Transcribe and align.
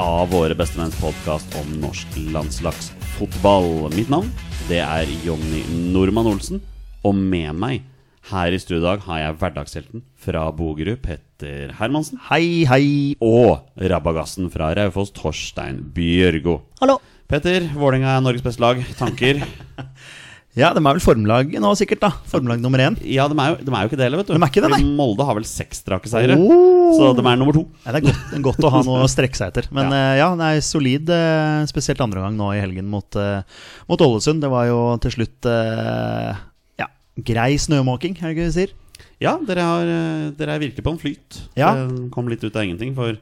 av 0.00 0.28
Våre 0.32 0.54
bestemenns 0.58 0.96
podkast 0.98 1.54
om 1.60 1.68
norsk 1.82 2.16
landslagsfotball. 2.34 3.90
Mitt 3.94 4.10
navn 4.10 4.30
det 4.68 4.80
er 4.82 5.10
Jonny 5.26 5.62
Normann 5.92 6.28
Olsen, 6.30 6.62
og 7.04 7.14
med 7.18 7.52
meg 7.60 7.82
her 8.30 8.54
i 8.56 8.58
studio 8.60 8.80
i 8.80 8.86
dag 8.86 9.02
har 9.04 9.18
jeg 9.20 9.36
hverdagshelten 9.42 10.04
fra 10.24 10.46
Bogerud, 10.56 11.02
Petter 11.04 11.74
Hermansen, 11.78 12.18
Hei, 12.30 12.64
hei. 12.64 12.86
og 13.20 13.66
rabagassen 13.76 14.48
fra 14.52 14.72
Raufoss, 14.78 15.12
Torstein 15.12 15.82
Bjørgo. 15.94 16.62
Hallo! 16.80 16.98
Petter, 17.28 17.68
Vålerenga 17.76 18.16
er 18.16 18.24
Norges 18.24 18.44
beste 18.44 18.64
lag. 18.64 18.80
Tanker? 18.98 19.42
Ja, 20.54 20.68
de 20.70 20.78
er 20.78 20.86
vel 20.86 21.02
formlag 21.02 21.50
nå, 21.58 21.70
sikkert. 21.74 22.02
da 22.04 22.12
Formlag 22.30 22.60
nummer 22.62 22.78
én. 22.78 22.94
Ja, 23.10 23.26
de 23.30 23.34
er 23.34 23.50
jo, 23.50 23.56
de 23.66 23.72
er 23.74 23.82
jo 23.82 23.90
ikke 23.90 23.98
det 23.98 24.06
heller, 24.06 24.20
vet 24.22 24.28
du. 24.30 24.34
De 24.36 24.38
er 24.38 24.52
ikke 24.52 24.62
det, 24.62 24.70
nei. 24.70 24.78
Fordi 24.84 24.96
Molde 25.00 25.26
har 25.26 25.38
vel 25.38 25.46
seks 25.50 25.82
strake 25.82 26.10
seire. 26.10 26.36
Oh. 26.38 26.94
Så 26.94 27.10
de 27.18 27.24
er 27.26 27.40
nummer 27.40 27.56
to. 27.56 27.64
Ja, 27.82 27.94
det 27.96 28.02
er 28.02 28.06
godt, 28.06 28.36
godt 28.46 28.68
å 28.68 28.72
ha 28.76 28.82
noe 28.86 29.02
å 29.02 29.10
strekke 29.10 29.38
seg 29.40 29.50
etter. 29.50 29.68
Men 29.74 29.90
Ja. 29.90 29.98
ja, 30.14 30.14
ja 30.22 30.30
det 30.38 30.50
er 30.52 30.64
solid, 30.66 31.10
eh, 31.10 31.66
spesielt 31.70 32.02
andre 32.06 32.22
gang 32.22 32.38
nå 32.38 32.52
i 32.54 32.62
helgen 32.62 32.86
mot, 32.92 33.18
eh, 33.18 33.42
mot 33.90 34.06
Ålesund. 34.06 34.44
Det 34.46 34.52
var 34.52 34.68
jo 34.70 34.80
til 35.02 35.16
slutt 35.18 35.50
eh, 35.50 36.42
ja, 36.78 36.90
grei 37.18 37.52
snømåking, 37.58 38.20
er 38.22 38.30
det 38.30 38.36
ikke 38.36 38.46
det 38.46 38.52
vi 38.52 38.58
sier? 38.60 38.76
Ja, 39.22 39.34
dere, 39.42 39.66
har, 39.66 39.90
eh, 39.90 40.30
dere 40.38 40.54
er 40.54 40.62
virkelig 40.62 40.86
på 40.86 40.94
en 40.94 41.02
flyt. 41.02 41.40
Ja. 41.58 41.74
Det 41.82 42.12
kom 42.14 42.30
litt 42.30 42.44
ut 42.46 42.54
av 42.54 42.62
ingenting. 42.62 42.94
For 42.94 43.18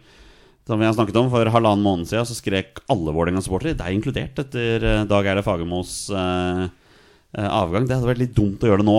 som 0.66 0.78
vi 0.78 0.86
har 0.86 0.94
snakket 0.94 1.16
om, 1.18 1.30
for 1.32 1.48
halvannen 1.50 1.82
måned 1.82 2.06
siden 2.06 2.28
så 2.28 2.36
skrek 2.36 2.84
alle 2.92 3.10
Vålerenga-supportere, 3.14 3.74
deg 3.80 3.96
inkludert, 3.96 4.38
etter 4.38 4.84
eh, 4.86 5.02
Dag 5.10 5.26
Erle 5.26 5.42
Fagermos 5.42 5.96
eh, 6.14 6.62
eh, 6.62 6.68
avgang. 7.38 7.86
Det 7.88 7.96
hadde 7.96 8.10
vært 8.10 8.22
litt 8.24 8.34
dumt 8.36 8.62
å 8.64 8.70
gjøre 8.70 8.82
det 8.84 8.88
nå. 8.88 8.98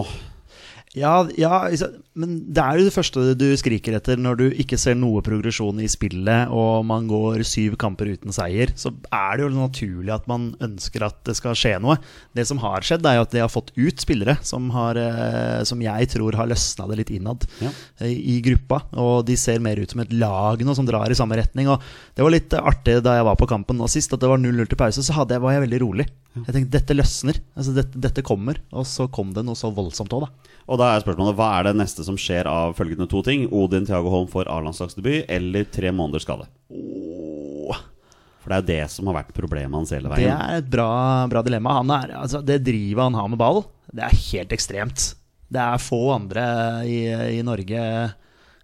Ja, 0.98 1.14
ja, 1.40 1.64
sant, 1.78 2.02
men 2.16 2.34
det 2.54 2.62
er 2.62 2.78
jo 2.78 2.84
det 2.86 2.94
første 2.94 3.22
du 3.40 3.46
skriker 3.58 3.96
etter 3.98 4.20
når 4.22 4.36
du 4.38 4.44
ikke 4.62 4.78
ser 4.78 4.94
noe 5.00 5.22
progresjon 5.26 5.80
i 5.82 5.88
spillet, 5.90 6.52
og 6.54 6.84
man 6.86 7.08
går 7.10 7.42
syv 7.48 7.74
kamper 7.82 8.12
uten 8.14 8.34
seier. 8.36 8.70
Så 8.78 8.92
er 9.10 9.40
det 9.40 9.48
jo 9.48 9.50
naturlig 9.56 10.14
at 10.14 10.28
man 10.30 10.52
ønsker 10.62 11.06
at 11.08 11.18
det 11.26 11.34
skal 11.40 11.58
skje 11.58 11.72
noe. 11.82 11.98
Det 12.38 12.46
som 12.50 12.62
har 12.62 12.86
skjedd, 12.86 13.06
er 13.10 13.18
jo 13.18 13.26
at 13.26 13.34
de 13.34 13.42
har 13.42 13.50
fått 13.50 13.72
ut 13.76 14.06
spillere 14.06 14.38
som, 14.46 14.70
har, 14.76 15.00
eh, 15.02 15.64
som 15.66 15.82
jeg 15.82 16.12
tror 16.14 16.38
har 16.38 16.52
løsna 16.52 16.86
det 16.92 17.00
litt 17.02 17.14
innad 17.18 17.48
Ja. 17.64 17.72
eh, 18.06 18.14
i 18.14 18.38
gruppa. 18.46 18.84
Og 18.94 19.26
de 19.26 19.36
ser 19.40 19.58
mer 19.66 19.82
ut 19.82 19.90
som 19.90 20.02
et 20.06 20.14
lag 20.14 20.62
nå 20.62 20.76
som 20.78 20.86
drar 20.86 21.10
i 21.10 21.18
samme 21.18 21.38
retning. 21.42 21.68
Og 21.74 21.82
det 22.14 22.22
var 22.28 22.36
litt 22.36 22.54
artig 22.62 23.00
da 23.02 23.18
jeg 23.18 23.26
var 23.32 23.42
på 23.42 23.50
kampen 23.50 23.82
nå 23.82 23.90
sist, 23.90 24.14
at 24.14 24.22
det 24.22 24.30
var 24.30 24.38
0-0 24.38 24.70
til 24.70 24.78
pause. 24.78 25.02
Så 25.02 25.18
jeg, 25.18 25.42
var 25.42 25.58
jeg 25.58 25.66
veldig 25.66 25.82
rolig. 25.82 26.08
Jeg 26.34 26.50
tenkte 26.56 26.78
dette 26.78 26.96
løsner. 26.98 27.38
Altså, 27.58 27.74
dette, 27.78 28.00
dette 28.02 28.22
kommer. 28.26 28.58
Og 28.74 28.86
så 28.90 29.10
kom 29.14 29.34
det 29.34 29.44
noe 29.46 29.58
så 29.58 29.74
voldsomt 29.74 30.14
òg, 30.14 30.28
da. 30.28 30.54
Og 30.72 30.80
da 30.80 30.94
er 30.94 31.02
spørsmålet 31.04 31.36
hva 31.36 31.50
er 31.58 31.66
det 31.68 31.74
neste 31.76 32.03
som 32.06 32.18
skjer 32.20 32.48
av 32.50 32.76
følgende 32.78 33.08
to 33.10 33.24
ting? 33.26 33.48
Odin 33.52 33.88
Thiago 33.88 34.12
Holm 34.14 34.30
får 34.32 34.50
A-landslagsdebut 34.52 35.32
eller 35.32 35.68
tre 35.74 35.92
måneders 35.96 36.28
skade? 36.28 36.50
For 38.44 38.52
det 38.52 38.56
er 38.56 38.64
jo 38.64 38.70
det 38.74 38.92
som 38.92 39.08
har 39.08 39.22
vært 39.22 39.36
problemet 39.36 39.78
hans 39.78 39.94
hele 39.96 40.12
veien. 40.12 40.28
Det 40.28 40.36
er 40.36 40.60
et 40.60 40.72
bra, 40.72 40.90
bra 41.32 41.44
dilemma. 41.46 41.78
Er, 41.96 42.18
altså, 42.20 42.42
det 42.44 42.60
drivet 42.66 43.06
han 43.06 43.16
har 43.16 43.30
med 43.32 43.40
ball, 43.40 43.64
det 43.96 44.04
er 44.04 44.18
helt 44.34 44.56
ekstremt. 44.56 45.14
Det 45.54 45.62
er 45.62 45.80
få 45.80 46.02
andre 46.18 46.44
i, 46.90 47.00
i 47.38 47.42
Norge, 47.46 47.84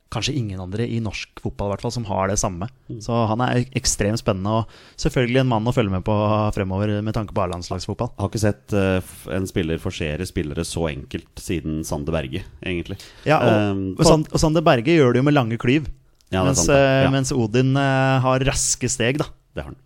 kanskje 0.09 0.33
ingen 0.39 0.61
andre 0.61 0.87
i 0.89 0.97
norsk 1.03 1.41
fotball 1.43 1.69
i 1.69 1.73
hvert 1.75 1.83
fall, 1.85 1.93
som 1.93 2.05
har 2.09 2.31
det 2.31 2.39
samme. 2.41 2.65
Så 3.03 3.13
han 3.29 3.43
er 3.45 3.67
ekstremt 3.77 4.21
spennende, 4.21 4.61
og 4.63 5.01
selvfølgelig 5.01 5.43
en 5.43 5.51
mann 5.51 5.69
å 5.69 5.73
følge 5.75 5.93
med 5.93 6.05
på 6.07 6.15
fremover 6.55 6.95
med 7.05 7.13
tanke 7.13 7.35
på 7.37 7.43
A-landslagsfotball. 7.43 8.11
Har 8.17 8.31
ikke 8.31 8.41
sett 8.41 8.73
uh, 8.73 8.97
en 9.35 9.45
spiller 9.49 9.81
forsere 9.81 10.25
spillere 10.29 10.65
så 10.65 10.87
enkelt 10.89 11.43
siden 11.43 11.83
Sander 11.87 12.15
Berge, 12.17 12.45
egentlig. 12.65 12.97
Ja, 13.29 13.37
og, 13.37 13.57
Um, 13.59 13.83
og, 13.97 14.05
Sand, 14.07 14.29
og 14.31 14.41
Sander 14.41 14.63
Berge 14.65 14.93
gjør 14.95 15.13
det 15.13 15.21
jo 15.21 15.27
med 15.27 15.35
lange 15.35 15.57
klyv, 15.61 15.89
Ja, 16.33 16.43
mens, 16.45 16.63
sant 16.63 16.73
eh, 16.77 17.03
Ja. 17.05 17.09
mens 17.13 17.31
Odin 17.33 17.75
uh, 17.77 18.17
har 18.23 18.45
raske 18.47 18.89
steg, 18.89 19.17
da. 19.21 19.29
Det 19.53 19.63
har 19.65 19.71
han. 19.71 19.77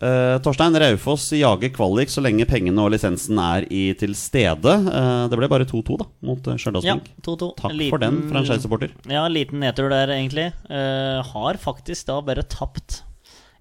Eh, 0.00 0.36
Torstein 0.40 0.76
Raufoss 0.80 1.26
jager 1.36 1.72
kvalik 1.74 2.08
så 2.08 2.22
lenge 2.24 2.46
pengene 2.48 2.80
og 2.80 2.94
lisensen 2.94 3.36
er 3.44 3.66
i 3.68 3.82
til 4.00 4.14
stede. 4.16 4.72
Uh, 4.88 5.26
det 5.28 5.36
ble 5.36 5.50
bare 5.52 5.68
2-2 5.68 5.98
da, 6.00 6.08
mot 6.24 6.48
uh, 6.48 6.56
Ja, 6.80 6.96
Takk 6.96 7.74
Liten- 7.76 7.90
for 7.92 8.00
den, 8.00 8.22
franchisesupporter. 8.32 8.96
Ja, 9.12 9.26
liten 9.28 9.60
nedtur 9.60 9.92
der, 9.92 10.14
egentlig. 10.16 10.50
Uh, 10.72 11.20
har 11.34 11.60
faktisk 11.60 12.08
da 12.08 12.20
bare 12.24 12.46
tapt 12.48 13.02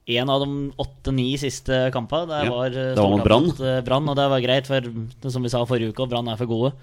én 0.09 0.29
av 0.29 0.41
de 0.41 0.72
åtte-ni 0.81 1.35
siste 1.38 1.89
kampene. 1.94 2.39
Ja, 2.47 2.66
eh, 2.66 2.71
det 2.73 2.97
var 2.97 3.11
mot 3.13 3.23
Brann. 3.23 3.50
eh, 3.61 3.81
Brann, 3.85 4.09
og 4.09 4.16
det 4.17 4.29
var 4.31 4.41
greit, 4.41 4.66
for 4.67 4.81
som 5.29 5.44
vi 5.44 5.50
sa 5.50 5.63
forrige 5.66 5.94
uke, 5.94 6.09
Brann 6.09 6.27
er 6.27 6.38
for 6.39 6.50
gode. 6.50 6.73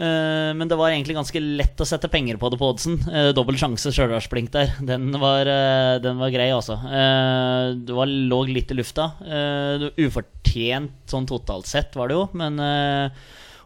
Eh, 0.00 0.50
men 0.56 0.68
det 0.70 0.78
var 0.80 0.88
egentlig 0.94 1.16
ganske 1.18 1.40
lett 1.42 1.80
å 1.82 1.86
sette 1.88 2.08
penger 2.08 2.38
på 2.40 2.48
det 2.52 2.56
på 2.60 2.70
oddsen. 2.72 2.94
Uh, 3.04 3.30
dobbel 3.36 3.58
sjanse 3.60 3.92
Stjørdalsblink 3.92 4.48
der. 4.54 4.72
Den 4.80 5.10
var, 5.20 5.44
eh, 5.44 5.98
den 6.00 6.16
var 6.22 6.32
grei, 6.32 6.48
altså. 6.56 6.78
Eh, 6.88 7.74
det 7.84 7.96
var, 7.96 8.08
lå 8.08 8.40
litt 8.48 8.72
i 8.72 8.78
lufta. 8.78 9.10
Eh, 9.20 9.84
ufortjent 10.06 11.04
sånn 11.10 11.28
totalt 11.28 11.68
sett, 11.68 11.92
var 12.00 12.08
det 12.08 12.16
jo, 12.16 12.24
men 12.40 12.58
eh, 12.64 13.20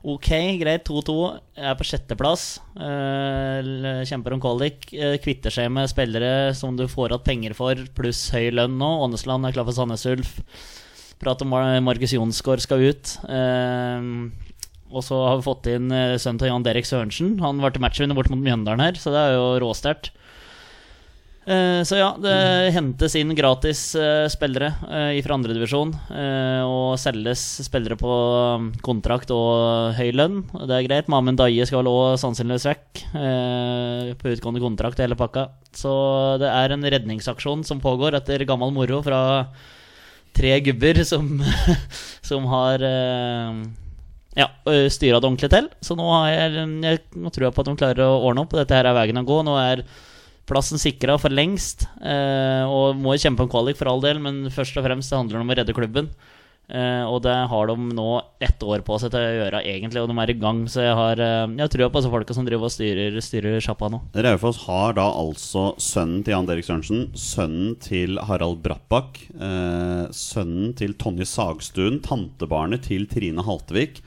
Ok, 0.05 0.27
greit. 0.61 0.83
2-2. 0.85 1.15
Er 1.57 1.79
på 1.81 1.85
sjetteplass. 1.89 2.59
Eh, 2.77 4.03
kjemper 4.05 4.35
om 4.37 4.43
kvalik. 4.43 4.91
Eh, 4.93 5.15
kvitter 5.25 5.55
seg 5.55 5.71
med 5.73 5.89
spillere 5.89 6.51
som 6.53 6.77
du 6.77 6.85
får 6.93 7.15
igjen 7.15 7.25
penger 7.25 7.55
for, 7.57 7.81
pluss 7.97 8.27
høy 8.35 8.51
lønn 8.53 8.77
nå. 8.77 8.91
Ånesland 9.07 9.49
er 9.49 9.55
klar 9.57 9.65
for 9.65 9.73
Sandnes 9.79 10.05
Ulf. 10.13 10.35
Prat 11.23 11.41
om 11.41 11.49
Mar- 11.55 11.81
Markus 11.81 12.13
Jonsgaard 12.13 12.61
skal 12.61 12.85
ut. 12.85 13.15
Eh, 13.25 14.11
og 14.95 15.03
så 15.03 15.19
har 15.27 15.41
vi 15.41 15.49
fått 15.49 15.71
inn 15.73 15.91
eh, 15.93 16.17
sønnen 16.21 16.41
til 16.43 16.53
Jan 16.53 16.67
Derek 16.67 16.87
Sørensen. 16.89 17.39
Han 17.43 17.63
var 17.63 17.75
til 17.75 17.83
matchvinner 17.85 18.17
bort 18.17 18.31
mot 18.33 18.43
Mjøndalen 18.43 18.85
her, 18.85 19.01
så 19.01 19.13
det 19.15 19.23
er 19.23 19.35
jo 19.35 19.49
råsterkt. 19.65 20.13
Eh, 21.45 21.83
så 21.85 21.99
ja, 21.99 22.07
det 22.17 22.37
hentes 22.73 23.17
inn 23.21 23.35
gratis 23.37 23.83
eh, 24.01 24.25
spillere 24.33 24.71
fra 24.79 25.37
andredivisjon. 25.37 25.93
Og 26.65 26.95
selges 27.03 27.43
spillere 27.67 27.99
på 28.01 28.15
um, 28.63 28.71
kontrakt 28.87 29.35
og 29.35 29.93
høy 29.99 30.15
lønn. 30.15 30.41
Det 30.55 30.79
er 30.79 30.87
greit. 30.87 31.11
Mamen 31.13 31.37
Daye 31.39 31.67
skal 31.69 31.91
òg 31.91 32.17
sannsynligvis 32.23 32.71
vekk. 32.71 33.05
på 34.21 34.33
utgående 34.33 34.63
kontrakt 34.63 35.01
og 35.01 35.09
hele 35.09 35.19
pakka. 35.19 35.49
Så 35.75 35.93
det 36.41 36.49
er 36.49 36.73
en 36.73 36.87
redningsaksjon 36.97 37.67
som 37.67 37.83
pågår 37.83 38.17
etter 38.17 38.47
gammel 38.49 38.73
moro 38.73 39.03
fra 39.05 39.21
tre 40.35 40.57
gubber 40.65 41.05
som, 41.07 41.43
som 42.31 42.47
har 42.51 42.83
ja, 44.35 44.49
styra 44.91 45.21
det 45.21 45.29
ordentlig 45.29 45.51
til. 45.53 45.69
Så 45.85 45.97
nå, 45.99 46.09
har 46.11 46.33
jeg, 46.33 46.67
jeg, 46.83 47.03
nå 47.23 47.31
tror 47.31 47.49
jeg 47.49 47.55
på 47.55 47.63
at 47.63 47.71
de 47.71 47.79
klarer 47.79 48.05
å 48.09 48.21
ordne 48.31 48.43
opp. 48.45 48.55
Dette 48.59 48.77
her 48.77 48.91
er 48.91 48.97
veien 48.97 49.23
å 49.23 49.27
gå. 49.27 49.41
Nå 49.47 49.55
er 49.61 49.85
plassen 50.49 50.81
sikra 50.81 51.17
for 51.21 51.33
lengst. 51.33 51.87
Eh, 52.03 52.63
og 52.69 52.99
må 53.01 53.17
kjempe 53.21 53.45
om 53.45 53.51
kvalik 53.53 53.79
for 53.81 53.91
all 53.91 54.03
del, 54.05 54.23
men 54.23 54.47
først 54.53 54.81
og 54.81 54.87
fremst 54.87 55.13
det 55.13 55.21
handler 55.21 55.43
om 55.43 55.53
å 55.53 55.59
redde 55.61 55.77
klubben. 55.77 56.11
Eh, 56.65 57.05
og 57.05 57.19
det 57.27 57.35
har 57.51 57.69
de 57.69 57.75
nå 57.93 58.09
ett 58.43 58.63
år 58.65 58.81
på 58.87 58.97
seg 58.99 59.13
til 59.13 59.21
å 59.21 59.35
gjøre, 59.37 59.61
egentlig, 59.69 60.01
og 60.01 60.09
de 60.11 60.17
er 60.23 60.33
i 60.33 60.37
gang. 60.41 60.63
Så 60.73 60.81
jeg 60.81 60.97
har 60.97 61.21
Jeg 61.21 61.71
tror 61.71 61.93
på 61.93 62.01
disse 62.01 62.13
folka 62.15 62.37
som 62.37 62.49
driver 62.49 62.67
og 62.67 62.75
styrer, 62.75 63.21
styrer 63.23 63.63
sjappa 63.63 63.93
nå. 63.93 64.01
Raufoss 64.17 64.65
har 64.65 64.99
da 64.99 65.07
altså 65.13 65.77
sønnen 65.79 66.25
til 66.25 66.35
Jan 66.35 66.51
Derek 66.51 66.67
Sørensen, 66.67 67.07
sønnen 67.15 67.79
til 67.85 68.19
Harald 68.19 68.65
Brattbakk, 68.65 69.23
eh, 69.39 70.11
sønnen 70.11 70.75
til 70.75 70.99
Tonje 70.99 71.29
Sagstuen, 71.29 72.03
tantebarnet 72.03 72.89
til 72.91 73.07
Trine 73.07 73.45
Haltevik 73.47 74.03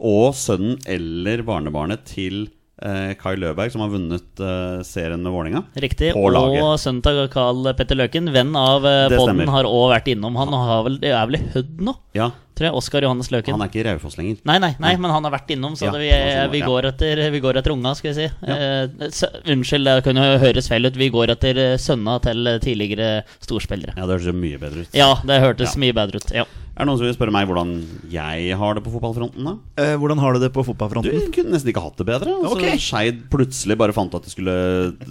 og 0.00 0.36
sønnen 0.36 0.78
eller 0.90 1.42
barnebarnet 1.46 2.04
til 2.08 2.46
eh, 2.82 3.12
Kai 3.20 3.34
Løberg, 3.40 3.72
som 3.72 3.84
har 3.84 3.92
vunnet 3.92 4.42
eh, 4.42 4.80
serien 4.86 5.22
med 5.22 5.32
Vålerenga. 5.32 5.64
Riktig. 5.82 6.12
Og 6.16 6.36
sønnen 6.82 7.04
til 7.04 7.22
Carl 7.32 7.70
Petter 7.78 7.98
Løken, 7.98 8.32
venn 8.34 8.52
av 8.58 8.84
uh, 8.84 9.52
har 9.52 9.68
òg 9.70 9.86
vært 9.94 10.10
innom. 10.12 10.36
Han 10.40 10.56
har 10.56 10.84
vel, 10.88 11.00
det 11.02 11.14
er 11.14 11.30
vel 11.30 11.40
i 11.40 11.46
Hødd 11.54 11.86
nå, 11.88 11.96
Ja, 12.16 12.32
tror 12.56 12.68
jeg. 12.70 12.74
Oskar 12.80 13.04
Johannes 13.06 13.30
Løken. 13.32 13.54
han 13.56 13.62
er 13.64 13.70
ikke 13.70 13.82
i 13.82 13.86
Raufoss 13.90 14.16
lenger. 14.18 14.40
Nei, 14.48 14.58
nei, 14.62 14.72
nei, 14.82 14.94
men 14.96 15.10
han 15.14 15.24
har 15.28 15.34
vært 15.36 15.52
innom, 15.54 15.76
så 15.78 15.86
Ja, 15.88 15.94
det, 15.94 16.02
vi, 16.02 16.58
vi, 16.58 16.64
går 16.66 16.90
etter, 16.90 17.22
vi 17.30 17.40
går 17.44 17.60
etter 17.62 17.76
unga, 17.76 17.94
skal 17.98 18.12
vi 18.12 18.16
si. 18.18 18.28
Eh, 18.48 19.08
Så, 19.12 19.30
unnskyld, 19.46 19.84
det 19.88 20.04
kan 20.08 20.16
jo 20.16 20.26
høres 20.42 20.68
feil 20.72 20.88
ut. 20.88 20.96
Vi 20.96 21.10
går 21.14 21.34
etter 21.36 21.62
eh, 21.62 21.76
sønna 21.80 22.18
til 22.24 22.46
eh, 22.46 22.58
tidligere 22.64 23.10
storspillere. 23.44 23.94
Ja, 23.96 24.06
Det 24.06 24.18
hørtes 24.18 24.34
mye 24.42 24.58
bedre 24.62 24.86
ut. 24.86 24.94
Ja, 24.96 25.12
det 25.24 25.42
hørtes 25.44 25.74
Ja. 25.76 25.80
mye 25.86 25.92
bedre 25.96 26.16
ut. 26.22 26.32
Ja. 26.34 26.46
Er 26.76 26.84
det 26.84 26.90
noen 26.90 26.98
som 27.00 27.06
vil 27.06 27.14
spørre 27.16 27.32
meg 27.32 27.46
hvordan 27.48 27.70
jeg 28.12 28.52
har 28.60 28.74
det 28.76 28.82
på 28.84 28.90
fotballfronten? 28.92 29.46
da? 29.48 29.54
Eh, 29.80 29.94
hvordan 29.96 30.18
har 30.20 30.34
du 30.36 30.40
det 30.42 30.50
på 30.52 30.60
fotballfronten? 30.66 31.08
Du 31.08 31.32
kunne 31.32 31.54
nesten 31.54 31.70
ikke 31.72 31.80
hatt 31.80 31.96
det 31.96 32.04
bedre. 32.04 32.34
Altså, 32.36 32.52
Ok. 32.52 32.66
Skeid 32.84 33.22
plutselig 33.32 33.78
bare 33.80 33.94
fant 33.96 34.12
at 34.14 34.26
de 34.26 34.32
skulle 34.34 34.56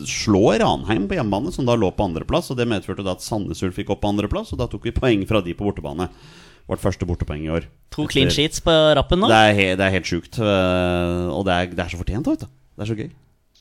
slå 0.06 0.44
Ranheim 0.62 1.08
på 1.10 1.18
hjemmebane, 1.18 1.52
som 1.52 1.66
da 1.66 1.74
lå 1.74 1.90
på 1.98 2.06
andreplass. 2.06 2.52
Og 2.54 2.58
det 2.60 2.68
medførte 2.70 3.02
da 3.04 3.16
at 3.18 3.26
Sandnes 3.26 3.64
Ulf 3.66 3.74
fikk 3.82 3.90
opp 3.90 4.02
på 4.06 4.12
andreplass, 4.14 4.54
og 4.54 4.62
da 4.62 4.68
tok 4.70 4.86
vi 4.86 4.94
poeng 4.94 5.26
fra 5.26 5.42
de 5.42 5.56
på 5.58 5.66
bortebane. 5.66 6.10
Vårt 6.68 6.82
første 6.82 7.06
bortepoeng 7.06 7.44
i 7.46 7.52
år. 7.54 7.68
To 7.94 8.08
clean 8.10 8.32
sheets 8.34 8.60
på 8.66 8.74
rappen 8.98 9.20
nå. 9.22 9.28
Det 9.30 9.38
er, 9.38 9.54
he 9.54 9.68
det 9.78 9.86
er 9.86 9.94
helt 9.94 10.10
sjukt. 10.10 10.40
øh, 10.42 11.30
Og 11.30 11.46
det 11.46 11.54
er, 11.54 11.66
det 11.78 11.84
er 11.86 11.92
så 11.94 12.00
fortjent, 12.02 12.26
vet 12.32 12.42
du. 12.42 12.48
Det 12.50 12.82
er 12.86 12.90
så 12.90 12.98
gøy. 12.98 13.10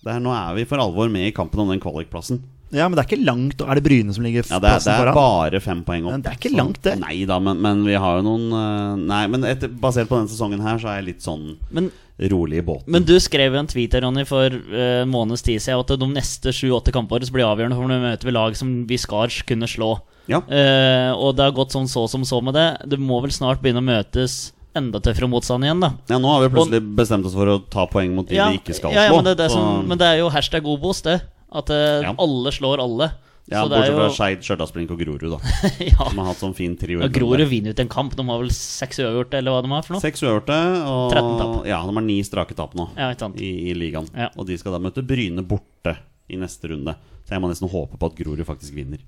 Det 0.05 0.13
er, 0.13 0.21
nå 0.25 0.33
er 0.37 0.55
vi 0.57 0.65
for 0.69 0.81
alvor 0.81 1.09
med 1.13 1.29
i 1.29 1.35
kampen 1.37 1.61
om 1.61 1.69
den 1.73 1.81
kvalikplassen. 1.81 2.43
Ja, 2.75 2.89
men 2.89 2.97
det 2.97 3.05
er 3.05 3.11
ikke 3.13 3.25
langt. 3.25 3.61
Er 3.63 3.79
det 3.79 3.85
Bryne 3.85 4.13
som 4.17 4.25
ligger 4.25 4.43
Ja, 4.49 4.59
det 4.59 4.67
er, 4.67 4.79
plassen 4.81 4.97
det 4.99 5.09
er 5.13 5.15
bare 5.15 5.61
fem 5.63 5.85
poeng 5.87 6.09
opp. 6.09 6.13
Men 6.17 6.25
det 6.25 6.33
er 6.33 6.39
ikke 6.41 6.51
Så- 6.51 6.57
langt, 6.59 6.81
det. 6.83 6.95
Nei 7.05 7.21
da, 7.29 7.39
men, 7.39 7.61
men 7.63 7.85
vi 7.87 7.95
har 7.95 8.17
jo 8.19 8.25
noen 8.27 8.49
øh, 8.51 9.05
Nei, 9.07 9.21
men 9.31 9.45
etter, 9.45 9.69
basert 9.69 10.09
på 10.11 10.19
denne 10.19 10.33
sesongen 10.33 10.65
her, 10.65 10.81
så 10.83 10.89
er 10.91 10.97
jeg 11.03 11.07
litt 11.13 11.23
sånn 11.23 11.45
Men, 11.71 11.93
rolig 12.31 12.59
i 12.59 12.63
båten. 12.63 12.87
men 12.95 13.03
du 13.03 13.17
skrev 13.21 13.55
jo 13.55 13.59
en 13.59 13.67
tweet 13.67 13.93
her, 13.97 14.05
Ronny, 14.07 14.23
for 14.29 14.47
eh, 14.47 15.03
en 15.03 15.11
måneds 15.11 15.43
tid 15.43 15.59
siden 15.63 15.81
at 15.83 15.95
de 15.99 16.09
neste 16.13 16.53
sju-åtte 16.55 16.93
kampene 16.95 17.27
blir 17.35 17.47
avgjørende, 17.49 17.75
for 17.77 17.91
nå 17.91 17.99
møter 18.03 18.29
vi 18.29 18.35
lag 18.37 18.57
som 18.57 18.87
vi 18.87 18.99
skal 19.01 19.33
kunne 19.49 19.67
slå. 19.67 19.97
ja. 20.31 20.39
Uh, 20.47 21.11
og 21.19 21.35
det 21.37 21.45
har 21.49 21.57
gått 21.57 21.75
sånn 21.75 21.89
så 21.91 22.07
som 22.09 22.23
så 22.25 22.39
med 22.41 22.55
det. 22.55 22.69
Det 22.87 22.99
må 23.03 23.19
vel 23.25 23.35
snart 23.35 23.61
begynne 23.61 23.83
å 23.83 23.89
møtes 23.89 24.53
enda 24.75 24.99
tøffere 25.03 25.29
motstand 25.31 25.63
igjen, 25.67 25.83
da. 25.83 25.93
ja, 26.11 26.17
nå 26.19 26.31
har 26.33 26.41
vi 26.43 26.49
plutselig 26.55 26.81
bestemt 26.99 27.27
oss 27.29 27.35
for 27.37 27.47
å 27.47 27.61
ta 27.71 27.85
poeng 27.87 28.15
mot 28.17 28.27
de 28.27 28.35
vi 28.35 28.59
ikke 28.59 28.75
skal 28.75 28.91
ja, 28.95 29.05
ja, 29.07 29.11
slå. 29.13 29.21
men, 29.21 29.29
det 29.29 29.35
det 29.39 29.51
som, 29.53 29.85
men 29.87 30.01
det 30.01 30.09
er 30.09 30.19
jo 30.19 30.31
hashtag 30.35 30.67
Obos, 30.67 31.03
det. 31.07 31.21
At 31.55 31.71
uh, 31.71 32.03
Ja. 32.03 32.15
alle 32.19 32.51
slår 32.55 32.83
alle. 32.83 33.11
Ja, 33.51 33.61
så 33.63 33.69
det 33.69 33.77
er 33.77 33.81
bortsett 33.81 33.97
fra 33.99 34.05
jo 34.09 34.15
Skeid, 34.17 34.45
Stjørdalsblink 34.47 34.93
og 34.95 35.01
Grorud, 35.03 35.25
da. 35.35 35.39
ja. 35.91 35.99
Som 36.09 36.21
har 36.23 36.29
hatt 36.31 36.41
sånn 36.41 36.55
fin 36.57 36.77
trio. 36.81 37.03
Og 37.05 37.13
Grorud 37.13 37.45
vinner 37.51 37.75
ut 37.77 37.83
en 37.85 37.91
kamp. 37.93 38.15
De 38.17 38.25
har 38.29 38.41
vel 38.41 38.53
seks 38.57 39.03
uavgjorte, 39.05 39.37
eller 39.41 39.53
hva 39.57 39.63
de 39.67 39.73
har 39.75 39.85
for 39.85 39.97
noe? 39.97 40.03
Seks 40.05 40.25
uavgjorte, 40.25 40.59
og 40.89 41.13
13 41.13 41.35
tap. 41.43 41.57
Ja, 41.69 41.83
de 41.85 41.97
har 41.99 42.07
ni 42.07 42.17
strake 42.25 42.57
tap 42.57 42.73
nå 42.79 42.89
Ja, 42.97 43.11
ikke 43.13 43.27
sant. 43.27 43.41
i, 43.45 43.51
i 43.69 43.75
ligaen. 43.77 44.09
Ja. 44.17 44.31
Og 44.39 44.49
de 44.49 44.57
skal 44.61 44.73
da 44.77 44.81
møte 44.87 45.05
Bryne 45.05 45.45
borte 45.45 45.97
i 46.33 46.41
neste 46.41 46.73
runde. 46.73 46.97
Så 47.29 47.37
jeg 47.37 47.45
må 47.45 47.51
nesten 47.53 47.69
håpe 47.73 48.01
på 48.01 48.09
at 48.09 48.17
Grorud 48.17 48.41
faktisk 48.49 48.73
vinner. 48.77 49.03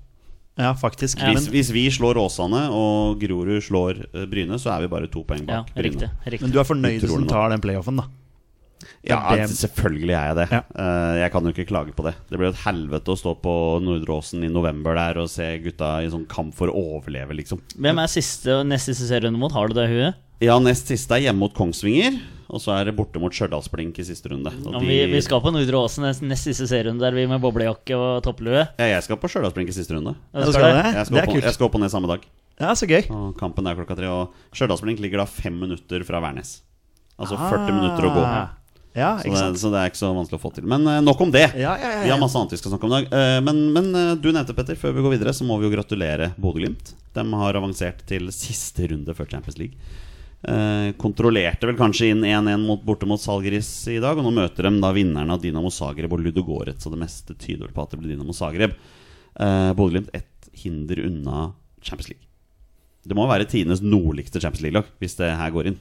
Ja, 0.57 0.71
faktisk. 0.77 1.19
Ja, 1.21 1.29
Hvis, 1.33 1.43
men, 1.45 1.53
hvis 1.53 1.69
vi 1.73 1.83
slår 1.93 2.17
Åsane 2.17 2.63
og 2.73 3.19
Grorud 3.21 3.61
slår 3.61 3.99
eh, 4.09 4.23
Bryne, 4.29 4.57
så 4.61 4.71
er 4.73 4.85
vi 4.85 4.89
bare 4.89 5.09
to 5.13 5.21
poeng 5.25 5.43
Ja, 5.45 5.59
bak. 5.61 5.73
riktig. 5.77 6.07
Bryne. 6.09 6.29
riktig. 6.33 6.45
men 6.47 6.53
du 6.55 6.57
er 6.61 6.65
fornøyd 6.65 7.01
hvis 7.03 7.13
du 7.13 7.27
tar 7.29 7.51
den 7.53 7.61
playoffen, 7.61 8.01
da? 8.01 8.07
Ja, 9.09 9.35
Det 9.35 9.49
selvfølgelig 9.49 10.15
er 10.17 10.25
jeg 10.27 10.35
det. 10.41 10.47
Ja. 10.51 10.61
Eh, 10.75 11.15
jeg 11.23 11.31
kan 11.31 11.43
jo 11.43 11.53
ikke 11.53 11.67
klage 11.69 11.93
på 11.95 12.03
det. 12.07 12.15
Det 12.29 12.37
blir 12.39 12.49
jo 12.49 12.55
et 12.55 12.63
helvete 12.65 13.13
å 13.13 13.17
stå 13.17 13.35
på 13.41 13.53
Nordre 13.81 14.17
Åsen 14.19 14.43
i 14.43 14.49
november 14.51 14.95
der 14.95 15.17
og 15.23 15.29
se 15.29 15.47
gutta 15.63 16.03
i 16.03 16.09
sånn 16.09 16.27
kamp 16.27 16.53
for 16.53 16.67
å 16.67 16.75
overleve, 16.75 17.35
liksom. 17.37 17.61
Hvem 17.77 17.99
er 18.03 18.07
siste 18.07 18.59
og 18.59 18.65
nest 18.67 18.85
siste 18.91 19.07
serierunde 19.09 19.39
mot? 19.39 19.51
Har 19.51 19.67
du 19.69 19.73
det 19.77 19.89
i 19.89 19.93
huet? 19.93 20.15
Ja, 20.41 20.59
nest 20.59 20.85
siste 20.87 21.15
er 21.17 21.23
hjemme 21.25 21.39
mot 21.39 21.53
Kongsvinger, 21.57 22.19
og 22.53 22.61
så 22.61 22.75
er 22.77 22.85
det 22.85 22.95
borte 22.95 23.17
mot 23.19 23.33
Stjørdalsblink 23.33 23.97
i 23.97 24.03
siste 24.05 24.29
runde. 24.29 24.51
Ja, 24.53 24.79
de- 24.79 24.85
vi, 24.85 24.99
vi 25.11 25.21
skal 25.25 25.41
på 25.41 25.49
Nordre 25.51 25.79
Åsen 25.81 26.03
nest, 26.05 26.43
siste 26.45 26.67
serierunde 26.69 27.01
der 27.01 27.11
vi 27.17 27.25
med 27.25 27.41
boblejakke 27.41 27.97
og 27.97 28.21
topplue. 28.23 28.67
Ja, 28.77 28.85
jeg 28.93 29.03
skal 29.03 29.17
på 29.17 29.27
Stjørdalsblink 29.31 29.69
i 29.69 29.77
siste 29.79 29.95
runde. 29.97 30.13
Du 30.35 30.41
skal 30.45 30.53
skal 30.53 30.75
det? 30.77 30.85
Jeg 30.93 31.05
skal, 31.07 31.15
Det 31.17 31.23
er 31.23 31.29
og- 31.33 31.41
jeg 31.43 31.53
skal 31.57 31.65
opp 31.65 31.75
og 31.75 31.81
ned 31.81 31.89
samme 31.89 32.07
dag. 32.07 32.21
Ja, 32.59 32.71
så 32.73 32.85
gøy. 32.89 33.09
Og 33.09 33.35
kampen 33.37 33.65
er 33.67 33.75
klokka 33.75 33.95
tre. 33.97 34.05
Og 34.09 34.31
Stjørdalsblink 34.53 34.99
ligger 34.99 35.17
da 35.17 35.25
fem 35.25 35.59
minutter 35.59 36.03
fra 36.05 36.21
Værnes. 36.21 36.61
Altså 37.19 37.33
Ah. 37.33 37.49
40 37.49 37.73
minutter 37.73 38.03
å 38.05 38.13
gå. 38.13 38.49
Ja, 38.97 39.11
Så 39.21 39.29
det, 39.29 39.59
så 39.61 39.69
det 39.69 39.79
er 39.81 39.91
ikke 39.91 39.99
så 39.99 40.09
vanskelig 40.15 40.39
å 40.39 40.41
få 40.41 40.51
til. 40.55 40.65
Men 40.69 40.87
eh, 40.89 41.03
nok 41.05 41.19
om 41.21 41.31
det. 41.33 41.45
Ja, 41.53 41.75
ja, 41.77 41.91
ja, 41.99 42.03
Vi 42.07 42.09
har 42.09 42.21
masse 42.21 42.39
annet 42.39 42.55
vi 42.55 42.57
skal 42.57 42.73
snakke 42.73 42.87
om 42.87 42.95
i 42.95 42.97
dag. 42.97 43.13
Eh, 43.13 43.37
men 43.45 43.61
men 43.75 43.91
eh, 43.93 44.15
du 44.17 44.31
nevnte, 44.31 44.55
Petter, 44.57 44.79
før 44.79 44.95
vi 44.97 45.05
går 45.05 45.13
videre, 45.17 45.35
så 45.37 45.45
må 45.45 45.59
vi 45.61 45.67
jo 45.69 45.75
gratulere 45.75 46.31
Bodø-Glimt. 46.41 46.95
De 47.13 47.25
har 47.41 47.59
avansert 47.59 48.01
til 48.09 48.31
siste 48.33 48.89
runde 48.89 49.13
før 49.17 49.29
Champions 49.29 49.59
League. 49.61 49.77
Eh, 50.47 50.91
kontrollerte 51.01 51.69
vel 51.69 51.77
kanskje 51.77 52.11
inn 52.13 52.21
1-1 52.25 52.61
mot, 52.65 52.81
borte 52.85 53.09
mot 53.09 53.21
Salgris 53.21 53.69
i 53.93 53.99
dag. 54.01 54.17
Og 54.17 54.25
nå 54.25 54.33
møter 54.33 54.65
de 54.69 54.73
da 54.81 54.93
vinneren 54.95 55.33
av 55.33 55.41
Dinamo 55.45 55.69
Zagreb 55.73 56.13
og 56.13 56.23
Ludogorets. 56.25 56.81
Så 56.85 56.93
det 56.93 57.01
meste 57.01 57.37
tyder 57.37 57.67
vel 57.67 57.75
på 57.77 57.85
at 57.85 57.93
det 57.93 58.01
blir 58.01 58.15
Dinamo 58.15 58.33
Zagreb. 58.37 58.73
Eh, 59.37 59.73
Bodø-Glimt 59.77 60.09
ett 60.17 60.49
hinder 60.57 61.03
unna 61.05 61.51
Champions 61.81 62.09
League. 62.09 62.25
Det 63.07 63.15
må 63.15 63.27
være 63.29 63.47
tidenes 63.47 63.79
nordligste 63.85 64.41
Champions 64.41 64.65
League-lag 64.65 64.89
hvis 65.01 65.15
det 65.19 65.29
her 65.39 65.53
går 65.53 65.69
inn. 65.71 65.77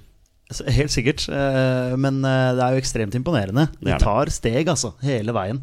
Så 0.51 0.63
Helt 0.71 0.93
sikkert. 0.95 1.29
eh, 1.29 1.97
Men 1.99 2.21
eh, 2.25 2.53
det 2.55 2.63
er 2.63 2.77
jo 2.77 2.83
ekstremt 2.85 3.15
imponerende. 3.19 3.69
Er 3.83 3.89
De 3.89 3.97
tar 4.03 4.31
steg, 4.31 4.69
altså, 4.71 4.93
hele 5.03 5.33
veien. 5.35 5.63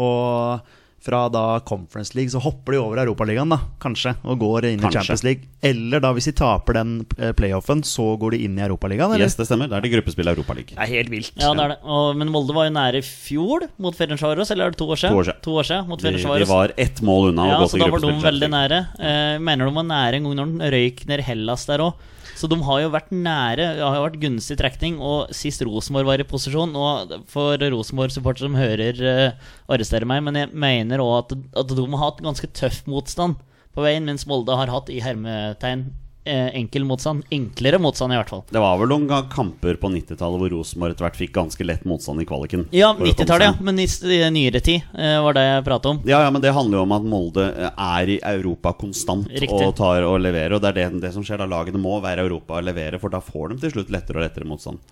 Og 0.00 0.62
fra 1.02 1.24
da 1.34 1.58
Conference 1.66 2.14
League 2.14 2.30
så 2.30 2.38
hopper 2.38 2.76
de 2.76 2.78
over 2.78 3.00
Europaligaen, 3.02 3.50
da, 3.50 3.56
kanskje, 3.82 4.12
og 4.22 4.36
går 4.38 4.68
inn 4.68 4.78
Kanskje. 4.78 4.86
i 4.86 4.94
Champions 5.02 5.24
League. 5.26 5.48
Eller 5.66 5.98
da, 6.00 6.12
hvis 6.14 6.28
de 6.30 6.32
taper 6.38 6.76
den 6.78 6.92
eh, 7.18 7.32
playoffen, 7.34 7.82
så 7.82 8.06
går 8.22 8.36
de 8.36 8.44
inn 8.46 8.54
i 8.60 8.62
Europaligaen, 8.62 9.10
eller? 9.16 9.26
Yes, 9.26 9.34
det 9.34 9.48
stemmer. 9.48 9.66
Da 9.68 9.80
er 9.80 9.82
det 9.84 9.90
gruppespill 9.96 10.30
i 10.30 10.32
Europaligaen. 10.36 10.78
Det 10.78 10.84
er 10.86 10.92
helt 10.94 11.10
vilt. 11.10 11.32
Ja, 11.42 11.50
det 11.58 11.64
er 11.66 11.74
det. 11.74 11.78
Og, 11.82 12.14
men 12.22 12.30
Molde 12.30 12.54
var 12.54 12.70
jo 12.70 12.74
nære 12.78 13.02
i 13.02 13.04
fjor 13.08 13.66
mot 13.82 13.98
Ferencvaros, 13.98 14.54
eller 14.54 14.70
er 14.70 14.76
det 14.76 14.78
to 14.78 14.86
år 14.94 15.02
siden? 15.02 15.12
To 15.18 15.18
år 15.24 15.28
siden. 15.32 15.42
To 15.48 15.58
år 15.58 15.68
siden 15.72 15.90
mot 15.90 16.06
De, 16.06 16.14
de 16.46 16.48
var 16.54 16.72
ett 16.86 17.02
mål 17.02 17.32
unna 17.32 17.48
Ja, 17.50 17.58
å 17.58 17.66
gå 17.66 17.72
så 17.74 17.82
da 17.82 17.90
var 17.96 18.06
de 18.06 18.14
veldig 18.30 18.52
nære. 18.54 18.80
Eh, 19.02 19.36
mener 19.42 19.66
de 19.68 19.74
var 19.82 19.88
nære 19.90 20.22
en 20.22 20.30
gang 20.30 20.38
når 20.38 20.54
den 20.54 20.72
røyk 20.78 21.04
ned 21.10 21.26
Hellas 21.26 21.66
der 21.66 21.82
òg. 21.90 22.08
Så 22.38 22.48
de 22.50 22.58
har 22.64 22.82
jo 22.82 22.92
vært 22.92 23.12
nære. 23.14 23.68
Det 23.78 23.84
har 23.84 23.96
jo 23.98 24.04
vært 24.06 24.20
gunstig 24.22 24.56
trekning. 24.60 24.98
Og 25.02 25.32
sist 25.36 25.64
Rosenborg 25.66 26.08
var 26.08 26.22
i 26.22 26.28
posisjon 26.28 26.74
Og 26.78 27.16
for 27.30 27.60
Rosenborg-supportere 27.60 28.48
som 28.48 28.58
hører, 28.58 29.02
uh, 29.02 29.50
arrestere 29.72 30.08
meg, 30.08 30.22
men 30.26 30.40
jeg 30.40 30.52
mener 30.52 31.02
òg 31.04 31.16
at, 31.20 31.34
at 31.64 31.74
de 31.74 31.88
har 31.92 32.04
hatt 32.04 32.22
ganske 32.24 32.52
tøff 32.56 32.82
motstand 32.90 33.40
på 33.72 33.84
veien, 33.84 34.04
mens 34.04 34.26
Molde 34.28 34.56
har 34.56 34.72
hatt 34.72 34.90
i 34.92 35.00
hermetegn 35.00 35.86
enkel 36.24 36.84
motstand. 36.84 37.24
Enklere 37.34 37.78
motstand, 37.82 38.14
i 38.14 38.18
hvert 38.20 38.30
fall. 38.30 38.42
Det 38.50 38.62
var 38.62 38.78
vel 38.80 38.92
noen 38.92 39.28
kamper 39.32 39.78
på 39.80 39.90
90-tallet 39.90 40.42
hvor 40.42 40.52
Rosenborg 40.54 40.94
etter 40.94 41.06
hvert 41.06 41.18
fikk 41.18 41.34
ganske 41.34 41.66
lett 41.66 41.84
motstand 41.88 42.22
i 42.22 42.26
kvaliken. 42.28 42.66
Ja, 42.70 42.92
For 42.94 43.02
å 43.02 43.08
komme 43.08 43.12
90-tallet, 43.12 43.46
ja. 43.48 43.66
Men 43.66 43.82
i 43.82 44.20
nyere 44.36 44.62
tid 44.64 44.86
eh, 44.94 45.18
var 45.24 45.36
det 45.38 45.46
jeg 45.46 45.66
pratet 45.66 45.90
om. 45.92 46.02
Ja, 46.08 46.22
ja, 46.24 46.30
men 46.34 46.44
det 46.44 46.54
handler 46.54 46.80
jo 46.80 46.86
om 46.86 46.96
at 46.96 47.08
Molde 47.14 47.48
eh, 47.50 47.84
er 47.98 48.14
i 48.16 48.18
Europa 48.32 48.74
konstant 48.78 49.30
Riktig. 49.32 49.62
og 49.66 49.74
tar 49.78 50.06
og 50.06 50.20
leverer. 50.22 50.56
Og 50.56 50.62
det 50.62 50.72
er 50.72 50.80
det, 50.80 51.02
det 51.06 51.14
som 51.16 51.26
skjer 51.26 51.42
da. 51.42 51.48
Lagene 51.50 51.80
må 51.82 51.98
være 52.04 52.22
i 52.22 52.28
Europa 52.28 52.60
og 52.60 52.68
levere, 52.68 53.02
for 53.02 53.12
da 53.12 53.22
får 53.24 53.52
de 53.52 53.62
til 53.64 53.76
slutt 53.76 53.92
lettere 53.94 54.20
og 54.20 54.26
lettere 54.26 54.48
motstand. 54.48 54.82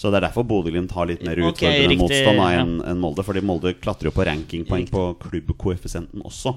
Så 0.00 0.08
det 0.08 0.16
er 0.16 0.30
derfor 0.30 0.46
Bodø-Glimt 0.48 0.94
har 0.96 1.10
litt 1.10 1.20
mer 1.26 1.36
utfordrende 1.36 1.88
riktig, 1.90 1.98
motstand 2.00 2.38
enn 2.40 2.70
ja. 2.78 2.84
enn 2.88 3.00
Molde. 3.02 3.24
Fordi 3.26 3.42
Molde 3.44 3.74
klatrer 3.76 4.08
jo 4.08 4.14
på 4.16 4.24
rankingpoeng 4.24 4.86
på 4.88 5.02
klubbkoeffisienten 5.26 6.24
også. 6.24 6.54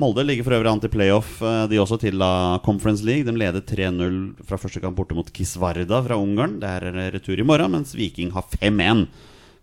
Molde 0.00 0.24
ligger 0.24 0.46
for 0.46 0.56
øvrig 0.56 0.70
an 0.70 0.80
til 0.80 0.92
playoff, 0.92 1.34
eh, 1.44 1.66
de 1.68 1.80
også 1.80 1.98
til 2.00 2.16
da 2.20 2.58
Conference 2.64 3.04
League. 3.04 3.26
De 3.28 3.36
leder 3.36 3.60
3-0 3.60 4.46
fra 4.48 4.58
første 4.60 4.80
kamp 4.80 4.96
borte 4.96 5.16
mot 5.16 5.28
Kisvarda 5.28 6.00
fra 6.06 6.16
Ungarn. 6.16 6.56
Det 6.62 6.70
er 6.70 6.88
eh, 6.88 7.10
retur 7.18 7.38
i 7.38 7.44
morgen, 7.44 7.74
mens 7.76 7.92
Viking 7.98 8.32
har 8.32 8.48
5-1 8.56 9.06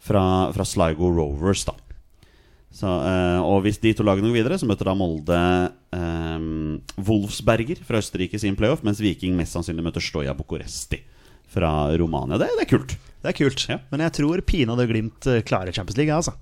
fra, 0.03 0.23
fra 0.53 0.67
Sligo 0.67 1.09
Rovers, 1.09 1.65
da. 1.65 1.73
Så, 2.77 2.85
eh, 2.85 3.41
og 3.41 3.63
hvis 3.65 3.79
de 3.81 3.95
to 3.97 4.05
lagene 4.05 4.29
går 4.29 4.37
videre, 4.43 4.57
så 4.61 4.67
møter 4.69 4.85
da 4.85 4.93
Molde 4.97 5.41
eh, 5.97 6.47
Wolfsberger 7.07 7.81
fra 7.87 8.03
Østerrike 8.03 8.37
sin 8.41 8.57
playoff, 8.59 8.85
mens 8.85 9.01
Viking 9.01 9.33
mest 9.39 9.57
sannsynlig 9.57 9.85
møter 9.87 10.03
Stoja 10.03 10.37
Bucuresti 10.37 11.01
fra 11.47 11.71
Romania. 11.97 12.37
Det, 12.37 12.51
det 12.59 12.67
er 12.67 12.73
kult. 12.75 12.93
Det 13.23 13.31
er 13.31 13.37
kult. 13.39 13.63
Ja. 13.71 13.79
Men 13.89 14.05
jeg 14.05 14.19
tror 14.19 14.43
pinadø 14.45 14.85
Glimt 14.89 15.29
eh, 15.31 15.41
klarer 15.47 15.73
Champions 15.73 15.97
League, 15.97 16.13
altså. 16.13 16.35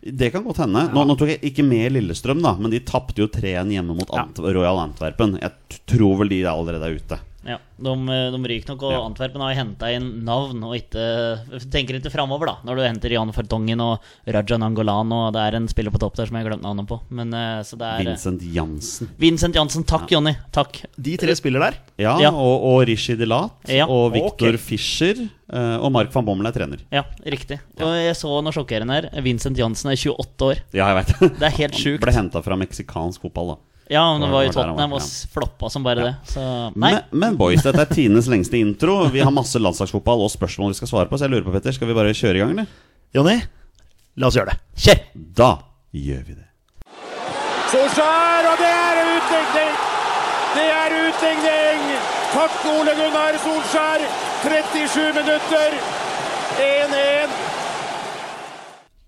Det 0.00 0.30
kan 0.34 0.44
godt 0.44 0.62
hende. 0.64 0.86
Nå, 0.94 1.04
nå 1.08 1.16
tok 1.18 1.34
jeg 1.34 1.42
ikke 1.50 1.64
med 1.66 1.94
Lillestrøm, 1.96 2.42
da, 2.44 2.54
men 2.60 2.72
de 2.72 2.82
tapte 2.84 3.22
jo 3.24 3.28
3-1 3.32 3.72
hjemme 3.76 3.96
mot 3.96 4.10
Ant 4.16 4.40
Royal 4.44 4.80
Antwerpen. 4.82 5.38
Jeg 5.40 5.80
tror 5.90 6.18
vel 6.22 6.32
de 6.32 6.42
allerede 6.50 6.90
er 6.90 6.98
ute. 7.00 7.20
Ja, 7.44 7.58
de, 7.76 7.92
de 8.32 8.38
ryker 8.48 8.72
nok, 8.72 8.82
og 8.88 8.92
Ja. 8.94 9.00
Antwerpen 9.04 9.42
har 9.44 9.54
henta 9.58 9.90
inn 9.92 10.24
navn 10.24 10.62
og 10.64 10.74
ikke 10.78 11.02
tenker 11.72 11.98
ikke 11.98 12.12
framover, 12.12 12.46
da. 12.48 12.54
Når 12.64 12.78
du 12.78 12.82
henter 12.86 13.12
Jan 13.12 13.32
Fertongen 13.36 13.82
og 13.84 14.00
Raja 14.26 14.56
Nangolan, 14.60 15.12
og 15.12 15.32
det 15.36 15.42
er 15.44 15.58
en 15.58 15.68
spiller 15.68 15.92
på 15.92 16.00
topp 16.00 16.16
der 16.16 16.26
som 16.30 16.38
jeg 16.38 16.46
har 16.46 16.50
glemt 16.54 16.64
navnet 16.64 16.88
på. 16.88 17.00
Men 17.12 17.34
eh, 17.36 17.60
så 17.68 17.76
det 17.80 17.84
er 17.90 18.00
eh, 18.00 18.08
Vincent 18.12 18.46
Jansen. 18.54 19.10
Vincent 19.20 19.54
Jansen. 19.60 19.84
Takk, 19.84 20.08
Jonny. 20.14 20.32
Takk. 20.56 20.80
De 20.96 21.16
tre 21.20 21.36
spiller 21.36 21.66
der. 21.66 21.78
Ja, 22.00 22.16
Ja. 22.22 22.30
Og, 22.32 22.64
og 22.70 22.78
Rishi 22.88 23.16
Delat. 23.20 23.52
Ja. 23.68 23.86
Og 23.92 24.12
Victor 24.16 24.54
okay. 24.54 24.62
Fischer. 24.64 25.20
eh, 25.52 25.76
og 25.84 25.92
Mark 25.92 26.12
van 26.14 26.24
Bommel 26.24 26.48
er 26.48 26.56
trener. 26.56 26.80
Ja, 26.94 27.04
riktig. 27.28 27.60
Og 27.76 27.92
jeg 27.98 28.16
så 28.16 28.32
noe 28.40 28.54
sjokkerende 28.56 28.96
her. 28.96 29.10
Vincent 29.22 29.58
Jansen 29.60 29.92
er 29.92 30.00
28 30.00 30.48
år. 30.48 30.64
Ja, 30.72 30.88
jeg 30.94 31.02
vet. 31.02 31.38
Det 31.38 31.48
er 31.50 31.56
helt 31.60 31.78
sjukt. 31.84 32.00
Ble 32.06 32.16
henta 32.16 32.40
fra 32.42 32.56
meksikansk 32.56 33.20
fotball, 33.28 33.54
da. 33.54 33.60
Ja, 33.92 34.04
men 34.14 34.22
det 34.24 34.30
var 34.32 34.46
han 34.46 34.54
Tottenham 34.54 34.94
var, 34.96 35.02
og 35.02 35.34
floppa 35.34 35.68
som 35.70 35.84
bare 35.84 36.06
det. 36.06 36.14
Så 36.32 36.44
nei. 36.72 36.94
Men, 36.94 37.02
men 37.24 37.36
boys, 37.40 37.64
dette 37.66 37.82
er 37.84 37.90
tidenes 37.90 38.30
lengste 38.32 38.56
intro. 38.56 39.02
Vi 39.12 39.20
har 39.20 39.34
masse 39.34 39.60
landslagsfotball 39.60 40.24
og 40.24 40.32
spørsmål 40.32 40.72
vi 40.72 40.78
skal 40.80 40.90
svare 40.92 41.10
på. 41.10 41.20
Så 41.20 41.28
jeg 41.28 41.34
lurer 41.34 41.44
på, 41.48 41.52
Petter, 41.58 41.76
skal 41.76 41.90
vi 41.90 41.96
bare 41.98 42.16
kjøre 42.16 42.40
i 42.40 42.44
gang, 42.44 42.56
eller? 42.56 42.80
Jonny, 43.14 43.36
La 44.14 44.28
oss 44.30 44.36
gjøre 44.38 44.52
det. 44.52 44.58
Kjør! 44.78 45.00
Da 45.34 45.50
gjør 45.90 46.20
vi 46.28 46.36
det. 46.36 46.46
Solskjær, 47.72 48.46
og 48.52 48.60
det 48.62 48.70
er 48.70 49.00
utligning! 49.16 49.72
Det 50.54 50.66
er 50.70 50.94
utligning! 51.00 51.82
Takk, 52.34 52.60
Ole 52.76 52.94
Gunnar 53.00 53.40
Solskjær. 53.42 54.06
37 54.46 55.10
minutter. 55.18 55.78
1-1. 56.62 57.13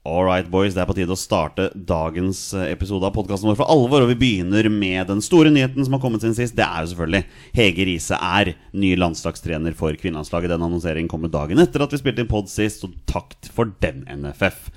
All 0.06 0.22
right, 0.22 0.46
boys, 0.46 0.74
det 0.76 0.84
er 0.84 0.86
på 0.86 0.94
tide 0.94 1.10
å 1.10 1.18
starte 1.18 1.64
dagens 1.74 2.38
eh, 2.54 2.68
episode 2.70 3.08
av 3.08 3.14
podkasten 3.16 3.48
vår 3.50 3.56
for 3.58 3.70
alvor. 3.72 4.04
Og 4.04 4.12
vi 4.12 4.18
begynner 4.20 4.68
med 4.70 5.08
den 5.10 5.22
store 5.24 5.50
nyheten 5.50 5.82
som 5.82 5.96
har 5.96 6.02
kommet 6.04 6.22
siden 6.22 6.36
sist. 6.36 6.54
Det 6.54 6.62
er 6.62 6.84
jo 6.84 6.92
selvfølgelig 6.92 7.22
Hege 7.56 7.86
Riise 7.88 8.18
er 8.22 8.52
ny 8.76 8.92
landslagstrener 9.00 9.74
for 9.74 9.96
kvinnelandslaget. 9.98 10.52
Den 10.52 10.62
annonseringen 10.62 11.10
kommer 11.10 11.32
dagen 11.32 11.58
etter 11.58 11.82
at 11.82 11.90
vi 11.90 11.98
spilte 11.98 12.22
inn 12.22 12.30
pod 12.30 12.46
sist, 12.52 12.84
så 12.84 12.92
takk 13.10 13.34
for 13.50 13.72
den, 13.82 14.04
NFF. 14.06 14.68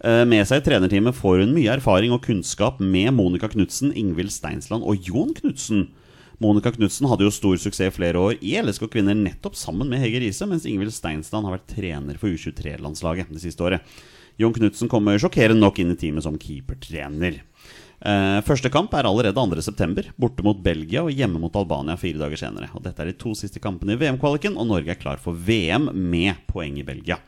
Eh, 0.00 0.22
Med 0.30 0.48
seg 0.48 0.62
i 0.62 0.64
trenerteamet 0.70 1.18
får 1.18 1.42
hun 1.42 1.52
mye 1.58 1.74
erfaring 1.74 2.14
og 2.16 2.24
kunnskap 2.24 2.80
med 2.80 3.12
Monica 3.18 3.50
Knutsen, 3.52 3.92
Ingvild 3.92 4.32
Steinsland 4.32 4.86
og 4.88 5.04
Jon 5.04 5.34
Knutsen. 5.36 5.90
Monica 6.40 6.72
Knutsen 6.72 7.10
hadde 7.10 7.26
jo 7.26 7.34
stor 7.36 7.58
suksess 7.60 7.90
i 7.90 7.98
flere 7.98 8.16
år 8.16 8.38
i 8.40 8.54
LSK 8.56 8.86
Kvinner 8.94 9.18
nettopp 9.18 9.60
sammen 9.60 9.92
med 9.92 10.00
Hege 10.00 10.22
Riise, 10.24 10.48
mens 10.48 10.64
Ingvild 10.64 10.96
Steinsland 10.96 11.44
har 11.44 11.58
vært 11.58 11.68
trener 11.74 12.16
for 12.16 12.32
U23-landslaget 12.32 13.28
det 13.28 13.44
siste 13.44 13.68
året. 13.68 13.84
Jon 14.40 14.54
Knutsen 14.56 14.88
kommer 14.88 15.20
sjokkerende 15.20 15.60
nok 15.60 15.82
inn 15.82 15.92
i 15.92 15.98
teamet 16.00 16.24
som 16.24 16.38
keepertrener. 16.40 17.42
Uh, 18.00 18.40
første 18.46 18.70
kamp 18.72 18.94
er 18.96 19.04
allerede 19.04 19.36
2.9., 19.36 20.14
borte 20.16 20.44
mot 20.46 20.62
Belgia 20.64 21.02
og 21.04 21.12
hjemme 21.12 21.42
mot 21.42 21.56
Albania 21.60 21.98
fire 22.00 22.22
dager 22.22 22.40
senere. 22.40 22.70
Og 22.72 22.80
Dette 22.86 23.04
er 23.04 23.10
de 23.10 23.18
to 23.20 23.34
siste 23.36 23.60
kampene 23.60 23.92
i 23.94 24.00
VM-kvaliken, 24.00 24.56
og 24.56 24.70
Norge 24.70 24.94
er 24.94 25.00
klar 25.00 25.20
for 25.20 25.36
VM 25.36 25.90
med 25.92 26.40
poeng 26.48 26.80
i 26.80 26.86
Belgia. 26.86 27.20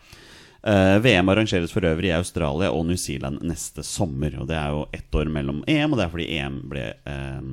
Uh, 0.62 0.97
VM 1.04 1.28
arrangeres 1.28 1.75
for 1.75 1.85
øvrig 1.85 2.09
i 2.09 2.16
Australia 2.16 2.71
og 2.73 2.87
New 2.88 2.97
Zealand 2.97 3.42
neste 3.45 3.85
sommer. 3.85 4.38
Og 4.40 4.49
Det 4.49 4.57
er 4.57 4.73
jo 4.73 4.87
ett 4.97 5.21
år 5.21 5.28
mellom 5.28 5.61
EM, 5.69 5.92
og 5.92 6.00
det 6.00 6.07
er 6.07 6.16
fordi 6.16 6.31
EM 6.38 6.59
ble 6.73 6.88
uh, 7.04 7.45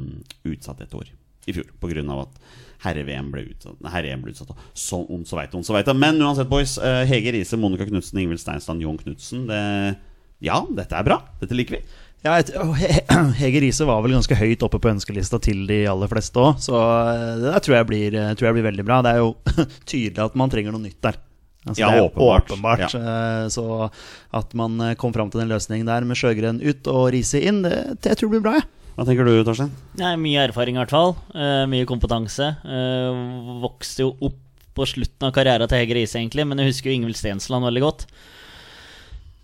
utsatt 0.48 0.86
et 0.86 0.96
år 0.96 1.12
i 1.50 1.58
fjor. 1.60 1.68
Pga. 1.82 2.06
at 2.22 2.42
herre-VM 2.86 3.32
ble 3.34 3.46
utsatt. 3.52 3.76
Herre-EM 3.92 4.22
ble 4.24 4.32
utsatt. 4.34 4.54
Så 4.74 5.02
om 5.12 5.24
så 5.28 5.36
veit 5.40 5.56
om 5.58 5.64
så 5.68 5.74
veit. 5.76 5.90
Men 5.96 6.22
uansett, 6.24 6.48
boys. 6.52 6.78
eh, 6.78 7.06
Hege 7.10 7.34
Riise, 7.36 7.58
Monica 7.60 7.86
Knutsen, 7.90 8.20
Ingvild 8.24 8.40
Steinsland, 8.40 8.82
Jon 8.86 8.98
Knutsen. 9.02 9.48
Det, 9.50 9.64
ja, 10.48 10.62
dette 10.78 10.96
er 10.96 11.04
bra. 11.04 11.18
Dette 11.42 11.58
liker 11.58 11.78
vi. 11.80 11.82
Ja, 12.24 12.38
et, 12.40 12.50
Hege 13.40 13.62
Riise 13.64 13.86
var 13.88 14.02
vel 14.04 14.12
ganske 14.18 14.36
høyt 14.36 14.64
oppe 14.68 14.80
på 14.84 14.90
ønskelista 14.92 15.40
til 15.44 15.66
de 15.70 15.82
aller 15.88 16.10
fleste 16.12 16.40
òg, 16.40 16.58
så 16.64 16.76
eh, 16.76 17.36
det 17.40 17.54
der 17.54 17.64
tror 17.64 17.76
jeg, 17.78 17.88
blir, 17.92 18.16
eh, 18.20 18.34
tror 18.36 18.50
jeg 18.50 18.58
blir 18.58 18.66
veldig 18.72 18.86
bra. 18.88 18.98
Det 19.06 19.14
er 19.16 19.22
jo 19.24 19.30
tydelig 19.90 20.24
at 20.26 20.36
man 20.40 20.52
trenger 20.52 20.76
noe 20.76 20.84
nytt 20.88 21.00
der. 21.04 21.20
Altså, 21.68 21.80
Ja, 21.84 21.90
det 21.92 22.00
er 22.00 22.06
åpenbart. 22.08 22.52
åpenbart. 22.52 22.84
Ja. 22.96 23.48
Så 23.52 23.64
at 24.40 24.54
man 24.56 24.80
kom 25.00 25.12
fram 25.16 25.28
til 25.32 25.42
den 25.44 25.50
løsningen 25.52 25.88
der 25.92 26.06
med 26.08 26.16
Sjøgren 26.20 26.62
ut 26.64 26.88
og 26.88 27.10
Riise 27.12 27.42
inn, 27.44 27.60
det, 27.68 28.00
det 28.00 28.14
jeg 28.14 28.22
tror 28.22 28.32
blir 28.32 28.44
bra. 28.46 28.54
jeg. 28.62 28.68
Hva 29.00 29.06
tenker 29.08 29.24
du, 29.24 29.32
Torstein? 29.48 29.70
Nei, 29.96 30.18
mye 30.20 30.42
erfaring 30.50 30.76
i 30.76 30.82
hvert 30.82 30.92
fall. 30.92 31.14
Uh, 31.32 31.64
mye 31.72 31.88
kompetanse. 31.88 32.50
Uh, 32.68 33.62
vokste 33.64 34.04
jo 34.04 34.10
opp 34.28 34.36
på 34.76 34.88
slutten 34.92 35.24
av 35.24 35.32
karrieren 35.38 35.72
til 35.72 35.80
Hege 35.80 35.96
Riise, 35.96 36.18
egentlig, 36.20 36.44
men 36.48 36.60
jeg 36.60 36.74
husker 36.74 36.92
jo 36.92 36.98
Ingvild 36.98 37.16
Stensland 37.16 37.64
veldig 37.64 37.84
godt. 37.86 38.04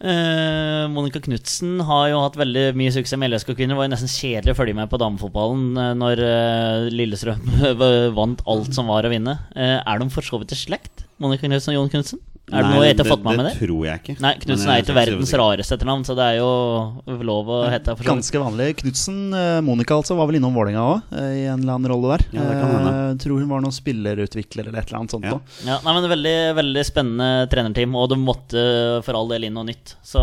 Uh, 0.03 0.91
Monica 0.91 1.21
Knutsen 1.23 1.79
har 1.87 2.09
jo 2.11 2.19
hatt 2.19 2.35
veldig 2.35 2.65
mye 2.75 2.91
suksess 2.91 3.15
med 3.21 3.31
LSK-kvinner. 3.31 3.79
Var 3.79 3.87
jo 3.87 3.93
nesten 3.95 4.11
kjedelig 4.11 4.57
å 4.57 4.59
følge 4.59 4.75
med 4.75 4.91
på 4.91 4.99
damefotballen 4.99 5.79
når 6.01 6.25
uh, 6.27 6.91
Lillestrøm 6.91 7.47
vant 8.19 8.43
alt 8.43 8.75
som 8.75 8.91
var 8.91 9.07
å 9.07 9.15
vinne. 9.15 9.39
Uh, 9.55 9.79
er 9.79 10.03
de 10.03 10.11
for 10.11 10.27
så 10.27 10.43
vidt 10.43 10.51
i 10.51 10.59
slekt, 10.65 11.07
Monica 11.23 11.47
Knutsen 11.47 11.71
og 11.71 11.79
Jon 11.79 11.95
Knutsen? 11.95 12.19
Er 12.45 12.61
det 12.61 12.67
Nei, 12.69 12.73
noe 12.75 12.85
jeg 12.85 12.93
ikke 12.93 13.03
har 13.07 13.09
fått 13.09 13.23
med 13.25 13.39
meg 13.39 13.47
det? 13.47 13.51
det? 13.55 13.65
tror 13.65 13.85
jeg 13.87 14.01
ikke. 14.01 14.13
Nei, 14.21 14.31
Knutsen 14.43 14.69
er 14.69 14.81
ikke 14.83 14.95
verdens 14.95 15.31
rareste 15.41 15.77
etternavn, 15.79 16.03
så 16.05 16.13
det 16.17 16.25
er 16.29 16.35
jo 16.37 17.15
lov 17.25 17.47
å 17.49 17.57
hete 17.73 17.95
for. 17.97 18.05
Ganske 18.05 18.41
vanlig. 18.43 18.67
Knutsen, 18.83 19.17
eh, 19.33 19.61
Monica 19.65 19.97
altså, 19.97 20.13
var 20.19 20.29
vel 20.29 20.37
innom 20.37 20.53
Vålerenga 20.53 20.83
òg, 20.91 21.15
i 21.15 21.47
en 21.49 21.63
eller 21.63 21.73
annen 21.79 21.89
rolle 21.89 22.11
der. 22.13 22.25
Ja, 22.37 22.45
det 22.45 22.59
kan 22.59 22.75
hende. 22.75 22.93
Jeg 23.15 23.17
tror 23.25 23.41
hun 23.41 23.49
var 23.49 23.65
noen 23.65 23.73
spillerutvikler 23.73 24.69
eller 24.69 24.77
et 24.83 24.91
eller 24.93 25.01
annet 25.01 25.15
sånt. 25.17 25.25
Ja. 25.25 25.39
Da. 25.39 25.57
Ja, 25.71 25.79
nei, 25.87 25.97
men 25.97 26.11
Veldig 26.15 26.37
veldig 26.61 26.85
spennende 26.85 27.49
trenerteam, 27.49 27.97
og 27.97 28.11
det 28.13 28.21
måtte 28.21 28.61
for 29.07 29.17
all 29.17 29.33
del 29.33 29.47
inn 29.49 29.57
noe 29.57 29.65
nytt. 29.65 29.95
Så 30.05 30.21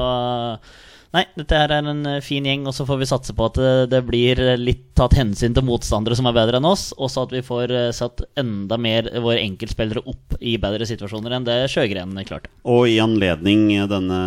nei, 1.16 1.24
dette 1.38 1.58
her 1.58 1.72
er 1.74 1.88
en 1.90 2.06
eh, 2.08 2.22
fin 2.24 2.46
gjeng, 2.46 2.66
og 2.68 2.76
så 2.76 2.86
får 2.88 3.00
vi 3.02 3.08
satse 3.10 3.34
på 3.36 3.48
at 3.48 3.58
det, 3.60 3.72
det 3.92 4.02
blir 4.08 4.40
litt 4.60 4.92
tatt 4.98 5.14
hensyn 5.16 5.54
til 5.56 5.64
motstandere 5.64 6.16
som 6.18 6.28
er 6.28 6.36
bedre 6.36 6.58
enn 6.60 6.68
oss, 6.68 6.90
og 6.98 7.10
så 7.12 7.24
at 7.26 7.32
vi 7.34 7.42
får 7.44 7.72
eh, 7.76 7.88
satt 7.96 8.24
enda 8.38 8.78
mer 8.80 9.08
våre 9.24 9.40
enkeltspillere 9.42 10.04
opp 10.08 10.36
i 10.40 10.56
bedre 10.60 10.86
situasjoner 10.88 11.36
enn 11.36 11.46
det 11.48 11.58
Sjøgren 11.72 12.14
klarte. 12.28 12.50
Og 12.68 12.86
i 12.90 12.98
anledning 13.02 13.66
denne 13.90 14.20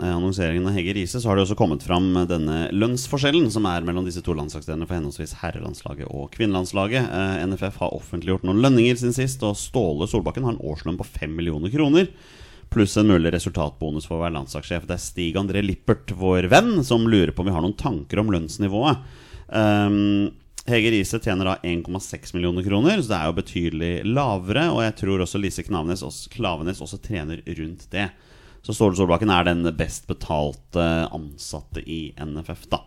eh, 0.00 0.10
annonseringen 0.10 0.66
av 0.70 0.76
Hege 0.76 0.96
Riise, 0.98 1.22
så 1.22 1.30
har 1.30 1.38
det 1.38 1.46
også 1.46 1.58
kommet 1.58 1.86
fram 1.86 2.12
denne 2.30 2.66
lønnsforskjellen 2.74 3.48
som 3.54 3.68
er 3.70 3.86
mellom 3.86 4.06
disse 4.08 4.24
to 4.26 4.34
landslagsdelene 4.36 4.88
for 4.88 4.98
henholdsvis 4.98 5.38
herrelandslaget 5.44 6.10
og 6.10 6.30
kvinnelandslaget. 6.34 7.06
Eh, 7.06 7.46
NFF 7.50 7.80
har 7.84 7.96
offentliggjort 7.96 8.46
noen 8.48 8.62
lønninger 8.64 8.98
siden 8.98 9.16
sist, 9.16 9.42
og 9.46 9.58
Ståle 9.58 10.10
Solbakken 10.10 10.46
har 10.46 10.56
en 10.56 10.62
årslønn 10.72 10.98
på 11.00 11.06
5 11.06 11.38
millioner 11.38 11.72
kroner. 11.72 12.10
Pluss 12.70 12.96
en 13.00 13.08
mulig 13.10 13.32
resultatbonus 13.34 14.06
for 14.06 14.18
å 14.18 14.24
være 14.24 14.36
landslagssjef. 14.36 14.84
Det 14.86 14.94
er 14.94 15.02
Stig 15.02 15.38
André 15.40 15.62
Lippert, 15.64 16.12
vår 16.14 16.46
venn, 16.52 16.84
som 16.86 17.08
lurer 17.10 17.32
på 17.34 17.42
om 17.42 17.48
vi 17.48 17.54
har 17.56 17.64
noen 17.64 17.78
tanker 17.78 18.22
om 18.22 18.30
lønnsnivået. 18.30 19.00
Um, 19.50 20.30
Hege 20.70 20.92
Riise 20.94 21.18
tjener 21.18 21.48
da 21.48 21.56
1,6 21.66 22.34
millioner 22.36 22.62
kroner, 22.62 23.02
så 23.02 23.10
det 23.10 23.18
er 23.18 23.26
jo 23.26 23.36
betydelig 23.40 23.90
lavere. 24.06 24.68
Og 24.70 24.84
jeg 24.84 24.96
tror 25.02 25.24
også 25.24 25.40
Lise 25.42 25.66
Klavenes 25.66 26.04
også, 26.06 26.30
Klavenes 26.30 26.82
også 26.84 27.00
trener 27.02 27.42
rundt 27.58 27.88
det. 27.90 28.06
Så 28.62 28.76
Ståle 28.76 28.94
Solbakken 28.94 29.32
er 29.34 29.48
den 29.48 29.66
best 29.74 30.06
betalte 30.06 30.86
ansatte 31.10 31.82
i 31.82 32.12
NFF, 32.22 32.68
da. 32.70 32.84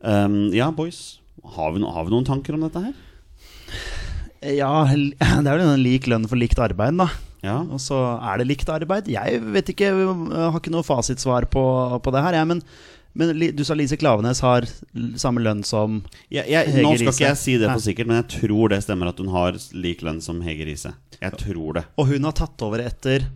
Um, 0.00 0.48
ja, 0.56 0.72
boys. 0.74 1.20
Har 1.54 1.70
vi, 1.70 1.84
no, 1.84 1.94
har 1.94 2.08
vi 2.08 2.16
noen 2.16 2.26
tanker 2.26 2.56
om 2.56 2.66
dette 2.66 2.82
her? 2.82 2.98
Ja, 4.58 4.74
det 4.90 5.20
er 5.22 5.52
vel 5.54 5.66
en 5.68 5.84
lik 5.86 6.10
lønn 6.10 6.26
for 6.26 6.40
likt 6.40 6.58
arbeid, 6.58 6.98
da. 6.98 7.12
Ja. 7.44 7.58
Og 7.64 7.80
så 7.82 7.96
er 8.20 8.40
det 8.40 8.48
likt 8.50 8.70
arbeid. 8.72 9.08
Jeg 9.10 9.40
vet 9.54 9.72
ikke, 9.72 9.90
jeg 9.90 10.14
har 10.36 10.58
ikke 10.60 10.72
noe 10.74 10.86
fasitsvar 10.86 11.48
på, 11.52 11.64
på 12.04 12.14
det 12.14 12.24
her, 12.26 12.36
jeg. 12.36 12.48
Men, 12.50 12.62
men 13.16 13.32
du 13.56 13.62
sa 13.66 13.76
Lise 13.78 13.98
Klavenes 14.00 14.42
har 14.44 14.68
samme 15.18 15.42
lønn 15.42 15.64
som 15.66 16.02
Jeg, 16.28 16.44
jeg, 16.46 16.68
Hege 16.76 16.84
nå 16.84 16.94
skal 17.00 17.14
ikke 17.14 17.28
jeg 17.30 17.40
si 17.40 17.56
det 17.62 17.70
for 17.72 17.84
sikkert, 17.84 18.10
men 18.10 18.20
jeg 18.20 18.28
tror 18.36 18.74
det 18.74 18.82
stemmer 18.86 19.10
at 19.10 19.22
hun 19.22 19.32
har 19.34 19.58
lik 19.72 20.04
lønn 20.06 20.20
som 20.24 20.42
Hege 20.44 20.68
Riise. 20.68 20.94
Jeg 21.20 21.36
tror 21.40 21.80
det. 21.80 21.86
Og 22.00 22.12
hun 22.12 22.28
har 22.28 22.36
tatt 22.36 22.66
over 22.66 22.84
etter 22.84 23.28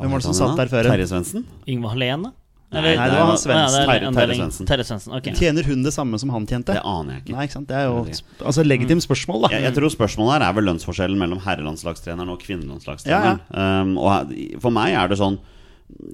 Hvem 0.00 0.14
var 0.14 0.22
det 0.22 0.30
som 0.30 0.36
satt 0.38 0.56
der 0.56 0.70
før? 0.72 0.86
Terje 0.88 1.10
Svendsen? 1.10 1.42
Yngvar 1.68 1.92
Hallén, 1.92 2.30
da? 2.70 2.80
Nei, 2.80 2.92
det 2.94 3.18
var 3.18 3.26
han 3.26 3.38
Svendsen. 3.40 3.76
Ja, 3.76 3.82
er 3.82 3.88
Terje- 4.00 4.12
Terje. 4.14 4.36
Svendsen. 4.40 4.66
Terje 4.70 4.84
Svendsen, 4.86 5.14
ok. 5.18 5.30
Tjener 5.34 5.66
hun 5.66 5.82
det 5.82 5.92
samme 5.94 6.18
som 6.22 6.30
han 6.30 6.46
tjente? 6.46 6.72
Det 6.76 6.82
aner 6.86 7.16
jeg 7.18 7.22
ikke. 7.24 7.32
Nei, 7.36 7.44
ikke 7.48 7.56
sant? 7.58 7.68
Det 7.68 7.76
er 7.76 7.86
jo 7.88 8.04
altså, 8.46 8.62
legitimt 8.66 9.02
spørsmål, 9.06 9.42
da. 9.46 9.48
Jeg, 9.56 9.62
jeg 9.68 9.74
tror 9.78 9.90
spørsmålet 9.94 10.36
her 10.38 10.44
er 10.48 10.52
vel 10.60 10.68
lønnsforskjellen 10.70 11.18
mellom 11.18 11.40
herrelandslagstreneren 11.46 12.30
og 12.30 12.38
kvinnelandslagstreneren. 12.44 13.40
Um, 13.50 13.96
og 13.98 14.30
for 14.62 14.70
meg 14.76 14.94
er 14.94 15.10
det 15.10 15.18
sånn 15.18 15.40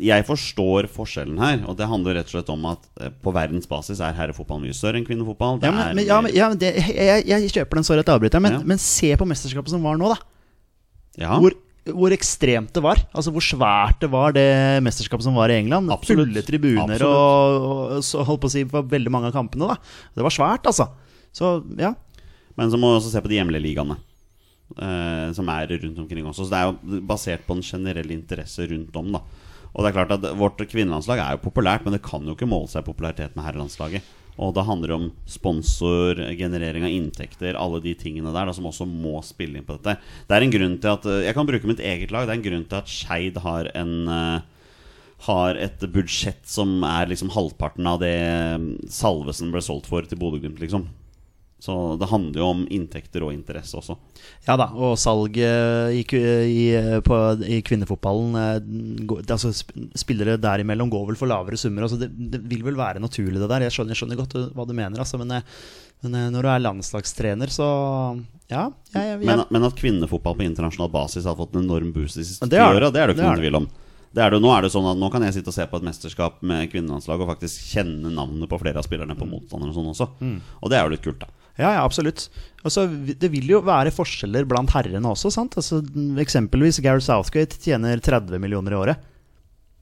Jeg 0.00 0.24
forstår 0.24 0.86
forskjellen 0.88 1.36
her, 1.36 1.58
og 1.68 1.76
det 1.76 1.84
handler 1.90 2.14
rett 2.16 2.30
og 2.30 2.38
slett 2.38 2.48
om 2.48 2.62
at 2.70 2.86
eh, 3.04 3.10
på 3.20 3.28
verdensbasis 3.36 4.00
er 4.00 4.14
herrefotball 4.16 4.62
mye 4.62 4.72
større 4.72 4.96
enn 4.96 5.04
kvinnefotball. 5.04 5.58
Det 5.60 5.68
Ja, 5.68 5.72
men, 5.76 5.96
men, 5.98 6.06
ja, 6.08 6.20
men, 6.24 6.32
ja, 6.32 6.48
men 6.48 6.56
det, 6.62 6.70
jeg, 6.96 7.26
jeg 7.28 7.50
kjøper 7.52 7.76
den, 7.76 7.84
sorry 7.84 8.00
at 8.00 8.08
jeg 8.08 8.16
avbryter, 8.16 8.40
men, 8.40 8.56
Ja. 8.56 8.62
men 8.72 8.80
se 8.80 9.12
på 9.20 9.28
mesterskapet 9.28 9.68
som 9.74 9.84
var 9.84 10.00
nå, 10.00 10.08
da. 10.14 10.16
ja. 11.20 11.36
Hvor, 11.36 11.52
hvor 11.94 12.10
ekstremt 12.14 12.72
det 12.74 12.82
var. 12.82 12.98
Altså 13.14 13.30
Hvor 13.34 13.44
svært 13.44 14.00
det 14.02 14.08
var, 14.10 14.32
det 14.34 14.46
mesterskapet 14.82 15.22
som 15.28 15.36
var 15.38 15.52
i 15.52 15.58
England. 15.60 15.90
Absolutt. 15.94 16.26
Fulle 16.32 16.42
tribuner 16.42 16.96
Absolutt. 16.96 17.12
og, 17.12 17.94
og 17.98 18.04
så 18.06 18.24
holdt 18.26 18.42
på 18.42 18.50
å 18.50 18.54
si 18.56 18.64
på 18.66 18.82
veldig 18.90 19.12
mange 19.14 19.30
av 19.30 19.36
kampene. 19.36 19.68
da 19.70 19.76
Det 20.18 20.26
var 20.26 20.34
svært, 20.34 20.66
altså. 20.66 20.88
Så 21.36 21.52
ja. 21.78 21.92
Men 22.56 22.70
så 22.72 22.80
må 22.80 22.90
vi 22.94 22.98
også 22.98 23.12
se 23.12 23.20
på 23.22 23.30
de 23.30 23.38
hjemlige 23.38 23.62
ligaene. 23.68 23.98
eh, 24.80 25.32
som 25.36 25.48
er 25.52 25.68
rundt 25.78 25.98
omkring 26.02 26.26
også. 26.26 26.46
Så 26.46 26.50
det 26.50 26.58
er 26.58 26.70
jo 26.72 27.00
basert 27.06 27.46
på 27.46 27.54
en 27.54 27.62
generell 27.62 28.10
interesse 28.10 28.66
rundt 28.70 28.96
om. 28.98 29.12
da 29.12 29.20
Og 29.76 29.84
det 29.84 29.90
er 29.92 29.96
klart 29.98 30.14
at 30.16 30.26
Vårt 30.40 30.58
kvinnelandslag 30.66 31.20
er 31.22 31.36
jo 31.36 31.44
populært, 31.50 31.84
men 31.84 31.92
det 31.94 32.02
kan 32.02 32.24
jo 32.26 32.34
ikke 32.34 32.48
måle 32.48 32.66
seg 32.72 32.82
i 32.82 32.88
popularitet 32.90 33.36
med 33.36 33.44
herrelandslaget. 33.46 34.02
Og 34.36 34.52
det 34.56 34.66
handler 34.68 34.92
om 34.96 35.06
sponsor, 35.30 36.18
generering 36.36 36.84
av 36.84 36.92
inntekter, 36.92 37.56
alle 37.56 37.80
de 37.84 37.94
tingene 37.96 38.34
der 38.34 38.48
da, 38.48 38.52
som 38.56 38.68
også 38.68 38.84
må 38.88 39.20
spille 39.24 39.60
inn 39.60 39.68
på 39.68 39.78
dette. 39.78 39.96
Det 40.28 40.36
er 40.36 40.44
en 40.44 40.52
grunn 40.52 40.76
til 40.82 40.92
at 40.92 41.08
eh, 41.08 41.22
Jeg 41.28 41.38
kan 41.38 41.48
bruke 41.48 41.70
mitt 41.70 41.80
eget 41.80 42.12
lag. 42.12 42.26
Det 42.26 42.34
er 42.34 42.40
en 42.40 42.46
grunn 42.50 42.68
til 42.68 42.80
at 42.82 42.92
Skeid 42.92 43.40
har 43.46 43.70
en 43.72 43.96
eh, 44.12 44.52
har 45.24 45.56
et 45.56 45.80
budsjett 45.88 46.44
som 46.44 46.82
er 46.84 47.08
liksom 47.08 47.32
halvparten 47.32 47.88
av 47.88 48.02
det 48.02 48.12
eh, 48.20 48.68
Salvesen 48.92 49.54
ble 49.54 49.64
solgt 49.64 49.88
for 49.88 50.04
til 50.04 50.20
Bodø-Glimt, 50.20 50.60
liksom. 50.60 50.88
Så 51.66 51.74
det 51.98 52.06
handler 52.10 52.38
jo 52.38 52.48
om 52.52 52.60
inntekter 52.70 53.24
og 53.26 53.32
interesse 53.34 53.74
også. 53.80 53.96
Ja 54.46 54.54
da, 54.60 54.68
og 54.70 54.94
salget 55.02 55.96
i, 55.96 56.02
i, 56.06 56.66
på, 57.02 57.16
i 57.42 57.58
kvinnefotballen 57.66 58.36
eh, 58.38 59.32
altså, 59.34 59.50
Spillere 59.98 60.36
derimellom 60.38 60.92
går 60.92 61.08
vel 61.10 61.18
for 61.18 61.30
lavere 61.30 61.58
summer. 61.58 61.86
Altså, 61.88 61.98
det, 62.04 62.12
det 62.36 62.42
vil 62.46 62.62
vel 62.66 62.78
være 62.78 63.02
naturlig, 63.02 63.40
det 63.42 63.50
der. 63.50 63.66
Jeg 63.66 63.74
skjønner, 63.74 63.96
jeg 63.96 64.02
skjønner 64.02 64.20
godt 64.20 64.36
hva 64.54 64.66
du 64.68 64.74
mener, 64.78 65.02
altså, 65.02 65.18
men, 65.22 65.34
eh, 65.40 65.56
men 66.06 66.14
eh, 66.20 66.28
når 66.36 66.46
du 66.46 66.52
er 66.54 66.64
landslagstrener, 66.68 67.50
så 67.52 67.70
Ja. 68.46 68.68
Jeg, 68.94 69.02
jeg, 69.16 69.24
Men, 69.26 69.42
men 69.50 69.66
at 69.66 69.74
kvinnefotball 69.80 70.36
på 70.38 70.46
internasjonal 70.46 70.92
basis 70.94 71.26
har 71.26 71.34
fått 71.34 71.56
en 71.56 71.64
enorm 71.64 71.90
boost 71.96 72.20
de 72.20 72.28
siste 72.28 72.46
Det 72.46 72.54
ti 72.54 72.62
det. 72.62 72.78
åra, 72.78 72.92
det 72.94 73.02
er 73.02 73.10
det 73.10 73.16
ikke 73.16 73.26
noen 73.26 73.42
tvil 73.42 73.58
om. 73.58 73.66
Det 74.16 74.28
det, 74.32 74.38
nå 74.40 74.52
er 74.54 74.62
det 74.64 74.70
sånn 74.72 74.86
at 74.88 74.96
nå 74.96 75.08
kan 75.12 75.24
jeg 75.26 75.34
sitte 75.34 75.50
og 75.50 75.56
se 75.58 75.66
på 75.68 75.76
et 75.80 75.84
mesterskap 75.84 76.38
med 76.46 76.70
kvinnelandslag 76.72 77.20
og 77.20 77.32
faktisk 77.34 77.66
kjenne 77.74 78.08
navnet 78.14 78.48
på 78.48 78.60
flere 78.62 78.78
av 78.80 78.86
spillerne 78.86 79.16
på 79.18 79.26
motstanderen 79.28 79.74
og 79.74 79.76
sånn 79.76 79.90
også. 79.92 80.06
Og 80.62 80.70
det 80.72 80.78
er 80.78 80.86
jo 80.86 80.94
litt 80.94 81.02
kult, 81.04 81.18
da. 81.26 81.28
Ja, 81.56 81.70
ja, 81.72 81.82
absolutt. 81.84 82.26
Altså, 82.66 82.84
det 82.88 83.30
vil 83.32 83.48
jo 83.48 83.62
være 83.64 83.92
forskjeller 83.94 84.44
blant 84.48 84.72
herrene 84.74 85.08
også, 85.08 85.30
sant? 85.32 85.56
Altså, 85.56 85.80
eksempelvis 86.20 86.82
Gareth 86.84 87.06
Southgate 87.08 87.60
tjener 87.62 88.02
30 88.02 88.40
millioner 88.42 88.74
i 88.76 88.80
året. 88.80 89.06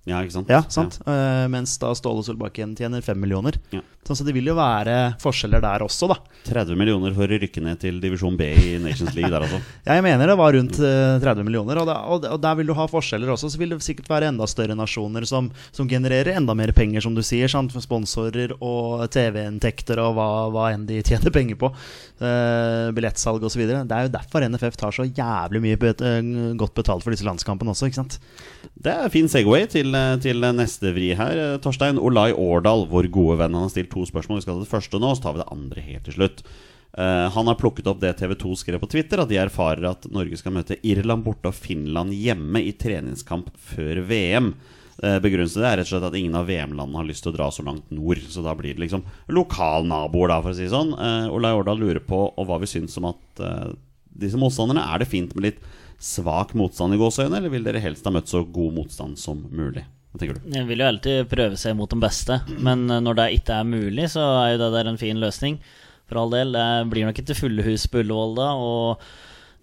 Ja, 0.04 0.20
ikke 0.20 0.34
sant? 0.37 0.50
Ja, 0.52 0.61
sant? 0.68 0.99
Eh, 1.08 1.46
mens 1.49 1.78
da 1.80 1.94
Ståle 1.96 2.25
Solbakken 2.26 2.75
tjener 2.76 3.00
5 3.04 3.20
millioner. 3.20 3.56
Ja. 3.73 3.80
Så, 4.04 4.18
så 4.18 4.25
det 4.26 4.34
vil 4.37 4.50
jo 4.50 4.54
være 4.58 5.14
forskjeller 5.23 5.62
der 5.64 5.80
også, 5.87 6.11
da. 6.11 6.18
30 6.44 6.76
millioner 6.76 7.14
for 7.16 7.25
å 7.25 7.38
rykke 7.40 7.62
ned 7.64 7.80
til 7.80 8.02
divisjon 8.02 8.37
B 8.37 8.50
i 8.52 8.75
Nations 8.82 9.14
League 9.16 9.32
der, 9.32 9.46
altså. 9.46 9.62
Ja, 9.87 9.94
jeg 9.96 10.04
mener 10.04 10.28
det 10.28 10.37
var 10.37 10.52
rundt 10.52 10.76
eh, 10.76 11.16
30 11.23 11.46
millioner, 11.49 11.80
og, 11.80 11.88
da, 11.88 11.96
og, 12.04 12.26
og 12.28 12.42
der 12.42 12.58
vil 12.58 12.68
du 12.68 12.75
ha 12.76 12.84
forskjeller 12.90 13.32
også. 13.32 13.49
Så 13.54 13.61
vil 13.61 13.73
det 13.73 13.80
sikkert 13.87 14.11
være 14.12 14.28
enda 14.28 14.49
større 14.50 14.76
nasjoner 14.76 15.25
som, 15.28 15.49
som 15.73 15.88
genererer 15.88 16.37
enda 16.37 16.52
mer 16.58 16.75
penger, 16.76 17.00
som 17.06 17.16
du 17.16 17.23
sier. 17.25 17.49
Sant? 17.49 17.73
For 17.73 17.84
sponsorer 17.84 18.52
og 18.58 19.06
TV-inntekter 19.14 20.04
og 20.04 20.18
hva, 20.18 20.28
hva 20.52 20.68
enn 20.75 20.84
de 20.90 21.00
tjener 21.00 21.32
penger 21.32 21.56
på. 21.64 21.73
Uh, 22.20 22.92
billettsalg 22.94 23.49
osv. 23.49 23.64
Det 23.64 23.80
er 23.80 24.11
jo 24.11 24.12
derfor 24.12 24.44
NFF 24.44 24.76
tar 24.80 24.92
så 24.94 25.08
jævlig 25.08 25.64
mye 25.64 25.80
bet, 25.80 26.04
eh, 26.04 26.20
godt 26.61 26.76
betalt 26.76 27.04
for 27.04 27.14
disse 27.14 27.25
landskampene 27.26 27.73
også, 27.73 27.88
ikke 27.88 28.02
sant. 28.02 28.20
Det 28.84 28.92
er 28.92 29.12
fin 29.12 29.28
Segway 29.30 29.64
til, 29.70 29.93
til 30.22 30.44
neste 30.56 30.92
vri 30.96 31.12
her. 31.18 31.40
Eh, 31.40 31.56
Torstein 31.62 31.98
Olai 32.00 32.30
Årdal, 32.32 32.86
vår 32.90 33.08
gode 33.14 33.40
venn, 33.40 33.56
han 33.56 33.66
har 33.66 33.72
stilt 33.72 33.92
to 33.92 34.04
spørsmål. 34.08 34.40
Vi 34.40 34.46
skal 34.46 34.58
ta 34.58 34.64
det 34.64 34.72
første 34.72 35.00
nå, 35.00 35.10
så 35.14 35.24
tar 35.24 35.36
vi 35.36 35.42
det 35.42 35.52
andre 35.54 35.84
helt 35.88 36.06
til 36.08 36.16
slutt. 36.18 36.44
Eh, 36.94 37.26
han 37.34 37.50
har 37.50 37.58
plukket 37.58 37.88
opp 37.90 38.00
det 38.02 38.12
TV 38.20 38.36
2 38.38 38.54
skrev 38.60 38.82
på 38.82 38.90
Twitter, 38.92 39.22
at 39.22 39.30
de 39.30 39.40
erfarer 39.42 39.88
at 39.90 40.06
Norge 40.14 40.38
skal 40.38 40.54
møte 40.54 40.78
Irland 40.86 41.26
borte 41.26 41.50
og 41.50 41.58
Finland 41.58 42.14
hjemme 42.14 42.62
i 42.62 42.74
treningskamp 42.78 43.50
før 43.72 44.04
VM. 44.06 44.54
Uh, 44.94 45.18
Begrunnelsen 45.18 45.64
er 45.66 45.80
rett 45.80 45.88
og 45.88 45.96
slett 45.96 46.04
at 46.06 46.14
ingen 46.14 46.36
av 46.38 46.46
VM-landene 46.46 47.00
har 47.00 47.06
lyst 47.08 47.24
til 47.26 47.32
å 47.32 47.34
dra 47.34 47.48
så 47.50 47.64
langt 47.66 47.88
nord. 47.90 48.20
Så 48.30 48.44
da 48.46 48.52
blir 48.54 48.76
det 48.76 48.84
liksom 48.84 49.02
lokalnaboer, 49.34 50.30
da, 50.30 50.36
for 50.44 50.54
å 50.54 50.58
si 50.58 50.68
sånn. 50.70 50.92
Olai 51.34 51.50
Årdal 51.50 51.82
lurer 51.82 51.98
på 51.98 52.20
og 52.30 52.46
hva 52.46 52.60
vi 52.62 52.70
syns 52.70 52.94
om 53.00 53.08
at 53.10 53.42
eh, 53.42 53.72
disse 54.14 54.38
motstanderne 54.38 54.84
Er 54.86 55.02
det 55.02 55.10
fint 55.10 55.34
med 55.34 55.48
litt 55.48 55.64
svak 56.04 56.52
motstand 56.58 56.96
i 56.96 57.00
gåseøyne, 57.00 57.38
eller 57.38 57.52
vil 57.52 57.64
dere 57.66 57.82
helst 57.82 58.04
ha 58.04 58.12
møtt 58.14 58.30
så 58.30 58.44
god 58.44 58.76
motstand 58.76 59.20
som 59.20 59.40
mulig? 59.50 59.87
Hva 60.12 60.20
tenker 60.20 60.38
du? 60.38 60.50
Jeg 60.54 60.68
vil 60.68 60.82
jo 60.84 60.90
alltid 60.92 61.30
prøve 61.32 61.58
seg 61.58 61.75
mot 61.78 61.90
den 61.90 62.02
beste, 62.04 62.38
men 62.62 62.84
eh, 62.92 63.02
når 63.02 63.20
det 63.20 63.28
ikke 63.40 63.61
er 63.61 63.70
mulig, 63.70 64.11
så 64.12 64.23
er 64.44 64.54
jo 64.54 64.62
det 64.66 64.73
der 64.76 64.92
en 64.92 65.00
fin 65.00 65.23
løsning. 65.23 65.58
For 66.04 66.20
all 66.20 66.34
del. 66.34 66.50
Det 66.52 66.64
blir 66.92 67.06
nok 67.08 67.16
ikke 67.23 67.37
fulle 67.38 67.64
hus 67.64 67.87
på 67.88 68.02
Ullevål 68.02 68.34
da, 68.37 68.50
og 68.61 69.04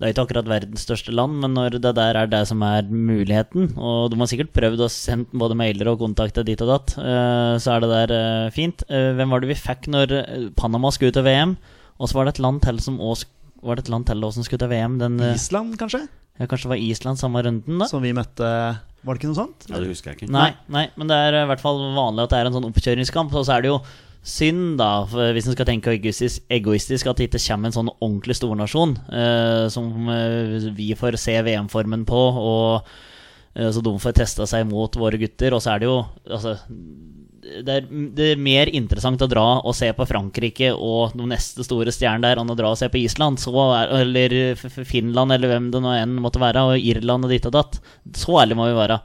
det 0.01 0.07
er 0.07 0.13
ikke 0.15 0.23
akkurat 0.25 0.47
verdens 0.49 0.81
største 0.87 1.13
land, 1.13 1.35
men 1.43 1.53
når 1.53 1.75
det 1.77 1.91
der 1.93 2.17
er 2.17 2.29
det 2.31 2.39
som 2.49 2.63
er 2.65 2.87
muligheten, 2.89 3.75
og 3.77 4.09
de 4.09 4.17
har 4.17 4.29
sikkert 4.31 4.49
prøvd 4.55 4.81
å 4.81 4.87
sende 4.89 5.37
både 5.37 5.53
mailer 5.59 5.91
og 5.91 6.01
kontakte 6.01 6.41
dit 6.47 6.63
og 6.65 6.71
datt, 6.73 6.95
eh, 6.97 7.51
så 7.61 7.75
er 7.75 7.83
det 7.85 7.91
der 7.91 8.13
eh, 8.17 8.47
fint. 8.55 8.81
Eh, 8.89 9.11
Hvem 9.19 9.29
var 9.35 9.43
det 9.45 9.51
vi 9.51 9.59
fikk 9.61 9.85
når 9.93 10.15
Panama 10.57 10.89
skulle 10.95 11.13
til 11.13 11.27
VM? 11.29 11.53
Og 12.01 12.09
så 12.09 12.17
var 12.17 12.25
det 12.25 12.33
et 12.33 12.41
land 12.41 12.63
til 12.65 12.81
som 12.81 12.97
også 12.97 13.29
var 13.61 13.77
det 13.77 13.85
et 13.85 13.93
land 13.93 14.09
til 14.09 14.25
også 14.25 14.39
som 14.41 14.47
skulle 14.47 14.63
til 14.63 14.73
VM? 14.73 14.97
Den, 14.97 15.21
Island, 15.35 15.77
kanskje? 15.77 16.07
Ja, 16.39 16.47
kanskje 16.47 16.67
det 16.67 16.73
var 16.73 16.85
Island 16.85 17.19
samme 17.21 17.41
runden, 17.45 17.81
da? 17.81 17.87
Som 17.91 18.01
vi 18.05 18.13
møtte 18.17 18.45
Var 18.45 19.13
det 19.13 19.19
ikke 19.19 19.31
noe 19.31 19.39
sånt? 19.41 19.67
Ja, 19.69 19.81
Det 19.81 19.89
husker 19.91 20.11
jeg 20.11 20.21
ikke. 20.21 20.31
Nei, 20.33 20.51
nei, 20.71 20.85
men 20.97 21.09
det 21.11 21.17
er 21.17 21.41
i 21.41 21.49
hvert 21.49 21.61
fall 21.63 21.81
vanlig 21.97 22.23
at 22.25 22.33
det 22.33 22.39
er 22.39 22.49
en 22.49 22.55
sånn 22.55 22.69
oppkjøringskamp. 22.69 23.33
Og 23.37 23.45
så 23.47 23.57
er 23.57 23.65
det 23.65 23.71
jo 23.71 23.79
synd, 24.21 24.75
da, 24.77 24.89
for 25.09 25.33
hvis 25.33 25.47
en 25.49 25.55
skal 25.55 25.65
tenke 25.65 25.95
egoistisk, 25.95 26.43
egoistisk 26.53 27.09
at 27.09 27.17
det 27.17 27.29
ikke 27.31 27.41
kommer 27.47 27.71
en 27.71 27.77
sånn 27.77 27.89
ordentlig 27.95 28.37
stornasjon 28.37 28.93
eh, 29.09 29.65
som 29.73 30.11
eh, 30.13 30.67
vi 30.77 30.91
får 30.97 31.17
se 31.17 31.39
VM-formen 31.47 32.05
på, 32.09 32.21
og 32.37 32.91
eh, 33.57 33.71
så 33.73 33.81
de 33.81 33.95
får 34.03 34.13
testa 34.21 34.45
seg 34.49 34.69
mot 34.69 34.93
våre 35.01 35.17
gutter. 35.21 35.57
Og 35.57 35.65
så 35.65 35.73
er 35.73 35.81
det 35.81 35.89
jo 35.89 35.97
altså, 36.29 36.53
det 37.41 37.73
er, 37.73 37.85
det 38.15 38.27
er 38.33 38.41
mer 38.41 38.69
interessant 38.69 39.21
å 39.23 39.29
dra 39.29 39.45
og 39.59 39.73
se 39.77 39.89
på 39.97 40.07
Frankrike 40.09 40.71
og 40.75 41.15
de 41.17 41.25
neste 41.31 41.65
store 41.65 41.93
stjernene 41.93 42.27
der 42.27 42.41
enn 42.41 42.53
å 42.53 42.57
dra 42.57 42.73
og 42.73 42.79
se 42.79 42.89
på 42.91 43.01
Island, 43.01 43.41
så 43.41 43.53
er, 43.79 43.93
eller 44.01 44.35
Finland, 44.87 45.33
eller 45.33 45.53
hvem 45.53 45.71
det 45.73 45.81
nå 45.83 45.95
enn 45.97 46.17
måtte 46.21 46.41
være, 46.41 46.67
og 46.69 46.91
Irland 46.91 47.27
og 47.27 47.33
ditt 47.33 47.47
og 47.49 47.55
datt. 47.57 47.79
Så 48.17 48.37
ærlig 48.41 48.59
må 48.59 48.69
vi 48.69 48.77
være. 48.77 49.01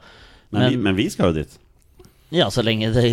Men, 0.53 0.69
vi, 0.69 0.83
men 0.85 0.99
vi 0.99 1.09
skal 1.11 1.31
jo 1.31 1.41
dit. 1.41 1.57
Ja, 2.29 2.49
så 2.51 2.59
lenge 2.59 2.89
det 2.91 3.03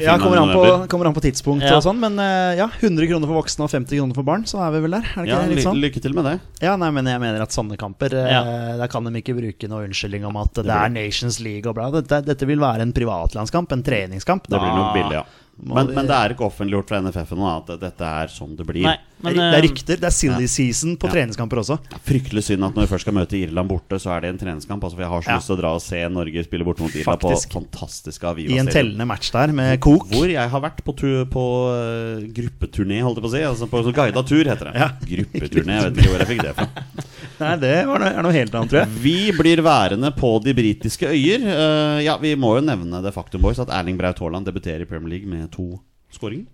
Ja, 0.00 0.14
kommer 0.16 0.38
an, 0.40 0.48
på, 0.56 0.88
kommer 0.88 1.04
an 1.10 1.12
på 1.12 1.20
tidspunkt 1.20 1.60
Ja. 1.66 1.74
og 1.76 1.82
sånn, 1.84 1.98
men 2.00 2.14
eh, 2.18 2.54
ja, 2.56 2.70
100 2.80 3.04
kroner 3.10 3.28
for 3.28 3.36
voksne 3.42 3.66
og 3.66 3.70
50 3.70 3.98
kroner 4.00 4.16
for 4.16 4.24
barn, 4.24 4.46
så 4.48 4.62
er 4.64 4.70
vi 4.72 4.80
vel 4.86 4.94
der. 4.96 5.04
Er 5.12 5.18
det 5.20 5.26
ikke 5.26 5.28
Ja, 5.28 5.40
det, 5.44 5.56
litt 5.58 5.66
sånn? 5.66 5.82
lykke 5.82 6.00
til 6.06 6.14
med 6.16 6.24
det. 6.24 6.32
Ja, 6.64 6.76
nei, 6.80 6.88
men 6.96 7.04
jeg 7.10 7.20
mener 7.20 7.42
at 7.44 7.52
sånne 7.52 7.76
kamper 7.76 8.16
eh, 8.16 8.30
Ja. 8.32 8.40
Der 8.80 8.88
kan 8.88 9.04
de 9.04 9.12
ikke 9.20 9.36
bruke 9.36 9.68
noe 9.68 9.84
unnskyldning 9.90 10.24
om 10.24 10.40
at 10.40 10.54
det, 10.56 10.64
det 10.70 10.72
er 10.78 10.88
Nations 10.88 11.38
League 11.44 11.68
og 11.68 11.76
bla. 11.76 11.90
Dette, 11.98 12.22
dette 12.24 12.48
vil 12.48 12.58
være 12.64 12.80
en 12.88 12.94
privatlandskamp, 12.96 13.72
en 13.76 13.82
treningskamp. 13.84 14.48
Det 14.48 14.56
blir 14.58 14.72
nok 14.80 14.94
billig, 14.96 15.18
ja. 15.20 15.24
Men, 15.62 15.86
vi- 15.86 15.94
men 15.94 16.06
det 16.08 16.16
er 16.16 16.32
ikke 16.32 16.48
offentliggjort 16.48 16.88
fra 16.88 17.02
NFF-en 17.04 17.42
at 17.52 17.74
dette 17.78 18.00
er 18.08 18.32
sånn 18.32 18.56
det 18.56 18.64
blir. 18.66 18.88
Nei, 18.88 18.96
men 19.22 19.34
det 19.36 19.42
er 19.42 19.56
eh, 19.56 19.62
rykter. 19.66 20.00
Det 20.02 20.08
er 20.08 20.14
silly 20.14 20.46
season 20.50 20.96
på 21.00 21.08
Ja. 21.08 21.14
treningskamper 21.16 21.60
også. 21.62 21.78
Fryktelig 22.06 22.42
synd 22.48 22.64
at 22.66 22.74
når 22.74 22.86
vi 22.86 22.90
først 22.92 23.06
skal 23.06 23.14
møte 23.16 23.38
Irland 23.38 23.68
borte, 23.70 23.98
så 24.02 24.12
er 24.16 24.20
det 24.24 24.30
en 24.32 24.40
treningskamp. 24.42 24.82
Altså, 24.82 24.96
for 24.98 25.04
jeg 25.04 25.12
har 25.12 25.22
så 25.22 25.30
Ja. 25.30 25.36
lyst 25.38 25.46
til 25.50 25.56
å 25.56 25.60
dra 25.60 25.72
og 25.74 25.82
se 25.82 26.00
Norge 26.08 26.44
spille 26.44 26.64
borte 26.64 26.80
mot 26.82 26.90
Irland 26.90 27.20
Faktisk. 27.22 27.48
på 27.50 27.62
fantastiske 27.62 28.24
Aviva 28.28 28.50
I 28.54 28.58
en 28.58 28.66
tellende 28.66 29.06
match 29.06 29.30
der 29.30 29.52
med 29.52 29.80
kok. 29.80 30.08
Hvor 30.10 30.28
jeg 30.30 30.48
har 30.50 30.60
vært 30.60 30.82
på, 30.84 30.94
på 31.30 31.44
uh, 31.70 32.22
gruppeturné, 32.32 33.02
holdt 33.02 33.20
jeg 33.20 33.24
på 33.24 33.30
å 33.30 33.34
si. 33.36 33.42
Altså 33.52 33.68
på 33.70 33.82
så 33.84 33.92
guida 33.94 34.22
tur, 34.26 34.44
heter 34.44 34.72
det. 34.72 34.74
Ja. 34.74 34.90
Gruppeturné, 35.02 35.78
jeg 35.78 35.92
vet 35.92 35.96
ikke 36.02 36.10
hvor 36.12 36.24
jeg 36.24 36.30
fikk 36.32 36.42
det 36.42 36.54
fra. 36.56 36.68
Nei, 37.42 37.56
det 37.62 37.86
var 37.88 37.98
noe, 37.98 38.12
er 38.12 38.22
noe 38.22 38.32
helt 38.34 38.54
annet, 38.54 38.70
tror 38.70 38.80
jeg. 38.84 38.88
Vi 39.02 39.32
blir 39.36 39.62
værende 39.64 40.12
på 40.14 40.32
de 40.44 40.54
britiske 40.54 41.08
øyer. 41.10 41.42
Uh, 41.46 42.00
ja, 42.04 42.16
Vi 42.22 42.34
må 42.38 42.56
jo 42.58 42.66
nevne 42.66 43.02
det 43.02 43.14
faktum 43.14 43.42
boys 43.42 43.58
at 43.62 43.70
Erling 43.70 43.98
Braut 43.98 44.18
Haaland 44.22 44.46
debuterer 44.46 44.82
i 44.82 44.88
Premier 44.88 45.16
League 45.16 45.28
med 45.28 45.50
to 45.54 45.80
skåringer. 46.12 46.46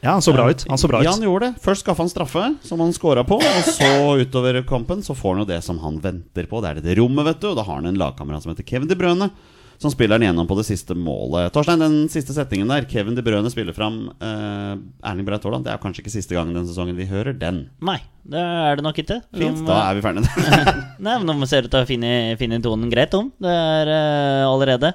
Ja, 0.00 0.10
han 0.12 0.22
så 0.22 0.32
bra 0.32 0.50
ut. 0.50 0.64
Han 0.68 0.78
så 0.78 0.88
bra 0.90 1.02
Ja, 1.04 1.10
han 1.16 1.24
gjorde 1.24 1.50
det. 1.50 1.62
Først 1.64 1.84
skaffa 1.86 2.04
han 2.04 2.12
straffe, 2.12 2.44
som 2.62 2.80
han 2.84 2.92
scora 2.94 3.24
på. 3.26 3.38
Og 3.40 3.68
så 3.72 3.90
utover 4.20 4.60
kampen 4.68 5.02
så 5.02 5.16
får 5.16 5.34
han 5.34 5.44
jo 5.44 5.50
det 5.50 5.60
som 5.64 5.80
han 5.82 6.00
venter 6.04 6.48
på. 6.50 6.60
Det 6.62 6.70
er 6.72 6.80
det 6.84 6.98
rommet, 7.00 7.26
vet 7.30 7.40
du. 7.42 7.50
Og 7.52 7.58
da 7.58 7.64
har 7.66 7.80
han 7.80 7.88
en 7.90 8.00
lagkamerat 8.00 8.44
som 8.44 8.52
heter 8.52 8.66
Kevin 8.68 8.90
De 8.90 8.98
Brøne, 8.98 9.30
som 9.80 9.92
spiller 9.92 10.16
han 10.16 10.24
gjennom 10.24 10.46
på 10.48 10.56
det 10.56 10.66
siste 10.68 10.94
målet. 10.96 11.50
Torstein, 11.52 11.82
den 11.82 11.96
siste 12.12 12.36
setningen 12.36 12.70
der. 12.72 12.86
Kevin 12.88 13.16
De 13.18 13.24
Brøne 13.24 13.50
spiller 13.52 13.76
fram 13.76 14.06
eh, 14.20 14.76
Erling 15.10 15.26
Braut 15.28 15.44
Haaland. 15.48 15.66
Det 15.66 15.74
er 15.74 15.82
kanskje 15.82 16.04
ikke 16.04 16.14
siste 16.14 16.36
gangen 16.36 16.56
den 16.56 16.68
sesongen 16.68 16.96
vi 16.96 17.08
hører 17.10 17.36
den. 17.36 17.64
Nei, 17.84 17.98
det 18.24 18.40
er 18.40 18.78
det 18.78 18.86
nok 18.86 19.02
ikke. 19.02 19.20
Fint, 19.36 19.64
da 19.68 19.82
er 19.90 19.98
vi 19.98 20.06
ferdige. 20.06 20.48
Nei, 21.06 21.18
men 21.18 21.28
nå 21.28 21.48
ser 21.50 21.66
ut 21.68 21.72
til 21.72 21.82
å 21.84 21.88
finne, 21.88 22.12
finne 22.40 22.60
tonen 22.64 22.92
greit 22.92 23.16
om. 23.18 23.32
Det 23.42 23.52
er 23.52 23.92
eh, 23.96 24.44
allerede. 24.48 24.94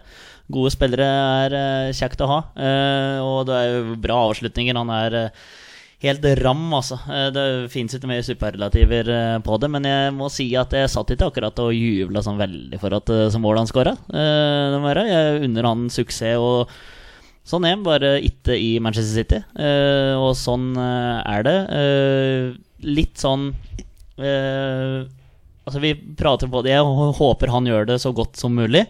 Gode 0.52 0.72
spillere 0.74 1.08
er 1.46 1.56
eh, 1.58 1.96
kjekt 1.96 2.22
å 2.24 2.30
ha. 2.30 2.38
eh, 2.56 3.18
og 3.24 3.48
det 3.50 3.58
er 3.58 3.74
jo 3.74 3.98
bra 4.02 4.22
avslutninger. 4.30 4.78
Han 4.78 4.92
er 4.94 5.18
eh, 5.20 5.44
helt 6.04 6.26
ram, 6.42 6.64
altså. 6.74 6.98
Det 7.36 7.46
fins 7.74 7.94
ikke 7.96 8.10
mer 8.10 8.24
superlativer 8.26 9.12
på 9.46 9.60
det. 9.62 9.70
Men 9.74 9.86
jeg 9.88 10.16
må 10.18 10.32
si 10.34 10.48
at 10.58 10.74
jeg 10.74 10.90
satt 10.92 11.14
ikke 11.14 11.30
akkurat 11.30 11.62
og 11.62 11.76
jubla 11.78 12.24
sånn 12.26 12.42
veldig 12.42 12.80
for 12.82 12.96
at 12.98 13.12
uh, 13.14 13.38
mål 13.38 13.60
han 13.62 13.70
skåra. 13.70 13.94
jeg 14.10 15.44
unner 15.46 15.70
han 15.70 15.86
suksess. 15.94 16.42
og 16.42 16.74
Sånn 17.46 17.68
er 17.70 17.76
han, 17.76 17.86
bare 17.86 18.16
ikke 18.26 18.58
i 18.58 18.80
Manchester 18.82 19.14
City. 19.22 19.44
Og 20.18 20.34
sånn 20.42 20.74
er 20.82 21.46
det. 21.46 21.56
Litt 22.82 23.22
sånn 23.22 23.52
Altså, 24.18 25.80
vi 25.86 25.94
prater 26.18 26.50
på 26.50 26.66
det. 26.66 26.74
Jeg 26.74 27.16
håper 27.22 27.54
han 27.54 27.70
gjør 27.70 27.86
det 27.94 28.02
så 28.02 28.10
godt 28.16 28.42
som 28.42 28.58
mulig. 28.58 28.88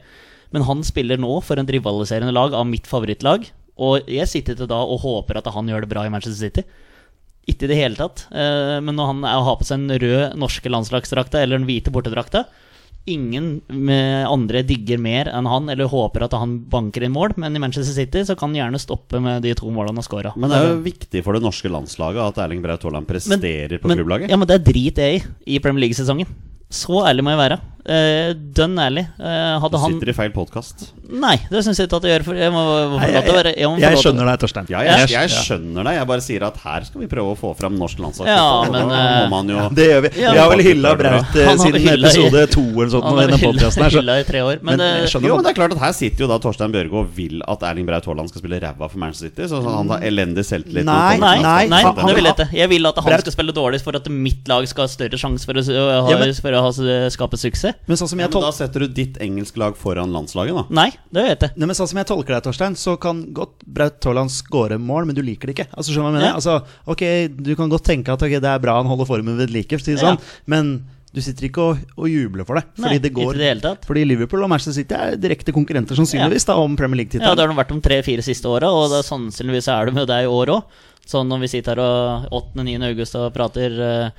Men 0.51 0.67
han 0.67 0.85
spiller 0.87 1.19
nå 1.21 1.39
for 1.45 1.59
en 1.59 1.69
rivaliserende 1.69 2.35
lag 2.35 2.55
av 2.57 2.67
mitt 2.67 2.89
favorittlag. 2.89 3.47
Og 3.81 4.09
jeg 4.11 4.29
sitter 4.29 4.57
til 4.59 4.69
da 4.69 4.81
og 4.83 5.03
håper 5.05 5.39
at 5.39 5.51
han 5.55 5.69
gjør 5.71 5.85
det 5.85 5.91
bra 5.93 6.05
i 6.05 6.11
Manchester 6.13 6.49
City. 6.49 6.65
Ikke 7.49 7.65
i 7.65 7.71
det 7.71 7.79
hele 7.79 7.97
tatt. 7.97 8.27
Eh, 8.29 8.77
men 8.83 8.97
når 8.97 9.13
han 9.13 9.23
har 9.47 9.55
på 9.57 9.65
seg 9.65 9.81
den 9.87 10.01
røde 10.03 10.27
norske 10.39 10.69
landslagsdrakta 10.69 11.41
eller 11.41 11.57
den 11.57 11.69
hvite 11.69 11.93
bortedrakta 11.93 12.45
Ingen 13.09 13.63
med 13.65 14.27
andre 14.29 14.61
digger 14.61 14.99
mer 15.01 15.25
enn 15.33 15.47
han 15.49 15.71
eller 15.73 15.89
håper 15.89 16.27
at 16.27 16.35
han 16.37 16.59
banker 16.69 17.01
inn 17.07 17.15
mål, 17.15 17.33
men 17.41 17.57
i 17.57 17.61
Manchester 17.61 17.95
City 17.95 18.21
så 18.27 18.35
kan 18.37 18.51
han 18.51 18.59
gjerne 18.59 18.81
stoppe 18.81 19.17
med 19.17 19.41
de 19.41 19.55
to 19.57 19.71
målene 19.73 19.95
han 19.95 20.01
har 20.03 20.05
scora. 20.05 20.33
Men 20.37 20.53
det 20.53 20.59
er 20.59 20.67
jo 20.69 20.83
viktig 20.85 21.23
for 21.25 21.33
det 21.33 21.41
norske 21.41 21.71
landslaget 21.73 22.21
at 22.21 22.43
Erling 22.45 22.61
Braut 22.61 22.85
Haaland 22.85 23.09
presterer 23.09 23.81
på 23.81 23.89
klubblaget. 23.89 24.29
Ja, 24.29 24.37
men 24.37 24.45
det 24.45 24.59
er 24.59 24.67
drit 24.69 25.01
jeg 25.01 25.23
i 25.23 25.55
i 25.55 25.59
Premier 25.63 25.87
League-sesongen. 25.87 26.29
Så 26.71 27.03
ærlig 27.07 27.25
må 27.27 27.35
jeg 27.35 27.41
være. 27.45 27.59
Uh, 27.81 28.35
dønn 28.53 28.77
ærlig. 28.77 29.07
Uh, 29.17 29.57
hadde 29.63 29.73
Du 29.73 29.79
han 29.81 29.95
sitter 29.95 30.11
i 30.11 30.13
feil 30.13 30.29
podkast. 30.35 30.91
Nei, 31.11 31.33
det 31.49 31.63
syns 31.65 31.79
jeg 31.81 31.87
ikke 31.89 31.97
at 31.97 32.03
jeg 32.05 32.13
gjør. 32.13 32.23
For 32.27 32.37
jeg 32.37 32.51
må 32.53 32.61
Nei, 32.93 33.07
jeg, 33.09 33.23
jeg, 33.25 33.53
jeg 33.57 33.69
må 33.71 33.79
Jeg 33.81 33.97
skjønner 34.03 34.27
deg, 34.29 34.37
Torstein. 34.43 34.67
Ja, 34.69 34.83
jeg, 34.85 34.99
Jeg- 35.09 35.15
jeg 35.15 35.31
skjønner 35.47 35.87
deg. 35.89 35.95
Jeg 35.97 36.07
bare 36.11 36.23
sier 36.23 36.45
at 36.45 36.59
her 36.61 36.85
skal 36.85 37.01
vi 37.01 37.07
prøve 37.09 37.33
å 37.33 37.37
få 37.39 37.51
fram 37.57 37.73
norsk 37.81 37.99
landslag. 38.03 38.29
Ja, 38.29 38.43
men, 38.69 38.85
da 38.93 38.99
må 39.25 39.29
man 39.33 39.49
jo 39.49 39.63
Det 39.73 39.87
gjør 39.89 40.03
vi. 40.05 40.11
Ja, 40.21 40.35
vi 40.35 40.41
har 40.43 40.51
vel 40.53 40.63
hylla 40.67 40.91
Braut 41.01 41.35
eh, 41.41 41.49
siden 41.63 41.89
episode 41.95 42.43
to 42.53 42.63
eller 42.69 42.91
sånt. 42.93 43.07
Han 43.09 43.17
har 43.17 43.33
hylla, 43.33 43.65
her, 43.65 43.73
så- 43.73 43.89
hylla 43.97 44.19
i 44.21 44.27
tre 44.29 44.43
år. 44.45 44.61
Men, 44.61 44.77
Men 44.77 44.85
eh, 44.85 45.17
Jo, 45.17 45.35
men 45.35 45.43
det 45.43 45.51
er 45.51 45.57
klart 45.57 45.75
at 45.75 45.81
Her 45.81 45.97
sitter 45.97 46.27
jo 46.27 46.29
da 46.31 46.37
Torstein 46.45 46.71
Bjørgo 46.77 47.01
og 47.01 47.11
vil 47.17 47.41
at 47.49 47.65
Erling 47.71 47.89
Braut 47.89 48.05
Haaland 48.05 48.29
skal 48.29 48.45
spille 48.45 48.61
ræva 48.61 48.87
for 48.93 49.01
Manchester 49.01 49.33
City. 49.33 49.49
Så 49.49 49.63
han 49.65 49.89
har 49.89 50.05
elendig 50.05 50.45
selvtillit. 50.45 50.85
Nei, 50.85 51.17
det 51.17 51.25
nei, 51.41 51.65
nei, 51.73 51.81
det 51.97 52.15
vil 52.15 52.29
jeg 52.29 52.37
ikke. 52.37 52.49
Jeg 52.61 52.73
vil 52.77 52.91
at 52.93 53.03
han 53.09 53.19
skal 53.25 53.35
spille 53.39 53.57
dårlig 53.57 53.81
for 53.81 53.97
at 53.97 54.07
mitt 54.13 54.47
lag 54.47 54.69
skal 54.69 54.85
ha 54.85 54.93
større 54.93 55.17
sjanse 55.17 55.49
for 55.49 55.57
å, 55.57 55.65
ha, 55.65 56.60
Ja, 56.61 56.83
men- 56.83 57.07
å 57.09 57.11
skape 57.11 57.37
suksess. 57.41 57.75
Men 57.87 57.97
sånn 57.97 58.09
som 58.09 58.19
Ja, 58.19 58.27
men 58.27 58.41
da 58.41 58.51
setter 58.51 58.79
du 58.85 58.87
ditt 58.87 59.17
engelsk 59.19 59.57
lag 59.57 59.75
foran 59.75 60.11
landslaget, 60.13 60.55
da. 60.55 60.65
Nei, 60.69 60.91
det 61.11 61.23
vet 61.27 61.39
jeg. 61.47 61.51
Nei, 61.57 61.65
men 61.65 61.75
sånn 61.75 61.87
som 61.89 61.97
jeg 61.97 62.07
tolker 62.07 62.35
deg, 62.37 62.43
Torstein, 62.43 62.75
så 62.75 62.99
kan 62.99 63.25
godt 63.33 63.65
Braut 63.65 63.99
Haaland 64.03 64.29
skåre 64.29 64.79
mål, 64.79 65.05
men 65.07 65.15
du 65.15 65.21
liker 65.21 65.47
det 65.47 65.55
ikke. 65.57 65.67
Altså, 65.75 65.91
skjønner 65.91 65.95
du 65.95 66.01
hva 66.01 66.11
jeg 66.11 66.21
mener? 66.21 66.31
Ja. 66.31 66.39
Altså, 66.39 66.63
ok, 66.87 67.03
Du 67.43 67.55
kan 67.55 67.69
godt 67.69 67.83
tenke 67.83 68.09
at 68.13 68.21
okay, 68.21 68.39
det 68.39 68.45
er 68.45 68.59
bra 68.59 68.77
han 68.81 68.85
holder 68.85 69.05
formen 69.05 69.37
ved 69.37 69.49
like, 69.51 69.69
for 69.69 69.77
å 69.77 69.85
si 69.85 69.95
det 69.95 70.01
Ja. 70.01 70.15
sånn, 70.15 70.21
men 70.47 70.85
du 71.13 71.19
sitter 71.19 71.49
ikke 71.49 71.57
og, 71.59 71.77
og 71.97 72.07
jubler 72.07 72.45
for 72.47 72.55
det. 72.55 72.63
Fordi 72.77 72.87
Nei, 72.95 72.97
det 72.99 73.13
går 73.13 73.33
ikke 73.33 73.35
i 73.35 73.37
det 73.43 73.49
hele 73.49 73.61
tatt. 73.65 73.85
Fordi 73.85 74.05
Liverpool 74.07 74.43
og 74.43 74.49
Manchester 74.49 74.71
City 74.79 74.95
er 74.95 75.17
direkte 75.17 75.51
konkurrenter, 75.51 75.91
sannsynligvis, 75.99 76.45
da, 76.47 76.55
om 76.55 76.77
Premier 76.79 77.01
League-tittelen. 77.03 77.35
Det 77.35 77.43
har 77.43 77.51
de 77.51 77.57
vært 77.59 77.73
de 77.73 77.81
tre-fire 77.83 78.23
siste 78.23 78.47
åra, 78.47 78.69
og 78.71 78.89
det 78.93 79.01
er 79.03 79.09
sannsynligvis 79.09 79.67
er 79.67 79.91
de 79.91 79.99
jo 79.99 80.05
det 80.05 80.21
i 80.23 80.29
år 80.31 80.47
òg. 80.55 80.63
Sånn 81.05 81.27
når 81.27 81.41
vi 81.41 81.47
sitter 81.47 81.75
her 81.75 81.81
og 81.83 82.29
8.-9. 82.55 82.85
august 82.93 83.15
og 83.19 83.33
prater, 83.33 83.75
eh, 83.81 84.09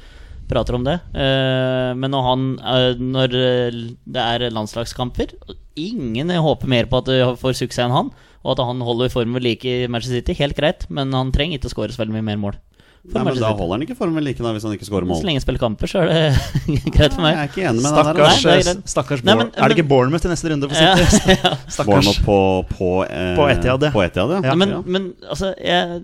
prater 0.51 0.77
om 0.77 0.85
det. 0.87 0.99
Eh, 1.15 1.91
men 1.99 2.13
når 2.13 2.25
han 2.27 2.47
eh, 2.59 3.01
Når 3.01 3.37
eh, 3.39 3.81
det 4.05 4.23
er 4.23 4.53
landslagskamper 4.53 5.35
Ingen 5.79 6.31
håper 6.45 6.69
mer 6.69 6.89
på 6.91 7.01
at 7.01 7.09
du 7.09 7.37
får 7.41 7.57
suksess 7.57 7.87
enn 7.87 7.95
han, 7.95 8.11
og 8.43 8.51
at 8.53 8.61
han 8.67 8.83
holder 8.85 9.13
formen 9.13 9.41
like 9.41 9.65
i 9.65 9.87
Manchester 9.89 10.21
City. 10.21 10.37
Helt 10.37 10.59
greit, 10.59 10.85
men 10.93 11.15
han 11.17 11.31
trenger 11.33 11.57
ikke 11.57 11.71
å 11.71 11.73
skåre 11.73 11.95
så 11.95 12.03
veldig 12.03 12.19
mye 12.19 12.27
mer 12.27 12.43
mål. 12.43 12.59
For 13.03 13.19
Nei, 13.19 13.25
men 13.25 13.33
Manchester 13.33 13.49
Da 13.49 13.59
holder 13.59 13.75
han 13.75 13.83
ikke 13.83 13.95
formen 13.99 14.23
like 14.23 14.39
da, 14.39 14.51
hvis 14.55 14.63
han 14.63 14.75
ikke 14.77 14.87
scorer 14.87 15.09
Så 15.11 15.27
lenge 15.27 15.41
han 15.41 15.43
spiller 15.43 15.59
kamper, 15.59 15.91
så 15.91 16.03
er 16.05 16.11
det 16.13 16.27
greit 16.95 17.17
for 17.17 17.25
Nei, 17.25 17.33
meg. 17.33 17.33
Jeg 17.35 17.43
er 17.43 17.49
ikke 17.49 17.65
enig 17.67 17.83
med 17.83 17.97
der. 17.97 18.05
Stakkars, 18.05 18.29
altså. 18.29 18.47
Nei, 18.47 18.53
det 18.63 18.69
er 18.69 18.77
eh, 18.77 18.93
stakkars 18.93 19.25
Nei, 19.27 19.35
men- 19.41 19.49
Er 19.57 19.73
det 19.73 19.77
ikke 19.77 19.89
Bournemouth 19.91 20.27
i 20.29 20.31
neste 20.31 20.53
runde 20.53 20.69
for 20.71 20.79
Ja, 20.79 20.93
ja. 21.33 21.51
Stakkars. 21.67 21.89
Bournemouth 21.89 22.21
på, 22.29 22.37
på, 22.71 22.91
eh, 23.09 23.33
På 23.41 23.49
Etiad, 23.51 23.87
ja. 23.89 23.91
På 23.97 24.05
ja. 24.07 24.39
Ja. 24.47 24.55
Men, 24.55 24.75
men 24.87 25.09
altså 25.27 25.51
jeg, 25.59 25.99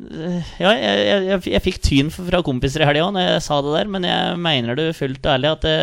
Ja, 0.58 0.72
jeg, 0.74 1.04
jeg, 1.06 1.22
jeg, 1.30 1.44
jeg 1.54 1.64
fikk 1.68 1.78
tyn 1.86 2.10
fra 2.16 2.40
kompiser 2.48 2.82
i 2.82 2.88
helga 2.90 3.06
òg 3.06 3.14
når 3.14 3.28
jeg 3.28 3.44
sa 3.46 3.60
det 3.62 3.76
der, 3.76 3.92
men 3.94 4.08
jeg 4.08 4.40
mener 4.48 4.80
det 4.82 4.88
fullt 4.98 5.30
ærlig 5.36 5.52
at 5.54 5.68
det, 5.68 5.76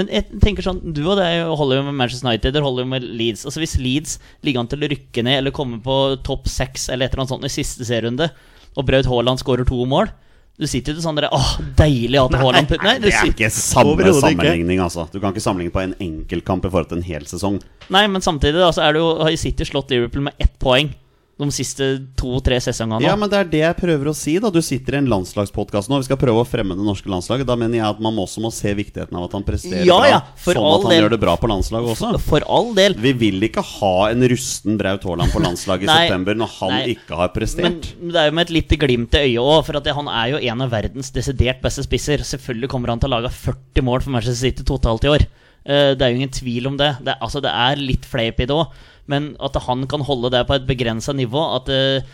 Men 0.00 0.10
jeg 0.10 0.40
tenker 0.42 0.66
sånn 0.66 0.82
Du 0.98 1.04
og 1.12 1.20
deg 1.22 1.44
holder 1.54 1.78
jo 1.78 1.86
med 1.92 1.98
Manchester 2.02 2.26
United, 2.32 2.56
dere 2.58 2.66
holder 2.66 2.82
jo 2.82 2.90
med 2.96 3.06
Leeds. 3.06 3.46
Altså 3.46 3.62
Hvis 3.62 3.76
Leeds 3.78 4.18
ligger 4.42 4.64
an 4.64 4.72
til 4.74 4.82
å 4.82 4.90
rykke 4.90 5.22
ned 5.30 5.44
eller 5.44 5.54
komme 5.54 5.78
på 5.86 6.00
topp 6.26 6.50
seks 6.50 6.88
eller 6.90 7.06
et 7.06 7.14
eller 7.14 7.22
annet 7.22 7.36
sånt 7.36 7.46
i 7.46 7.54
siste 7.54 7.86
serierunde, 7.86 8.32
og 8.74 8.82
Braut 8.90 9.06
Haaland 9.06 9.38
skårer 9.38 9.62
to 9.70 9.78
mål 9.86 10.10
Du 10.54 10.68
sitter 10.70 10.92
jo 10.94 11.00
til 11.00 11.02
sånn 11.02 11.16
der 11.18 11.26
Åh, 11.34 11.54
deilig 11.78 12.20
at 12.20 12.34
Haaland 12.38 12.68
putter 12.70 12.86
Nei, 12.86 12.98
Det 13.02 13.10
er 13.10 13.30
ikke 13.32 13.48
samme 13.50 14.12
sammenligning, 14.14 14.76
ikke. 14.76 14.84
altså. 14.86 15.08
Du 15.10 15.18
kan 15.18 15.34
ikke 15.34 15.42
sammenligne 15.42 15.74
på 15.74 15.82
en 15.82 15.94
enkeltkamp 15.98 16.68
i 16.68 16.70
forhold 16.70 16.92
til 16.92 17.00
en 17.00 17.08
hel 17.08 17.26
sesong. 17.26 17.58
nei 17.90 18.04
men 18.06 18.22
samtidig 18.22 18.62
da, 18.62 18.70
så 18.72 18.84
er 18.86 18.94
det 18.94 19.02
jo, 19.02 19.08
har 19.26 19.34
City 19.40 19.66
slått 19.66 19.90
Liverpool 19.90 20.28
med 20.28 20.38
ett 20.38 20.54
poeng 20.62 20.92
de 21.34 21.48
siste 21.50 21.86
to-tre 22.14 22.60
sesongene. 22.62 23.02
Ja, 23.02 23.16
men 23.18 23.26
det 23.28 23.38
er 23.40 23.48
det 23.50 23.60
jeg 23.64 23.76
prøver 23.80 24.06
å 24.06 24.14
si, 24.14 24.36
da. 24.38 24.52
Du 24.54 24.60
sitter 24.62 24.94
i 24.94 24.98
en 25.00 25.08
landslagspodkast 25.10 25.90
nå. 25.90 25.98
Vi 25.98 26.06
skal 26.06 26.18
prøve 26.20 26.44
å 26.44 26.46
fremme 26.46 26.76
det 26.78 26.84
norske 26.86 27.10
landslaget. 27.10 27.48
Da 27.48 27.56
mener 27.58 27.80
jeg 27.80 27.86
at 27.88 28.02
man 28.04 28.14
også 28.22 28.38
må 28.44 28.52
se 28.54 28.70
viktigheten 28.78 29.18
av 29.18 29.24
at 29.26 29.34
han 29.34 29.42
presterer 29.46 29.82
Ja, 29.88 29.96
bra. 29.98 30.10
ja, 30.12 30.20
sånn 30.44 30.60
all 30.62 30.76
at 30.78 30.86
han 30.86 30.92
del. 30.94 31.02
gjør 31.02 31.14
det 31.16 31.20
bra 31.24 31.34
på 31.42 31.50
landslaget 31.50 31.90
også. 31.96 32.12
For 32.22 32.46
all 32.46 32.70
del. 32.78 32.94
Vi 33.02 33.12
vil 33.24 33.42
ikke 33.48 33.64
ha 33.66 33.92
en 34.12 34.22
rusten 34.30 34.78
Braut 34.78 35.02
Haaland 35.10 35.34
på 35.34 35.42
landslaget 35.42 35.88
i 35.88 35.90
Nei, 35.90 35.98
september 36.06 36.38
når 36.38 36.54
han 36.60 36.74
nei. 36.76 36.82
ikke 36.94 37.18
har 37.18 37.34
prestert. 37.34 37.90
Men 37.98 38.14
det 38.14 38.22
er 38.22 38.30
jo 38.30 38.36
med 38.38 38.46
et 38.46 38.54
lite 38.60 38.78
glimt 38.86 39.18
i 39.18 39.24
øyet 39.26 39.42
òg, 39.42 39.60
for 39.66 39.80
det, 39.82 39.96
han 39.98 40.12
er 40.14 40.36
jo 40.36 40.42
en 40.54 40.62
av 40.68 40.70
verdens 40.70 41.10
desidert 41.18 41.58
beste 41.66 41.82
spisser. 41.82 42.22
Selvfølgelig 42.22 42.70
kommer 42.70 42.94
han 42.94 43.02
til 43.02 43.10
å 43.10 43.16
lage 43.18 43.34
40 43.34 43.82
mål 43.90 44.06
for 44.06 44.14
Manchester 44.14 44.38
City 44.46 44.62
totalt 44.70 45.02
i 45.10 45.10
år. 45.18 45.26
Uh, 45.66 45.96
Det 45.96 46.02
er 46.04 46.10
jo 46.12 46.18
ingen 46.22 46.30
tvil 46.30 46.66
om 46.68 46.74
det. 46.78 46.92
Det, 47.02 47.18
altså, 47.24 47.40
det 47.42 47.50
er 47.50 47.80
litt 47.80 48.04
fleip 48.06 48.38
i 48.38 48.46
det 48.46 48.54
òg, 48.54 48.68
men 49.10 49.32
at 49.42 49.56
han 49.66 49.86
kan 49.90 50.04
holde 50.06 50.30
det 50.32 50.44
på 50.48 50.56
et 50.56 50.68
begrensa 50.68 51.12
nivå 51.12 51.42
At 51.58 51.68
eh, 51.72 52.06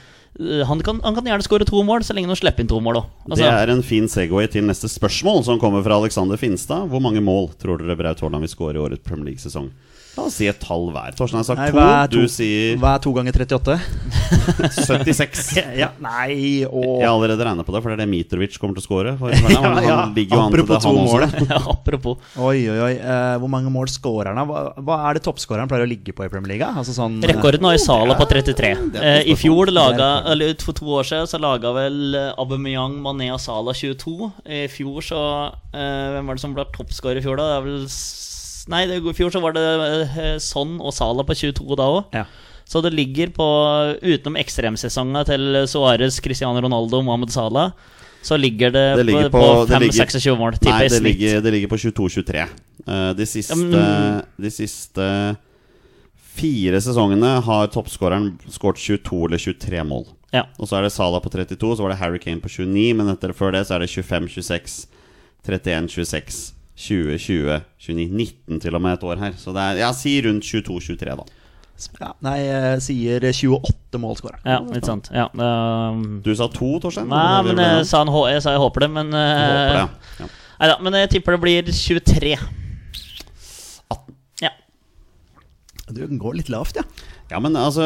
han, 0.67 0.81
kan, 0.87 1.01
han 1.03 1.15
kan 1.17 1.27
gjerne 1.27 1.45
skåre 1.45 1.67
to 1.67 1.83
mål, 1.87 2.05
så 2.07 2.15
lenge 2.15 2.31
han 2.31 2.39
slipper 2.39 2.63
inn 2.63 2.71
to 2.71 2.79
mål 2.83 3.01
òg. 3.01 3.09
Det 3.35 3.47
er 3.47 3.73
en 3.73 3.83
fin 3.83 4.07
Segway 4.09 4.47
til 4.51 4.67
neste 4.69 4.89
spørsmål, 4.91 5.43
som 5.47 5.59
kommer 5.63 5.83
fra 5.83 5.99
Alexander 5.99 6.39
Finstad. 6.41 6.87
Hvor 6.91 7.03
mange 7.03 7.23
mål 7.25 7.51
tror 7.59 7.83
dere 7.83 7.99
Braut 7.99 8.23
Haaland 8.23 8.47
vil 8.47 8.53
skåre 8.53 8.79
i 8.79 8.83
årets 8.83 9.03
Premier 9.07 9.33
League-sesong? 9.33 9.73
La 10.19 10.25
oss 10.27 10.35
si 10.41 10.49
et 10.51 10.59
tall 10.59 10.89
hver. 10.91 11.15
Torstein 11.17 11.39
har 11.39 11.47
sagt 11.47 11.61
Nei, 11.61 11.69
to, 11.71 11.77
hva 11.79 11.91
to, 12.11 12.19
du 12.25 12.31
sier 12.33 12.79
hva 12.83 12.97
er 12.97 13.03
to 13.05 13.13
ganger 13.15 13.37
38? 13.45 13.77
76. 14.85 15.51
Ja, 15.81 15.91
nei, 16.03 16.65
og 16.67 17.01
Jeg 17.01 17.07
har 17.07 17.15
allerede 17.15 17.45
regna 17.47 17.65
på 17.67 17.73
det, 17.75 17.81
for 17.85 17.93
det 17.93 17.97
er 17.99 18.03
det 18.05 18.09
Mitrovic 18.11 18.57
kommer 18.61 18.77
til 18.79 18.83
å 18.83 18.87
skåre. 18.89 19.13
Han, 19.21 19.55
Ja, 19.55 19.71
ja. 19.87 19.99
ligger 20.17 20.37
jo 20.37 20.43
an 20.43 20.55
til 20.55 20.65
det, 20.65 20.77
Apropos 20.77 20.83
to 20.85 20.93
mål. 20.97 21.27
Apropos. 21.75 22.31
Oi, 22.43 22.59
oi, 22.73 22.79
oi. 22.89 22.93
Uh, 23.01 23.37
hvor 23.43 23.53
mange 23.53 23.71
mål 23.73 23.91
scorer 23.93 24.33
han? 24.35 24.43
Hva, 24.51 24.65
hva 24.83 24.99
er 25.09 25.19
det 25.19 25.25
toppskåreren 25.27 25.71
pleier 25.71 25.87
å 25.87 25.91
ligge 25.91 26.15
på 26.17 26.27
i 26.27 26.31
Premier 26.33 26.55
League? 26.57 26.69
Altså 26.81 26.95
sånn, 26.97 27.21
Rekorden 27.31 27.67
har 27.69 27.79
i 27.79 27.83
Sala 27.83 28.17
på 28.19 28.27
33. 28.31 28.73
det 28.95 29.01
er 29.01 29.09
Eh, 29.11 29.31
I 29.33 29.35
fjor 29.39 29.71
laga 29.73 30.07
Eller 30.31 30.53
for 30.63 30.77
to 30.77 30.87
år 31.01 31.07
siden 31.09 31.27
så 31.31 31.39
laga 31.43 31.73
vel 31.75 32.15
Aubameyang, 32.39 32.99
Mané 33.03 33.31
og 33.35 33.41
Sala 33.43 33.75
22. 33.77 34.31
I 34.47 34.65
fjor 34.73 35.01
så 35.07 35.23
uh, 35.51 36.07
Hvem 36.17 36.29
var 36.31 36.39
det 36.39 36.45
som 36.45 36.55
ble 36.57 36.67
toppskårer 36.77 37.21
i 37.21 37.25
fjor, 37.25 37.41
da? 37.41 37.49
Det 37.51 37.57
er 37.61 37.67
vel 37.69 37.89
Nei, 38.69 38.85
i 38.93 39.13
fjor 39.17 39.31
så 39.33 39.41
var 39.41 39.53
det 39.57 39.65
eh, 39.65 40.39
Son 40.43 40.77
og 40.81 40.93
Sala 40.93 41.25
på 41.25 41.35
22 41.39 41.77
da 41.79 41.87
òg. 41.89 42.05
Ja. 42.15 42.25
Så 42.71 42.83
det 42.85 42.93
ligger 42.95 43.33
på 43.35 43.47
Utenom 44.03 44.37
ekstremsesonga 44.39 45.25
til 45.27 45.41
Suárez, 45.67 46.21
Cristiano 46.23 46.61
Ronaldo 46.63 47.01
og 47.01 47.05
Mohammed 47.09 47.33
Salah, 47.35 47.73
så 48.23 48.37
ligger 48.37 48.71
det, 48.71 48.85
Det 49.01 49.07
ligger 49.09 49.31
på, 49.33 49.41
på, 49.41 49.65
på 49.65 49.67
det 49.67 49.81
ligger- 49.81 50.07
5-26 50.07 50.37
mål. 50.39 50.55
Nei, 50.63 50.89
det 50.89 51.01
ligger, 51.03 51.41
det 51.41 51.53
ligger 51.57 51.69
på 51.73 51.79
22-23. 51.81 52.45
Eh, 52.87 53.13
de, 53.17 53.27
siste, 53.27 53.57
men- 53.57 54.23
de 54.39 54.51
siste 54.51 55.07
fire 56.37 56.79
sesongene 56.81 57.41
har 57.45 57.67
toppskåreren 57.75 58.35
skåret 58.53 58.79
22 58.79 59.25
eller 59.27 59.39
23 59.39 59.83
mål. 59.89 60.07
Ja. 60.33 60.45
Og 60.61 60.69
så 60.71 60.79
er 60.79 60.87
det 60.87 60.93
Salah 60.95 61.21
på 61.25 61.31
32, 61.33 61.77
så 61.77 61.83
var 61.83 61.91
det 61.91 61.99
Harry 61.99 62.19
Kane 62.23 62.41
på 62.41 62.49
29, 62.49 62.95
men 62.95 63.09
etter 63.11 63.33
før 63.35 63.53
det 63.57 63.65
så 63.67 63.75
er 63.75 63.83
det 63.83 63.91
25, 63.91 64.29
26, 64.37 64.87
31, 65.49 65.89
26, 65.91 66.53
20, 66.81 67.19
20, 67.21 67.61
29, 67.77 68.09
19 68.17 68.63
til 68.65 68.77
og 68.79 68.83
med 68.83 68.97
et 68.97 69.05
år 69.05 69.21
her. 69.21 69.37
Så 69.37 69.53
det 69.57 69.63
er, 69.63 69.83
ja, 69.83 69.91
si 69.97 70.15
rundt 70.25 70.47
22-23, 70.49 71.17
da. 71.21 71.27
ja, 72.01 72.11
Nei, 72.25 72.37
jeg 72.47 72.83
sier 72.87 73.27
28 73.29 74.01
mål 74.01 74.17
skåra. 74.21 74.41
Ja, 74.49 74.61
litt 74.65 74.89
sant. 74.89 75.11
Ja, 75.13 75.29
um, 75.35 76.21
Du 76.25 76.33
sa 76.37 76.49
to, 76.53 76.73
Torstein? 76.83 77.11
Nei, 77.13 77.43
men 77.51 77.61
jeg 77.61 77.85
sa, 77.91 78.01
en, 78.05 78.13
jeg 78.33 78.45
sa 78.45 78.57
jeg 78.57 78.65
håper 78.65 78.87
det, 78.87 78.91
men 78.97 79.13
håper 79.13 79.77
det, 79.77 79.85
ja. 79.85 80.25
ja. 80.25 80.31
Neida, 80.61 80.81
men 80.85 80.99
jeg 80.99 81.13
tipper 81.17 81.37
det 81.37 81.43
blir 81.45 81.71
23. 81.73 82.35
18. 83.91 84.17
Ja. 84.45 84.53
Du 85.89 86.03
går 86.21 86.41
litt 86.41 86.53
lavt, 86.53 86.81
ja. 86.81 86.85
Ja, 87.31 87.39
men 87.39 87.55
altså 87.55 87.85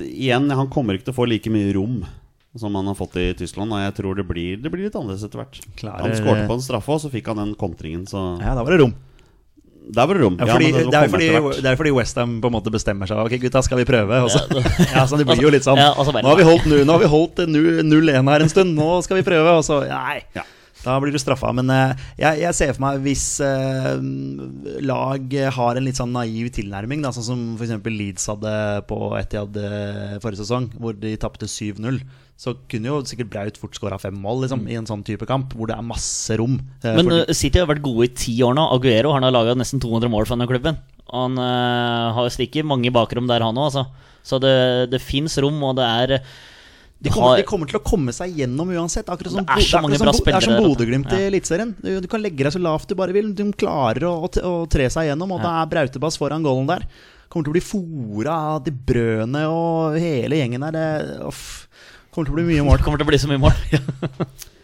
Igjen, 0.00 0.48
han 0.48 0.70
kommer 0.72 0.96
ikke 0.96 1.10
til 1.10 1.14
å 1.14 1.18
få 1.18 1.26
like 1.28 1.52
mye 1.52 1.74
rom 1.76 2.00
som 2.56 2.74
han 2.74 2.86
har 2.86 2.94
fått 2.94 3.16
i 3.16 3.34
Tyskland. 3.34 3.72
Og 3.72 3.78
jeg 3.82 3.94
tror 3.98 4.16
det 4.16 4.26
blir, 4.28 4.56
det 4.62 4.70
blir 4.72 4.84
litt 4.88 4.94
annerledes 4.96 5.24
etter 5.24 5.42
hvert. 5.42 5.60
Klarer- 5.76 6.00
Han 6.06 6.16
skårte 6.16 6.46
på 6.48 6.54
en 6.54 6.64
straffe, 6.64 6.88
og 6.88 7.00
så 7.00 7.10
fikk 7.12 7.26
han 7.28 7.36
den 7.36 7.54
kontringen, 7.54 8.06
så 8.08 8.40
Ja, 8.40 8.54
Da 8.54 8.62
var 8.64 8.70
det 8.76 8.80
rom. 8.80 8.94
Der 9.90 10.04
var 10.06 10.14
det 10.14 10.20
rom. 10.22 10.36
Ja, 10.38 10.46
Ja, 10.46 10.52
fordi, 10.52 10.72
men 10.72 10.80
det, 10.84 10.90
det, 10.90 10.98
er 11.00 11.08
fordi, 11.08 11.62
det 11.62 11.70
er 11.70 11.76
fordi 11.76 11.90
Westham 11.96 12.40
på 12.42 12.46
en 12.50 12.52
måte 12.52 12.70
bestemmer 12.70 13.06
seg. 13.08 13.16
Ok, 13.24 13.38
gutta, 13.40 13.62
skal 13.64 13.78
vi 13.78 13.84
prøve? 13.88 14.18
Og 14.24 14.28
så, 14.30 14.42
ja, 14.94 15.06
så 15.08 15.16
det 15.16 15.24
blir 15.26 15.40
jo 15.40 15.48
litt 15.50 15.64
sånn. 15.64 15.78
Ja, 15.80 15.94
og 15.96 16.04
så 16.04 16.12
bare- 16.12 16.24
Nå 16.24 16.28
har 16.28 16.36
vi 16.36 16.44
holdt, 16.44 16.66
nå 16.84 16.92
har 16.92 16.98
vi 17.00 17.06
holdt 17.08 17.36
0-1 17.48 18.28
her 18.28 18.40
en 18.44 18.48
stund, 18.52 18.74
nå 18.76 19.02
skal 19.02 19.16
vi 19.16 19.22
prøve. 19.24 19.48
Og 19.56 19.64
så 19.64 19.80
nei. 19.88 20.20
Ja. 20.36 20.44
Da 20.84 20.94
blir 21.02 21.14
du 21.14 21.18
straffa. 21.20 21.50
Men 21.56 21.70
eh, 21.74 22.06
jeg, 22.20 22.42
jeg 22.44 22.56
ser 22.56 22.72
for 22.76 22.84
meg 22.86 23.02
hvis 23.04 23.26
eh, 23.44 23.98
lag 24.86 25.36
har 25.58 25.78
en 25.78 25.86
litt 25.88 25.98
sånn 25.98 26.14
naiv 26.14 26.52
tilnærming, 26.54 27.02
da, 27.04 27.12
sånn 27.14 27.26
som 27.26 27.44
f.eks. 27.58 27.76
Leeds 27.88 28.30
hadde 28.30 28.54
på 28.90 29.12
Etihad 29.18 29.58
eh, 29.58 30.16
forrige 30.22 30.44
sesong, 30.44 30.70
hvor 30.78 30.96
de 30.98 31.16
tapte 31.20 31.50
7-0, 31.50 32.02
så 32.38 32.54
kunne 32.70 32.86
jo 32.86 33.00
sikkert 33.08 33.30
Braut 33.32 33.56
fort 33.58 33.74
skåra 33.74 33.98
fem 33.98 34.14
mål 34.22 34.44
liksom, 34.44 34.68
i 34.70 34.76
en 34.78 34.86
sånn 34.86 35.02
type 35.06 35.26
kamp, 35.26 35.56
hvor 35.58 35.70
det 35.70 35.74
er 35.74 35.86
masse 35.86 36.36
rom. 36.38 36.60
Eh, 36.84 37.00
Men 37.00 37.10
uh, 37.10 37.32
City 37.34 37.58
har 37.58 37.66
vært 37.70 37.82
gode 37.82 38.06
i 38.06 38.14
ti 38.14 38.36
år 38.46 38.54
nå. 38.54 38.68
Aguero 38.76 39.10
har 39.16 39.26
laga 39.34 39.56
nesten 39.58 39.82
200 39.82 40.12
mål 40.12 40.28
for 40.28 40.36
denne 40.36 40.46
klubben. 40.50 40.78
Han 41.10 41.40
uh, 41.40 42.14
har 42.14 42.30
stikker 42.30 42.68
mange 42.68 42.92
i 42.92 42.94
bakrom 42.94 43.26
der, 43.26 43.42
han 43.42 43.58
òg, 43.58 43.72
altså. 43.72 44.06
Så 44.28 44.38
det, 44.42 44.54
det 44.92 45.02
fins 45.02 45.34
rom, 45.42 45.58
og 45.66 45.78
det 45.80 45.88
er 45.88 46.14
De 46.98 47.10
kommer, 47.14 47.36
de 47.38 47.44
kommer 47.46 47.68
til 47.70 47.78
å 47.78 47.82
komme 47.86 48.12
seg 48.14 48.32
gjennom 48.40 48.72
uansett. 48.74 49.06
Akkurat 49.06 49.30
som, 49.30 49.44
Det 49.46 49.54
er 49.54 49.66
så 49.68 49.82
mange 49.84 49.98
som 50.00 50.08
bra 50.08 50.14
Bo- 50.16 50.24
Det 50.26 50.34
er 50.34 50.46
som 50.48 50.64
Bodø-Glimt 50.64 51.12
i 51.14 51.20
ja. 51.20 51.28
Eliteserien. 51.30 51.70
Du, 51.78 51.92
du 52.02 52.08
kan 52.10 52.24
legge 52.24 52.42
deg 52.42 52.54
så 52.56 52.62
lavt 52.62 52.90
du 52.90 52.96
bare 52.98 53.14
vil. 53.14 53.30
De 53.38 53.46
klarer 53.54 54.08
å, 54.08 54.16
å, 54.26 54.54
tre 54.70 54.88
seg 54.90 55.06
gjennom, 55.12 55.36
og 55.36 55.44
da 55.44 55.60
er 55.60 55.70
Brautebass 55.70 56.18
foran 56.18 56.42
goalen 56.42 56.66
der. 56.72 56.88
Kommer 57.30 57.46
til 57.46 57.52
å 57.52 57.56
bli 57.58 57.62
fora 57.62 58.34
av 58.56 58.64
De 58.66 58.72
brødene 58.74 59.44
og 59.52 59.98
hele 60.00 60.40
gjengen 60.40 60.66
der. 60.66 60.74
Det, 60.74 61.18
off, 61.28 61.44
kommer 62.10 62.32
til 62.32 62.34
å 62.34 62.40
bli 62.40 62.48
mye 62.50 62.66
mål. 62.66 62.80
Kommer 62.84 62.98
til 62.98 63.06
å 63.06 63.12
bli 63.12 63.22
så 63.22 63.30
mye 63.30 63.44
mål. 63.46 63.54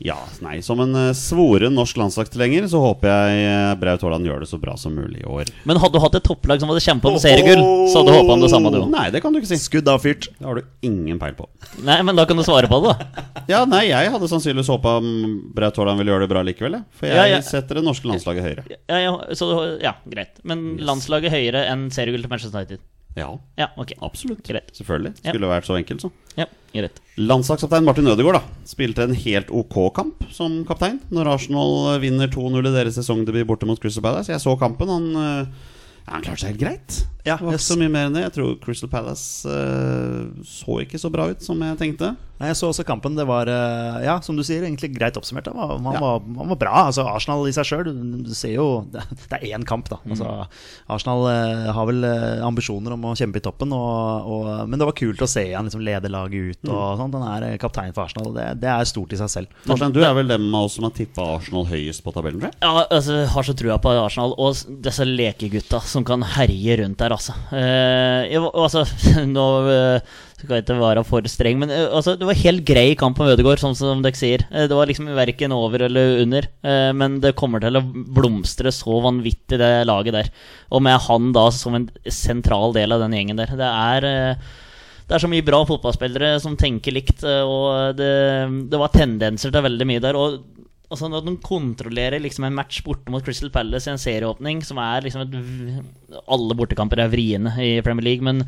Ja, 0.00 0.16
nei, 0.40 0.62
Som 0.64 0.80
en 0.80 0.94
uh, 0.96 1.10
svoren 1.12 1.74
norsk 1.76 1.98
landslagstilhenger 2.00 2.64
så 2.72 2.80
håper 2.80 3.10
jeg 3.10 3.42
uh, 3.44 3.74
Braut 3.80 4.00
Haaland 4.06 4.24
gjør 4.24 4.40
det 4.44 4.48
så 4.48 4.56
bra 4.62 4.72
som 4.80 4.94
mulig 4.96 5.20
i 5.20 5.26
år. 5.28 5.50
Men 5.68 5.76
hadde 5.82 5.92
du 5.98 6.00
hatt 6.00 6.14
et 6.16 6.24
topplag 6.24 6.62
som 6.62 6.70
hadde 6.72 6.80
kjempa 6.80 7.10
om 7.12 7.18
seriegull, 7.20 7.60
så 7.92 8.00
hadde 8.00 8.14
du 8.14 8.16
håpa 8.16 8.36
om 8.38 8.44
det 8.46 8.48
samme, 8.52 8.72
du 8.72 8.78
òg. 8.80 8.86
Nei, 8.94 9.04
det 9.12 9.20
kan 9.20 9.34
du 9.34 9.40
ikke 9.42 9.50
si. 9.50 9.58
Skudd 9.60 9.90
avfyrt. 9.92 10.30
Det 10.38 10.48
har 10.48 10.56
du 10.56 10.88
ingen 10.88 11.20
peil 11.20 11.34
på. 11.36 11.44
Nei, 11.84 11.98
men 12.08 12.16
da 12.16 12.24
kan 12.30 12.40
du 12.40 12.44
svare 12.46 12.70
på 12.70 12.80
det, 12.80 12.94
da. 12.96 13.24
Ja, 13.52 13.60
nei, 13.68 13.82
jeg 13.90 14.12
hadde 14.14 14.30
sannsynligvis 14.32 14.70
håpa 14.72 14.96
Braut 15.58 15.76
Haaland 15.82 16.00
ville 16.00 16.14
gjøre 16.14 16.24
det 16.24 16.32
bra 16.32 16.44
likevel. 16.48 16.78
jeg. 16.80 16.88
For 16.96 17.10
jeg 17.12 17.20
Ja, 17.20 17.26
ja. 17.36 17.42
setter 17.44 17.80
det 17.80 17.84
norske 17.84 18.08
landslaget 18.08 18.46
høyere. 18.46 18.64
Ja, 18.88 19.02
ja, 19.04 19.12
så, 19.36 19.50
ja, 19.84 19.94
greit. 20.08 20.40
Men 20.48 20.78
landslaget 20.80 21.34
høyere 21.36 21.66
enn 21.74 21.90
seriegull 21.92 22.24
til 22.24 22.32
Manchester 22.32 22.56
United. 22.56 22.80
Ja, 23.16 23.30
Ja, 23.58 23.66
ok. 23.76 23.92
absolutt. 24.06 24.42
Greit. 24.46 24.70
Selvfølgelig. 24.76 25.16
Ja. 25.24 25.32
Skulle 25.32 25.48
vært 25.50 25.66
så 25.66 25.76
enkelt, 25.76 26.00
så. 26.04 26.10
Ja, 26.38 26.46
greit. 26.72 27.00
Landslagskaptein 27.18 27.84
Martin 27.84 28.06
Ødegaard 28.06 28.38
da 28.38 28.42
spilte 28.70 29.02
en 29.02 29.14
helt 29.18 29.50
ok 29.50 29.76
kamp 29.96 30.22
som 30.32 30.60
kaptein 30.68 31.00
når 31.10 31.32
Arsenal 31.34 31.98
vinner 32.00 32.30
2-0 32.30 32.60
i 32.70 32.74
deres 32.76 32.94
sesongdebut 33.00 33.48
borte 33.50 33.66
mot 33.68 33.80
Crystal 33.82 34.04
Palace. 34.06 34.30
Jeg 34.32 34.40
så 34.40 34.54
kampen. 34.60 34.88
Han, 34.88 35.08
øh, 35.10 35.46
ja, 36.06 36.12
han 36.14 36.22
klarte 36.22 36.44
seg 36.44 36.54
helt 36.54 36.62
greit. 36.62 37.00
Ja, 37.26 37.36
jeg 37.36 37.60
så 37.62 37.76
mye 37.80 37.92
mer 37.92 38.08
enn 38.08 38.16
det. 38.16 38.24
Jeg 38.28 38.34
tror 38.38 38.56
Crystal 38.64 38.90
Palace 38.92 39.44
uh, 39.48 40.28
så 40.46 40.80
ikke 40.84 41.00
så 41.00 41.10
bra 41.12 41.28
ut 41.32 41.44
som 41.44 41.60
jeg 41.64 41.78
tenkte. 41.80 42.14
Nei, 42.40 42.48
Jeg 42.48 42.56
så 42.56 42.70
også 42.70 42.86
kampen. 42.88 43.16
Det 43.18 43.26
var 43.28 43.50
uh, 43.52 43.98
ja, 44.00 44.14
som 44.24 44.38
du 44.38 44.42
sier, 44.46 44.64
egentlig 44.64 44.94
greit 44.94 45.18
oppsummert. 45.20 45.50
Han 45.52 45.58
var, 45.58 45.74
han 45.76 45.98
Ja. 45.98 46.00
var, 46.00 46.22
man 46.24 46.52
var 46.54 46.60
bra. 46.62 46.74
Altså, 46.88 47.04
Arsenal 47.04 47.44
i 47.50 47.52
seg 47.52 47.68
sjøl, 47.68 47.90
du 48.24 48.32
ser 48.36 48.54
jo 48.56 48.68
Det 48.92 49.02
det 49.20 49.38
er 49.40 49.58
én 49.58 49.66
kamp, 49.68 49.90
da. 49.92 49.98
Altså, 50.08 50.30
Arsenal 50.90 51.26
uh, 51.28 51.68
har 51.76 51.88
vel 51.90 52.06
ambisjoner 52.46 52.94
om 52.96 53.04
å 53.10 53.14
kjempe 53.18 53.40
i 53.42 53.44
toppen, 53.44 53.74
og, 53.76 54.30
og, 54.30 54.48
men 54.70 54.80
det 54.80 54.88
var 54.88 54.96
kult 54.96 55.20
å 55.22 55.28
se 55.28 55.44
han 55.52 55.68
liksom 55.68 55.84
lede 55.84 56.08
laget 56.12 56.56
ut. 56.56 56.70
Og 56.72 56.96
sånt. 57.00 57.18
Han 57.20 57.44
er 57.44 57.58
kaptein 57.60 57.92
for 57.96 58.06
Arsenal. 58.08 58.32
Det, 58.36 58.46
det 58.64 58.70
er 58.72 58.88
stort 58.88 59.12
i 59.12 59.20
seg 59.20 59.30
selv. 59.32 59.60
Torstein, 59.68 59.92
du 59.94 60.00
er 60.06 60.16
vel 60.16 60.30
den 60.32 60.48
av 60.54 60.70
oss 60.70 60.78
som 60.78 60.88
har 60.88 60.94
tippa 60.96 61.26
Arsenal 61.36 61.68
høyest 61.68 62.04
på 62.06 62.14
tabellen, 62.16 62.48
jeg? 62.48 62.56
Ja, 62.64 62.86
altså, 62.88 63.20
har 63.34 63.46
så 63.46 63.54
trua 63.58 63.76
på 63.82 63.92
Arsenal 64.00 64.32
og 64.40 64.56
disse 64.84 65.04
lekegutta 65.06 65.82
som 65.84 66.06
kan 66.08 66.24
herje 66.36 66.80
rundt 66.80 66.98
der, 67.02 67.09
altså. 67.14 67.34
Eh, 67.54 68.30
jeg, 68.30 68.42
altså 68.42 68.84
nå 69.28 69.46
eh, 69.70 70.12
skal 70.40 70.54
jeg 70.56 70.64
ikke 70.64 70.76
være 70.80 71.04
for 71.08 71.26
streng, 71.30 71.58
men 71.62 71.72
eh, 71.74 71.86
altså, 71.86 72.14
det 72.18 72.28
var 72.28 72.38
helt 72.40 72.64
grei 72.68 72.94
kamp 72.98 73.18
på 73.18 73.26
Ødegaard, 73.32 73.62
sånn 73.62 73.76
som 73.78 74.04
dere 74.04 74.18
sier. 74.18 74.44
Det 74.50 74.76
var 74.76 74.90
liksom 74.90 75.10
verken 75.16 75.54
over 75.56 75.86
eller 75.88 76.22
under, 76.24 76.48
men 76.96 77.18
det 77.22 77.36
kommer 77.38 77.62
til 77.62 77.78
å 77.78 77.84
blomstre 77.84 78.72
så 78.74 79.00
vanvittig, 79.04 79.58
det 79.60 79.70
laget 79.88 80.16
der. 80.16 80.32
Og 80.74 80.84
med 80.86 80.98
han 81.08 81.30
da 81.36 81.48
som 81.54 81.76
en 81.76 81.90
sentral 82.06 82.74
del 82.76 82.96
av 82.96 83.04
den 83.04 83.16
gjengen 83.16 83.40
der. 83.40 83.54
Det 83.58 83.70
er 83.70 84.08
det 85.10 85.16
er 85.16 85.22
så 85.24 85.26
mye 85.26 85.42
bra 85.42 85.58
fotballspillere 85.66 86.36
som 86.38 86.54
tenker 86.54 86.94
likt, 86.94 87.24
og 87.26 87.96
det, 87.98 88.10
det 88.70 88.78
var 88.78 88.92
tendenser 88.94 89.50
til 89.50 89.64
veldig 89.64 89.88
mye 89.90 90.02
der. 90.04 90.14
Og 90.14 90.59
altså 90.90 91.08
Når 91.10 91.24
de 91.26 91.36
kontrollerer 91.44 92.22
liksom 92.22 92.48
en 92.48 92.58
match 92.58 92.82
borte 92.86 93.12
mot 93.12 93.24
Crystal 93.24 93.52
Palace 93.54 93.88
i 93.88 93.94
en 93.94 94.02
serieåpning, 94.02 94.64
som 94.66 94.80
er 94.82 95.06
liksom 95.06 95.24
et 95.24 96.20
Alle 96.26 96.58
bortekamper 96.58 97.02
er 97.02 97.12
vriene 97.12 97.54
i 97.62 97.72
Premier 97.86 98.10
League, 98.10 98.26
men 98.26 98.44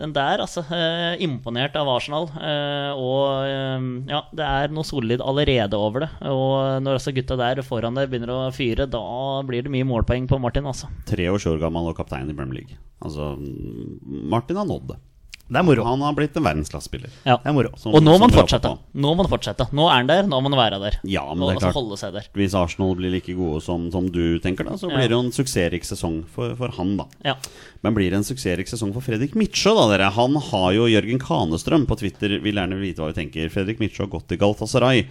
den 0.00 0.14
der, 0.16 0.40
altså. 0.40 0.62
Eh, 0.72 1.20
imponert 1.20 1.74
av 1.76 1.88
Arsenal. 1.92 2.30
Eh, 2.40 2.92
og 2.96 3.44
eh, 3.44 3.88
ja, 4.08 4.22
det 4.32 4.46
er 4.46 4.72
noe 4.72 4.86
solid 4.88 5.20
allerede 5.20 5.76
over 5.76 6.06
det. 6.06 6.10
Og 6.30 6.80
når 6.80 6.96
altså 6.96 7.12
gutta 7.12 7.36
der 7.36 7.60
foran 7.66 7.98
deg 7.98 8.08
begynner 8.08 8.32
å 8.32 8.38
fyre, 8.54 8.88
da 8.88 9.04
blir 9.44 9.66
det 9.66 9.72
mye 9.74 9.88
målpoeng 9.88 10.24
på 10.30 10.40
Martin, 10.40 10.68
altså. 10.70 10.88
23 11.10 11.52
år 11.52 11.60
gammel 11.60 11.92
og 11.92 11.98
kaptein 12.00 12.32
i 12.32 12.36
Premier 12.36 12.62
League. 12.62 12.80
Altså, 13.04 13.34
Martin 14.32 14.60
har 14.60 14.68
nådd 14.68 14.88
det. 14.94 14.98
Det 15.50 15.58
er 15.58 15.64
moro. 15.66 15.82
Han 15.84 16.00
har 16.06 16.14
blitt 16.14 16.36
en 16.38 16.44
verdensklassespiller. 16.46 17.10
Ja. 17.26 17.36
Det 17.42 17.50
er 17.50 17.52
moro. 17.56 17.72
Som- 17.76 17.92
Og 17.94 18.02
nå 18.06 18.12
må 18.18 18.28
han 18.28 18.30
fortsette. 18.30 18.70
Nå 18.94 19.14
må 19.16 19.24
han 19.24 19.30
fortsette. 19.32 19.66
Nå 19.74 19.88
er 19.90 19.96
han 19.96 20.06
der, 20.06 20.22
nå 20.30 20.38
må 20.40 20.48
han 20.48 20.58
være 20.60 20.78
der. 20.80 20.98
Ja, 21.02 21.24
men 21.34 21.40
det 21.42 21.48
er 21.48 21.58
altså 21.58 21.66
klart. 21.72 21.74
holde 21.74 21.96
seg 21.98 22.12
der. 22.14 22.28
Hvis 22.38 22.54
Arsenal 22.54 22.94
blir 22.94 23.10
like 23.10 23.34
gode 23.34 23.60
som, 23.62 23.90
som 23.90 24.06
du 24.08 24.38
tenker, 24.38 24.64
da, 24.64 24.76
så 24.78 24.88
Ja. 24.88 24.96
blir 24.96 25.08
det 25.08 25.10
jo 25.10 25.20
en 25.20 25.32
suksessrik 25.34 25.82
sesong 25.84 26.24
for, 26.30 26.54
for 26.54 26.68
han, 26.78 26.96
da. 26.96 27.04
Ja. 27.24 27.34
Men 27.82 27.94
blir 27.94 28.10
det 28.10 28.20
en 28.20 28.22
suksessrik 28.22 28.68
sesong 28.70 28.92
for 28.94 29.00
Fredrik 29.02 29.34
Mitsjø, 29.34 29.74
da, 29.74 29.88
dere? 29.96 30.10
Han 30.12 30.36
har 30.36 30.72
jo 30.72 30.86
Jørgen 30.86 31.18
Kanestrøm 31.18 31.86
på 31.86 31.98
Twitter, 31.98 32.38
vil 32.40 32.54
gjerne 32.54 32.78
vite 32.80 33.02
hva 33.02 33.12
vi 33.12 33.18
tenker. 33.24 33.50
Fredrik 33.50 33.80
Mitsjø 33.80 34.06
har 34.06 34.12
gått 34.20 34.28
til 34.28 34.38
Galatasaray. 34.38 35.06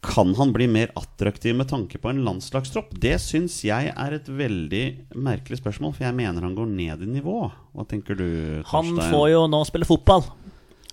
Kan 0.00 0.30
han 0.38 0.52
bli 0.54 0.68
mer 0.70 0.92
attraktiv 0.94 1.56
med 1.58 1.68
tanke 1.68 1.98
på 1.98 2.10
en 2.12 2.20
landslagstropp? 2.24 2.92
Det 3.02 3.16
syns 3.20 3.56
jeg 3.66 3.90
er 3.90 4.14
et 4.14 4.28
veldig 4.30 4.82
merkelig 5.18 5.58
spørsmål, 5.58 5.94
for 5.96 6.06
jeg 6.06 6.14
mener 6.14 6.44
han 6.46 6.54
går 6.54 6.68
ned 6.70 7.02
i 7.02 7.08
nivå. 7.18 7.40
Hva 7.74 7.86
tenker 7.90 8.14
du, 8.18 8.28
Torstein? 8.62 8.94
Han 9.00 9.10
får 9.10 9.26
jo 9.32 9.40
nå 9.50 9.64
spille 9.66 9.88
fotball. 9.88 10.22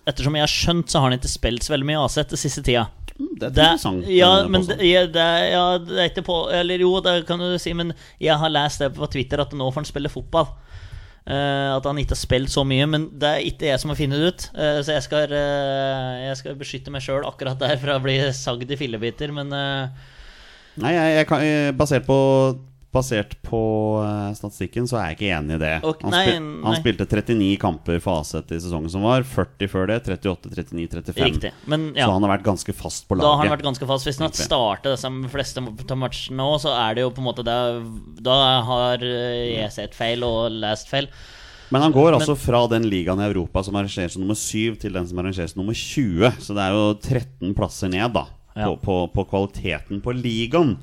Ettersom 0.10 0.36
jeg 0.38 0.46
har 0.46 0.52
skjønt, 0.54 0.90
så 0.90 1.00
har 1.02 1.10
han 1.12 1.20
ikke 1.20 1.30
spilt 1.32 1.66
så 1.66 1.74
veldig 1.76 1.86
mye 1.92 2.02
AZ 2.06 2.18
den 2.34 2.38
siste 2.42 2.62
tida. 2.66 2.88
Mm, 3.16 3.30
Det 3.40 3.46
er 3.46 3.48
et 3.48 3.56
Det, 3.56 3.64
interessant 3.64 4.08
ja, 4.12 4.32
eh, 4.42 4.48
men 4.52 4.66
det, 4.68 4.76
ja, 4.84 5.06
det, 5.08 5.22
er- 5.24 5.52
ja, 5.54 5.64
det 5.80 6.00
er 6.04 6.10
ikke 6.10 6.26
på 6.28 6.36
Eller 6.52 6.82
jo, 6.84 6.90
det 7.00 7.14
kan 7.30 7.40
du 7.40 7.54
si, 7.58 7.72
men 7.74 7.94
jeg 8.20 8.36
har 8.42 8.50
lest 8.52 8.80
det 8.84 8.90
på 8.98 9.08
Twitter 9.14 9.40
at 9.40 9.54
nå 9.56 9.70
får 9.72 9.84
han 9.86 9.86
spille 9.86 10.10
fotball. 10.12 10.50
Eh, 11.26 11.70
at 11.74 11.86
han 11.90 11.98
ikke 11.98 12.14
har 12.14 12.20
spilt 12.22 12.52
så 12.54 12.62
mye, 12.68 12.86
men 12.86 13.08
det 13.18 13.30
er 13.30 13.48
ikke 13.50 13.66
jeg 13.72 13.82
som 13.82 13.90
har 13.90 13.98
funnet 13.98 14.22
det 14.22 14.28
ut. 14.30 14.44
Eh, 14.54 14.78
så 14.86 14.94
jeg 14.94 15.06
skal, 15.08 15.32
eh, 15.34 16.12
jeg 16.28 16.38
skal 16.42 16.60
beskytte 16.60 16.94
meg 16.94 17.02
sjøl 17.02 17.26
akkurat 17.26 17.58
der 17.62 17.80
fra 17.82 17.98
å 17.98 18.04
bli 18.04 18.20
sagd 18.38 18.70
i 18.70 18.78
fillebiter, 18.78 19.34
men 19.34 19.50
Nei, 20.76 20.92
jeg, 20.92 21.12
jeg 21.16 21.28
kan, 21.30 21.44
basert 21.80 22.06
på 22.06 22.18
Basert 22.96 23.36
på 23.44 23.60
eh, 24.02 24.32
statistikken 24.38 24.88
så 24.90 25.00
er 25.02 25.12
jeg 25.12 25.18
ikke 25.18 25.32
enig 25.36 25.58
i 25.58 25.62
det. 25.62 25.74
Ok, 25.86 26.06
han, 26.08 26.16
nei, 26.16 26.24
nei. 26.40 26.64
han 26.64 26.78
spilte 26.80 27.08
39 27.10 27.50
kamper 27.62 28.02
for 28.04 28.24
Aset 28.24 28.54
i 28.56 28.60
sesongen 28.64 28.92
som 28.94 29.06
var. 29.06 29.26
40 29.28 29.72
før 29.72 29.90
det. 29.92 30.00
38, 30.08 30.54
39, 30.56 30.88
35. 30.96 31.22
riktig. 31.28 31.54
Men 31.70 31.90
ja. 31.94 32.08
Så 32.08 32.16
han 32.16 32.28
har 32.28 32.36
vært 32.38 32.48
ganske 32.48 32.76
fast 32.78 33.08
på 33.10 33.20
laget. 33.20 33.28
Da 33.28 33.34
har 33.36 33.44
han 33.44 33.56
vært 33.58 33.68
ganske 33.68 33.90
fast. 33.92 34.08
Hvis 34.08 34.22
han 34.22 34.30
hadde 34.30 34.48
starter 34.48 34.96
disse 34.96 35.12
fleste 35.36 35.66
matchene 36.00 36.40
nå, 36.40 36.50
så 36.64 36.76
er 36.80 36.98
det 36.98 37.06
jo 37.06 37.14
på 37.16 37.24
en 37.24 37.30
måte 37.30 37.46
det, 37.46 37.60
Da 38.26 38.38
har 38.70 39.04
eh, 39.04 39.58
jeg 39.58 39.74
sett 39.76 39.98
feil 39.98 40.24
og 40.28 40.56
lest 40.56 40.92
feil. 40.92 41.12
Men 41.74 41.82
han 41.82 41.94
går 41.96 42.16
altså 42.16 42.36
fra 42.38 42.62
den 42.70 42.86
ligaen 42.90 43.20
i 43.20 43.28
Europa 43.28 43.64
som 43.66 43.76
arrangeres 43.76 44.14
som 44.16 44.22
nummer 44.24 44.38
7, 44.38 44.78
til 44.82 44.94
den 44.96 45.08
som 45.10 45.20
arrangeres 45.22 45.56
som 45.56 45.64
nummer 45.64 45.76
20. 45.76 46.42
Så 46.46 46.56
det 46.56 46.66
er 46.66 46.76
jo 46.78 46.84
13 47.00 47.56
plasser 47.58 47.92
ned, 47.92 48.14
da. 48.16 48.28
Ja. 48.56 48.70
På, 48.72 48.78
på, 48.80 48.94
på 49.12 49.26
kvaliteten 49.28 50.00
på 50.00 50.14
ligaen. 50.16 50.78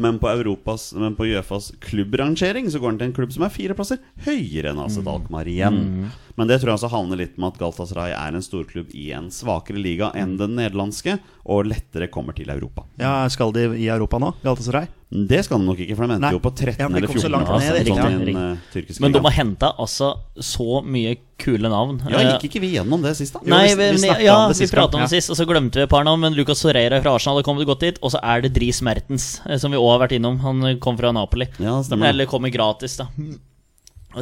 Men 0.00 0.16
på 0.18 0.30
Europas 0.30 0.94
Men 0.96 1.12
på 1.14 1.26
Uefas 1.28 1.66
klubbrangering 1.84 2.70
så 2.72 2.80
går 2.80 2.94
han 2.94 2.98
til 3.02 3.10
en 3.10 3.16
klubb 3.18 3.34
som 3.34 3.44
er 3.44 3.52
fire 3.52 3.76
plasser 3.76 4.00
høyere 4.24 4.72
enn 4.72 4.80
AZ 4.80 4.96
Alkmaar 5.04 5.44
igjen. 5.52 6.08
Men 6.38 6.46
det 6.46 6.60
tror 6.62 6.70
jeg 6.70 6.78
også 6.78 6.90
handler 6.92 7.18
litt 7.24 7.38
med 7.40 7.50
at 7.50 7.58
Galatasaray 7.58 8.12
er 8.14 8.36
en 8.38 8.44
storklubb 8.44 8.92
i 8.94 9.08
en 9.16 9.26
svakere 9.34 9.80
liga 9.82 10.12
enn 10.14 10.36
den 10.38 10.54
nederlandske, 10.54 11.18
og 11.48 11.66
lettere 11.66 12.06
kommer 12.12 12.36
til 12.36 12.48
Europa. 12.52 12.84
Ja, 13.00 13.26
Skal 13.32 13.50
de 13.56 13.64
i 13.74 13.88
Europa 13.90 14.20
nå, 14.22 14.30
Galatasaray? 14.44 14.86
Det 15.08 15.40
skal 15.46 15.62
de 15.62 15.64
nok 15.64 15.78
ikke, 15.80 15.94
for 15.96 16.04
de 16.04 16.14
endte 16.18 16.26
Nei. 16.26 16.30
jo 16.36 16.40
på 16.44 16.50
13. 16.52 16.82
Ja, 16.82 16.86
eller 16.92 17.08
14. 17.08 17.30
langt 17.32 17.48
ned, 17.48 17.88
sånn 17.88 18.28
eh, 18.28 18.58
tyrkiske 18.74 19.00
Men 19.00 19.14
de 19.16 19.22
har 19.24 19.34
henta 19.38 19.70
altså 19.80 20.10
så 20.36 20.82
mye 20.84 21.14
kule 21.40 21.70
navn. 21.72 22.02
Ja, 22.10 22.18
Eh, 22.18 22.32
gikk 22.36 22.50
ikke 22.50 22.60
vi 22.60 22.74
gjennom 22.76 23.00
det 23.02 23.14
sist, 23.16 23.32
da? 23.32 23.40
Jo, 23.42 23.48
Nei, 23.54 23.74
vi- 23.74 23.90
vi 23.96 24.00
men, 24.04 24.20
ja, 24.20 24.36
om 24.36 24.52
det 24.52 24.58
vi 24.58 24.66
sist 24.66 24.74
om 24.76 25.00
det 25.00 25.08
sist, 25.08 25.30
og 25.30 25.36
så 25.40 25.46
glemte 25.48 25.80
vi 25.80 25.82
et 25.82 25.88
par 25.88 26.04
navn. 26.04 26.20
Men 26.20 26.34
Lucas 26.34 26.60
Torreira 26.60 27.00
fra 27.00 27.14
Arsenal 27.14 27.38
har 27.40 27.42
kommet 27.42 27.66
godt 27.66 27.80
dit. 27.80 27.98
Og 28.02 28.12
så 28.12 28.20
er 28.22 28.42
det 28.42 28.52
Dris 28.52 28.82
Mertens, 28.82 29.40
eh, 29.46 29.56
som 29.56 29.70
vi 29.72 29.78
òg 29.78 29.98
har 29.98 30.06
vært 30.08 30.18
innom. 30.20 30.38
Han 30.40 30.78
kom 30.78 30.98
fra 30.98 31.10
Napoli. 31.10 31.48
Ja. 31.58 31.80
Eller 31.90 32.26
kommer 32.26 32.52
gratis, 32.52 32.98
da. 32.98 33.06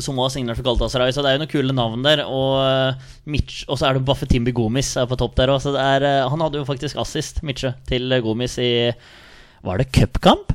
Som 0.04 0.16
også 0.18 0.26
har 0.26 0.35
signert 0.37 0.56
for 0.61 0.66
Galatasaray. 0.66 1.12
Så 1.14 1.22
det 1.24 1.30
er 1.30 1.38
jo 1.38 1.44
noen 1.44 1.52
kule 1.52 1.72
navn 1.76 2.02
der. 2.06 2.24
Og, 2.26 2.59
eh, 2.64 3.09
Mitch, 3.26 3.64
og 3.68 3.78
så 3.80 3.88
er 3.90 3.94
det 3.98 4.04
Baffetimbi 4.09 4.52
Gomis 4.56 4.94
er 4.96 5.06
på 5.06 5.16
topp 5.18 5.35
der 5.37 5.48
òg. 5.54 5.64
Eh, 5.72 6.28
han 6.28 6.40
hadde 6.44 6.59
jo 6.61 6.64
faktisk 6.68 6.96
assist, 7.02 7.42
Mitche, 7.42 7.74
til 7.88 8.12
eh, 8.12 8.20
Gomis 8.24 8.59
i 8.59 8.92
Var 9.64 9.78
det 9.78 9.90
cupkamp? 9.92 10.52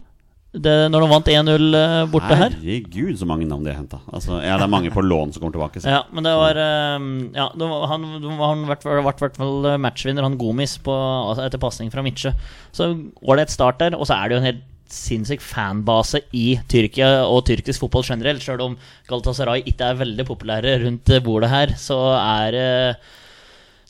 Det- 0.54 0.91
Når 0.91 0.99
de 0.99 1.08
vant 1.08 1.25
1-0 1.32 1.75
eh, 1.75 2.06
borte 2.12 2.36
her? 2.36 2.49
Herregud, 2.51 3.15
så 3.17 3.25
mange 3.25 3.47
navn 3.47 3.63
de 3.63 3.71
har 3.71 3.80
henta. 3.80 3.99
Altså, 4.12 4.41
ja, 4.43 4.58
det 4.60 4.65
er 4.65 4.67
mange 4.73 4.91
på 4.91 4.99
lån 5.01 5.32
som 5.34 5.39
kommer 5.41 5.54
tilbake. 5.56 5.80
så. 5.80 5.88
Ja, 5.88 6.01
men 6.12 6.23
det 6.27 6.34
var 6.36 6.56
Ja, 6.60 7.49
det 7.56 7.69
var, 7.71 7.88
han, 7.88 8.04
han 8.19 8.65
ble 8.67 8.75
i 8.99 9.06
hvert 9.06 9.38
fall 9.38 9.80
matchvinner, 9.80 10.23
han 10.23 10.38
Gomis, 10.38 10.77
på, 10.77 10.91
altså 10.91 11.45
etter 11.45 11.58
pasning 11.58 11.89
fra 11.89 12.04
Mitche. 12.04 12.34
Så 12.75 12.91
ålreit 13.23 13.49
start 13.49 13.80
der. 13.80 13.95
Og 13.95 14.06
så 14.08 14.13
er 14.19 14.27
det 14.27 14.36
jo 14.36 14.41
en 14.43 14.49
helt 14.51 14.63
sinnssyk 14.95 15.43
fanbase 15.43 16.23
i 16.38 16.56
Tyrkia 16.71 17.23
og 17.25 17.45
tyrkisk 17.49 17.84
fotball 17.84 18.06
generelt. 18.08 18.43
Sjøl 18.43 18.63
om 18.65 18.77
Galatasaray 19.10 19.65
ikke 19.67 19.89
er 19.89 19.99
veldig 20.01 20.27
populære 20.27 20.77
rundt 20.86 21.12
bordet 21.25 21.51
her, 21.51 21.75
så 21.80 21.99
er 22.19 22.58
eh, 22.62 23.12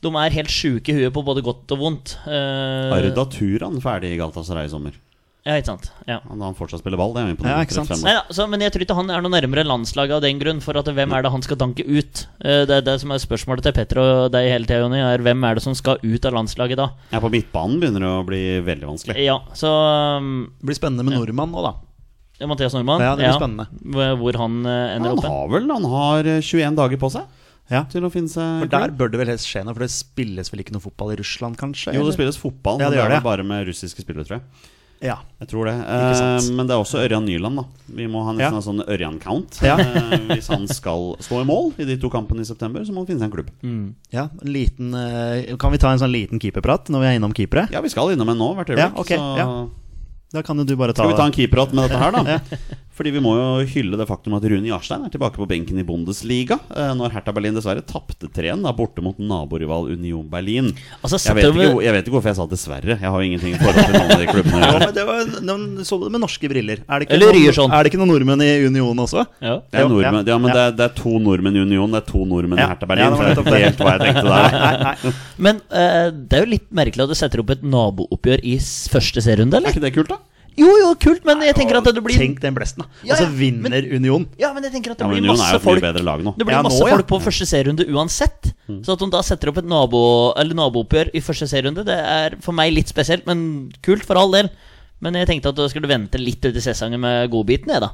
De 0.01 0.09
er 0.09 0.37
helt 0.37 0.49
sjuke 0.49 0.89
i 0.93 0.97
huet 0.97 1.13
på 1.13 1.25
både 1.25 1.43
godt 1.45 1.75
og 1.75 1.81
vondt. 1.83 2.15
Uh, 2.25 2.89
Arda 2.95 3.25
Turan 3.29 3.81
ferdig 3.83 4.15
i 4.15 4.21
Galatasaray 4.21 4.65
i 4.65 4.73
sommer. 4.73 4.95
Ja, 5.41 5.55
ikke 5.57 5.71
sant. 5.71 5.87
Ja. 6.05 6.19
Han 6.29 6.41
han 6.45 6.53
fortsatt 6.53 6.83
spiller 6.83 6.99
ball, 7.01 7.15
det 7.15 7.21
er 7.23 7.29
jo 7.31 7.47
Ja, 7.49 7.55
ikke 7.65 7.73
sant. 7.73 7.89
Nei, 8.05 8.11
ja, 8.13 8.21
så, 8.29 8.45
men 8.49 8.61
jeg 8.61 8.71
tror 8.75 8.83
ikke 8.85 8.93
han 8.99 9.09
er 9.09 9.23
noe 9.25 9.31
nærmere 9.33 9.63
landslaget 9.65 10.13
av 10.19 10.21
den 10.21 10.37
grunn. 10.37 10.59
For 10.61 10.77
at 10.77 10.85
hvem 10.85 11.15
er 11.17 11.23
det 11.25 11.31
han 11.33 11.41
skal 11.41 11.57
danke 11.57 11.81
ut? 11.87 12.27
Eh, 12.45 12.61
Det 12.69 12.75
er 12.77 12.81
det 12.85 12.95
som 13.01 13.09
er 13.15 13.17
spørsmålet 13.23 13.65
til 13.65 13.73
Petter 13.73 13.97
og 14.03 14.31
deg 14.35 14.51
hele 14.51 14.69
tida, 14.69 14.83
Jonny. 14.83 14.99
Er 15.01 15.17
hvem 15.25 15.41
er 15.49 15.55
det 15.57 15.63
som 15.65 15.73
skal 15.73 15.97
ut 16.03 16.25
av 16.29 16.33
landslaget 16.37 16.77
da? 16.77 16.91
Ja, 17.09 17.19
på 17.23 17.31
midtbanen 17.33 17.79
begynner 17.81 18.05
det 18.05 18.11
å 18.19 18.25
bli 18.27 18.41
veldig 18.69 18.85
vanskelig. 18.91 19.17
Ja, 19.25 19.39
så 19.57 19.71
um, 20.21 20.51
Det 20.61 20.69
blir 20.69 20.77
spennende 20.77 21.07
med 21.09 21.17
nordmann 21.17 21.49
nå, 21.57 21.63
da. 21.65 21.73
ja, 22.37 22.45
Mathias 22.51 22.73
Nordmann. 22.77 23.01
Ja, 23.01 23.15
det 23.17 23.25
blir 23.25 23.39
spennende. 23.41 24.17
Hvor 24.21 24.37
han 24.43 24.59
eh, 24.69 24.95
ender 24.99 25.15
opp. 25.17 25.23
Han 25.25 25.31
har 25.39 25.49
vel 25.57 25.71
Han 25.73 25.89
har 25.95 26.29
eh, 26.37 26.41
21 26.45 26.77
dager 26.77 27.01
på 27.01 27.09
seg 27.17 27.25
Ja. 27.71 27.81
til 27.89 28.05
å 28.05 28.11
finne 28.13 28.29
seg 28.29 28.61
For 28.67 28.69
der 28.77 28.93
bør 28.93 29.09
det 29.09 29.17
vel 29.23 29.33
helst 29.33 29.49
skje 29.49 29.65
noe, 29.65 29.73
for 29.73 29.81
det 29.87 29.89
spilles 29.89 30.53
vel 30.53 30.61
ikke 30.61 30.73
noe 30.77 30.85
fotball 30.85 31.13
i 31.15 31.17
Russland, 31.17 31.57
kanskje? 31.57 31.95
Jo, 31.95 32.01
det 32.05 32.11
eller? 32.11 32.17
spilles 32.19 32.37
fotball, 32.37 32.77
Ja, 32.77 32.89
men 32.89 32.91
det 32.93 32.97
det 32.99 33.01
gjør 33.01 33.09
er 33.09 33.15
det, 33.17 33.23
bare 33.25 33.43
med 33.47 33.65
russiske 33.73 34.05
spillere, 34.05 34.27
tror 34.29 34.37
jeg. 34.37 34.69
Ja. 35.01 35.17
Jeg 35.41 35.49
tror 35.49 35.65
det. 35.65 35.73
Eh, 35.73 36.49
men 36.53 36.67
det 36.69 36.75
er 36.75 36.81
også 36.83 37.01
Ørjan 37.01 37.25
Nyland, 37.25 37.57
da. 37.57 37.63
Vi 37.97 38.05
må 38.11 38.21
ha 38.23 38.35
nesten 38.35 38.45
Ja. 38.45 38.51
ha 38.53 38.61
sånn 38.61 38.83
Ørjan-count. 38.85 39.57
Ja. 39.65 39.79
Eh, 39.81 40.27
hvis 40.35 40.47
han 40.53 40.67
skal 40.69 41.15
stå 41.19 41.41
i 41.41 41.47
mål 41.49 41.73
i 41.81 41.87
de 41.89 41.97
to 41.97 42.09
kampene 42.13 42.45
i 42.45 42.45
september, 42.45 42.85
så 42.85 42.93
må 42.93 43.01
han 43.01 43.09
finne 43.09 43.19
seg 43.23 43.31
en 43.31 43.35
klubb. 43.35 43.49
Mm. 43.65 43.95
ja 44.13 44.29
liten, 44.43 44.93
eh, 44.93 45.57
kan 45.57 45.71
vi 45.71 45.81
ta 45.81 45.91
en 45.91 45.99
sånn 45.99 46.13
liten 46.13 46.39
keeperprat 46.39 46.89
når 46.93 46.99
vi 47.01 47.07
er 47.09 47.19
innom 47.19 47.33
keepere? 47.33 47.67
Ja, 47.73 47.81
vi 47.81 47.89
skal 47.89 48.13
innom 48.13 48.29
en 48.29 48.37
nå 48.37 48.53
hvert 48.55 48.69
øyeblikk. 48.69 48.93
Ja, 48.93 48.99
okay. 48.99 49.17
så 49.17 49.37
ja. 49.37 49.67
Da 50.31 50.41
kan 50.43 50.55
jo 50.57 50.63
du 50.63 50.77
bare 50.77 50.93
ta 50.93 51.03
skal 51.03 51.11
vi 51.11 51.17
ta 51.17 51.25
en 51.25 51.35
keeperprat 51.35 51.73
med 51.73 51.89
dette 51.89 51.99
her, 51.99 52.11
da. 52.11 52.39
Fordi 52.91 53.11
vi 53.15 53.21
må 53.23 53.31
jo 53.37 53.65
hylle 53.71 53.95
det 53.97 54.05
faktum 54.09 54.33
at 54.35 54.43
Rune 54.51 54.67
Jarstein 54.67 55.05
er 55.07 55.11
tilbake 55.13 55.39
på 55.39 55.45
benken 55.47 55.77
i 55.79 55.83
Bundesliga. 55.87 56.57
eh, 56.75 56.91
Når 56.99 57.13
Hertha 57.15 57.31
Berlin 57.33 57.55
dessverre 57.55 57.81
tapte 57.87 58.27
3-1 58.27 58.61
da, 58.65 58.73
borte 58.75 59.01
mot 59.01 59.15
naborival 59.17 59.87
Union 59.93 60.25
Berlin. 60.29 60.67
Altså, 61.01 61.15
jeg, 61.23 61.37
vet 61.39 61.47
ikke, 61.55 61.83
jeg 61.85 61.93
vet 61.95 62.03
ikke 62.05 62.15
hvorfor 62.17 62.29
jeg 62.33 62.35
sa 62.41 62.45
'dessverre'. 62.51 62.99
Jeg 62.99 63.09
har 63.09 63.15
jo 63.15 63.25
ingenting 63.29 63.55
i 63.55 63.57
forhold 63.61 63.85
til 63.85 63.95
noen 63.95 64.11
av 64.11 64.19
de 64.19 64.27
klubbene. 64.27 64.59
Ja, 64.71 64.79
men 64.79 64.93
det 64.93 65.05
var, 65.07 65.23
noen, 65.41 65.63
så 65.87 65.97
det 66.03 66.11
med 66.11 66.21
norske 66.21 66.49
briller. 66.51 66.83
Er 66.89 66.99
det 66.99 67.07
ikke 67.07 67.15
Eller 67.15 67.31
noen, 67.33 67.53
sånn. 67.55 67.71
Er 67.71 67.83
det 67.83 67.91
ikke 67.93 68.01
noen 68.03 68.11
nordmenn 68.13 68.41
i 68.43 68.51
Union 68.67 68.97
også? 69.05 69.25
Ja. 69.41 69.55
Det 69.71 69.79
er 69.81 69.87
nordmenn, 69.89 70.27
ja, 70.27 70.37
men 70.37 70.49
ja. 70.51 70.53
Det, 70.53 70.61
er, 70.67 70.71
det 70.77 70.85
er 70.89 70.95
to 71.01 71.13
nordmenn 71.19 71.55
i 71.55 71.63
Union, 71.63 71.91
det 71.95 72.03
er 72.03 72.07
to 72.11 72.25
nordmenn 72.27 72.59
Ja. 72.59 72.65
i 72.67 72.69
Hertha 72.75 72.85
Ja, 72.85 72.91
Berlin. 72.91 73.35
det 73.35 73.45
var 73.47 73.59
helt 73.65 73.77
hva 73.81 73.93
jeg 73.95 74.01
tenkte 74.05 74.27
der. 74.27 74.59
Nei, 74.65 74.75
nei. 74.83 75.13
Men 75.37 75.55
uh, 75.71 76.07
det 76.11 76.37
er 76.37 76.43
jo 76.45 76.51
litt 76.57 76.67
merkelig 76.75 77.07
at 77.07 77.09
du 77.09 77.15
setter 77.15 77.39
opp 77.39 77.49
et 77.55 77.63
nabooppgjør 77.63 78.43
i 78.43 78.57
første 78.91 79.23
serierunde, 79.23 79.63
Er 79.63 79.71
ikke 79.71 79.81
det 79.87 79.93
kult, 79.95 80.11
da? 80.11 80.19
Jo, 80.59 80.67
jo, 80.81 80.87
kult, 80.99 81.23
men 81.27 81.39
jeg 81.45 81.55
tenker 81.55 81.77
at 81.79 81.87
det 81.95 82.01
blir 82.03 82.19
Tenk 82.19 82.41
den 82.43 82.55
blesten, 82.57 82.83
da. 82.83 82.89
Ja, 83.07 83.15
Og 83.15 83.21
så 83.21 83.27
vinner 83.31 83.71
vinner 83.71 83.95
Union. 83.95 84.25
Ja, 84.41 84.49
men 84.55 84.65
jeg 84.67 84.73
tenker 84.73 84.91
at 84.93 84.99
det 84.99 85.05
Ja, 85.05 85.11
blir 85.13 85.23
Union 85.23 85.39
masse 85.39 85.59
folk 85.63 85.83
bedre 85.83 86.03
lag 86.03 86.23
nå. 86.25 86.33
Det 86.37 86.47
blir 86.47 86.57
Ja, 86.57 86.63
masse 86.65 86.81
nå, 86.81 86.89
ja. 86.89 86.97
folk 86.99 87.07
på 87.07 87.19
første 87.23 87.47
serierunde 87.47 87.87
uansett. 87.87 88.51
Så 88.83 88.95
at 88.95 89.03
hun 89.03 89.13
da 89.13 89.21
setter 89.23 89.51
opp 89.51 89.61
et 89.61 89.69
nabo, 89.69 90.01
eller 90.39 90.57
nabooppgjør 90.59 91.13
i 91.15 91.23
første 91.23 91.47
serierunde, 91.47 91.85
det 91.87 91.95
er 91.95 92.35
for 92.43 92.55
meg 92.57 92.73
litt 92.75 92.91
spesielt, 92.91 93.25
men 93.27 93.71
kult 93.85 94.03
for 94.07 94.19
all 94.19 94.31
del. 94.35 94.51
Men 95.01 95.15
jeg 95.17 95.29
tenkte 95.31 95.49
at 95.53 95.57
du 95.57 95.63
skulle 95.71 95.89
vente 95.89 96.19
litt 96.21 96.43
ut 96.45 96.55
i 96.55 96.63
sesongen 96.63 96.99
med 97.01 97.31
godbiten, 97.33 97.71
jeg, 97.71 97.81
da. 97.81 97.93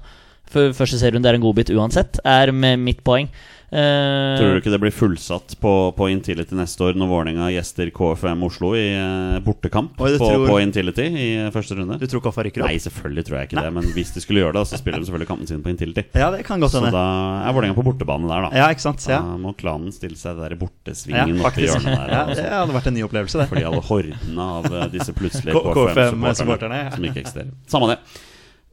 For 0.52 0.74
første 0.76 1.00
serierunde 1.00 1.30
er 1.30 1.38
en 1.38 1.44
godbit 1.44 1.72
uansett, 1.76 2.20
er 2.26 2.52
med 2.56 2.80
mitt 2.84 3.04
poeng. 3.04 3.30
Eh, 3.68 4.38
Tror 4.40 4.54
du 4.56 4.62
ikke 4.62 4.72
det 4.72 4.80
blir 4.80 4.94
fullsatt 4.96 5.58
på, 5.60 5.72
på 5.92 6.06
Intility 6.08 6.56
neste 6.56 6.86
år 6.86 6.96
når 6.96 7.10
Vålerenga 7.12 7.50
gjester 7.52 7.90
KFM 7.92 8.46
Oslo 8.48 8.70
i 8.80 8.86
eh, 8.96 9.40
bortekamp 9.44 10.00
Oi, 10.00 10.14
på, 10.16 10.22
tror- 10.22 10.46
på 10.48 10.60
Intility 10.64 11.04
i 11.12 11.26
eh, 11.42 11.50
første 11.52 11.76
runde? 11.76 11.98
Du 12.00 12.06
tror 12.08 12.24
Koffa 12.24 12.46
rykker 12.48 12.64
opp? 12.64 12.72
Nei, 12.72 12.80
selvfølgelig 12.80 13.26
tror 13.28 13.38
jeg 13.42 13.50
ikke 13.50 13.66
det. 13.66 13.74
Men 13.76 13.90
hvis 13.98 14.14
de 14.16 14.24
skulle 14.24 14.46
gjøre 14.46 14.56
det, 14.56 14.64
så 14.72 14.80
spiller 14.80 15.04
de 15.04 15.10
selvfølgelig 15.10 15.30
kampen 15.34 15.52
sin 15.52 15.66
på 15.66 15.74
Intility. 15.74 16.06
Ja, 16.28 16.30
det 16.34 16.46
kan 16.48 16.64
godt 16.64 16.78
Så 16.78 16.80
da 16.88 17.04
er 17.44 17.58
Vålerenga 17.58 17.76
på 17.76 17.84
bortebane 17.90 18.32
der, 18.32 18.48
da. 18.48 18.54
Ja, 18.56 18.70
ikke 18.72 18.86
sant? 18.88 19.04
Ja, 19.12 19.20
Da 19.26 19.36
må 19.42 19.52
klanen 19.60 19.92
stille 19.96 20.16
seg 20.20 20.40
der 20.40 20.56
i 20.56 20.58
ja 20.58 20.62
bortesvingen 20.64 21.44
oppi 21.44 21.68
hjørnet 21.68 21.92
der. 21.92 22.14
Ja, 22.16 22.24
det 22.32 22.40
sånn. 22.40 22.50
hadde 22.56 22.78
vært 22.80 22.90
en 22.94 22.98
ny 23.02 23.04
opplevelse, 23.10 23.42
det. 23.44 23.50
Fordi 23.52 23.68
alle 23.68 23.84
hordene 23.92 24.48
av 24.62 24.72
eh, 24.72 24.88
disse 24.96 25.12
plutselige 25.18 25.60
KFM-supporterne 25.60 26.16
KFM-supporterne, 26.16 26.82
ja. 26.88 26.96
som 26.96 27.12
ikke 27.12 27.24
eksisterer. 27.26 27.54
Samme 27.68 27.92
det. 27.92 28.00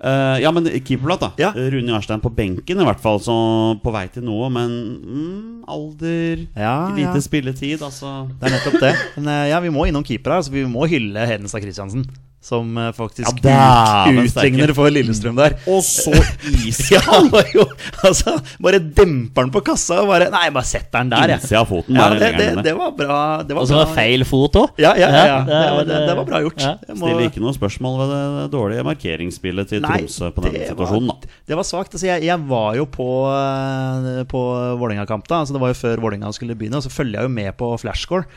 Eh, 0.05 0.39
ja, 0.43 0.51
men 0.53 0.67
keeperplass, 0.85 1.21
da. 1.23 1.31
Ja. 1.41 1.51
Rune 1.57 1.95
Jarstein 1.95 2.21
på 2.21 2.33
benken, 2.35 2.81
i 2.81 2.87
hvert 2.87 3.01
fall. 3.01 3.21
Så 3.25 3.35
på 3.81 3.95
vei 3.95 4.05
til 4.13 4.27
noe, 4.27 4.51
men 4.53 4.75
mm, 5.01 5.65
alder 5.71 6.45
Ja, 6.53 6.75
Lite 6.93 7.17
ja. 7.17 7.25
spilletid, 7.25 7.81
altså. 7.85 8.27
Det 8.41 8.51
er 8.51 8.57
nettopp 8.59 8.79
det. 8.83 8.93
Men 9.17 9.33
eh, 9.33 9.47
ja, 9.55 9.63
vi 9.65 9.73
må 9.73 9.87
innom 9.89 10.05
keeper 10.05 10.35
her. 10.35 10.43
Altså, 10.45 10.53
vi 10.53 10.67
må 10.69 10.85
hylle 10.93 11.25
Hedenstad 11.31 11.65
Christiansen. 11.65 12.05
Som 12.45 12.75
eh, 12.77 12.91
faktisk 12.93 13.39
Ja, 13.47 14.05
ut, 14.13 14.19
utligner 14.29 14.69
for 14.77 14.91
Lillestrøm 14.93 15.39
der. 15.39 15.55
Og 15.73 15.79
så 15.87 16.13
Ja, 16.93 17.01
var 17.33 17.47
jo 17.55 17.65
Altså, 18.05 18.35
bare 18.61 18.83
demper 18.85 19.47
den 19.47 19.53
på 19.55 19.63
kassa 19.65 20.03
og 20.03 20.11
bare 20.13 20.27
Nei, 20.35 20.51
bare 20.53 20.69
setter 20.69 21.01
den 21.07 21.13
der, 21.15 21.33
jeg. 21.39 21.47
Av 21.57 21.65
foten. 21.71 21.97
Ja, 21.97 22.11
det, 22.13 22.29
det, 22.37 22.49
det 22.67 22.75
var 22.77 22.93
bra. 22.99 23.19
Det 23.49 23.57
var 23.57 23.65
Og 23.65 23.71
så 23.71 23.79
var 23.79 23.89
det 23.89 23.97
feil 23.97 24.27
fot 24.29 24.59
òg. 24.61 24.75
Ja, 24.83 24.93
ja, 25.01 25.09
ja, 25.09 25.25
ja. 25.25 25.39
Ja, 25.41 25.41
Det, 25.49 25.73
var, 25.79 25.89
det, 26.11 26.17
var 26.21 26.29
bra 26.29 26.43
gjort. 26.45 26.61
ja. 26.61 26.75
Må- 26.93 27.09
Stiller 27.09 27.31
ikke 27.31 27.43
noe 27.47 27.57
spørsmål 27.57 27.97
ved 28.03 28.13
det 28.43 28.47
dårlige 28.53 28.85
markeringsspillet 28.91 29.73
til 29.73 29.85
Nei, 29.87 30.03
Tromsø 30.05 30.31
på 30.37 30.45
den 30.45 30.59
situasjonen, 30.69 31.11
da. 31.15 31.35
Det 31.49 31.59
var 31.59 31.67
svakt. 31.69 31.97
Altså, 31.97 32.11
jeg, 32.13 32.27
jeg 32.29 32.45
var 32.53 32.77
jo 32.77 32.85
på, 32.93 33.09
eh, 33.33 34.21
på 34.31 34.43
Vålerenga-kamp 34.81 35.29
da. 35.33 35.41
Altså, 35.45 35.57
det 35.57 35.65
var 35.65 35.73
jo 35.73 35.81
før 35.81 36.03
Vålerenga 36.05 36.33
skulle 36.37 36.57
begynne. 36.59 36.81
Og 36.81 36.85
så 36.87 36.93
følger 36.93 37.23
jeg 37.23 37.31
jo 37.31 37.35
med 37.41 37.57
på 37.61 37.73
flashscore. 37.81 38.29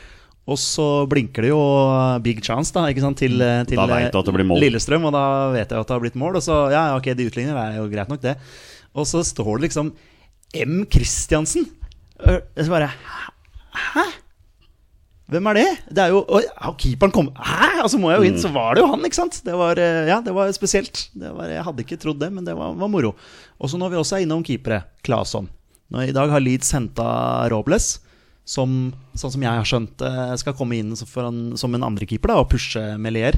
Og 0.48 0.56
så 0.56 0.84
blinker 1.10 1.44
det 1.44 1.50
jo 1.50 1.60
big 2.24 2.40
chance 2.44 2.72
da, 2.72 2.86
ikke 2.88 3.04
sant, 3.04 3.18
til, 3.20 3.36
eh, 3.44 3.64
til. 3.68 3.80
Lillestrøm. 4.62 5.04
Og 5.10 5.12
da 5.12 5.24
vet 5.52 5.68
jeg 5.68 5.82
at 5.82 5.90
det 5.90 5.96
har 5.96 6.04
blitt 6.04 6.16
mål. 6.16 6.38
Og 6.40 6.44
så 6.44 6.60
ja, 6.72 6.86
ok, 6.96 7.10
de 7.18 7.26
utligner, 7.28 7.52
det 7.52 7.64
er 7.74 7.82
jo 7.82 7.90
greit 7.92 8.12
nok, 8.12 8.22
det. 8.24 8.38
Og 8.96 9.04
så 9.08 9.20
står 9.26 9.58
det 9.58 9.68
liksom 9.68 9.92
M. 10.56 10.80
Christiansen. 10.88 11.68
Og 12.18 12.40
Så 12.56 12.72
bare 12.72 12.88
Hæ? 13.78 14.06
Hvem 15.28 15.46
er 15.50 15.58
det? 15.58 15.66
Det 15.92 16.02
er 16.02 16.08
jo 16.10 16.22
Og 16.24 16.78
keeperen 16.80 17.12
kommet 17.14 17.36
Hæ? 17.36 17.84
Og 17.84 17.90
så 17.92 18.00
må 18.00 18.10
jeg 18.10 18.18
jo 18.18 18.30
inn, 18.30 18.40
så 18.40 18.50
var 18.50 18.74
det 18.74 18.82
jo 18.82 18.88
han, 18.90 19.04
ikke 19.06 19.20
sant? 19.20 19.42
Det 19.44 19.54
var, 19.54 19.78
eh, 19.78 20.08
ja, 20.08 20.18
det 20.24 20.32
var 20.34 20.50
spesielt. 20.56 21.04
Det 21.14 21.30
var, 21.36 21.52
jeg 21.52 21.62
hadde 21.68 21.84
ikke 21.84 22.00
trodd 22.00 22.18
det, 22.18 22.32
men 22.32 22.48
det 22.48 22.56
var, 22.56 22.72
var 22.74 22.90
moro. 22.90 23.12
Og 23.60 23.70
så 23.70 23.78
når 23.78 23.92
vi 23.92 24.00
også 24.00 24.16
er 24.18 24.24
innom 24.24 24.42
keepere, 24.42 24.82
Claesson. 25.06 25.46
I 25.94 26.12
dag 26.16 26.32
har 26.32 26.42
Leeds 26.42 26.72
henta 26.74 27.48
Robles, 27.52 27.98
som, 28.48 28.74
sånn 29.18 29.34
som 29.34 29.44
jeg 29.44 29.60
har 29.60 29.68
skjønt, 29.68 30.04
eh, 30.04 30.34
skal 30.40 30.56
komme 30.56 30.78
inn 30.80 30.94
en, 30.96 31.40
som 31.60 31.74
en 31.74 31.88
andrekeeper 31.90 32.32
og 32.32 32.48
pushe 32.54 32.82
Melier. 33.00 33.36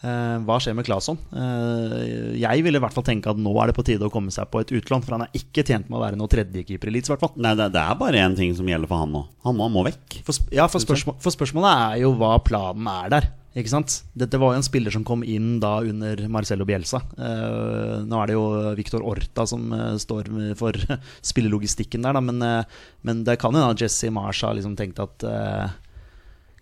Eh, 0.00 0.36
hva 0.46 0.56
skjer 0.60 0.76
med 0.76 0.86
Claesson? 0.86 1.18
Eh, 1.36 2.36
jeg 2.40 2.64
ville 2.64 2.80
i 2.80 2.82
hvert 2.82 2.94
fall 2.96 3.04
tenke 3.04 3.32
at 3.32 3.40
nå 3.40 3.52
er 3.60 3.68
det 3.68 3.76
på 3.76 3.84
tide 3.84 4.06
å 4.06 4.12
komme 4.12 4.32
seg 4.32 4.48
på 4.52 4.62
et 4.62 4.72
utlån, 4.76 5.04
for 5.04 5.16
han 5.16 5.26
er 5.26 5.34
ikke 5.36 5.64
tjent 5.64 5.90
med 5.90 5.98
å 5.98 6.04
være 6.04 6.20
noen 6.20 6.32
tredjekeeper 6.32 6.88
i 6.88 6.94
Leeds, 6.94 7.10
i 7.10 7.14
hvert 7.14 7.24
fall. 7.26 7.34
Nei, 7.40 7.52
det, 7.56 7.70
det 7.76 7.82
er 7.82 8.00
bare 8.00 8.22
én 8.24 8.36
ting 8.36 8.54
som 8.56 8.68
gjelder 8.68 8.88
for 8.88 9.04
han 9.04 9.12
nå. 9.16 9.26
Han 9.48 9.58
må, 9.58 9.68
han 9.68 9.76
må 9.76 9.84
vekk. 9.88 10.22
For, 10.28 10.48
ja, 10.56 10.68
for, 10.72 10.84
spørsmål, 10.84 11.18
for 11.20 11.36
spørsmålet 11.36 11.84
er 11.84 12.00
jo 12.04 12.14
hva 12.20 12.36
planen 12.44 12.88
er 12.92 13.12
der. 13.16 13.28
Ikke 13.58 13.72
sant? 13.72 13.96
Dette 14.14 14.38
var 14.38 14.52
jo 14.52 14.60
en 14.60 14.66
spiller 14.66 14.94
som 14.94 15.02
kom 15.06 15.24
inn 15.26 15.56
da 15.62 15.80
under 15.82 16.20
Marcelo 16.30 16.62
Bielsa. 16.68 17.00
Uh, 17.18 17.98
nå 18.06 18.20
er 18.22 18.30
det 18.30 18.36
jo 18.36 18.44
Victor 18.78 19.02
Orta 19.02 19.46
som 19.50 19.72
uh, 19.74 19.96
står 19.98 20.30
for 20.58 20.78
spillelogistikken 21.32 22.06
der, 22.06 22.14
da. 22.14 22.22
Men, 22.22 22.38
uh, 22.44 22.84
men 23.02 23.24
det 23.26 23.40
kan 23.42 23.56
jo 23.56 23.64
hende 23.64 23.82
Jesse 23.82 24.12
Marsh 24.14 24.46
har 24.46 24.54
liksom 24.54 24.76
tenkt 24.78 25.02
at 25.02 25.26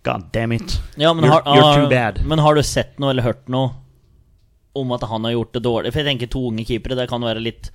God 0.07 0.25
damn 0.33 0.55
it. 0.55 0.79
Ja, 0.97 1.13
men, 1.13 1.25
You're- 1.29 1.43
har, 1.45 1.59
you're 1.59 1.83
too 1.83 1.89
bad. 1.91 2.23
men 2.25 2.41
har 2.41 2.55
du 2.57 2.63
sett 2.63 2.97
noe 2.97 3.13
eller 3.13 3.27
hørt 3.27 3.45
noe 3.51 3.75
om 4.79 4.91
at 4.95 5.03
han 5.11 5.25
har 5.27 5.35
gjort 5.35 5.53
det 5.53 5.63
dårlig? 5.65 5.93
For 5.93 6.01
jeg 6.01 6.09
tenker 6.13 6.31
to 6.33 6.41
unge 6.49 6.65
keepere, 6.65 6.97
det 6.97 7.09
kan 7.11 7.21
være 7.21 7.43
litt 7.43 7.69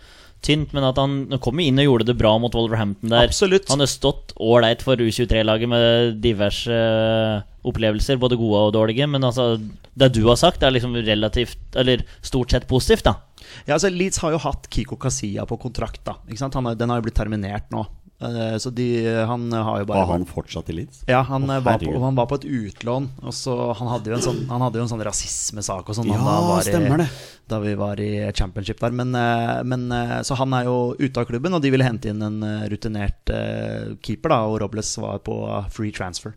tynt, 0.45 0.75
men 0.77 0.87
at 0.87 0.99
han 1.01 1.39
kom 1.43 1.61
inn 1.63 1.81
og 1.83 1.89
gjorde 1.89 2.09
det 2.11 2.19
bra 2.21 2.35
mot 2.43 2.55
Wolverhampton 2.55 3.13
der. 3.13 3.29
Absolutt. 3.31 3.69
Han 3.73 3.83
har 3.83 3.91
stått 3.91 4.35
ålreit 4.37 4.85
for 4.85 5.01
U23-laget 5.01 5.71
med 5.71 6.21
diverse 6.25 6.75
eh, 6.75 7.43
opplevelser, 7.65 8.21
både 8.21 8.39
gode 8.41 8.67
og 8.69 8.75
dårlige, 8.77 9.09
men 9.09 9.25
altså 9.25 9.55
Det 9.95 10.11
du 10.13 10.25
har 10.27 10.37
sagt, 10.37 10.63
er 10.63 10.75
liksom 10.75 10.97
relativt 11.07 11.77
Eller 11.81 12.03
stort 12.21 12.51
sett 12.53 12.67
positivt, 12.69 13.07
da. 13.07 13.15
Ja, 13.65 13.77
altså 13.77 13.89
Leeds 13.93 14.21
har 14.21 14.35
jo 14.35 14.43
hatt 14.43 14.69
Kiko 14.73 14.99
Kasia 15.01 15.47
på 15.49 15.59
kontrakt. 15.61 16.03
da 16.05 16.19
Ikke 16.29 16.43
sant? 16.43 16.55
Han 16.59 16.67
har, 16.69 16.75
Den 16.75 16.91
har 16.91 17.01
jo 17.01 17.07
blitt 17.09 17.17
terminert 17.19 17.71
nå. 17.73 17.87
Eh, 18.23 18.57
så 18.63 18.71
de, 18.73 18.87
han 19.27 19.51
har 19.53 19.81
jo 19.83 19.87
bare 19.91 20.05
Var 20.07 20.13
han 20.15 20.25
fortsatt 20.25 20.69
i 20.71 20.77
Leeds? 20.79 21.03
Ja, 21.11 21.23
han, 21.27 21.43
eh, 21.51 21.59
var 21.61 21.79
på, 21.83 21.93
han 22.01 22.15
var 22.15 22.27
på 22.31 22.37
et 22.39 22.45
utlån. 22.47 23.09
Og 23.27 23.33
så 23.35 23.75
Han 23.77 23.89
hadde 23.91 24.07
jo 24.13 24.15
en 24.15 24.23
sånn, 24.23 24.47
han 24.49 24.61
hadde 24.63 24.79
jo 24.79 24.83
en 24.87 24.89
sånn 24.89 25.03
rasismesak 25.05 25.89
og 25.91 25.95
sånn. 25.99 26.07
Ja, 26.07 26.19
da 26.23 26.41
var 26.47 26.61
i- 26.61 26.71
det. 27.03 27.09
Da 27.49 27.59
vi 27.61 27.75
var 27.75 28.01
i 28.01 28.33
championship 28.33 28.79
der. 28.81 28.91
Men, 28.93 29.15
eh, 29.15 29.63
men 29.65 29.89
Så 30.25 30.37
han 30.37 30.53
er 30.55 30.65
jo 30.65 30.95
ute 30.99 31.19
av 31.19 31.27
klubben, 31.27 31.53
og 31.55 31.61
de 31.61 31.71
ville 31.71 31.85
hente 31.85 32.07
inn 32.09 32.23
en 32.23 32.41
rutinert 32.71 33.27
keeper. 34.03 34.29
da 34.29 34.45
Og 34.47 34.61
Robles 34.61 34.97
var 34.99 35.19
på 35.19 35.71
free 35.71 35.91
transfer. 35.93 36.35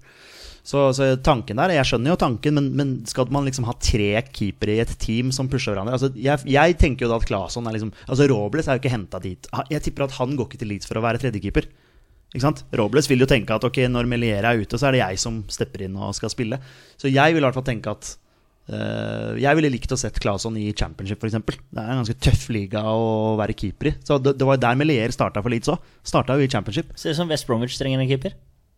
Så, 0.67 0.81
så 0.91 1.05
tanken 1.23 1.55
der, 1.61 1.71
Jeg 1.77 1.87
skjønner 1.87 2.11
jo 2.11 2.19
tanken, 2.19 2.57
men, 2.59 2.65
men 2.75 2.89
skal 3.07 3.29
man 3.31 3.47
liksom 3.47 3.67
ha 3.69 3.75
tre 3.79 4.09
keepere 4.35 4.75
i 4.75 4.81
et 4.83 4.91
team 4.99 5.31
som 5.31 5.47
pusher 5.47 5.71
hverandre 5.71 5.95
altså 5.95 6.09
jeg, 6.11 6.43
jeg 6.51 6.75
tenker 6.81 7.05
jo 7.05 7.11
da 7.13 7.21
at 7.21 7.27
Claesson 7.29 7.69
er 7.69 7.77
liksom 7.77 7.93
Altså 8.03 8.27
Robles 8.27 8.67
er 8.67 8.75
jo 8.75 8.83
ikke 8.83 8.91
henta 8.91 9.21
dit. 9.23 9.47
Jeg 9.71 9.85
tipper 9.85 10.07
at 10.09 10.17
han 10.19 10.35
går 10.35 10.49
ikke 10.49 10.59
til 10.65 10.73
Leeds 10.73 10.89
for 10.89 10.99
å 10.99 11.05
være 11.05 11.23
tredjekeeper. 11.23 11.69
Ikke 12.33 12.43
sant? 12.43 12.65
Robles 12.75 13.07
vil 13.07 13.23
jo 13.23 13.29
tenke 13.31 13.55
at 13.55 13.63
ok, 13.63 13.85
når 13.87 14.11
Melier 14.11 14.43
er 14.43 14.59
ute, 14.59 14.75
så 14.75 14.89
er 14.89 14.97
det 14.97 15.03
jeg 15.05 15.23
som 15.23 15.39
stepper 15.47 15.85
inn 15.87 15.95
og 15.95 16.11
skal 16.17 16.33
spille. 16.33 16.59
Så 16.99 17.07
jeg 17.07 17.35
vil 17.35 17.39
i 17.39 17.47
hvert 17.47 17.59
fall 17.59 17.69
tenke 17.71 17.95
at 17.95 18.15
Uh, 18.67 19.37
Jeg 19.39 19.55
ville 19.55 19.69
likt 19.71 19.93
å 19.95 19.97
sett 19.99 20.17
Claesson 20.19 20.57
i 20.59 20.65
championship, 20.75 21.21
f.eks. 21.23 21.37
Det 21.71 21.79
er 21.79 21.87
en 21.93 22.01
ganske 22.01 22.17
tøff 22.19 22.49
liga 22.51 22.81
å 22.91 23.37
være 23.39 23.55
keeper 23.55 23.93
i. 23.93 23.93
Så 24.03 24.17
det, 24.19 24.33
det 24.41 24.47
var 24.49 24.59
der 24.59 24.75
Melier 24.75 25.13
starta 25.15 25.39
for 25.39 25.53
Leeds 25.53 25.71
òg. 25.71 25.85
Starta 26.03 26.35
jo 26.35 26.43
i 26.43 26.51
championship. 26.51 26.91
Ser 26.99 27.15
ut 27.15 27.19
som 27.21 27.31
West 27.31 27.47
Bromwich 27.47 27.77
trenger 27.79 28.03
en 28.03 28.09
keeper. 28.11 28.35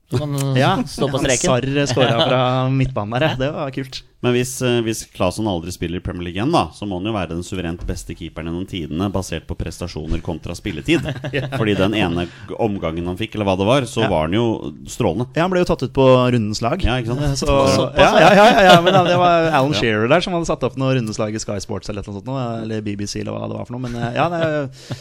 Som 0.10 0.34
Ja, 0.58 0.76
stå 0.90 1.06
på 1.12 1.20
streken. 1.22 1.50
Sarr 1.52 1.86
skåra 1.92 2.22
fra 2.26 2.44
midtbanen 2.74 3.20
der. 3.20 3.36
Det 3.38 3.50
var 3.54 3.70
kult. 3.76 4.00
Men 4.26 4.34
hvis, 4.36 4.58
eh, 4.66 4.82
hvis 4.84 5.06
Claesson 5.16 5.48
aldri 5.48 5.72
spiller 5.72 6.02
i 6.02 6.04
Premier 6.04 6.26
League 6.26 6.36
igjen, 6.42 6.52
da, 6.52 6.66
så 6.76 6.84
må 6.90 6.98
han 7.00 7.06
jo 7.08 7.14
være 7.16 7.30
den 7.30 7.44
suverent 7.46 7.86
beste 7.88 8.16
keeperen 8.18 8.50
gjennom 8.50 8.66
tidene, 8.68 9.08
basert 9.14 9.46
på 9.48 9.56
prestasjoner 9.56 10.20
kontra 10.26 10.52
spilletid. 10.58 11.06
Fordi 11.60 11.76
den 11.78 11.94
ene 11.96 12.26
omgangen 12.60 13.08
han 13.08 13.16
fikk, 13.22 13.38
eller 13.38 13.48
hva 13.48 13.56
det 13.62 13.68
var, 13.70 13.88
så 13.88 14.02
Ja. 14.04 14.10
var 14.12 14.26
han 14.28 14.36
jo 14.36 14.74
strålende. 14.92 15.30
Ja, 15.38 15.46
Han 15.46 15.54
ble 15.54 15.62
jo 15.64 15.70
tatt 15.70 15.86
ut 15.88 15.94
på 15.96 16.08
rundens 16.34 16.60
lag. 16.66 16.84
Ja, 16.84 16.98
ikke 17.00 17.14
sant? 17.16 17.38
Så, 17.40 17.48
Så, 17.78 17.86
ja, 17.96 18.10
ja, 18.20 18.34
ja, 18.34 18.50
ja, 18.50 18.66
ja, 18.74 18.82
men 18.82 18.98
det 19.08 19.16
var 19.22 19.48
Alan 19.62 19.78
Shearer 19.78 20.10
der 20.12 20.20
som 20.26 20.34
hadde 20.36 20.50
satt 20.50 20.64
opp 20.68 20.76
noe 20.76 20.98
rundeslag 20.98 21.38
i 21.38 21.40
Sky 21.40 21.60
Sports 21.64 21.88
eller, 21.94 22.04
noe 22.04 22.20
sånt, 22.20 22.28
eller 22.66 22.82
BBC 22.84 23.22
eller 23.22 23.38
hva 23.38 23.48
det 23.48 23.56
var 23.62 23.70
for 23.70 23.78
noe. 23.78 23.86
Men 23.88 23.96
eh, 23.96 24.18
ja, 24.20 24.28
det, 24.34 25.00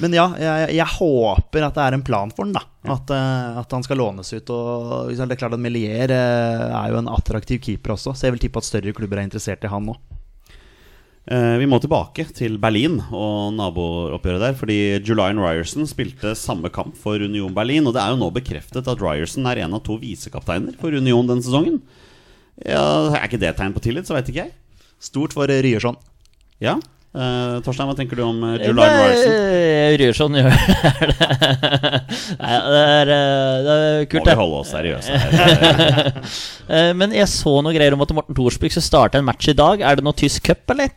men 0.00 0.14
ja 0.16 0.26
jeg, 0.40 0.74
jeg 0.78 0.92
håper 0.96 1.66
at 1.66 1.76
det 1.76 1.84
er 1.86 1.96
en 1.96 2.04
plan 2.06 2.30
for 2.34 2.48
den, 2.48 2.54
da. 2.56 2.62
At, 2.90 3.10
eh, 3.12 3.58
at 3.60 3.74
han 3.76 3.84
skal 3.84 4.00
lånes 4.00 4.32
ut. 4.32 4.52
Og 4.54 5.10
det 5.12 5.26
er 5.26 5.40
klart 5.40 5.56
at 5.56 5.62
Melier 5.62 6.12
eh, 6.14 6.64
er 6.70 6.92
jo 6.92 7.00
en 7.02 7.10
attraktiv 7.12 7.60
keeper 7.62 7.94
også, 7.96 8.14
så 8.16 8.28
jeg 8.28 8.36
vil 8.36 8.46
tippe 8.46 8.62
at 8.62 8.68
større 8.68 8.96
klubber 8.96 9.20
er 9.20 9.28
interessert 9.28 9.66
i 9.66 9.72
han 9.72 9.88
nå. 9.90 9.96
Eh, 11.30 11.56
vi 11.60 11.66
må 11.68 11.78
tilbake 11.78 12.24
til 12.34 12.56
Berlin 12.58 12.96
og 13.12 13.52
nabooppgjøret 13.58 14.44
der. 14.46 14.56
Fordi 14.58 14.78
Julian 15.06 15.40
Ryerson 15.42 15.88
spilte 15.88 16.34
samme 16.38 16.72
kamp 16.74 16.96
for 16.98 17.20
Union 17.22 17.54
Berlin. 17.54 17.86
Og 17.86 17.94
det 17.94 18.02
er 18.02 18.14
jo 18.14 18.22
nå 18.22 18.30
bekreftet 18.34 18.88
at 18.90 19.02
Ryerson 19.04 19.46
er 19.50 19.62
en 19.64 19.76
av 19.76 19.84
to 19.86 19.98
visekapteiner 20.00 20.78
for 20.80 20.96
Union 20.96 21.28
denne 21.28 21.44
sesongen. 21.44 21.82
Ja, 22.64 23.12
Er 23.14 23.28
ikke 23.28 23.40
det 23.40 23.54
tegn 23.56 23.72
på 23.76 23.80
tillit, 23.84 24.08
så 24.08 24.16
veit 24.16 24.28
ikke 24.28 24.48
jeg. 24.48 24.56
Stort 25.00 25.32
for 25.36 25.48
Ryerson. 25.48 25.96
Ja, 26.60 26.74
Eh, 27.10 27.54
Torstein, 27.66 27.88
hva 27.90 27.96
tenker 27.98 28.14
du 28.20 28.22
om 28.22 28.36
uh, 28.46 28.52
July 28.62 28.84
Ryerson? 28.86 29.32
Ryerson 29.98 30.36
gjør 30.38 30.46
det. 30.46 30.58
Nei, 32.38 32.52
det 32.70 32.82
er, 32.86 33.10
eh, 33.10 33.56
det 33.66 33.74
er 33.74 33.96
Må 34.04 34.10
kult, 34.12 34.22
vi 34.22 34.30
det. 34.30 34.36
holde 34.38 34.60
oss 34.60 34.70
seriøse 34.70 35.18
her? 35.18 36.20
uh, 36.70 36.92
Men 37.00 37.16
jeg 37.18 37.26
så 37.32 37.56
noe 37.66 37.74
greier 37.74 37.96
om 37.98 38.04
at 38.06 38.14
Morten 38.14 38.38
Thorsby 38.38 38.70
skal 38.70 38.86
starte 38.86 39.18
en 39.18 39.26
match 39.26 39.50
i 39.50 39.56
dag. 39.58 39.82
Er 39.82 39.98
det 39.98 40.06
noe 40.06 40.14
tysk 40.22 40.46
cup, 40.52 40.62
eller? 40.76 40.94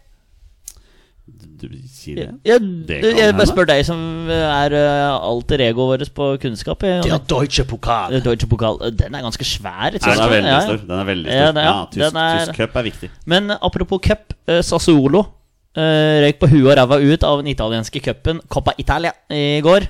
Du 1.64 1.70
sier 1.88 2.18
det? 2.20 2.30
Jeg, 2.45 2.59
Det 2.89 2.97
jeg, 3.16 3.34
bare 3.39 3.47
spør 3.49 3.68
deg 3.70 3.82
som 3.88 3.99
er 4.36 4.74
eh, 4.76 5.14
alter 5.16 5.61
egoet 5.66 5.93
vårt 6.03 6.09
på 6.18 6.26
kunnskap. 6.43 6.82
Det 6.84 7.07
er 7.09 7.22
Deutsche 7.32 7.64
Pokal. 7.70 8.18
Eh, 8.18 8.22
Deutsche 8.26 8.49
Pokal. 8.51 8.82
Den 8.99 9.16
er 9.16 9.24
ganske 9.26 9.47
svær. 9.47 9.95
Den 9.95 10.03
er 10.11 10.34
veldig 10.34 10.51
Ja, 10.51 10.57
ja. 10.59 10.66
stor. 10.68 10.82
Den 10.89 10.99
er 10.99 11.07
veldig 11.09 11.32
Ja, 11.32 11.45
stor. 11.47 11.55
det- 11.57 11.64
Ja, 11.64 11.72
ja, 11.72 11.86
tysk, 11.88 12.03
den 12.03 12.20
er- 12.22 12.43
tysk 12.45 12.59
cup 12.59 12.76
er 12.82 12.84
viktig. 12.91 13.09
Men 13.32 13.49
apropos 13.55 14.03
cup, 14.03 14.36
eh, 14.51 14.59
Sassuolo 14.61 15.24
eh, 15.24 15.32
røyk 15.78 16.38
på 16.41 16.49
huet 16.51 16.67
og 16.67 16.76
ræva 16.78 16.99
ut 17.01 17.24
av 17.26 17.39
den 17.41 17.49
italienske 17.49 18.01
cupen 18.05 18.41
Coppa 18.51 18.76
Italia 18.78 19.13
i 19.34 19.61
går. 19.65 19.88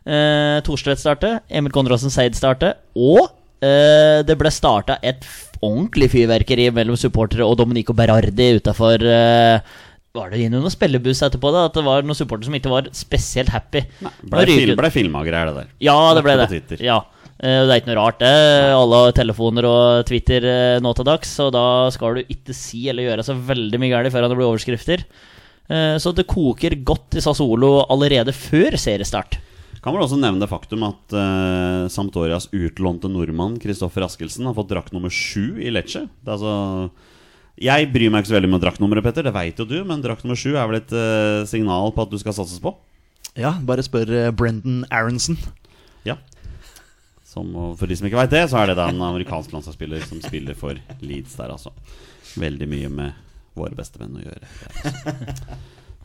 Uh, 0.00 0.58
Thorstvedt 0.66 1.02
startet, 1.02 1.44
Emil 1.52 1.74
Konradsen 1.74 2.10
Seid 2.10 2.34
startet, 2.34 2.80
og 2.96 3.28
uh, 3.28 4.20
det 4.26 4.36
ble 4.40 4.50
starta 4.50 4.96
et 5.06 5.26
ordentlig 5.60 6.08
fyrverkeri 6.14 6.70
mellom 6.74 6.96
supportere 6.98 7.44
og 7.44 7.58
Dominico 7.60 7.92
Berardi 7.92 8.54
utafor 8.56 9.04
Var 9.04 10.30
det 10.32 10.46
noen 10.50 10.72
spillebuss 10.72 11.20
etterpå? 11.26 11.50
da 11.52 11.66
At 11.68 11.76
det 11.76 11.84
var 11.84 12.02
noen 12.02 12.16
supportere 12.16 12.48
som 12.48 12.56
ikke 12.56 12.72
var 12.72 12.88
spesielt 12.96 13.52
happy? 13.52 13.84
Ble, 14.00 14.46
det 14.48 14.56
film, 14.56 14.76
ble 14.80 14.90
filma 14.94 15.20
greier, 15.28 15.52
det 15.52 15.66
der. 15.66 15.74
ja, 15.84 15.98
det 16.16 16.24
ble 16.24 16.38
det. 16.40 16.80
Ja. 16.80 17.02
Eh, 17.40 17.62
Det 17.64 17.72
er 17.72 17.80
ikke 17.80 17.92
noe 17.94 18.00
rart, 18.02 18.20
det. 18.20 18.30
Alle 18.76 19.02
har 19.06 19.12
telefoner 19.16 19.64
og 19.68 20.06
Twitter 20.08 20.44
eh, 20.44 20.80
nå 20.84 20.92
til 20.96 21.06
dags, 21.08 21.28
så 21.40 21.48
da 21.52 21.88
skal 21.94 22.18
du 22.20 22.32
ikke 22.34 22.56
si 22.56 22.86
eller 22.92 23.06
gjøre 23.08 23.24
så 23.24 23.36
veldig 23.36 23.80
mye 23.80 23.92
galt 23.94 24.12
før 24.12 24.28
det 24.28 24.36
blir 24.36 24.48
overskrifter. 24.50 25.04
Eh, 25.70 25.96
Så 26.02 26.12
det 26.12 26.28
koker 26.28 26.76
godt 26.84 27.16
i 27.16 27.22
Sassolo 27.24 27.86
allerede 27.88 28.34
før 28.36 28.76
seriestart. 28.76 29.38
Kan 29.80 29.94
vel 29.96 30.04
også 30.04 30.18
nevne 30.20 30.42
det 30.42 30.50
faktum 30.50 30.82
at 30.84 31.14
uh, 31.16 31.86
Sampdorias 31.88 32.50
utlånte 32.52 33.08
nordmann 33.08 33.54
Kristoffer 33.56 34.04
Askelsen 34.04 34.44
har 34.44 34.52
fått 34.52 34.68
drakt 34.68 34.92
nummer 34.92 35.08
sju 35.08 35.56
i 35.56 35.70
Lecce. 35.72 36.02
Det 36.20 36.28
er 36.28 36.34
altså 36.34 36.90
Jeg 37.56 37.88
bryr 37.88 38.12
meg 38.12 38.20
ikke 38.20 38.28
så 38.28 38.36
veldig 38.36 38.50
om 38.52 38.60
draktnummeret, 38.60 39.06
Petter, 39.06 39.24
det 39.24 39.32
veit 39.32 39.56
jo 39.56 39.64
du, 39.64 39.78
men 39.88 40.02
drakt 40.04 40.26
nummer 40.26 40.36
sju 40.36 40.52
er 40.52 40.68
vel 40.68 40.82
et 40.82 40.92
uh, 40.92 41.48
signal 41.48 41.94
på 41.96 42.04
at 42.04 42.12
du 42.12 42.18
skal 42.20 42.36
satses 42.36 42.60
på? 42.60 42.74
Ja, 43.40 43.54
bare 43.64 43.80
spør 43.86 44.12
Brendan 44.36 44.84
Aronson. 44.92 45.40
Som, 47.30 47.52
for 47.78 47.86
de 47.86 47.94
som 47.94 48.08
ikke 48.08 48.18
veit 48.18 48.32
det, 48.34 48.44
så 48.50 48.58
er 48.58 48.72
det 48.72 48.78
da 48.80 48.88
en 48.90 49.02
amerikansk 49.06 49.52
landslagsspiller 49.54 50.02
som 50.02 50.18
spiller 50.24 50.56
for 50.58 50.78
Leeds 50.98 51.36
der, 51.38 51.52
altså. 51.54 51.70
Veldig 52.40 52.66
mye 52.70 52.88
med 52.90 53.26
våre 53.58 53.76
bestevenn 53.78 54.18
å 54.18 54.24
gjøre. 54.24 54.48
altså. 54.50 55.60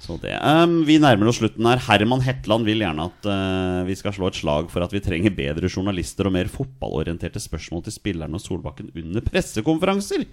Så 0.05 0.17
det 0.19 0.35
um, 0.43 0.81
Vi 0.85 0.97
nærmer 0.99 1.29
oss 1.31 1.39
slutten 1.39 1.65
her. 1.69 1.79
Herman 1.87 2.23
Hetland 2.23 2.67
vil 2.67 2.83
gjerne 2.83 3.07
at 3.07 3.29
uh, 3.29 3.85
vi 3.87 3.95
skal 3.97 4.13
slå 4.15 4.27
et 4.29 4.37
slag 4.37 4.67
for 4.73 4.83
at 4.83 4.93
vi 4.93 5.01
trenger 5.03 5.33
bedre 5.35 5.71
journalister 5.71 6.27
og 6.27 6.35
mer 6.35 6.51
fotballorienterte 6.51 7.41
spørsmål 7.41 7.85
til 7.85 7.95
spillerne 7.95 8.37
og 8.37 8.43
Solbakken 8.43 8.91
under 8.91 9.23
pressekonferanser. 9.25 10.27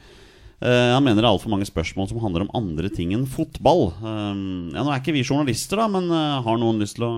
Uh, 0.63 0.93
han 0.97 1.03
mener 1.05 1.23
det 1.23 1.29
er 1.29 1.31
altfor 1.31 1.55
mange 1.55 1.69
spørsmål 1.69 2.11
som 2.11 2.21
handler 2.23 2.45
om 2.47 2.53
andre 2.59 2.91
ting 2.93 3.15
enn 3.15 3.25
fotball. 3.31 3.89
Um, 4.03 4.75
ja, 4.75 4.83
Nå 4.83 4.91
er 4.91 5.01
ikke 5.01 5.15
vi 5.15 5.25
journalister, 5.25 5.81
da, 5.81 5.89
men 5.95 6.11
uh, 6.11 6.43
har 6.45 6.61
noen 6.61 6.83
lyst 6.83 6.99
til 6.99 7.07
å 7.07 7.15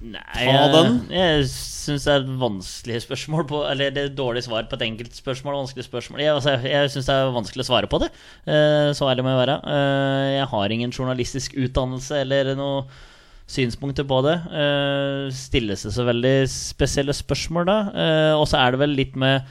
Nei, 0.00 0.46
Ta 0.46 0.70
den. 0.72 0.94
Jeg, 1.12 1.42
jeg 1.42 1.48
syns 1.50 2.06
det 2.06 2.12
er 2.14 2.22
et 2.22 2.32
vanskelig 2.40 3.02
spørsmål 3.04 3.44
på 3.50 3.58
Eller 3.68 3.92
det 3.92 4.00
er 4.00 4.08
et 4.08 4.16
dårlig 4.16 4.42
svar 4.46 4.64
på 4.70 4.78
et 4.78 4.86
enkelt 4.86 5.16
spørsmål. 5.16 5.58
Vanskelig 5.60 5.84
spørsmål 5.84 6.22
Jeg, 6.24 6.32
altså, 6.38 6.56
jeg 6.64 6.92
syns 6.94 7.10
det 7.10 7.16
er 7.16 7.36
vanskelig 7.36 7.66
å 7.66 7.68
svare 7.68 7.90
på 7.90 8.00
det. 8.00 8.08
Eh, 8.48 8.90
så 8.96 9.10
ærlig 9.10 9.26
må 9.26 9.34
jeg 9.34 9.42
være. 9.42 9.60
Eh, 9.76 10.26
jeg 10.38 10.50
har 10.54 10.74
ingen 10.76 10.94
journalistisk 10.96 11.56
utdannelse 11.60 12.22
eller 12.24 12.54
noe 12.58 12.84
synspunkter 13.50 14.06
på 14.06 14.20
det. 14.26 14.36
Uh, 14.52 15.26
stilles 15.34 15.82
det 15.86 15.94
så 15.94 16.06
veldig 16.06 16.36
spesielle 16.50 17.14
spørsmål 17.16 17.66
da? 17.68 17.80
Eh, 17.90 18.34
og 18.38 18.46
så 18.50 18.60
er 18.60 18.74
det 18.74 18.82
vel 18.84 18.94
litt 18.98 19.18
med 19.18 19.48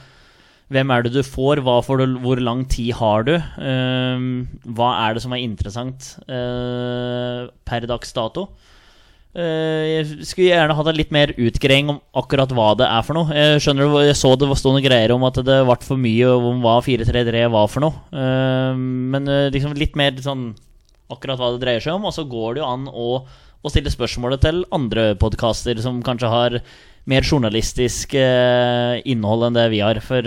hvem 0.70 0.92
er 0.94 1.04
det 1.04 1.12
du 1.16 1.22
får? 1.26 1.60
Får 1.84 1.98
du, 2.00 2.18
hvor 2.22 2.40
lang 2.40 2.62
tid 2.70 2.94
har 3.00 3.26
du? 3.26 3.34
Uh, 3.58 4.46
hva 4.70 4.92
er 5.04 5.16
det 5.16 5.24
som 5.24 5.34
er 5.34 5.44
interessant 5.44 6.14
uh, 6.30 7.50
per 7.66 7.88
dags 7.90 8.14
dato? 8.16 8.48
Eh, 9.30 9.84
jeg 9.86 10.26
skulle 10.26 10.48
gjerne 10.48 10.74
hatt 10.74 10.88
en 10.90 10.96
litt 10.98 11.12
mer 11.14 11.30
utgreiing 11.38 11.92
om 11.92 12.00
akkurat 12.18 12.50
hva 12.54 12.72
det 12.80 12.88
er 12.88 13.04
for 13.06 13.14
noe. 13.14 13.30
Jeg 13.36 13.60
skjønner 13.62 13.92
jeg 14.08 14.16
så 14.18 14.32
det 14.34 14.48
sto 14.48 14.58
stående 14.58 14.82
greier 14.82 15.14
om 15.14 15.26
at 15.28 15.38
det 15.46 15.60
ble 15.68 15.76
for 15.86 16.00
mye 16.02 16.32
om 16.34 16.64
hva 16.64 16.80
433 16.82 17.44
var 17.54 17.68
for 17.70 17.86
noe. 17.86 18.00
Eh, 18.10 18.80
men 19.14 19.30
eh, 19.30 19.50
liksom 19.54 19.76
litt 19.78 19.94
mer 19.98 20.18
sånn 20.24 20.50
akkurat 21.10 21.38
hva 21.38 21.52
det 21.54 21.62
dreier 21.62 21.84
seg 21.84 21.94
om. 21.94 22.08
Og 22.10 22.16
så 22.16 22.26
går 22.26 22.56
det 22.56 22.64
jo 22.64 22.70
an 22.72 22.88
å, 22.90 23.10
å 23.62 23.72
stille 23.72 23.92
spørsmålet 23.94 24.42
til 24.42 24.64
andre 24.74 25.12
podkaster 25.20 25.78
som 25.84 26.02
kanskje 26.06 26.32
har 26.32 26.58
mer 27.10 27.24
journalistisk 27.24 28.12
innhold 28.14 29.46
enn 29.46 29.56
det 29.56 29.70
vi 29.72 29.80
har. 29.82 29.98
For 30.04 30.26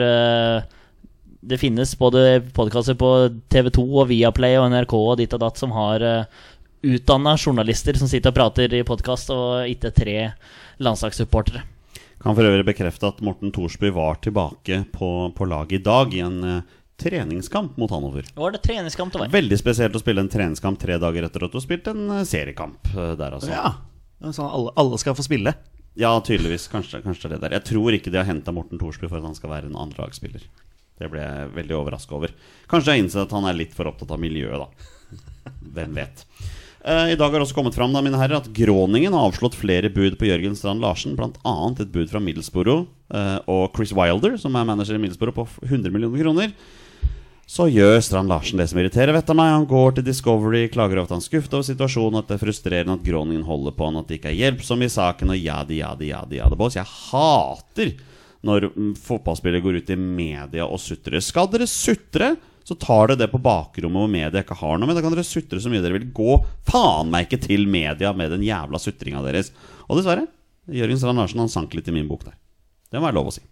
det 1.44 1.60
finnes 1.62 1.94
både 2.00 2.42
podkaster 2.56 2.98
på 3.00 3.12
TV2 3.54 3.84
og 3.86 4.10
Viaplay 4.10 4.58
og 4.60 4.72
NRK 4.74 4.96
og 4.98 5.20
ditt 5.22 5.36
og 5.38 5.44
datt 5.44 5.62
som 5.62 5.76
har 5.76 6.04
utdanna 6.84 7.38
journalister 7.38 7.98
som 7.98 8.10
sitter 8.12 8.34
og 8.34 8.38
prater 8.38 8.74
i 8.76 8.84
podkast, 8.88 9.32
og 9.34 9.70
ikke 9.72 9.94
tre 9.96 10.18
landslagssupportere. 10.84 11.64
Kan 12.24 12.36
for 12.38 12.48
øvrig 12.48 12.66
bekrefte 12.68 13.10
at 13.10 13.20
Morten 13.24 13.52
Thorsby 13.56 13.92
var 13.96 14.20
tilbake 14.24 14.84
på, 14.94 15.10
på 15.36 15.48
laget 15.48 15.80
i 15.80 15.84
dag 15.84 16.14
i 16.16 16.22
en 16.24 16.38
eh, 16.48 16.76
treningskamp 17.00 17.78
mot 17.80 17.92
Hanover. 17.92 18.28
Var 18.36 18.56
det 18.56 18.62
treningskamp 18.64 19.14
det 19.14 19.24
var. 19.24 19.34
Veldig 19.34 19.60
spesielt 19.60 19.96
å 19.96 20.02
spille 20.04 20.24
en 20.24 20.32
treningskamp 20.32 20.80
tre 20.80 21.00
dager 21.02 21.28
etter 21.28 21.44
at 21.44 21.52
du 21.52 21.60
har 21.60 21.66
spilt 21.66 21.90
en 21.92 22.06
eh, 22.20 22.26
seriekamp 22.28 22.92
eh, 22.94 23.14
der, 23.20 23.36
altså. 23.40 23.52
Ja, 23.52 24.32
sånn 24.32 24.48
alle, 24.48 24.76
alle 24.80 25.00
skal 25.02 25.18
få 25.20 25.26
spille. 25.26 25.56
Ja, 26.00 26.16
tydeligvis. 26.26 26.70
Kanskje, 26.72 27.04
kanskje 27.04 27.34
det 27.34 27.44
der. 27.44 27.58
Jeg 27.60 27.68
tror 27.70 27.96
ikke 27.96 28.12
de 28.12 28.20
har 28.22 28.28
henta 28.28 28.56
Morten 28.56 28.80
Thorsby 28.82 29.10
for 29.10 29.20
at 29.20 29.28
han 29.28 29.38
skal 29.38 29.52
være 29.52 29.70
en 29.70 29.80
andrelagsspiller. 29.84 30.48
Det 31.00 31.10
ble 31.12 31.22
jeg 31.22 31.54
veldig 31.58 31.76
overraska 31.78 32.16
over. 32.18 32.34
Kanskje 32.72 32.88
de 32.88 32.96
har 32.96 33.04
innsett 33.04 33.26
at 33.28 33.36
han 33.36 33.48
er 33.50 33.58
litt 33.58 33.76
for 33.76 33.90
opptatt 33.90 34.14
av 34.16 34.22
miljøet, 34.22 34.64
da. 34.64 35.52
Hvem 35.76 36.00
vet. 36.00 36.24
Eh, 36.84 37.12
I 37.12 37.16
dag 37.16 37.32
har 37.32 37.40
det 37.40 37.46
også 37.46 37.56
kommet 37.56 37.76
fram 37.78 37.94
da, 37.96 38.02
mine 38.04 38.20
herrer, 38.20 38.42
at 38.42 38.50
Groningen 38.52 39.16
har 39.16 39.30
avslått 39.30 39.56
flere 39.56 39.88
bud 39.94 40.18
på 40.20 40.28
Jørgen 40.28 40.56
Strand 40.60 40.84
Larsen. 40.84 41.16
Bl.a. 41.16 41.54
et 41.80 41.92
bud 41.94 42.10
fra 42.12 42.20
Middlesbrough 42.20 42.90
eh, 43.16 43.38
og 43.48 43.72
Chris 43.78 43.94
Wilder, 43.96 44.36
som 44.42 44.56
er 44.60 44.68
manager 44.68 45.00
i 45.00 45.04
Middlesbrough, 45.06 45.38
på 45.38 45.48
100 45.70 45.94
millioner 45.94 46.20
kroner. 46.26 46.52
Så 47.48 47.70
gjør 47.72 48.02
Strand 48.04 48.32
Larsen 48.32 48.60
det 48.60 48.68
som 48.72 48.80
irriterer 48.82 49.16
vettet 49.16 49.32
av 49.32 49.40
meg. 49.40 49.54
Han 49.54 49.68
går 49.70 49.96
til 49.96 50.08
Discovery, 50.10 50.66
klager 50.74 51.00
over 51.00 51.08
at 51.08 51.16
han 51.16 51.24
er 51.24 51.28
skuffet 51.28 51.56
over 51.56 51.68
situasjonen, 51.68 52.20
at 52.20 52.32
det 52.32 52.36
er 52.36 52.44
frustrerende 52.44 52.98
at 53.00 53.08
Groningen 53.08 53.48
holder 53.48 53.76
på 53.78 53.88
han, 53.88 54.00
at 54.02 54.12
det 54.12 54.20
ikke 54.20 54.34
er 54.34 54.40
hjelpsom 54.42 54.84
i 54.84 54.92
saken, 54.92 55.32
og 55.36 55.40
jadi, 55.40 55.80
jadi, 55.80 56.10
jadi, 56.12 56.40
jadi. 56.42 56.60
boss. 56.60 56.80
jeg 56.80 56.88
hater 56.88 57.96
når 58.44 58.68
mm, 58.74 58.96
fotballspillere 59.00 59.64
går 59.64 59.80
ut 59.80 59.94
i 59.94 60.00
media 60.00 60.68
og 60.68 60.82
sutrer. 60.84 61.24
Skal 61.24 61.48
dere 61.52 61.68
sutre, 61.70 62.34
så 62.64 62.78
tar 62.80 63.10
dere 63.12 63.20
det 63.24 63.32
på 63.34 63.42
bakrommet 63.44 64.00
hvor 64.06 64.12
media 64.12 64.44
ikke 64.44 64.56
har 64.60 64.78
noe 64.80 64.88
med. 64.88 64.96
Da 64.98 65.04
kan 65.04 65.12
dere 65.16 65.26
sutre 65.28 65.60
så 65.60 65.72
mye 65.72 65.82
dere 65.84 65.98
vil. 65.98 66.10
Gå 66.16 66.38
faen 66.70 67.10
meg 67.12 67.28
ikke 67.28 67.42
til 67.48 67.66
media 67.68 68.14
med 68.16 68.32
den 68.32 68.46
jævla 68.48 68.80
sutringa 68.80 69.24
deres. 69.26 69.52
Og 69.90 70.00
dessverre, 70.00 70.28
Jørgen 70.72 71.00
Strand 71.02 71.20
Larsen 71.20 71.44
han 71.44 71.52
sank 71.52 71.74
litt 71.76 71.90
i 71.92 71.96
min 71.96 72.08
bok 72.08 72.24
der. 72.24 72.38
Det 72.88 73.02
må 73.02 73.10
være 73.10 73.20
lov 73.20 73.32
å 73.32 73.36
si. 73.36 73.44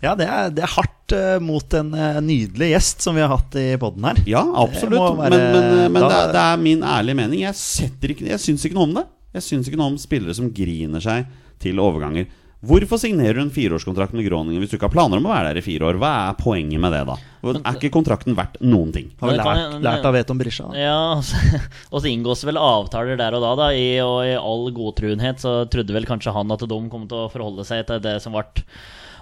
Ja, 0.00 0.14
det 0.16 0.24
er, 0.32 0.48
det 0.56 0.62
er 0.64 0.72
hardt 0.72 1.12
uh, 1.12 1.36
mot 1.44 1.74
en 1.76 1.90
uh, 1.92 2.20
nydelig 2.24 2.70
gjest 2.70 3.04
som 3.04 3.18
vi 3.18 3.20
har 3.20 3.28
hatt 3.34 3.56
i 3.60 3.66
poden 3.76 4.06
her. 4.08 4.20
Ja, 4.24 4.40
absolutt. 4.62 4.96
må 4.96 5.10
men 5.18 5.34
være- 5.34 5.50
men, 5.52 5.66
eh, 5.82 5.88
men 5.92 6.00
da- 6.00 6.08
det, 6.08 6.20
er, 6.22 6.32
det 6.32 6.44
er 6.46 6.62
min 6.62 6.84
ærlige 6.88 7.18
mening. 7.18 7.42
Jeg, 7.44 7.90
ikke, 8.00 8.30
jeg 8.30 8.40
syns 8.40 8.64
ikke 8.64 8.78
noe 8.78 8.88
om 8.88 8.94
det. 8.96 9.04
Jeg 9.36 9.44
syns 9.44 9.68
ikke 9.68 9.76
noe 9.82 9.92
om 9.92 9.98
spillere 10.00 10.34
som 10.40 10.48
griner 10.56 11.04
seg 11.04 11.28
til 11.60 11.76
overganger. 11.84 12.30
Hvorfor 12.60 12.98
signerer 13.00 13.38
du 13.38 13.40
en 13.40 13.50
fireårskontrakt 13.54 14.12
med 14.12 14.26
Groningen 14.26 14.60
hvis 14.60 14.68
du 14.68 14.76
ikke 14.76 14.90
har 14.90 14.92
planer 14.92 15.16
om 15.16 15.24
å 15.24 15.32
være 15.32 15.48
der 15.54 15.60
i 15.62 15.64
fire 15.64 15.86
år? 15.88 15.96
Hva 16.02 16.10
er 16.28 16.34
poenget 16.36 16.82
med 16.82 16.92
det, 16.92 17.00
da? 17.08 17.14
Er 17.56 17.78
ikke 17.78 17.88
kontrakten 17.94 18.36
verdt 18.36 18.58
noen 18.60 18.90
ting? 18.92 19.06
Har 19.22 19.32
lært, 19.38 19.78
lært 19.80 20.04
av 20.04 20.12
Veton 20.12 20.36
Brisja. 20.42 20.66
Ja, 20.76 20.98
og 21.16 21.22
så- 21.24 21.40
og 21.92 22.02
så 22.04 22.10
inngås 22.12 22.44
vel 22.44 22.60
avtaler 22.60 23.16
der 23.16 23.32
og 23.38 23.40
da, 23.46 23.54
da 23.62 23.68
i, 23.72 23.86
og 24.04 24.18
i 24.28 24.34
all 24.36 24.68
godtruenhet 24.76 25.40
så 25.40 25.54
trodde 25.72 25.96
vel 25.96 26.04
kanskje 26.04 26.34
han 26.36 26.52
at 26.52 26.60
de 26.68 26.80
kom 26.92 27.08
til 27.08 27.22
å 27.24 27.30
forholde 27.32 27.64
seg 27.64 27.86
til 27.88 28.02
det 28.04 28.18
som 28.20 28.36
ble 28.36 28.44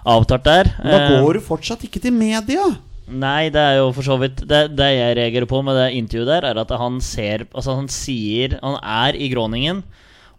avtalt 0.03 0.43
der. 0.43 0.73
Men 0.83 0.91
da 0.91 0.99
Eh, 1.07 1.23
går 1.23 1.39
du 1.39 1.45
fortsatt 1.47 1.87
ikke 1.87 2.01
til 2.03 2.11
media! 2.19 2.67
Nei, 3.09 3.47
det 3.49 3.57
er 3.63 3.77
jo 3.79 3.87
for 3.95 4.05
så 4.05 4.19
vidt 4.21 4.43
Det, 4.45 4.75
det 4.77 4.85
jeg 4.93 5.15
reagerer 5.17 5.47
på 5.49 5.63
med 5.65 5.73
det 5.79 5.87
intervjuet 5.97 6.27
der, 6.29 6.45
er 6.51 6.59
at 6.61 6.69
han 6.77 6.99
ser 7.01 7.47
Altså, 7.57 7.73
han 7.79 7.87
sier 7.89 8.53
Han 8.61 8.75
er 8.85 9.17
i 9.17 9.31
Groningen, 9.33 9.79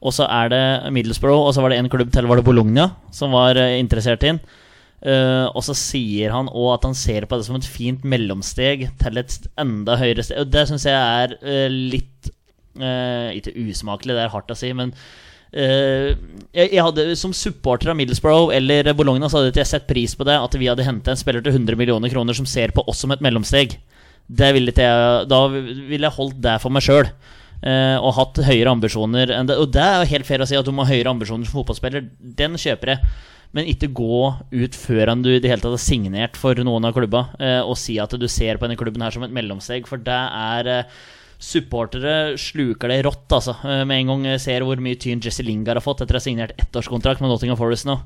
og 0.00 0.16
så 0.16 0.26
er 0.32 0.50
det 0.52 0.64
Middlesbrough, 0.96 1.44
og 1.44 1.54
så 1.54 1.62
var 1.62 1.72
det 1.72 1.80
en 1.80 1.90
klubb 1.92 2.10
til, 2.12 2.28
var 2.28 2.40
det 2.40 2.46
Bologna, 2.46 2.88
som 3.12 3.34
var 3.36 3.58
eh, 3.60 3.76
interessert 3.80 4.24
inn. 4.24 4.40
Uh, 5.00 5.48
og 5.56 5.62
så 5.64 5.72
sier 5.76 6.28
han 6.34 6.50
òg 6.52 6.74
at 6.74 6.82
han 6.84 6.96
ser 6.96 7.24
på 7.24 7.38
det 7.40 7.46
som 7.46 7.56
et 7.56 7.64
fint 7.64 8.02
mellomsteg 8.04 8.82
til 9.00 9.20
et 9.20 9.36
enda 9.60 9.96
høyere 9.96 10.24
steg. 10.26 10.42
Og 10.42 10.50
det 10.52 10.66
syns 10.68 10.84
jeg 10.84 10.96
er 10.96 11.32
uh, 11.40 11.72
litt 11.72 12.28
uh, 12.76 13.32
Ikke 13.32 13.54
usmakelig, 13.64 14.18
det 14.18 14.26
er 14.26 14.34
hardt 14.34 14.52
å 14.52 14.58
si, 14.58 14.72
men 14.76 14.92
jeg, 15.50 16.14
jeg 16.54 16.78
hadde 16.78 17.16
Som 17.18 17.32
supporter 17.34 17.90
av 17.90 17.96
Middlesbrough 17.98 18.52
eller 18.54 18.86
Bologna 18.94 19.26
så 19.26 19.40
hadde 19.40 19.58
jeg 19.58 19.66
sett 19.66 19.88
pris 19.88 20.12
på 20.14 20.22
det 20.28 20.36
at 20.38 20.52
vi 20.54 20.68
hadde 20.70 20.84
hentet 20.86 21.10
en 21.10 21.18
spiller 21.18 21.42
til 21.42 21.56
100 21.56 21.74
millioner 21.80 22.12
kroner 22.12 22.36
som 22.38 22.46
ser 22.46 22.70
på 22.76 22.84
oss 22.86 23.00
som 23.02 23.10
et 23.10 23.24
mellomsteg. 23.24 23.74
Ville 24.30 24.70
jeg 24.70 25.26
Da 25.26 25.40
ville 25.50 26.04
jeg 26.04 26.14
holdt 26.20 26.38
det 26.44 26.54
for 26.62 26.70
meg 26.70 26.86
sjøl. 26.86 27.10
Og 27.60 28.14
hatt 28.16 28.38
høyere 28.46 28.72
ambisjoner 28.72 29.34
enn 29.36 29.48
det. 29.50 29.58
Og 29.60 29.68
det 29.74 29.82
er 29.84 29.98
jo 30.00 30.10
helt 30.14 30.28
fair 30.28 30.40
å 30.40 30.46
si 30.48 30.56
at 30.56 30.64
du 30.64 30.72
må 30.72 30.86
ha 30.86 30.94
høyere 30.94 31.12
ambisjoner 31.12 31.44
som 31.44 31.58
fotballspiller. 31.58 32.06
Den 32.40 32.56
kjøper 32.56 32.94
jeg. 32.94 33.10
Men 33.56 33.66
ikke 33.66 33.90
gå 33.90 34.18
ut 34.52 34.76
før 34.78 35.10
du 35.18 35.32
i 35.32 35.40
det 35.42 35.50
hele 35.50 35.62
tatt 35.62 35.74
har 35.74 35.82
signert 35.82 36.38
for 36.38 36.54
noen 36.62 36.86
av 36.86 36.94
klubba, 36.94 37.24
eh, 37.42 37.58
og 37.58 37.74
si 37.78 37.96
at 37.98 38.12
du 38.14 38.28
ser 38.30 38.60
på 38.60 38.68
denne 38.68 38.78
klubben 38.78 39.02
her 39.02 39.10
som 39.14 39.24
et 39.26 39.34
mellomsteg, 39.34 39.88
for 39.90 40.02
det 40.02 40.20
er 40.42 40.70
eh, 40.70 41.00
Supportere 41.40 42.34
sluker 42.36 42.92
det 42.92 42.98
rått, 43.06 43.24
altså. 43.32 43.54
Eh, 43.64 43.80
Med 43.88 44.02
en 44.02 44.10
gang 44.12 44.38
ser 44.38 44.60
hvor 44.60 44.76
mye 44.84 44.98
tyn 45.00 45.22
Jesse 45.24 45.42
Lingard 45.42 45.80
har 45.80 45.84
fått 45.84 46.02
etter 46.04 46.18
å 46.18 46.20
ha 46.20 46.22
signert 46.22 46.52
ettårskontrakt 46.60 47.22
med 47.24 47.32
Nottingham 47.32 47.56
Forest 47.58 47.88
nå. 47.88 47.96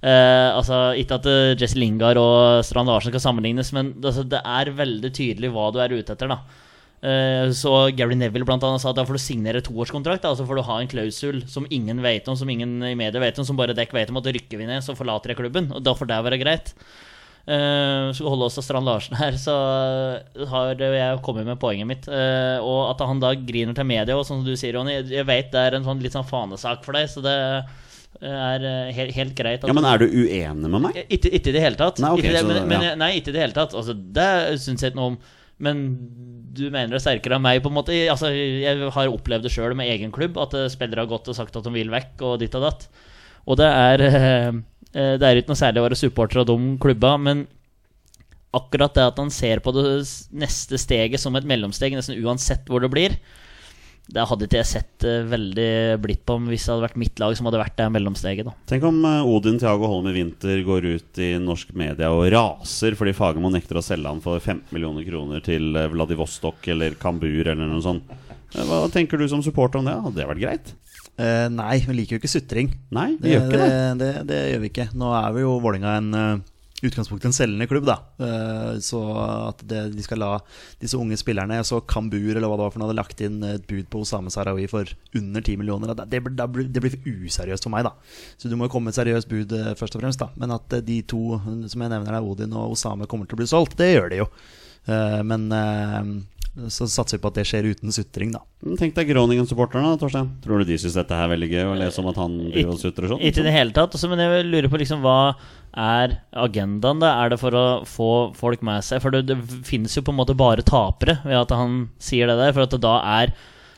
Eh, 0.00 0.48
altså, 0.48 0.96
Ikke 0.98 1.20
at 1.20 1.28
eh, 1.28 1.52
Jesse 1.60 1.78
Lingard 1.78 2.18
og 2.18 2.64
Strand 2.64 2.88
Larsen 2.88 3.12
skal 3.12 3.22
sammenlignes, 3.28 3.70
men 3.76 3.92
altså, 4.00 4.24
det 4.24 4.40
er 4.40 4.72
veldig 4.80 5.12
tydelig 5.12 5.52
hva 5.52 5.68
du 5.70 5.78
er 5.84 5.92
ute 5.92 6.16
etter. 6.16 6.32
da 6.32 6.40
Eh, 6.40 6.69
Så 7.00 7.70
Gary 7.96 8.12
Neville 8.18 8.44
blant 8.44 8.64
annet 8.66 8.82
sa 8.82 8.90
at 8.90 8.98
da 8.98 9.06
får 9.08 9.16
du 9.16 9.22
signere 9.24 9.62
toårskontrakt. 9.64 10.20
Da, 10.20 10.34
så 10.36 10.44
får 10.44 10.58
du 10.58 10.64
ha 10.66 10.74
en 10.80 10.90
klausul 10.90 11.38
som 11.48 11.64
ingen 11.72 12.02
vet 12.04 12.28
om, 12.28 12.36
som 12.36 12.50
ingen 12.52 12.74
i 12.84 12.92
media 12.98 13.22
vet 13.22 13.40
om, 13.40 13.46
som 13.48 13.56
bare 13.56 13.76
dekk 13.76 13.94
vet 13.96 14.12
om, 14.12 14.18
at 14.20 14.28
rykker 14.28 14.60
vi 14.60 14.68
ned, 14.68 14.84
så 14.84 14.92
forlater 14.98 15.32
jeg 15.32 15.40
klubben. 15.40 15.70
Og 15.72 15.80
da 15.86 15.96
får 15.96 16.10
det 16.10 16.20
være 16.26 16.40
greit. 16.42 16.74
Uh, 17.48 18.12
skal 18.12 18.26
vi 18.26 18.30
holde 18.30 18.46
oss 18.46 18.56
til 18.58 18.64
Strand 18.66 18.86
Larsen 18.86 19.16
her, 19.16 19.34
så 19.40 19.54
har 20.52 20.76
jeg 20.76 21.22
kommet 21.24 21.48
med 21.48 21.58
poenget 21.60 21.88
mitt. 21.88 22.06
Eh, 22.06 22.58
og 22.60 22.92
at 22.92 23.00
han 23.08 23.22
da 23.22 23.32
griner 23.34 23.74
til 23.74 23.88
media, 23.88 24.16
og 24.16 24.26
sånn 24.28 24.42
som 24.42 24.46
du 24.46 24.58
sier, 24.60 24.76
Ronny, 24.76 24.98
jeg 25.08 25.26
vet 25.26 25.48
det 25.54 25.62
er 25.64 25.78
en 25.78 25.86
sånn 25.86 26.02
litt 26.04 26.14
sånn 26.14 26.28
fanesak 26.28 26.84
for 26.84 26.98
deg, 26.98 27.08
så 27.10 27.24
det 27.24 27.34
er 28.20 28.68
eh, 28.68 28.92
helt, 28.94 29.16
helt 29.16 29.34
greit. 29.38 29.64
Ja, 29.66 29.74
Men 29.74 29.88
er 29.88 30.04
du 30.04 30.06
uenig 30.06 30.68
med 30.68 30.84
meg? 30.84 31.02
ikke, 31.08 31.32
i 31.32 31.42
det 31.48 31.64
hele 31.64 31.80
tatt. 31.80 31.98
Nei, 32.04 32.12
okay, 32.14 32.28
ikke 32.28 32.38
det, 32.38 32.46
men, 32.52 32.70
men, 32.70 32.88
nei, 33.00 33.12
ikke 33.18 33.32
i 33.32 33.38
det 33.38 33.44
hele 33.46 33.56
tatt. 33.56 33.74
Altså, 33.74 33.96
det 33.96 34.30
syns 34.60 34.84
jeg 34.84 34.92
ikke 34.92 35.00
noe 35.00 35.12
om. 35.14 35.20
Men 35.62 35.84
du 36.56 36.66
mener 36.68 36.90
det 36.90 36.98
er 36.98 37.04
sterkere 37.04 37.38
enn 37.38 37.44
meg, 37.44 37.60
på 37.62 37.70
en 37.70 37.76
måte. 37.76 37.94
Altså, 38.10 38.32
jeg 38.32 38.90
har 38.96 39.12
opplevd 39.12 39.46
det 39.46 39.52
sjøl 39.54 39.76
med 39.78 39.92
egen 39.92 40.12
klubb, 40.14 40.38
at 40.40 40.56
eh, 40.58 40.70
spillere 40.72 41.04
har 41.04 41.10
gått 41.10 41.30
og 41.30 41.36
sagt 41.36 41.56
at 41.56 41.66
de 41.66 41.72
vil 41.74 41.92
vekk, 41.92 42.14
og 42.26 42.40
ditt 42.42 42.56
og 42.58 42.66
datt. 42.66 42.88
Og 43.46 43.60
det 43.60 43.68
er 43.68 44.04
eh, 44.08 44.52
Det 44.90 45.26
er 45.26 45.40
ikke 45.40 45.52
noe 45.52 45.62
særlig 45.62 45.82
å 45.82 45.88
være 45.88 46.00
supporter 46.00 46.42
av 46.42 46.50
de 46.50 46.58
klubba, 46.82 47.14
men 47.20 47.46
akkurat 48.56 48.96
det 48.96 49.04
at 49.06 49.20
han 49.20 49.30
ser 49.30 49.62
på 49.62 49.72
det 49.76 49.84
neste 50.34 50.78
steget 50.80 51.22
som 51.22 51.36
et 51.38 51.46
mellomsteg, 51.46 51.94
nesten 51.94 52.18
uansett 52.18 52.66
hvor 52.66 52.82
det 52.82 52.90
blir, 52.90 53.14
det 54.10 54.26
hadde 54.26 54.46
ikke 54.46 54.58
jeg 54.58 54.68
sett 54.68 55.06
eh, 55.06 55.26
veldig 55.28 55.70
blitt 56.02 56.24
på 56.26 56.36
hvis 56.48 56.66
det 56.66 56.72
hadde 56.72 56.86
vært 56.88 57.00
mitt 57.00 57.22
lag 57.22 57.36
som 57.38 57.46
hadde 57.48 57.60
vært 57.62 57.76
det 57.78 57.86
mellomsteget. 57.94 58.48
da 58.48 58.54
Tenk 58.70 58.86
om 58.88 58.98
eh, 59.06 59.30
Odin 59.30 59.60
Thiago 59.60 59.90
Holm 59.90 60.10
i 60.10 60.16
vinter 60.16 60.62
går 60.66 60.88
ut 60.96 61.22
i 61.22 61.30
norsk 61.42 61.72
media 61.78 62.10
og 62.14 62.26
raser 62.34 62.98
fordi 62.98 63.14
Fagermo 63.16 63.52
nekter 63.54 63.78
å 63.78 63.84
selge 63.84 64.10
han 64.10 64.22
for 64.24 64.42
15 64.42 64.74
millioner 64.74 65.06
kroner 65.06 65.44
til 65.46 65.70
eh, 65.78 65.90
Vladivostok 65.92 66.70
eller 66.74 66.98
Kambur 67.00 67.40
eller 67.46 67.64
noe 67.64 67.84
sånt. 67.84 68.10
Hva 68.50 68.82
tenker 68.90 69.20
du 69.20 69.28
som 69.30 69.44
supporter 69.46 69.78
om 69.78 69.86
det? 69.86 69.94
Hadde 69.94 70.18
det 70.18 70.30
vært 70.32 70.42
greit? 70.42 70.72
Eh, 71.20 71.46
nei, 71.52 71.76
vi 71.84 71.94
liker 71.94 72.16
jo 72.16 72.22
ikke 72.22 72.32
sutring. 72.32 72.72
Nei, 72.94 73.12
vi 73.20 73.34
gjør 73.34 73.46
ikke 73.46 73.60
det. 73.60 73.68
det, 73.70 73.90
det, 74.00 74.22
det 74.30 74.40
gjør 74.48 74.62
vi 74.64 74.70
ikke. 74.72 74.86
Nå 74.98 75.12
er 75.14 75.36
vi 75.36 75.44
jo 75.44 75.52
Vålinga 75.62 75.92
en 76.00 76.16
uh, 76.16 76.48
utgangspunktet 76.86 77.28
en 77.28 77.36
selgende 77.36 77.66
klubb, 77.68 77.86
da. 77.88 77.96
Eh, 78.22 78.78
så 78.84 79.00
at 79.50 79.62
det, 79.68 79.82
de 79.94 80.04
skal 80.04 80.22
la 80.22 80.30
disse 80.80 80.98
unge 80.98 81.18
spillerne 81.20 81.58
Jeg 81.58 81.68
så 81.68 81.80
Kambur 81.84 82.32
eller 82.32 82.48
hva 82.48 82.56
det 82.56 82.66
var 82.66 82.72
for 82.74 82.82
noe, 82.82 82.88
hadde 82.90 83.00
lagt 83.00 83.20
inn 83.24 83.38
et 83.46 83.66
bud 83.68 83.90
på 83.92 84.02
Osame 84.04 84.32
Sarawi 84.32 84.66
for 84.70 84.88
under 85.18 85.44
10 85.44 85.60
millioner. 85.60 85.94
Det, 85.94 86.22
det, 86.24 86.64
det 86.72 86.84
blir 86.84 86.98
useriøst 87.04 87.66
for 87.66 87.74
meg, 87.74 87.86
da. 87.88 87.94
Så 88.40 88.50
du 88.50 88.56
må 88.56 88.68
jo 88.68 88.74
komme 88.74 88.90
med 88.90 88.96
et 88.96 89.02
seriøst 89.02 89.30
bud 89.30 89.54
eh, 89.56 89.72
først 89.78 89.98
og 89.98 90.04
fremst, 90.04 90.22
da. 90.22 90.30
Men 90.40 90.56
at 90.56 90.78
eh, 90.78 90.84
de 90.86 91.02
to 91.10 91.38
som 91.40 91.84
jeg 91.84 91.92
nevner, 91.92 92.16
er 92.16 92.26
Odin 92.26 92.56
og 92.56 92.76
Osame, 92.76 93.08
kommer 93.10 93.28
til 93.28 93.38
å 93.38 93.42
bli 93.42 93.50
solgt, 93.50 93.78
det 93.80 93.92
gjør 93.92 94.12
de 94.12 94.24
jo. 94.24 94.28
Men 94.88 95.42
så 96.68 96.86
satser 96.90 97.16
vi 97.16 97.22
på 97.22 97.30
at 97.30 97.36
det 97.38 97.44
skjer 97.46 97.68
uten 97.70 97.94
sutring, 97.94 98.32
da. 98.34 98.40
Tenk 98.78 98.96
deg 98.96 99.12
Groningen-supporterne, 99.12 99.92
da, 99.92 100.00
Torstein. 100.00 100.32
Tror 100.42 100.60
du 100.60 100.66
de 100.66 100.78
syns 100.82 100.96
dette 100.98 101.14
er 101.14 101.30
veldig 101.30 101.48
gøy 101.52 101.62
å 101.68 101.76
lese 101.78 102.02
om 102.02 102.10
at 102.10 102.18
han 102.18 102.34
driver 102.50 102.74
og 102.74 102.80
sutrer 102.82 103.06
sånn? 103.12 103.22
Ikke 103.22 103.44
i 103.44 103.46
det 103.46 103.54
hele 103.54 103.74
tatt. 103.76 103.94
Også, 103.94 104.10
men 104.10 104.22
jeg 104.24 104.48
lurer 104.48 104.68
på 104.72 104.80
liksom 104.82 105.04
hva 105.06 105.16
er 105.78 106.18
agendaen? 106.34 107.02
da? 107.02 107.14
Er 107.22 107.30
det 107.30 107.38
for 107.40 107.54
å 107.54 107.64
få 107.86 108.10
folk 108.36 108.64
med 108.66 108.82
seg? 108.86 108.98
For 109.04 109.14
det, 109.14 109.22
det 109.30 109.38
finnes 109.68 109.94
jo 109.94 110.02
på 110.02 110.10
en 110.10 110.18
måte 110.18 110.36
bare 110.38 110.66
tapere 110.66 111.20
ved 111.22 111.38
at 111.38 111.54
han 111.54 111.84
sier 112.02 112.30
det 112.30 112.40
der. 112.42 112.54
For 112.56 112.66
at 112.66 112.74
da 112.82 112.96
er, 113.22 113.34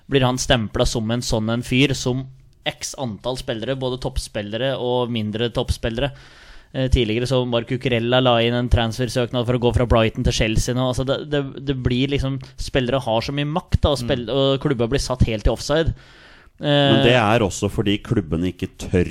blir 0.09 0.25
han 0.25 0.41
stempla 0.41 0.89
som 0.89 1.13
en 1.13 1.25
sånn 1.25 1.53
en 1.53 1.67
fyr 1.67 1.93
som 1.99 2.25
x 2.69 2.95
antall 3.03 3.37
spillere, 3.37 3.77
både 3.77 4.01
toppspillere 4.01 4.77
og 4.81 5.13
mindre 5.13 5.53
toppspillere. 5.53 6.13
Eh, 6.73 6.89
Tidligere 6.93 7.29
så 7.29 7.43
Mark 7.49 7.69
Cucurella 7.69 8.23
la 8.23 8.39
inn 8.45 8.57
en 8.57 8.71
transfersøknad 8.73 9.45
for 9.49 9.59
å 9.59 9.63
gå 9.67 9.75
fra 9.77 9.87
Brighton 9.89 10.25
til 10.29 10.37
Chelsea 10.39 10.77
nå. 10.77 10.89
Altså 10.93 11.05
det, 11.09 11.19
det, 11.33 11.43
det 11.69 11.77
blir 11.85 12.13
liksom 12.15 12.39
Spillere 12.57 13.03
har 13.05 13.25
så 13.25 13.35
mye 13.37 13.49
makt, 13.49 13.83
da, 13.85 13.93
og, 13.93 14.01
spill, 14.01 14.25
og 14.33 14.59
klubba 14.65 14.89
blir 14.91 15.03
satt 15.03 15.27
helt 15.29 15.49
i 15.49 15.53
offside. 15.53 15.93
Men 15.93 16.21
Eh, 16.63 17.05
det 17.09 17.17
er 17.19 17.43
også 17.43 17.71
fordi 17.73 17.99
klubbene 18.05 18.53
ikke 18.53 18.71
tør. 18.79 19.09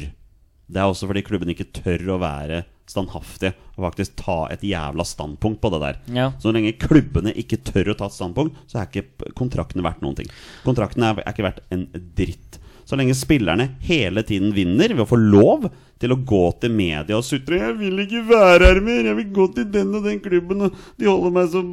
Det 0.72 0.80
er 0.80 0.88
også 0.88 1.09
fordi 1.09 1.24
klubbene 1.28 1.51
ikke 1.51 1.72
tør 1.76 2.14
å 2.14 2.20
være 2.22 2.62
standhaftige 2.91 3.53
og 3.76 3.86
faktisk 3.86 4.16
ta 4.20 4.38
et 4.51 4.64
jævla 4.68 5.03
standpunkt 5.07 5.62
på 5.64 5.72
det 5.74 5.82
der. 5.84 5.99
Ja. 6.16 6.30
Så 6.39 6.53
lenge 6.55 6.74
klubbene 6.80 7.34
ikke 7.39 7.59
tør 7.68 7.91
å 7.91 7.97
ta 7.99 8.07
et 8.07 8.16
standpunkt, 8.16 8.57
så 8.72 8.80
er 8.80 8.88
ikke 8.88 9.03
kontrakten 9.03 9.36
kontraktene 9.41 9.86
verdt 9.88 10.03
noen 10.03 10.18
ting. 10.20 10.32
Kontraktene 10.66 11.12
er, 11.12 11.24
er 11.24 11.36
ikke 11.36 11.47
verdt 11.47 11.64
en 11.76 11.86
dritt. 12.18 12.61
Så 12.91 12.97
lenge 12.99 13.13
spillerne 13.15 13.69
hele 13.87 14.19
tiden 14.27 14.49
vinner 14.51 14.91
ved 14.91 15.05
å 15.05 15.07
få 15.07 15.15
lov 15.15 15.69
til 16.01 16.11
å 16.11 16.17
gå 16.27 16.41
til 16.59 16.73
media 16.75 17.15
og 17.15 17.23
sutre 17.23 17.55
'Jeg 17.61 17.77
vil 17.79 18.01
ikke 18.03 18.23
være 18.27 18.67
her 18.67 18.81
mer. 18.83 19.05
Jeg 19.07 19.15
vil 19.15 19.29
gå 19.31 19.45
til 19.55 19.65
den 19.71 19.95
og 19.95 20.03
den 20.03 20.19
klubben.' 20.19 20.65
Og 20.65 20.75
de 20.99 21.07
holder 21.07 21.31
meg 21.31 21.47
som 21.53 21.69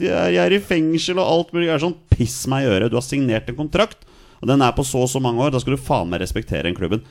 er, 0.00 0.32
Jeg 0.32 0.40
er 0.40 0.56
i 0.56 0.64
fengsel 0.64 1.20
og 1.20 1.28
alt 1.28 1.52
mulig. 1.52 1.68
Jeg 1.68 1.74
er 1.74 1.84
sånn 1.84 2.00
Piss 2.08 2.46
meg 2.48 2.64
i 2.64 2.70
øret. 2.72 2.88
Du 2.88 2.96
har 2.96 3.04
signert 3.04 3.46
en 3.50 3.60
kontrakt, 3.60 4.08
og 4.40 4.48
den 4.48 4.62
er 4.62 4.72
på 4.72 4.80
så 4.88 5.04
og 5.04 5.10
så 5.12 5.20
mange 5.20 5.44
år. 5.44 5.52
Da 5.52 5.60
skal 5.60 5.76
du 5.76 5.82
faen 5.82 6.08
meg 6.08 6.22
respektere 6.22 6.62
den 6.64 6.74
klubben. 6.74 7.02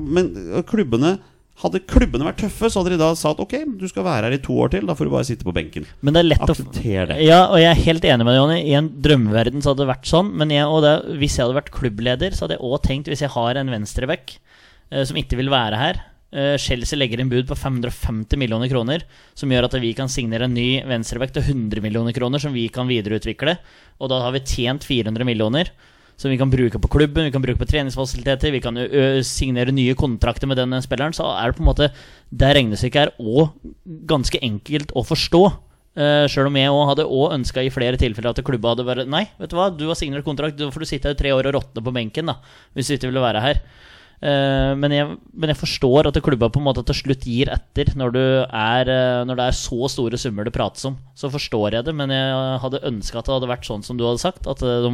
Men 0.00 0.34
øh, 0.34 0.62
klubbene 0.66 1.20
hadde 1.62 1.80
klubbene 1.90 2.26
vært 2.26 2.40
tøffe, 2.44 2.68
så 2.70 2.80
hadde 2.80 2.94
de 2.94 3.00
da 3.00 3.10
sagt 3.18 3.40
ok, 3.42 3.54
du 3.80 3.86
skal 3.90 4.06
være 4.06 4.28
her 4.28 4.36
i 4.36 4.42
to 4.42 4.54
år 4.62 4.70
til. 4.74 4.84
Da 4.88 4.94
får 4.98 5.08
du 5.08 5.14
bare 5.14 5.26
sitte 5.26 5.46
på 5.46 5.54
benken. 5.56 5.88
Men 6.06 6.14
det 6.14 6.22
er 6.22 6.28
lett 6.28 6.44
å 6.44 6.52
Aksepter 6.54 7.10
det. 7.10 7.16
Ja, 7.26 7.40
og 7.48 7.58
jeg 7.62 7.70
er 7.72 7.80
helt 7.86 8.06
enig 8.06 8.26
med 8.26 8.32
deg, 8.34 8.38
Jonny. 8.42 8.58
I 8.62 8.76
en 8.78 8.92
drømmeverden 9.06 9.64
så 9.64 9.72
hadde 9.72 9.82
det 9.82 9.90
vært 9.90 10.10
sånn. 10.10 10.30
Men 10.38 10.54
jeg, 10.54 10.68
det, 10.84 10.94
hvis 11.18 11.38
jeg 11.38 11.46
hadde 11.46 11.58
vært 11.58 11.72
klubbleder, 11.74 12.36
så 12.36 12.46
hadde 12.46 12.58
jeg 12.58 12.70
òg 12.70 12.78
tenkt, 12.86 13.10
hvis 13.10 13.24
jeg 13.26 13.34
har 13.34 13.58
en 13.58 13.74
venstreback 13.74 14.38
eh, 14.38 15.02
som 15.08 15.18
ikke 15.18 15.40
vil 15.40 15.50
være 15.52 15.82
her 15.82 16.00
eh, 16.30 16.54
Chelsea 16.62 16.98
legger 17.00 17.22
inn 17.22 17.32
bud 17.32 17.48
på 17.50 17.58
550 17.58 18.38
millioner 18.40 18.70
kroner, 18.70 19.04
som 19.38 19.50
gjør 19.50 19.66
at 19.68 19.78
vi 19.82 19.92
kan 19.98 20.10
signere 20.12 20.46
en 20.46 20.56
ny 20.56 20.70
venstreback 20.86 21.34
til 21.34 21.46
100 21.46 21.82
millioner 21.84 22.16
kroner, 22.16 22.42
som 22.42 22.54
vi 22.54 22.68
kan 22.72 22.90
videreutvikle. 22.90 23.58
Og 23.98 24.12
da 24.12 24.22
har 24.26 24.36
vi 24.36 24.46
tjent 24.46 24.86
400 24.86 25.26
millioner. 25.26 25.74
Som 26.18 26.32
vi 26.32 26.38
kan 26.40 26.50
bruke 26.50 26.80
på 26.82 26.90
klubben, 26.90 27.28
vi 27.28 27.34
kan 27.34 27.44
bruke 27.44 27.60
på 27.60 27.68
treningsfasiliteter, 27.70 28.50
vi 28.50 28.62
kan 28.64 28.74
signere 29.22 29.70
nye 29.70 29.94
kontrakter 29.94 30.50
med 30.50 30.58
den 30.58 30.74
spilleren. 30.82 31.14
Så 31.14 31.28
er 31.30 31.52
det 31.52 31.58
på 31.60 31.62
en 31.62 31.70
måte 31.70 31.92
Det 32.28 32.50
regnestykket 32.58 33.00
er 33.04 33.14
òg 33.22 33.54
ganske 34.10 34.40
enkelt 34.42 34.90
å 34.98 35.06
forstå. 35.06 35.44
Uh, 35.98 36.28
Sjøl 36.30 36.46
om 36.46 36.56
jeg 36.58 36.70
òg 36.70 36.84
hadde 36.92 37.06
ønska 37.34 37.62
i 37.64 37.72
flere 37.74 37.98
tilfeller 37.98 38.30
at 38.30 38.44
klubba 38.46 38.70
hadde 38.70 38.84
vært 38.86 39.08
Nei, 39.10 39.24
vet 39.40 39.50
du 39.50 39.56
hva, 39.58 39.66
du 39.74 39.88
har 39.88 39.96
signert 39.98 40.26
kontrakt, 40.26 40.54
da 40.58 40.68
får 40.70 40.84
du 40.84 40.86
sitte 40.86 41.10
her 41.10 41.18
tre 41.18 41.32
år 41.34 41.48
og 41.50 41.56
råtne 41.56 41.82
på 41.82 41.94
benken, 41.96 42.30
da. 42.30 42.36
Hvis 42.76 42.90
du 42.90 42.94
ikke 42.94 43.10
ville 43.10 43.24
være 43.24 43.42
her. 43.42 43.62
Uh, 44.18 44.74
men, 44.78 44.94
jeg, 44.94 45.16
men 45.34 45.50
jeg 45.50 45.58
forstår 45.58 46.10
at 46.10 46.20
klubba 46.22 46.50
på 46.54 46.60
en 46.62 46.66
måte 46.68 46.84
til 46.86 47.00
slutt 47.00 47.26
gir 47.26 47.50
etter 47.54 47.90
når, 47.98 48.18
er, 48.46 48.90
uh, 48.90 49.24
når 49.26 49.40
det 49.40 49.48
er 49.48 49.58
så 49.58 49.90
store 49.90 50.20
summer 50.20 50.46
det 50.46 50.54
prates 50.54 50.86
om. 50.86 51.00
Så 51.18 51.32
forstår 51.34 51.80
jeg 51.80 51.88
det, 51.88 51.96
men 51.98 52.14
jeg 52.14 52.62
hadde 52.62 52.84
ønska 52.92 53.18
at 53.18 53.30
det 53.30 53.34
hadde 53.34 53.50
vært 53.50 53.66
sånn 53.66 53.86
som 53.86 53.98
du 53.98 54.06
hadde 54.06 54.22
sagt. 54.22 54.46
At 54.50 54.62
eh, 54.62 54.84
de 54.86 54.92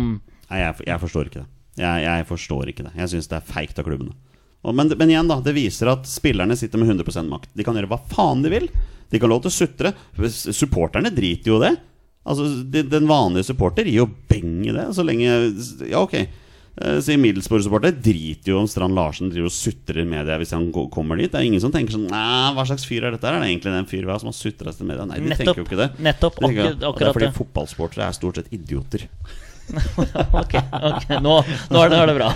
Nei, 0.51 0.61
jeg, 0.61 0.87
jeg 0.87 1.01
forstår 1.03 1.31
ikke 1.31 1.43
det. 1.43 1.49
Jeg, 1.81 2.03
jeg 2.07 2.27
forstår 2.29 2.71
ikke 2.71 2.85
det. 2.87 2.93
Jeg 3.01 3.11
syns 3.15 3.31
det 3.31 3.39
er 3.41 3.49
feigt 3.49 3.79
av 3.81 3.87
klubbene. 3.89 4.15
Og, 4.65 4.73
men, 4.79 4.93
men 4.97 5.11
igjen, 5.13 5.29
da. 5.29 5.41
Det 5.45 5.55
viser 5.57 5.91
at 5.93 6.07
spillerne 6.09 6.57
sitter 6.57 6.81
med 6.81 6.89
100% 6.95 7.29
makt. 7.29 7.51
De 7.57 7.67
kan 7.67 7.77
gjøre 7.77 7.91
hva 7.91 7.99
faen 8.13 8.45
de 8.45 8.53
vil. 8.53 8.69
De 9.13 9.21
kan 9.21 9.29
lov 9.33 9.43
til 9.45 9.53
å 9.53 9.57
sutre. 9.59 9.93
Supporterne 10.55 11.11
driter 11.15 11.53
jo 11.53 11.59
i 11.61 11.67
det. 11.67 11.75
Altså, 12.25 12.47
de, 12.73 12.85
Den 12.89 13.09
vanlige 13.11 13.51
supporter 13.51 13.85
gir 13.85 14.01
jo 14.05 14.09
beng 14.31 14.63
i 14.65 14.73
det. 14.73 14.87
Så 14.97 15.05
lenge 15.05 15.29
Ja, 15.91 16.01
ok. 16.01 16.15
Eh, 16.75 16.97
Sier 17.05 17.21
Middlesbrough-supporter 17.23 17.93
driter 18.03 18.51
jo 18.55 18.63
om 18.63 18.67
Strand 18.71 18.97
Larsen 18.97 19.29
driver 19.31 19.47
og 19.51 19.55
sutrer 19.55 20.01
i 20.03 20.09
media 20.09 20.39
hvis 20.41 20.55
han 20.57 20.71
kommer 20.73 21.21
dit. 21.21 21.31
Det 21.31 21.39
er 21.43 21.47
ingen 21.51 21.63
som 21.63 21.71
tenker 21.75 21.95
sånn 21.95 22.09
Nei, 22.11 22.49
hva 22.57 22.65
slags 22.67 22.87
fyr 22.89 23.05
er 23.07 23.15
dette? 23.15 23.29
Er 23.31 23.39
det 23.45 23.51
egentlig 23.53 23.75
den 23.77 23.91
fyren 23.91 24.19
som 24.23 24.33
har 24.33 24.39
sutra 24.39 24.73
til 24.75 24.89
media? 24.89 25.05
Nei, 25.07 25.21
de 25.21 25.29
Nettopp. 25.31 25.45
tenker 25.45 25.63
jo 25.63 25.69
ikke 25.69 25.83
det. 25.85 25.91
Nettopp, 26.09 26.41
akkurat- 26.41 26.89
og 26.89 26.99
det 26.99 27.07
er 27.11 27.19
fordi 27.19 27.31
fotballsportere 27.37 28.09
er 28.09 28.17
stort 28.17 28.41
sett 28.41 28.51
idioter. 28.57 29.07
Ok, 30.41 30.55
ok, 30.59 31.07
nå, 31.25 31.35
nå 31.73 31.83
er 31.85 31.93
det, 31.93 31.99
er 31.99 32.11
det 32.11 32.15
bra. 32.19 32.31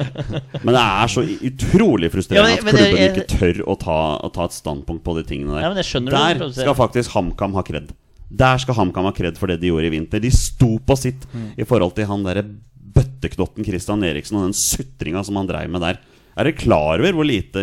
Men 0.64 0.72
det 0.76 0.82
er 0.82 1.12
så 1.12 1.24
utrolig 1.24 2.10
frustrerende 2.12 2.54
Ja, 2.54 2.62
men- 2.62 2.64
men 2.64 2.74
at 2.74 2.80
klubben 2.80 3.02
jeg- 3.02 3.12
ikke 3.16 3.38
tør 3.38 3.60
å 3.68 3.76
ta, 3.78 3.98
å 4.24 4.30
ta 4.32 4.44
et 4.48 4.56
standpunkt 4.56 5.04
på 5.04 5.14
de 5.18 5.24
tingene 5.28 5.54
der. 5.58 5.66
Ja, 5.66 5.72
jeg 5.74 6.06
der 6.10 6.40
du, 6.40 6.46
skal 6.56 6.74
faktisk 6.78 7.12
HamKam 7.16 7.54
ha 7.58 7.62
kred. 7.66 7.92
Der 8.32 8.58
skal 8.62 8.74
HamKam 8.78 9.04
ha 9.04 9.12
kred 9.12 9.36
for 9.36 9.46
det 9.52 9.60
de 9.60 9.68
gjorde 9.68 9.90
i 9.90 9.94
vinter. 9.98 10.20
De 10.24 10.30
sto 10.32 10.78
på 10.78 10.96
sitt 10.96 11.26
Mm. 11.34 11.50
i 11.58 11.64
forhold 11.68 11.94
til 11.94 12.06
han 12.08 12.22
derre 12.24 12.44
bøtteknotten 12.92 13.64
Christian 13.64 14.02
Eriksen 14.04 14.36
og 14.38 14.46
den 14.48 14.56
sutringa 14.56 15.22
som 15.24 15.36
han 15.36 15.46
dreiv 15.48 15.70
med 15.70 15.80
der. 15.84 15.98
Er 16.36 16.44
dere 16.48 16.56
klar 16.56 16.96
over 16.98 17.12
hvor 17.12 17.26
lite 17.28 17.60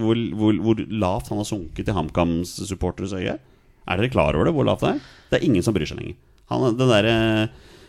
Hvor, 0.00 0.16
hvor, 0.32 0.54
hvor 0.64 0.78
lavt 0.88 1.28
han 1.28 1.38
har 1.38 1.44
sunket 1.44 1.88
i 1.88 1.92
HamKams 1.92 2.54
supporteres 2.68 3.12
øye? 3.12 3.36
Er 3.88 3.96
dere 4.00 4.08
klar 4.12 4.34
over 4.34 4.48
det? 4.48 4.54
Hvor 4.56 4.64
lavt 4.64 4.80
det 4.84 4.94
er? 4.94 5.00
Det 5.30 5.40
er 5.42 5.46
ingen 5.46 5.62
som 5.62 5.74
bryr 5.76 5.86
seg 5.88 5.98
lenger. 6.00 6.16
Han, 6.48 6.76
den 6.78 6.88
derre 6.88 7.16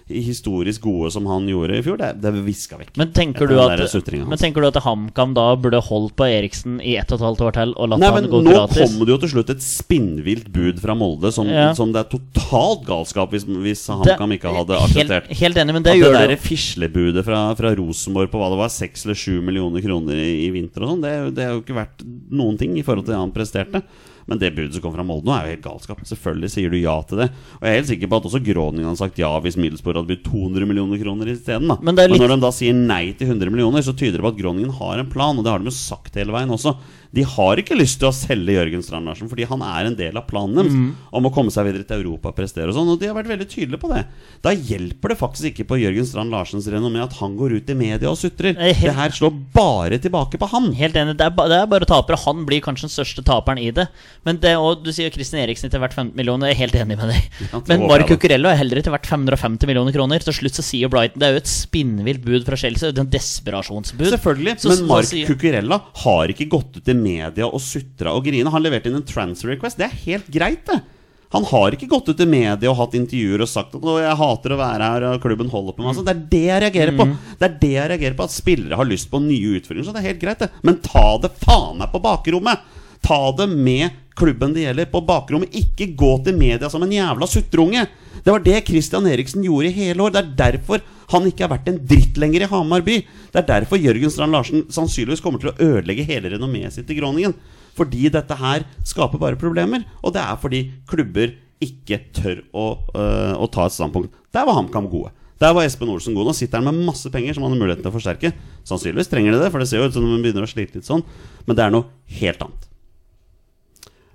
historisk 0.09 0.81
gode 0.81 1.11
som 1.13 1.25
han 1.29 1.45
gjorde 1.49 1.77
i 1.77 1.83
fjor, 1.85 1.97
det, 2.01 2.09
det 2.23 2.31
viska 2.45 2.79
vekk. 2.79 2.91
Men 2.97 3.11
tenker, 3.13 3.47
du 3.49 3.59
at, 3.61 3.83
men 4.25 4.37
tenker 4.41 4.63
du 4.65 4.67
at 4.71 4.79
HamKam 4.83 5.35
da 5.37 5.45
burde 5.61 5.79
holdt 5.85 6.15
på 6.17 6.25
Eriksen 6.27 6.79
i 6.81 6.95
ett 6.99 7.11
og 7.13 7.19
et 7.19 7.25
halvt 7.27 7.43
år 7.45 7.55
til 7.59 7.73
og 7.77 7.91
latt 7.93 8.01
Nei, 8.01 8.09
han 8.15 8.29
gå 8.31 8.41
Nå 8.43 8.55
gratis? 8.55 8.81
kommer 8.81 9.05
det 9.09 9.13
jo 9.15 9.19
til 9.23 9.31
slutt 9.35 9.53
et 9.53 9.63
spinnvilt 9.65 10.49
bud 10.55 10.81
fra 10.81 10.95
Molde 10.97 11.31
som, 11.35 11.47
Ja. 11.49 11.69
som 11.77 11.93
det 11.93 12.01
er 12.03 12.09
totalt 12.17 12.85
galskap 12.89 13.31
hvis, 13.35 13.45
hvis 13.45 13.85
HamKam 13.93 14.35
ikke 14.37 14.53
hadde 14.57 14.79
helt, 14.81 14.89
akseptert. 14.89 15.31
helt 15.43 15.61
enig, 15.63 15.77
men 15.77 15.85
det 15.85 15.93
At 15.95 16.01
gjør 16.01 16.13
det 16.17 16.21
det 16.25 16.35
der 16.35 16.43
fislebudet 16.49 17.25
fra, 17.25 17.41
fra 17.59 17.73
Rosenborg 17.77 18.31
på 18.33 18.41
hva 18.41 18.49
det 18.53 18.61
var, 18.65 18.73
6 18.73 19.05
eller 19.05 19.15
7 19.23 19.41
millioner 19.45 19.85
kroner 19.85 20.17
i, 20.17 20.29
i 20.47 20.51
vinter 20.57 20.85
og 20.85 20.95
sånn, 20.95 21.03
det, 21.05 21.15
det 21.37 21.45
er 21.45 21.53
jo 21.55 21.61
ikke 21.63 21.77
verdt 21.77 22.05
noen 22.33 22.57
ting 22.59 22.77
i 22.79 22.83
forhold 22.85 23.05
til 23.05 23.13
det 23.15 23.21
han 23.21 23.35
presterte. 23.35 23.83
Men 24.29 24.41
det 24.41 24.51
budet 24.55 24.75
som 24.77 24.83
kom 24.83 24.93
fra 24.93 25.05
Molde 25.05 25.25
nå, 25.25 25.33
er 25.33 25.47
jo 25.47 25.53
helt 25.55 25.65
galskap. 25.65 26.03
Selvfølgelig 26.07 26.51
sier 26.53 26.73
du 26.73 26.77
ja 26.77 26.95
til 27.09 27.23
det. 27.23 27.29
Og 27.57 27.65
jeg 27.65 27.73
er 27.73 27.79
helt 27.79 27.89
sikker 27.89 28.11
på 28.11 28.19
at 28.19 28.29
også 28.29 28.43
Groningen 28.45 28.89
hadde 28.91 29.01
sagt 29.01 29.21
ja 29.21 29.31
hvis 29.43 29.57
Middlesbrough 29.59 29.99
hadde 29.99 30.11
blitt 30.11 30.25
200 30.27 30.69
millioner 30.69 31.01
kroner 31.01 31.33
isteden. 31.33 31.73
Men 31.73 31.97
litt... 31.97 32.13
Men 32.13 32.23
når 32.23 32.35
de 32.35 32.39
da 32.45 32.53
sier 32.55 32.77
nei 32.77 33.03
til 33.17 33.31
100 33.33 33.53
millioner, 33.53 33.85
så 33.85 33.95
tyder 33.97 34.19
det 34.19 34.25
på 34.27 34.33
at 34.35 34.39
Groningen 34.39 34.75
har 34.79 35.01
en 35.01 35.11
plan, 35.11 35.37
og 35.37 35.45
det 35.45 35.53
har 35.53 35.63
de 35.63 35.71
jo 35.71 35.75
sagt 35.75 36.19
hele 36.19 36.35
veien 36.35 36.53
også. 36.53 36.75
De 37.11 37.23
har 37.23 37.57
ikke 37.57 37.75
lyst 37.77 37.97
til 37.99 38.07
å 38.09 38.13
selge 38.13 38.53
Jørgen 38.53 38.83
Strand 38.85 39.05
Larsen, 39.09 39.29
fordi 39.31 39.47
han 39.49 39.61
er 39.65 39.87
en 39.89 39.95
del 39.97 40.15
av 40.17 40.27
planen 40.29 40.53
deres 40.55 40.71
Mm. 40.73 40.95
om 41.11 41.23
å 41.25 41.33
komme 41.33 41.49
seg 41.49 41.65
videre 41.65 41.83
til 41.87 42.03
Europa 42.03 42.29
og 42.29 42.35
prestere 42.35 42.67
og 42.69 42.75
sånn, 42.75 42.87
og 42.93 42.99
de 42.99 43.07
har 43.07 43.15
vært 43.15 43.27
veldig 43.31 43.47
tydelige 43.49 43.79
på 43.81 43.89
det. 43.95 44.05
Da 44.43 44.51
hjelper 44.53 45.09
det 45.09 45.17
faktisk 45.17 45.49
ikke 45.55 45.65
på 45.67 45.79
Jørgen 45.81 46.05
Strand 46.05 46.29
Larsens 46.31 46.67
renommé 46.69 47.01
at 47.01 47.13
han 47.13 47.35
går 47.35 47.55
ut 47.57 47.69
i 47.69 47.73
media 47.73 48.09
og 48.09 48.17
sutrer. 48.17 48.53
Helt- 48.55 48.79
Det 48.79 48.93
her 48.95 49.09
slår 49.09 49.33
bare 49.53 49.97
tilbake 49.97 50.37
på 50.37 50.47
han. 50.49 50.71
Helt 50.73 50.93
enig, 50.93 51.17
det 51.17 51.25
er, 51.25 51.29
det 51.49 51.57
er 51.63 51.65
bare 51.65 51.85
tapere. 51.85 52.17
Han 52.25 52.45
blir 52.45 52.61
kanskje 52.61 52.85
den 52.85 52.93
største 52.93 53.23
taperen 53.25 53.57
i 53.57 53.71
det. 53.71 53.87
Men 54.25 54.37
det, 54.37 54.55
og 54.57 54.83
Du 54.83 54.91
sier 54.91 55.09
Kristin 55.09 55.39
Eriksen 55.41 55.69
til 55.71 55.79
hvert 55.79 55.93
15 55.93 56.15
millioner, 56.15 56.47
jeg 56.53 56.55
er 56.57 56.61
helt 56.67 56.73
enig 56.85 56.97
med 56.97 57.09
deg. 57.09 57.23
Ja, 57.51 57.61
Men 57.67 57.87
Mark. 57.87 58.07
Cucurello 58.07 58.49
er 58.49 58.55
heller 58.55 58.81
til 58.83 58.91
hvert 58.93 59.05
550 59.05 59.65
millioner 59.67 59.91
kroner. 59.91 60.19
Til 60.23 60.33
slutt 60.33 60.53
så 60.53 60.61
sier 60.63 60.87
Brighton 60.89 61.19
Det 61.19 61.27
er 61.27 61.31
jo 61.33 61.37
et 61.41 61.49
spinnvilt 61.49 62.23
bud 62.23 62.45
fra 62.45 62.55
Chelsea. 62.55 62.91
Det 62.91 62.99
er 62.99 63.01
en 63.01 63.09
desperasjonsbud. 63.09 64.07
Selvfølgelig, 64.13 64.59
Så- 64.59 64.69
men 64.69 64.87
Mark 64.87 65.05
sier- 65.05 65.25
Cucurella 65.27 65.81
har 66.05 66.27
ikke 66.27 66.47
gått 66.49 66.77
ut 66.77 66.87
i 66.87 66.93
media 66.99 67.47
og 67.47 67.61
sutra 67.63 68.13
og 68.15 68.25
grina. 68.27 68.51
Han 68.53 68.63
leverte 68.65 68.91
inn 68.91 68.99
en 68.99 69.07
transfer 69.07 69.53
request. 69.53 69.79
Det 69.79 69.87
er 69.87 70.01
helt 70.05 70.31
greit, 70.33 70.65
det. 70.69 70.81
Han 71.29 71.45
har 71.45 71.75
ikke 71.75 71.89
gått 71.89 72.07
ut 72.09 72.21
i 72.23 72.25
media 72.25 72.71
og 72.71 72.77
hatt 72.79 72.95
intervjuer 72.97 73.43
og 73.45 73.49
sagt 73.49 73.75
at 73.77 73.83
«Å, 73.85 73.97
'jeg 74.01 74.17
hater 74.17 74.55
å 74.55 74.57
være 74.57 74.87
her', 74.87 75.03
og 75.11 75.21
klubben 75.21 75.51
holder 75.51 75.75
på 75.77 75.83
meg. 75.83 75.91
Altså, 75.91 76.05
det 76.07 76.15
er 76.15 76.23
det 76.31 76.47
jeg 76.47 76.63
reagerer 76.63 76.97
på. 76.97 77.05
Det 77.37 77.45
er 77.45 77.57
det 77.61 77.73
jeg 77.75 77.89
reagerer 77.91 78.17
på 78.17 78.25
At 78.25 78.33
spillere 78.33 78.79
har 78.79 78.89
lyst 78.89 79.11
på 79.11 79.21
nye 79.21 79.59
utfordringer. 79.59 79.85
Så 79.85 79.93
det 79.93 80.01
er 80.01 80.09
helt 80.09 80.23
greit, 80.23 80.41
det. 80.41 80.49
Men 80.65 80.81
ta 80.81 81.05
det 81.21 81.35
faen 81.37 81.77
meg 81.77 81.93
på 81.93 82.01
bakrommet! 82.01 82.65
Ta 83.05 83.19
det 83.37 83.49
med 83.51 83.97
klubben 84.19 84.53
det 84.53 84.65
gjelder, 84.65 84.89
på 84.91 85.01
bakrommet. 85.07 85.55
Ikke 85.55 85.89
gå 85.97 86.11
til 86.25 86.37
media 86.37 86.69
som 86.71 86.83
en 86.83 86.93
jævla 86.93 87.27
sutreunge! 87.29 87.87
Det 88.19 88.33
var 88.33 88.43
det 88.43 88.65
Christian 88.67 89.07
Eriksen 89.07 89.45
gjorde 89.45 89.69
i 89.69 89.75
hele 89.77 90.03
år. 90.03 90.11
Det 90.11 90.21
er 90.21 90.33
derfor 90.41 90.83
han 91.13 91.27
ikke 91.29 91.45
har 91.45 91.53
vært 91.53 91.69
en 91.71 91.79
dritt 91.89 92.19
lenger 92.19 92.43
i 92.43 92.49
Hamar 92.51 92.83
by. 92.85 92.97
Det 93.31 93.39
er 93.41 93.47
derfor 93.47 93.79
Jørgen 93.79 94.11
Strand 94.13 94.35
Larsen 94.35 94.65
sannsynligvis 94.73 95.23
kommer 95.23 95.41
til 95.41 95.53
å 95.53 95.55
ødelegge 95.55 96.05
hele 96.05 96.33
renommeet 96.35 96.75
sitt 96.75 96.91
i 96.91 96.97
Groningen. 96.99 97.33
Fordi 97.79 98.11
dette 98.11 98.35
her 98.37 98.67
skaper 98.87 99.21
bare 99.21 99.39
problemer. 99.39 99.87
Og 100.03 100.13
det 100.15 100.21
er 100.25 100.41
fordi 100.41 100.65
klubber 100.89 101.33
ikke 101.63 102.01
tør 102.15 102.43
å, 102.55 102.67
øh, 102.93 103.33
å 103.39 103.49
ta 103.51 103.65
et 103.67 103.75
standpunkt. 103.75 104.13
Der 104.35 104.45
var 104.47 104.59
HamKam 104.59 104.91
gode. 104.91 105.13
Der 105.39 105.55
var 105.55 105.63
Espen 105.63 105.89
Olsen 105.91 106.15
god. 106.15 106.27
Nå 106.27 106.35
sitter 106.35 106.59
han 106.59 106.67
med 106.67 106.85
masse 106.87 107.07
penger 107.11 107.35
som 107.35 107.45
han 107.47 107.55
har 107.55 107.61
muligheten 107.61 107.85
til 107.85 107.91
å 107.93 107.95
forsterke. 107.95 108.33
Sannsynligvis 108.67 109.11
trenger 109.11 109.31
de 109.35 109.39
det, 109.39 109.51
for 109.51 109.63
det 109.63 109.69
ser 109.71 109.79
jo 109.79 109.87
ut 109.87 109.95
som 109.95 110.03
de 110.03 110.19
begynner 110.19 110.43
å 110.43 110.51
slite 110.51 110.75
litt 110.75 110.87
sånn. 110.87 111.05
Men 111.47 111.55
det 111.55 111.65
er 111.65 111.73
noe 111.73 111.87
helt 112.19 112.43
annet. 112.43 112.68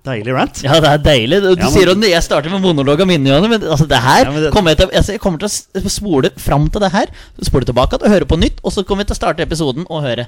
Deilig 0.05 0.33
rant. 0.37 0.59
Ja, 0.63 0.75
det 0.79 0.89
er 0.91 0.99
deilig. 1.01 1.41
Du 1.41 1.49
Ja, 1.49 1.55
men- 1.65 1.73
sier 1.73 1.89
at 1.91 2.03
jeg 2.11 2.23
starter 2.23 2.51
med 2.53 2.61
monolog 2.61 2.99
min 3.07 3.23
minne, 3.23 3.41
men 3.49 3.61
altså, 3.61 3.87
det 3.89 3.97
her 3.97 4.25
Ja, 4.25 4.31
det- 4.39 4.51
kommer 4.53 4.69
jeg 4.75 4.77
til 4.77 4.87
altså, 4.93 5.11
Jeg 5.15 5.19
kommer 5.21 5.39
til 5.39 5.49
å 5.49 5.89
spole 5.89 6.29
fram 6.37 6.69
til 6.69 6.79
det 6.81 6.91
her, 6.91 7.07
spole 7.41 7.65
tilbake 7.65 7.93
og 7.97 8.07
høre 8.09 8.25
på 8.25 8.37
nytt, 8.37 8.59
og 8.63 8.71
så 8.71 8.85
kommer 8.85 9.03
vi 9.03 9.13
til 9.13 9.15
å 9.17 9.21
starte 9.23 9.41
episoden 9.41 9.85
og 9.89 10.03
høre. 10.03 10.27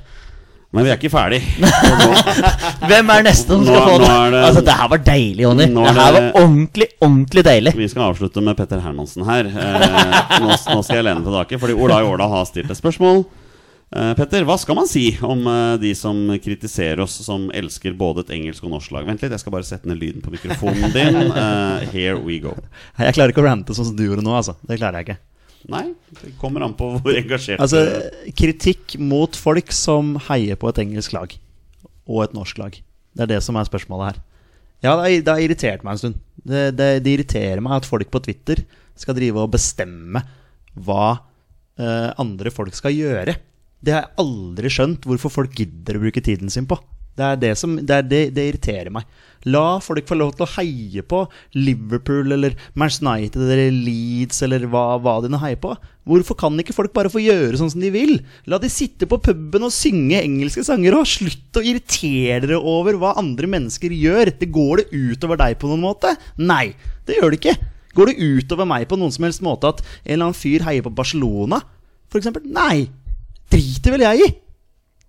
Men 0.74 0.84
vi 0.84 0.90
er 0.92 0.98
ikke 0.98 1.10
ferdig. 1.14 1.40
Hvem 2.90 3.10
er 3.14 3.24
neste 3.24 3.48
som 3.56 3.64
skal 3.64 3.78
Nå- 3.80 3.88
få 3.88 4.00
det? 4.02 4.08
det- 4.32 4.44
Altså, 4.48 4.62
det 4.66 4.74
her 4.74 4.88
var 4.90 4.98
deilig, 4.98 5.42
Jonny. 5.46 5.66
Det 5.68 5.78
er 5.78 5.94
her 5.94 6.12
var 6.12 6.32
ordentlig, 6.42 6.88
ordentlig 7.02 7.44
deilig. 7.46 7.76
Vi 7.76 7.88
skal 7.88 8.12
avslutte 8.14 8.44
med 8.44 8.58
Petter 8.58 8.80
Hermansen 8.82 9.24
her. 9.26 9.46
Eh, 9.46 10.40
nå, 10.42 10.50
nå 10.50 10.84
skal 10.84 10.96
jeg 10.98 11.06
lene 11.06 11.24
tilbake, 11.24 11.60
fordi 11.60 11.74
Olai 11.74 12.02
Årdal 12.04 12.30
har 12.30 12.46
stilt 12.46 12.70
et 12.70 12.78
spørsmål. 12.82 13.26
Eh, 13.96 14.10
Petter, 14.20 14.44
hva 14.44 14.58
skal 14.60 14.76
man 14.76 14.88
si 14.90 15.06
om 15.24 15.46
eh, 15.48 15.78
de 15.80 15.94
som 15.96 16.18
kritiserer 16.44 17.00
oss 17.06 17.14
som 17.24 17.46
elsker 17.56 17.94
både 17.96 18.26
et 18.26 18.34
engelsk 18.36 18.66
og 18.68 18.74
norsk 18.74 18.92
lag? 18.92 19.06
Vent 19.08 19.22
litt, 19.24 19.32
jeg 19.32 19.40
skal 19.40 19.54
bare 19.56 19.68
sette 19.68 19.88
ned 19.88 20.02
lyden 20.02 20.24
på 20.26 20.34
mikrofonen 20.34 20.92
din. 20.98 21.16
Uh, 21.32 21.80
here 21.94 22.18
we 22.20 22.42
go. 22.44 22.52
Jeg 23.00 23.16
klarer 23.16 23.32
ikke 23.32 23.46
å 23.46 23.48
rante 23.48 23.76
sånn 23.78 23.88
som 23.94 23.96
du 23.98 24.04
gjorde 24.10 24.26
nå, 24.28 24.34
altså. 24.36 24.58
Det 24.68 24.80
klarer 24.82 25.00
jeg 25.00 25.08
ikke. 25.08 25.20
Nei, 25.72 25.86
det 26.20 26.34
kommer 26.40 26.64
an 26.68 26.76
på 26.80 26.90
hvor 27.02 27.16
engasjert 27.18 27.60
Altså, 27.64 27.80
kritikk 28.40 28.94
mot 29.04 29.36
folk 29.36 29.72
som 29.76 30.14
heier 30.30 30.56
på 30.60 30.70
et 30.70 30.78
engelsk 30.84 31.16
lag 31.16 31.34
og 32.08 32.22
et 32.24 32.36
norsk 32.38 32.60
lag. 32.62 32.76
Det 33.18 33.26
er 33.26 33.32
det 33.34 33.40
som 33.44 33.58
er 33.60 33.68
spørsmålet 33.68 34.12
her. 34.12 34.20
Ja, 34.86 34.94
det 34.94 35.02
har- 35.08 35.24
det 35.26 35.34
har 35.34 35.42
irritert 35.44 35.84
meg 35.84 35.96
en 35.96 36.04
stund. 36.04 36.20
Det, 36.48 36.62
det, 36.78 36.92
det 37.04 37.16
irriterer 37.18 37.64
meg 37.66 37.80
at 37.80 37.88
folk 37.90 38.12
på 38.14 38.22
Twitter 38.28 38.62
skal 39.00 39.16
drive 39.18 39.42
og 39.42 39.52
bestemme 39.56 40.22
hva 40.78 41.08
uh, 41.18 42.10
andre 42.22 42.52
folk 42.54 42.76
skal 42.78 42.94
gjøre. 42.96 43.36
Det 43.84 43.94
har 43.94 44.06
jeg 44.06 44.16
aldri 44.24 44.72
skjønt 44.74 45.08
hvorfor 45.08 45.34
folk 45.34 45.58
gidder 45.58 45.98
å 45.98 46.06
bruke 46.06 46.24
tiden 46.24 46.52
sin 46.54 46.68
på. 46.70 46.80
Det 47.18 47.26
er 47.26 47.38
det 47.42 47.54
som 47.58 47.74
det, 47.80 47.94
er 47.94 48.06
det, 48.06 48.22
det 48.36 48.44
irriterer 48.46 48.92
meg. 48.94 49.06
La 49.50 49.80
folk 49.82 50.06
få 50.10 50.18
lov 50.20 50.36
til 50.36 50.46
å 50.46 50.50
heie 50.58 51.04
på 51.06 51.24
Liverpool 51.58 52.36
eller 52.36 52.58
Manchester 52.78 53.08
United 53.08 53.46
eller 53.48 53.72
Leeds 53.74 54.44
eller 54.46 54.68
hva, 54.70 55.00
hva 55.02 55.16
de 55.24 55.32
nå 55.34 55.40
heier 55.42 55.58
på. 55.62 55.72
Hvorfor 56.08 56.38
kan 56.40 56.60
ikke 56.62 56.76
folk 56.78 56.94
bare 56.94 57.12
få 57.12 57.24
gjøre 57.24 57.58
sånn 57.58 57.72
som 57.74 57.82
de 57.82 57.90
vil? 57.94 58.20
La 58.46 58.60
de 58.62 58.70
sitte 58.72 59.10
på 59.10 59.20
puben 59.24 59.66
og 59.66 59.74
synge 59.74 60.20
engelske 60.22 60.66
sanger, 60.68 60.98
og 61.00 61.10
slutt 61.10 61.58
å 61.58 61.66
irritere 61.66 62.46
dere 62.46 62.62
over 62.62 63.00
hva 63.02 63.16
andre 63.20 63.50
mennesker 63.50 63.94
gjør. 63.98 64.36
Det 64.38 64.52
går 64.54 64.84
det 64.84 64.88
utover 64.94 65.42
deg 65.42 65.58
på 65.62 65.72
noen 65.72 65.88
måte? 65.88 66.14
Nei, 66.38 66.76
det 67.10 67.18
gjør 67.18 67.34
det 67.34 67.42
ikke. 67.42 67.58
Går 67.98 68.12
det 68.12 68.22
utover 68.22 68.70
meg 68.70 68.86
på 68.90 69.00
noen 69.00 69.16
som 69.16 69.26
helst 69.26 69.42
måte 69.46 69.74
at 69.74 69.82
en 69.82 70.14
eller 70.14 70.30
annen 70.30 70.38
fyr 70.38 70.68
heier 70.68 70.86
på 70.86 70.94
Barcelona, 70.94 71.64
for 72.12 72.22
eksempel? 72.22 72.46
Nei, 72.46 72.86
driter 73.54 73.95
vel 73.95 74.06
jeg 74.06 74.28
i. 74.28 74.30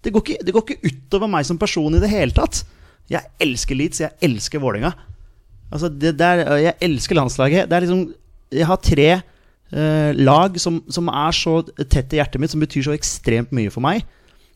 Det 0.04 0.12
går, 0.14 0.24
ikke, 0.24 0.44
det 0.46 0.54
går 0.54 0.64
ikke 0.64 0.92
utover 0.92 1.30
meg 1.30 1.46
som 1.46 1.58
person 1.60 1.94
i 1.96 2.02
det 2.02 2.10
hele 2.12 2.34
tatt. 2.34 2.62
Jeg 3.10 3.24
elsker 3.42 3.78
Leeds, 3.78 4.02
jeg 4.04 4.14
elsker 4.24 4.62
Vålerenga. 4.62 4.92
Altså, 5.72 5.90
det 5.90 6.14
der, 6.20 6.44
jeg 6.62 6.76
elsker 6.84 7.18
landslaget. 7.18 7.68
Det 7.68 7.76
er 7.76 7.84
liksom 7.84 8.06
Jeg 8.54 8.64
har 8.64 8.78
tre 8.80 9.08
eh, 9.12 10.12
lag 10.16 10.54
som, 10.56 10.78
som 10.88 11.10
er 11.12 11.34
så 11.36 11.58
tett 11.84 12.14
i 12.14 12.20
hjertet 12.20 12.40
mitt, 12.40 12.52
som 12.54 12.62
betyr 12.62 12.86
så 12.86 12.94
ekstremt 12.96 13.52
mye 13.52 13.72
for 13.72 13.84
meg. 13.84 14.06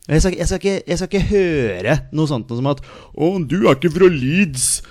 Jeg 0.03 0.19
skal, 0.19 0.33
jeg, 0.35 0.47
skal 0.49 0.59
ikke, 0.59 0.79
jeg 0.89 0.99
skal 0.99 1.07
ikke 1.07 1.27
høre 1.29 1.93
noe 2.11 2.27
sånt 2.27 2.49
som 2.51 2.65
at 2.67 2.81
'Å, 2.83 3.27
du 3.47 3.61
er 3.61 3.77
ikke 3.77 3.93
fra 3.93 4.09
Leeds'. 4.11 4.81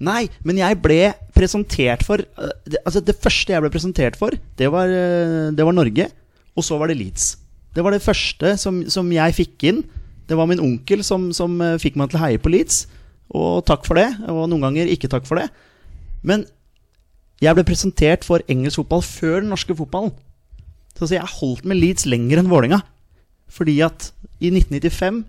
Nei, 0.00 0.22
men 0.40 0.56
jeg 0.62 0.78
ble 0.80 1.00
presentert 1.36 2.04
for 2.06 2.22
eh, 2.22 2.54
det, 2.64 2.80
Altså, 2.86 3.02
det 3.04 3.18
første 3.18 3.52
jeg 3.52 3.60
ble 3.60 3.72
presentert 3.74 4.16
for, 4.16 4.32
det 4.56 4.70
var, 4.72 4.88
eh, 4.88 5.50
det 5.52 5.66
var 5.66 5.76
Norge. 5.76 6.08
Og 6.54 6.64
så 6.64 6.78
var 6.78 6.88
det 6.88 6.96
Leeds. 6.96 7.34
Det 7.74 7.84
var 7.84 7.94
det 7.94 8.04
første 8.04 8.54
som, 8.60 8.82
som 8.90 9.10
jeg 9.12 9.36
fikk 9.36 9.66
inn. 9.70 9.82
Det 10.28 10.36
var 10.38 10.48
min 10.48 10.62
onkel 10.62 11.02
som, 11.04 11.28
som 11.36 11.56
eh, 11.60 11.78
fikk 11.82 11.98
meg 12.00 12.10
til 12.10 12.20
å 12.20 12.24
heie 12.24 12.40
på 12.40 12.52
Leeds. 12.52 12.84
Og 13.34 13.64
takk 13.66 13.84
for 13.86 13.98
det. 13.98 14.08
Og 14.30 14.46
noen 14.48 14.68
ganger 14.68 14.90
ikke 14.92 15.10
takk 15.12 15.26
for 15.28 15.40
det. 15.40 15.48
Men 16.24 16.46
jeg 17.42 17.56
ble 17.56 17.66
presentert 17.66 18.24
for 18.24 18.44
engelsk 18.48 18.80
fotball 18.80 19.02
før 19.04 19.42
den 19.42 19.50
norske 19.52 19.74
fotballen. 19.76 20.14
Så 20.94 21.10
jeg 21.10 21.24
har 21.24 21.38
holdt 21.40 21.66
med 21.66 21.80
Leeds 21.80 22.06
lenger 22.06 22.40
enn 22.40 22.50
Vålerenga. 22.52 22.80
Fordi 23.50 23.76
at 23.84 24.12
i 24.38 24.50
1995 24.54 25.24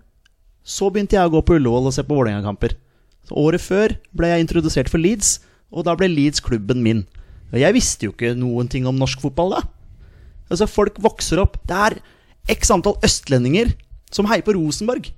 så 0.66 0.88
begynte 0.90 1.18
jeg 1.18 1.28
å 1.28 1.34
gå 1.34 1.42
på 1.46 1.58
Ullevål 1.58 1.90
og 1.90 1.94
se 1.94 2.04
på 2.06 2.16
Vålerenga-kamper. 2.16 2.74
Året 3.34 3.62
før 3.62 3.94
ble 4.14 4.30
jeg 4.30 4.44
introdusert 4.44 4.90
for 4.90 5.02
Leeds, 5.02 5.40
og 5.74 5.86
da 5.86 5.96
ble 5.98 6.08
Leeds 6.10 6.42
klubben 6.42 6.82
min. 6.82 7.04
Og 7.52 7.58
jeg 7.60 7.74
visste 7.74 8.06
jo 8.06 8.14
ikke 8.14 8.34
noen 8.38 8.70
ting 8.70 8.86
om 8.86 8.98
norsk 8.98 9.22
fotball 9.22 9.56
da. 9.56 9.62
Altså, 10.46 10.68
folk 10.70 10.98
vokser 11.02 11.42
opp. 11.42 11.58
Det 11.66 11.78
er 11.88 11.98
x 12.50 12.70
antall 12.74 12.98
østlendinger 13.06 13.72
som 14.14 14.28
heier 14.30 14.44
på 14.46 14.54
Rosenborg. 14.56 15.10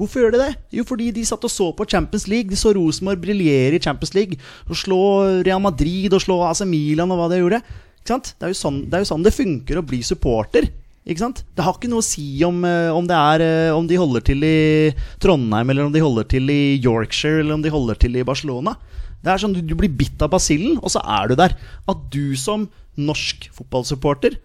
Hvorfor 0.00 0.24
gjør 0.24 0.34
de 0.34 0.40
det? 0.40 0.52
Jo, 0.74 0.84
fordi 0.88 1.10
de 1.14 1.22
satt 1.28 1.44
og 1.46 1.52
så 1.52 1.68
på 1.76 1.86
Champions 1.86 2.26
League. 2.30 2.50
De 2.50 2.58
så 2.58 2.72
Rosenborg 2.74 3.20
briljere 3.22 3.78
i 3.78 3.82
Champions 3.82 4.14
League. 4.16 4.38
Og 4.66 4.78
slå 4.78 5.00
Real 5.46 5.62
Madrid 5.62 6.12
og 6.12 6.22
slå 6.24 6.40
AC 6.48 6.64
Milan 6.66 7.12
og 7.12 7.20
hva 7.20 7.28
de 7.30 7.42
gjorde. 7.42 7.60
Ikke 8.00 8.14
sant? 8.16 8.32
Det 8.34 8.48
er 8.48 8.54
jo 8.54 8.58
sånn 8.58 8.80
det, 8.86 8.96
er 8.96 9.04
jo 9.04 9.10
sånn 9.12 9.26
det 9.26 9.34
funker 9.36 9.78
å 9.78 9.84
bli 9.86 10.00
supporter. 10.06 10.66
Ikke 11.02 11.22
sant? 11.22 11.42
Det 11.54 11.64
har 11.66 11.74
ikke 11.74 11.90
noe 11.90 12.02
å 12.02 12.06
si 12.06 12.24
om, 12.46 12.60
eh, 12.66 12.90
om, 12.94 13.06
er, 13.10 13.42
eh, 13.42 13.74
om 13.74 13.86
de 13.90 13.98
holder 13.98 14.22
til 14.26 14.42
i 14.46 14.92
Trondheim, 15.22 15.70
eller 15.70 15.88
om 15.88 15.94
de 15.94 16.02
holder 16.02 16.28
til 16.30 16.50
i 16.50 16.78
Yorkshire, 16.78 17.40
eller 17.42 17.58
om 17.58 17.62
de 17.62 17.72
holder 17.74 17.98
til 17.98 18.18
i 18.18 18.26
Barcelona. 18.26 18.76
Det 19.22 19.30
er 19.30 19.42
sånn 19.42 19.54
Du, 19.54 19.74
blir 19.78 19.90
bitt 19.90 20.22
av 20.22 20.30
basillen, 20.30 20.78
og 20.82 20.90
så 20.90 21.02
er 21.02 21.28
du 21.28 21.36
der. 21.38 21.54
At 21.88 22.10
du 22.10 22.34
som 22.38 22.68
norsk 22.98 23.50
fotballsupporter 23.54 24.38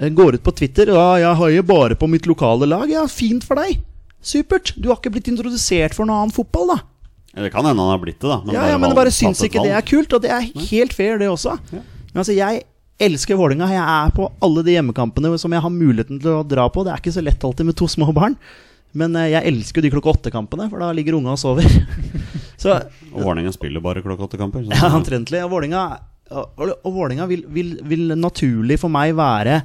går 0.00 0.34
ut 0.38 0.42
på 0.42 0.54
Twitter 0.56 0.88
Ja, 0.88 1.16
jeg 1.20 1.36
heier 1.36 1.62
bare 1.62 1.94
på 1.98 2.08
mitt 2.08 2.26
lokale 2.26 2.66
lag. 2.66 2.88
Ja, 2.90 3.06
fint 3.06 3.44
for 3.44 3.56
deg. 3.60 3.80
Supert. 4.22 4.72
Du 4.78 4.88
har 4.88 4.96
ikke 5.00 5.12
blitt 5.12 5.28
introdusert 5.28 5.94
for 5.94 6.06
noe 6.08 6.22
annen 6.22 6.32
fotball, 6.34 6.68
da. 6.76 6.78
Det 7.42 7.50
kan 7.52 7.64
hende 7.64 7.80
han 7.82 7.90
har 7.94 7.98
blitt 8.02 8.20
det, 8.20 8.28
da. 8.28 8.40
Ja, 8.52 8.66
ja, 8.72 8.78
men 8.78 8.90
valg- 8.90 8.98
bare 9.02 9.10
syns 9.14 9.40
ikke 9.42 9.62
det 9.64 9.72
er 9.72 9.84
kult, 9.88 10.12
og 10.12 10.20
det 10.22 10.30
er 10.30 10.44
helt 10.68 10.92
fair, 10.92 11.16
det 11.18 11.28
også. 11.32 11.56
Men 11.72 12.20
altså, 12.20 12.34
jeg 12.36 12.64
elsker 13.02 13.34
Vålinga 13.40 13.66
Jeg 13.72 13.80
er 13.82 14.10
på 14.14 14.26
alle 14.44 14.62
de 14.62 14.74
hjemmekampene 14.76 15.32
som 15.40 15.50
jeg 15.56 15.64
har 15.64 15.72
muligheten 15.72 16.20
til 16.20 16.36
å 16.38 16.42
dra 16.46 16.68
på. 16.70 16.84
Det 16.84 16.92
er 16.92 17.00
ikke 17.00 17.14
så 17.16 17.24
lett 17.24 17.42
alltid 17.44 17.66
med 17.66 17.76
to 17.80 17.88
små 17.88 18.12
barn. 18.14 18.36
Men 18.94 19.16
eh, 19.16 19.30
jeg 19.32 19.48
elsker 19.48 19.80
de 19.82 19.90
klokka 19.90 20.12
åtte-kampene, 20.12 20.68
for 20.68 20.78
da 20.84 20.90
ligger 20.92 21.16
unga 21.16 21.32
og 21.32 21.40
sover. 21.40 21.64
så 22.62 22.76
Og 23.14 23.22
Vålerenga 23.24 23.52
spiller 23.56 23.80
bare 23.80 24.02
klokka 24.04 24.28
åtte-kamper. 24.28 24.68
ja, 24.68 24.90
omtrentlig. 24.94 25.40
Og 25.46 25.50
Vålinga, 25.56 25.86
og, 26.32 26.92
Vålinga 26.94 27.26
vil, 27.30 27.44
vil, 27.52 27.74
vil 27.88 28.12
naturlig 28.18 28.78
for 28.80 28.92
meg 28.92 29.14
være 29.18 29.60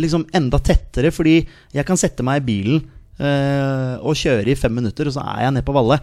liksom 0.00 0.26
enda 0.34 0.58
tettere, 0.62 1.12
fordi 1.14 1.36
jeg 1.74 1.86
kan 1.86 1.98
sette 2.00 2.24
meg 2.26 2.42
i 2.42 2.46
bilen 2.48 2.80
eh, 3.18 3.94
og 4.02 4.18
kjøre 4.18 4.50
i 4.50 4.58
fem 4.58 4.74
minutter, 4.74 5.08
og 5.08 5.16
så 5.16 5.24
er 5.34 5.46
jeg 5.46 5.56
nede 5.56 5.66
på 5.66 5.76
Valle. 5.76 6.00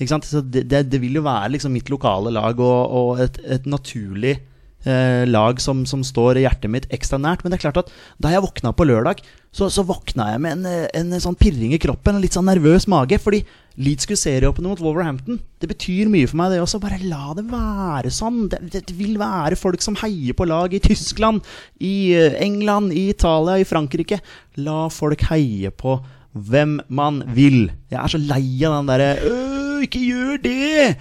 Ikke 0.00 0.12
sant? 0.12 0.28
Så 0.28 0.42
det, 0.44 0.66
det, 0.68 0.86
det 0.92 1.00
vil 1.02 1.18
jo 1.20 1.24
være 1.26 1.54
liksom 1.54 1.72
mitt 1.76 1.90
lokale 1.92 2.32
lag 2.32 2.60
og, 2.60 2.78
og 3.00 3.24
et, 3.24 3.40
et 3.56 3.68
naturlig 3.68 4.38
eh, 4.84 5.26
lag 5.28 5.60
som, 5.62 5.84
som 5.88 6.04
står 6.06 6.40
hjertet 6.42 6.72
mitt 6.72 6.88
ekstra 6.94 7.18
nært. 7.20 7.44
Men 7.44 7.52
det 7.52 7.60
er 7.60 7.66
klart 7.68 7.82
at 7.84 7.92
da 8.22 8.32
jeg 8.32 8.44
våkna 8.44 8.72
på 8.76 8.86
lørdag, 8.88 9.22
så, 9.50 9.66
så 9.72 9.82
våkna 9.82 10.28
jeg 10.32 10.42
med 10.44 10.58
en, 10.58 10.68
eh, 10.70 10.86
en 11.00 11.16
sånn 11.22 11.38
pirring 11.38 11.74
i 11.74 11.80
kroppen, 11.82 12.16
en 12.16 12.22
litt 12.24 12.36
sånn 12.36 12.48
nervøs 12.50 12.86
mage. 12.90 13.18
Fordi 13.22 13.42
Leeds 13.80 14.04
skulle 14.06 14.20
serieåpne 14.20 14.68
mot 14.68 14.82
Wolverhampton. 14.82 15.40
Det 15.62 15.70
betyr 15.70 16.10
mye 16.12 16.28
for 16.30 16.40
meg, 16.40 16.52
det 16.54 16.62
også. 16.62 16.80
Bare 16.82 17.00
la 17.02 17.34
det 17.38 17.46
være 17.50 18.12
sånn. 18.14 18.44
Det, 18.52 18.62
det 18.76 18.96
vil 18.98 19.18
være 19.20 19.58
folk 19.58 19.82
som 19.84 19.98
heier 20.02 20.36
på 20.36 20.46
lag 20.48 20.74
i 20.76 20.82
Tyskland, 20.84 21.44
i 21.82 22.12
eh, 22.18 22.38
England, 22.44 22.94
i 22.94 23.08
Italia, 23.14 23.58
i 23.60 23.68
Frankrike. 23.68 24.20
La 24.60 24.86
folk 24.92 25.26
heie 25.32 25.72
på 25.74 25.98
hvem 26.30 26.78
man 26.94 27.24
vil. 27.34 27.64
Jeg 27.90 27.98
er 27.98 28.12
så 28.12 28.20
lei 28.22 28.44
av 28.62 28.76
den 28.76 28.90
derre 28.92 29.10
«Øh, 29.26 29.82
Ikke 29.82 29.98
gjør 30.04 30.36
det! 30.44 30.96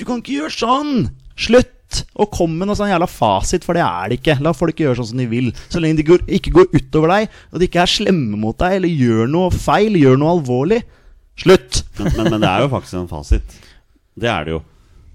Du 0.00 0.02
kan 0.08 0.18
ikke 0.22 0.40
gjøre 0.40 0.54
sånn! 0.56 0.94
Slutt! 1.38 1.75
Og 2.18 2.30
komme 2.34 2.58
med 2.58 2.68
noe 2.70 2.78
sånn 2.78 2.90
jævla 2.90 3.08
fasit, 3.10 3.64
for 3.66 3.78
det 3.78 3.84
er 3.86 4.10
det 4.10 4.18
ikke. 4.20 4.38
La 4.44 4.52
folk 4.56 4.80
gjøre 4.82 4.98
sånn 4.98 5.10
som 5.12 5.20
de 5.22 5.28
vil. 5.30 5.52
Så 5.70 5.82
lenge 5.82 6.00
de 6.00 6.06
går, 6.08 6.24
ikke 6.38 6.52
går 6.56 6.70
utover 6.74 7.12
deg, 7.14 7.38
og 7.52 7.62
de 7.62 7.68
ikke 7.68 7.82
er 7.84 7.92
slemme 7.92 8.40
mot 8.40 8.58
deg, 8.58 8.78
eller 8.80 8.90
gjør 9.04 9.30
noe 9.30 9.54
feil, 9.54 9.98
gjør 10.00 10.20
noe 10.20 10.34
alvorlig. 10.38 10.82
Slutt! 11.36 11.82
Men, 11.98 12.12
men, 12.16 12.30
men 12.34 12.42
det 12.42 12.50
er 12.50 12.64
jo 12.64 12.70
faktisk 12.72 12.98
en 12.98 13.10
fasit. 13.10 13.58
Det 14.16 14.30
er 14.32 14.48
det 14.48 14.56
jo. 14.56 14.62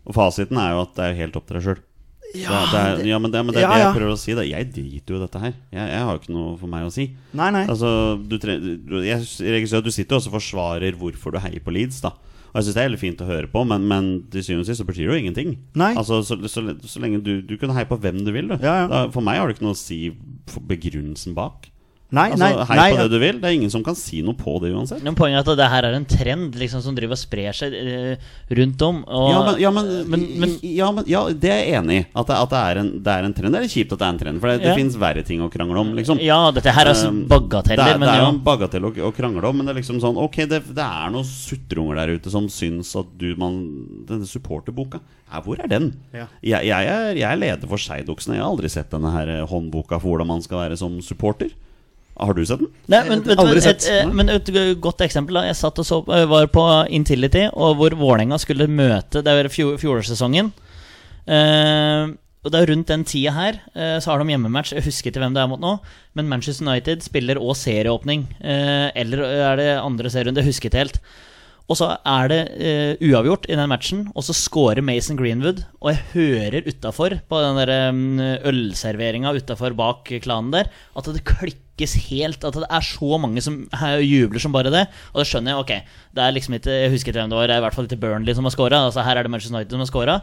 Og 0.07 0.17
fasiten 0.17 0.59
er 0.61 0.75
jo 0.75 0.83
at 0.85 0.93
det 0.97 1.07
er 1.07 1.19
helt 1.23 1.37
opp 1.37 1.47
til 1.49 1.57
deg 1.57 1.65
sjøl. 1.67 1.81
Ja, 2.31 2.61
det 2.71 2.79
er, 2.79 2.99
ja, 3.09 3.17
men 3.19 3.31
det, 3.33 3.41
men 3.43 3.51
det 3.51 3.59
er 3.59 3.65
Ja, 3.65 3.71
det 3.73 3.83
jeg 3.83 3.95
prøver 3.97 4.15
å 4.15 4.19
si. 4.21 4.33
Da. 4.37 4.43
Jeg 4.47 4.69
driter 4.71 5.13
jo 5.15 5.19
i 5.19 5.23
dette 5.25 5.39
her. 5.41 5.55
Jeg, 5.75 5.87
jeg 5.91 6.03
har 6.07 6.19
ikke 6.19 6.31
noe 6.31 6.53
for 6.61 6.71
meg 6.71 6.85
å 6.87 6.91
si. 6.93 7.09
Nei, 7.35 7.49
nei. 7.51 7.65
Altså, 7.67 7.89
du 8.15 8.37
jeg 8.39 9.19
registrerer 9.19 9.81
at 9.83 9.89
du 9.89 9.91
sitter 9.91 10.21
og 10.21 10.35
forsvarer 10.37 10.95
hvorfor 10.95 11.35
du 11.35 11.41
heier 11.43 11.59
på 11.65 11.73
Leeds. 11.75 11.99
da 12.05 12.13
Og 12.51 12.59
jeg 12.59 12.67
synes 12.67 12.75
det 12.75 12.81
er 12.81 12.89
veldig 12.89 12.99
fint 12.99 13.21
å 13.23 13.29
høre 13.29 13.49
på, 13.51 13.63
men, 13.67 13.85
men 13.87 14.07
til 14.31 14.43
syvende 14.43 14.65
og 14.65 14.69
sist 14.69 14.83
så 14.83 14.87
betyr 14.87 15.05
det 15.05 15.09
jo 15.13 15.19
ingenting. 15.21 15.53
Nei. 15.79 15.93
Altså, 15.95 16.19
så, 16.27 16.35
så, 16.51 16.63
så 16.83 17.03
lenge 17.03 17.21
du, 17.23 17.37
du 17.47 17.55
kan 17.61 17.71
heie 17.77 17.87
på 17.87 17.99
hvem 18.03 18.19
du 18.25 18.33
vil. 18.35 18.51
Du. 18.51 18.57
Ja, 18.59 18.81
ja. 18.83 18.87
Da, 18.91 19.05
for 19.13 19.23
meg 19.23 19.39
har 19.39 19.47
det 19.47 19.55
ikke 19.55 19.69
noe 19.69 19.77
å 19.77 19.79
si 19.79 20.01
for 20.51 20.67
begrunnelsen 20.67 21.37
bak. 21.37 21.70
Nei, 22.11 22.25
Altså, 22.33 22.43
nei, 22.43 22.65
Hei 22.67 22.75
nei, 22.75 22.87
på 22.91 22.97
det 22.99 23.11
du 23.11 23.19
vil. 23.21 23.37
Det 23.39 23.47
er 23.47 23.55
ingen 23.55 23.71
som 23.71 23.83
kan 23.85 23.95
si 23.95 24.19
noe 24.25 24.35
på 24.35 24.57
det 24.59 24.73
uansett. 24.75 24.99
Men 25.05 25.15
poenget 25.15 25.47
er 25.47 25.53
at 25.53 25.59
det 25.61 25.67
her 25.71 25.85
er 25.87 25.95
en 25.95 26.07
trend 26.09 26.57
liksom, 26.59 26.81
som 26.83 26.95
driver 26.97 27.15
og 27.15 27.21
sprer 27.21 27.55
seg 27.55 27.71
uh, 27.75 28.31
rundt 28.59 28.83
om. 28.87 28.99
Og, 29.07 29.29
Ja, 29.31 29.39
men, 29.45 29.61
ja, 29.61 29.71
men, 29.77 29.91
men, 30.11 30.25
men 30.43 30.55
ja, 30.67 30.89
men 30.95 31.07
ja, 31.07 31.21
det 31.31 31.53
er 31.53 31.61
jeg 31.61 31.77
enig 31.79 31.99
i. 32.01 32.03
At, 32.11 32.27
det, 32.27 32.39
at 32.41 32.51
det, 32.51 32.63
er 32.71 32.81
en, 32.81 32.91
det 33.05 33.15
er 33.15 33.29
en 33.29 33.35
trend. 33.37 33.55
Det 33.55 33.61
er 33.63 33.71
kjipt 33.71 33.95
at 33.95 34.03
det 34.03 34.07
er 34.09 34.15
en 34.15 34.21
trend, 34.25 34.43
for 34.43 34.51
det, 34.51 34.57
det 34.65 34.75
fins 34.81 34.97
verre 34.99 35.23
ting 35.27 35.45
å 35.45 35.47
krangle 35.53 35.85
om. 35.85 35.93
Liksom. 35.95 36.19
Ja, 36.25 36.41
dette 36.55 36.75
her 36.75 36.87
er 36.87 36.93
altså 36.95 37.11
Um, 37.11 37.23
bagateller, 37.27 37.81
det 37.81 37.95
er, 37.95 37.97
men 37.97 38.05
det 38.05 38.11
er 38.13 38.19
ja. 38.19 38.27
jo 38.27 38.33
en 38.35 38.43
bagatell 38.45 38.85
å, 38.85 38.91
å 39.07 39.09
krangle 39.15 39.49
om, 39.49 39.57
men 39.57 39.67
det 39.67 39.73
er 39.73 39.79
liksom 39.79 39.97
sånn 40.03 40.19
Ok, 40.21 40.37
det, 40.51 40.59
det 40.75 40.83
er 40.85 41.09
noen 41.11 41.25
sutrunger 41.27 41.97
der 41.97 42.13
ute 42.13 42.31
som 42.33 42.45
syns 42.51 42.91
at 42.99 43.09
du 43.19 43.31
man, 43.39 43.57
Denne 44.07 44.27
supporterboka, 44.29 45.01
hvor 45.45 45.59
er 45.63 45.71
den? 45.71 45.89
Ja. 46.13 46.27
Jeg, 46.43 46.67
jeg, 46.67 46.91
er, 46.91 47.17
jeg 47.17 47.27
er 47.27 47.39
leder 47.39 47.69
for 47.71 47.81
Skeidoksene. 47.81 48.37
Jeg 48.37 48.43
har 48.43 48.51
aldri 48.51 48.71
sett 48.71 48.91
denne 48.91 49.11
her 49.15 49.31
eh, 49.31 49.43
håndboka 49.47 49.97
for 50.01 50.13
hvordan 50.13 50.29
man 50.29 50.43
skal 50.43 50.65
være 50.65 50.79
som 50.79 50.99
supporter. 51.05 51.53
Har 52.19 52.35
du 52.37 52.41
sett 52.45 52.59
den? 52.61 52.71
Nei, 52.91 53.01
men, 53.07 53.21
vet 53.25 53.39
Aldri 53.39 53.61
sett. 53.63 53.85
et, 53.89 54.09
men 54.13 54.29
et 54.29 54.49
godt 54.83 55.01
eksempel. 55.05 55.39
da 55.39 55.45
Jeg 55.47 55.57
satt 55.57 55.79
og 55.81 55.87
så, 55.87 56.01
var 56.05 56.49
på 56.53 56.65
Intility, 56.93 57.47
og 57.53 57.79
hvor 57.79 57.95
Vålerenga 57.97 58.37
skulle 58.41 58.67
møte 58.69 59.23
Det 59.25 59.37
var 59.37 59.49
fjor, 59.53 59.77
fjorårssesongen. 59.81 60.51
Uh, 61.25 62.11
og 62.41 62.49
det 62.49 62.57
er 62.57 62.71
rundt 62.71 62.89
den 62.89 63.03
tida 63.05 63.31
her 63.35 63.59
uh, 63.77 63.97
så 64.01 64.11
har 64.11 64.21
de 64.21 64.33
hjemmematch. 64.33 64.73
Jeg 64.73 64.85
husker 64.85 65.11
ikke 65.11 65.21
hvem 65.23 65.35
det 65.37 65.43
er 65.43 65.49
mot 65.49 65.61
nå. 65.61 65.75
Men 66.17 66.29
Manchester 66.29 66.65
United 66.67 67.03
spiller 67.05 67.41
òg 67.41 67.55
serieåpning. 67.57 68.27
Uh, 68.41 68.89
eller 68.97 69.25
er 69.29 69.61
det 69.61 69.69
andre 69.77 70.13
serierunde? 70.13 70.43
Jeg 70.43 70.51
husker 70.51 70.71
ikke 70.71 70.83
helt. 70.83 71.01
Og 71.71 71.77
så 71.79 71.87
er 71.95 72.27
det 72.27 72.39
uh, 72.59 73.03
uavgjort 73.07 73.47
i 73.47 73.55
den 73.55 73.69
matchen, 73.71 74.03
og 74.11 74.25
så 74.27 74.35
scorer 74.35 74.83
Mason 74.83 75.15
Greenwood. 75.19 75.61
Og 75.79 75.93
jeg 75.93 76.01
hører 76.11 76.67
utafor, 76.67 77.15
på 77.31 77.41
den 77.45 77.59
der 77.61 77.71
um, 77.87 78.19
ølserveringa 78.51 79.31
utafor 79.37 79.77
bak 79.79 80.11
klanen 80.25 80.51
der, 80.51 80.67
at 80.67 81.07
det 81.15 81.23
klikkes 81.29 81.95
helt. 82.09 82.43
At 82.43 82.59
det 82.59 82.67
er 82.67 82.85
så 82.85 83.21
mange 83.23 83.43
som 83.45 83.63
jubler 84.03 84.43
som 84.43 84.55
bare 84.55 84.73
det. 84.73 84.85
Og 85.13 85.23
da 85.23 85.27
skjønner 85.27 85.55
jeg, 85.55 85.63
ok, 85.63 85.97
det 86.17 86.25
er 86.25 86.35
liksom 86.35 86.59
ikke 86.59 86.79
Jeg 86.83 86.93
husker 86.97 87.13
ikke 87.13 87.23
hvem 87.23 87.31
det 87.31 87.39
var, 87.39 87.47
det 87.47 87.55
er 87.55 87.63
i 87.63 87.67
hvert 87.69 87.79
fall 87.79 87.87
ikke 87.87 88.03
Burnley 88.03 88.35
som 88.35 88.47
har 88.49 88.57
scora. 88.57 88.85
Altså, 88.89 89.05
her 89.07 89.15
er 89.15 89.23
det 89.23 89.31
Manchester 89.31 89.55
United 89.55 89.77
som 89.77 89.85
har 89.85 89.93
scora. 89.93 90.21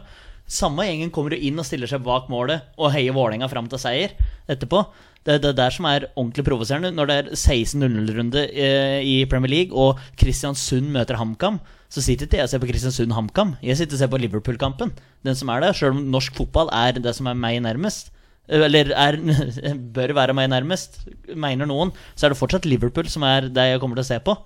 Samme 0.49 0.85
gjengen 0.85 1.11
kommer 1.13 1.33
jo 1.33 1.45
inn 1.45 1.61
og 1.61 1.65
stiller 1.67 1.89
seg 1.89 2.01
bak 2.05 2.29
målet 2.29 2.71
og 2.77 2.93
heier 2.93 3.13
Vålerenga 3.13 3.49
fram 3.51 3.67
til 3.69 3.81
seier 3.81 4.15
etterpå. 4.49 4.83
Det 5.25 5.35
er 5.35 5.41
det 5.43 5.55
der 5.57 5.73
som 5.75 5.85
er 5.89 6.07
ordentlig 6.15 6.45
provoserende. 6.47 6.91
Når 6.95 7.09
det 7.09 7.15
er 7.17 7.31
16-0-runde 7.35 8.45
eh, 8.49 8.99
i 9.03 9.15
Premier 9.29 9.51
League 9.51 9.75
og 9.75 9.99
Kristiansund 10.19 10.89
møter 10.95 11.19
HamKam, 11.19 11.59
så 11.91 12.03
sitter 12.05 12.27
ikke 12.27 12.39
jeg 12.39 12.47
og 12.47 12.51
ser 12.53 12.61
på 12.63 12.69
Kristiansund-HamKam. 12.69 13.55
Jeg 13.65 13.77
sitter 13.79 13.97
og 13.97 14.03
ser 14.03 14.11
på 14.13 14.21
Liverpool-kampen. 14.21 14.93
Den 15.25 15.35
som 15.35 15.51
er 15.53 15.65
der. 15.65 15.75
Sjøl 15.75 15.97
om 15.97 16.05
norsk 16.13 16.37
fotball 16.37 16.71
er 16.75 16.97
det 17.01 17.15
som 17.17 17.27
er 17.29 17.37
meg 17.37 17.59
nærmest. 17.65 18.13
eh, 18.47 18.63
Eller 18.65 18.93
er, 18.95 19.19
bør 19.97 20.15
være 20.17 20.37
meg 20.37 20.49
nærmest, 20.53 21.01
mener 21.35 21.69
noen. 21.69 21.91
Så 22.15 22.27
er 22.27 22.33
det 22.33 22.39
fortsatt 22.39 22.65
Liverpool 22.69 23.09
som 23.11 23.25
er 23.27 23.49
det 23.49 23.73
jeg 23.73 23.83
kommer 23.83 23.99
til 23.99 24.07
å 24.07 24.11
se 24.13 24.19
på. 24.23 24.37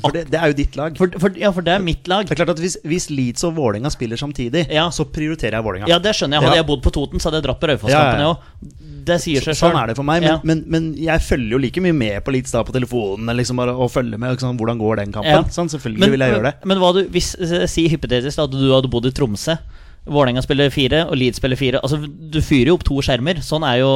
For 0.00 0.08
det, 0.14 0.22
det 0.32 0.38
er 0.40 0.48
jo 0.48 0.54
ditt 0.56 0.76
lag. 0.78 0.94
For, 0.96 1.10
for, 1.20 1.34
ja, 1.36 1.50
for 1.52 1.60
det 1.66 1.74
er 1.74 1.82
mitt 1.84 2.06
lag. 2.08 2.24
Det 2.24 2.32
er 2.32 2.38
klart 2.40 2.54
at 2.54 2.60
Hvis, 2.62 2.78
hvis 2.88 3.10
Leeds 3.12 3.44
og 3.44 3.52
Vålinga 3.58 3.90
spiller 3.92 4.16
samtidig, 4.16 4.62
Ja. 4.72 4.86
så 4.88 5.04
prioriterer 5.04 5.58
jeg 5.58 5.64
Vålinga. 5.66 5.88
Ja, 5.90 5.98
det 6.00 6.14
skjønner 6.16 6.38
jeg. 6.40 6.46
Hadde 6.46 6.56
Ja. 6.56 6.62
jeg 6.62 6.66
bodd 6.70 6.82
på 6.86 6.92
Toten, 6.96 7.20
så 7.20 7.28
hadde 7.28 7.42
jeg 7.42 7.44
dratt 7.44 7.60
på 7.60 7.68
Raufoss-kampene 7.68 8.24
Ja, 8.24 8.32
òg. 8.32 8.38
Det 9.04 9.18
sier 9.20 9.42
seg 9.44 9.52
sjøl. 9.58 9.72
Sånn 9.72 9.82
er 9.82 9.86
det 9.90 9.96
for 9.98 10.06
meg, 10.06 10.22
men, 10.22 10.40
men, 10.44 10.64
men 10.70 10.94
jeg 10.96 11.20
følger 11.20 11.50
jo 11.50 11.58
like 11.58 11.80
mye 11.84 11.92
med 11.92 12.24
på 12.24 12.32
Leeds 12.32 12.52
da 12.54 12.62
på 12.64 12.72
telefonen 12.72 13.36
liksom 13.36 13.58
og 13.58 13.90
følger 13.92 14.16
med 14.16 14.36
liksom, 14.38 14.56
hvordan 14.56 14.78
går 14.80 14.96
den 15.02 15.12
kampen. 15.12 15.30
Ja. 15.30 15.42
Sånn, 15.52 15.68
selvfølgelig 15.68 16.10
vil 16.14 16.20
jeg 16.24 16.36
gjøre 16.36 16.46
det. 16.48 16.54
Men, 16.64 16.78
men 16.78 16.78
hva 16.78 16.92
du, 16.96 17.02
hvis, 17.12 17.32
si 17.68 17.88
hypotetisk 17.92 18.38
at 18.46 18.50
du 18.54 18.72
hadde 18.72 18.88
bodd 18.88 19.04
i 19.04 19.12
Tromsø. 19.12 19.58
Vålerenga 20.02 20.42
spiller 20.42 20.70
fire, 20.74 21.04
og 21.06 21.14
Leeds 21.14 21.38
spiller 21.38 21.58
fire. 21.58 21.78
Altså, 21.78 22.00
Du 22.02 22.40
fyrer 22.42 22.72
jo 22.72 22.74
opp 22.74 22.82
to 22.88 22.96
skjermer. 23.04 23.38
Sånn 23.44 23.62
er 23.62 23.78
jo 23.78 23.90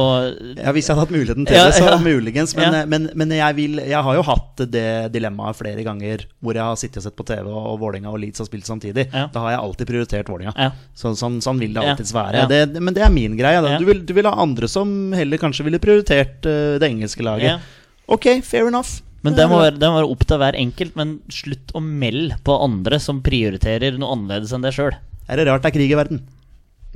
Ja, 0.55 0.71
Hvis 0.71 0.87
jeg 0.87 0.95
hadde 0.95 1.03
hatt 1.03 1.11
muligheten 1.11 1.47
til 1.47 1.57
Ja, 1.57 1.65
det, 1.67 1.73
så 1.75 1.89
ja. 1.89 1.97
muligens. 1.99 2.55
Men, 2.55 2.73
Ja. 2.73 2.85
men, 2.85 3.09
men 3.13 3.29
jeg, 3.35 3.55
vil, 3.57 3.75
jeg 3.83 4.03
har 4.03 4.15
jo 4.15 4.23
hatt 4.23 4.63
det 4.71 5.11
dilemmaet 5.11 5.57
flere 5.59 5.83
ganger 5.83 6.23
hvor 6.41 6.55
jeg 6.55 6.63
har 6.63 6.79
sittet 6.79 7.01
og 7.01 7.03
sett 7.03 7.17
på 7.17 7.25
TV, 7.27 7.49
og 7.51 7.79
Vålinga 7.81 8.07
og 8.13 8.19
Leeds 8.19 8.39
har 8.39 8.47
spilt 8.47 8.65
samtidig. 8.65 9.09
Da 9.11 9.39
har 9.43 9.51
jeg 9.51 9.59
alltid 9.59 9.87
prioritert. 9.87 10.31
Ja. 10.55 10.71
Så, 10.95 11.11
sånn, 11.19 11.41
sånn 11.43 11.59
vil 11.59 11.73
det 11.75 11.83
alltids 11.83 12.13
være. 12.15 12.47
Det, 12.47 12.79
men 12.79 12.93
det 12.93 13.03
er 13.03 13.11
min 13.11 13.35
greie. 13.35 13.59
Du, 13.77 13.85
vil, 13.85 14.05
du 14.05 14.13
vil 14.15 14.25
ha 14.25 14.35
andre 14.39 14.67
som 14.71 15.11
heller 15.13 15.37
kanskje 15.37 15.65
ville 15.67 15.79
prioritert 15.79 16.45
uh, 16.47 16.79
det 16.79 16.87
engelske 16.87 17.23
laget. 17.23 17.59
Ok, 18.07 18.29
fair 18.47 18.67
enough. 18.67 19.01
Men 19.25 19.35
det 19.35 19.47
må, 19.49 19.59
være, 19.59 19.75
det 19.75 19.89
må 19.89 19.99
være 19.99 20.11
opp 20.13 20.23
til 20.29 20.39
hver 20.39 20.55
enkelt. 20.55 20.95
Men 20.95 21.17
slutt 21.33 21.73
å 21.75 21.81
melde 21.83 22.37
på 22.47 22.55
andre 22.63 22.99
som 23.03 23.19
prioriterer 23.25 23.97
noe 23.99 24.15
annerledes 24.15 24.53
enn 24.55 24.63
deg 24.63 24.75
sjøl. 24.77 24.95
Er 25.27 25.39
det 25.39 25.47
rart 25.49 25.65
det 25.65 25.71
er 25.71 25.77
krig 25.77 25.91
i 25.91 25.99
verden? 25.99 26.23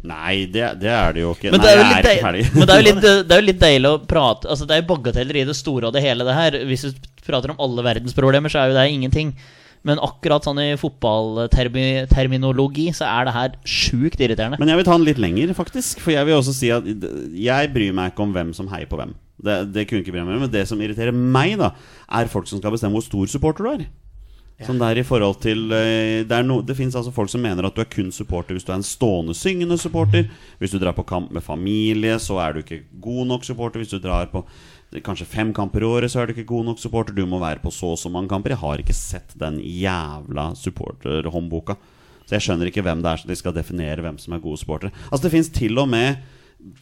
Nei, 0.08 0.48
det, 0.50 0.64
det 0.82 0.90
er 0.90 1.14
det 1.14 1.22
jo 1.22 1.34
ikke. 1.36 1.52
Men, 1.54 1.62
det 1.62 1.70
er 1.70 1.78
jo 1.78 1.84
litt 1.86 1.98
er 2.00 2.08
deil- 2.08 2.56
men 2.56 2.66
det 2.66 2.74
er 2.74 2.80
jo 2.80 2.86
litt, 2.88 3.02
det 3.30 3.36
er 3.36 3.42
jo 3.42 3.46
litt 3.46 3.60
deilig 3.62 3.90
å 3.92 4.00
prate 4.10 4.50
Altså 4.50 4.66
Det 4.66 4.74
er 4.74 4.82
jo 4.82 4.88
bagateller 4.90 5.38
i 5.44 5.46
det 5.46 5.56
store 5.60 5.90
og 5.90 5.94
det 5.94 6.02
hele, 6.06 6.26
det 6.26 6.38
her. 6.38 6.58
Hvis 6.66 6.88
du 6.88 7.10
prater 7.28 7.54
om 7.54 7.60
alle 7.62 7.86
verdensproblemer, 7.86 8.50
så 8.50 8.64
er 8.64 8.72
jo 8.72 8.80
det 8.80 8.88
ingenting. 8.96 9.36
Men 9.88 10.02
akkurat 10.02 10.46
sånn 10.46 10.60
i 10.62 10.76
fotballterminologi 10.78 12.92
så 12.94 13.08
er 13.10 13.26
det 13.28 13.34
her 13.34 13.56
sjukt 13.66 14.22
irriterende. 14.22 14.60
Men 14.62 14.70
jeg 14.70 14.78
vil 14.82 14.90
ta 14.90 14.98
den 14.98 15.08
litt 15.08 15.22
lenger, 15.22 15.54
faktisk. 15.58 16.02
For 16.04 16.14
jeg 16.14 16.28
vil 16.28 16.38
også 16.38 16.54
si 16.54 16.70
at 16.74 16.86
jeg 16.86 17.72
bryr 17.74 17.96
meg 17.98 18.14
ikke 18.14 18.26
om 18.26 18.36
hvem 18.36 18.52
som 18.58 18.70
heier 18.74 18.90
på 18.90 19.00
hvem. 19.00 19.14
Det, 19.42 19.56
det 19.74 19.88
kunne 19.90 20.04
ikke 20.04 20.14
bry 20.14 20.22
meg 20.22 20.38
om, 20.38 20.44
Men 20.46 20.54
det 20.54 20.68
som 20.70 20.82
irriterer 20.82 21.16
meg, 21.16 21.58
da 21.62 21.72
er 22.14 22.30
folk 22.30 22.48
som 22.50 22.62
skal 22.62 22.74
bestemme 22.76 22.96
hvor 22.98 23.06
stor 23.06 23.26
supporter 23.32 23.66
du 23.66 23.70
er. 23.74 23.82
Sånn 24.66 24.82
der 24.82 25.00
i 25.02 25.06
forhold 25.06 25.40
til 25.42 25.72
eh, 25.74 26.22
Det, 26.28 26.42
no, 26.46 26.60
det 26.66 26.76
finnes 26.78 26.96
altså 26.98 27.14
folk 27.16 27.32
som 27.34 27.42
mener 27.42 27.66
at 27.66 27.78
du 27.78 27.82
er 27.82 27.90
kun 27.90 28.12
supporter 28.14 28.58
hvis 28.58 28.68
du 28.68 28.72
er 28.74 28.80
en 28.80 28.86
stående 28.86 29.36
syngende 29.38 29.78
supporter. 29.82 30.28
Hvis 30.62 30.76
du 30.76 30.80
drar 30.82 30.96
på 30.98 31.08
kamp 31.08 31.32
med 31.34 31.46
familie, 31.46 32.18
så 32.22 32.38
er 32.44 32.54
du 32.54 32.62
ikke 32.62 32.84
god 33.02 33.32
nok 33.34 33.48
supporter. 33.48 33.82
Hvis 33.82 33.94
du 33.94 34.02
drar 34.04 34.30
på 34.34 34.44
kanskje 35.00 35.30
fem 35.30 35.54
kamper 35.56 35.86
i 35.86 35.88
året, 35.88 36.12
så 36.12 36.22
er 36.22 36.28
du 36.28 36.36
ikke 36.36 36.50
god 36.52 36.68
nok 36.72 36.82
supporter. 36.82 37.16
Du 37.16 37.26
må 37.30 37.40
være 37.42 37.64
på 37.64 37.72
så 37.74 37.94
og 37.96 38.00
så 38.02 38.12
mange 38.12 38.30
kamper. 38.32 38.54
Jeg 38.54 38.64
har 38.64 38.84
ikke 38.84 38.98
sett 38.98 39.34
den 39.40 39.62
jævla 39.64 40.52
supporterhåndboka. 40.60 41.78
Så 42.26 42.36
jeg 42.38 42.46
skjønner 42.46 42.70
ikke 42.70 42.84
hvem 42.86 43.02
det 43.04 43.12
er 43.12 43.22
som 43.22 43.32
de 43.32 43.40
skal 43.40 43.56
definere 43.56 44.04
hvem 44.04 44.20
som 44.22 44.36
er 44.36 44.44
gode 44.44 44.62
supportere. 44.62 44.94
Altså 45.10 45.26
Det 45.26 45.34
fins 45.34 45.50
til 45.52 45.80
og 45.82 45.90
med 45.92 46.22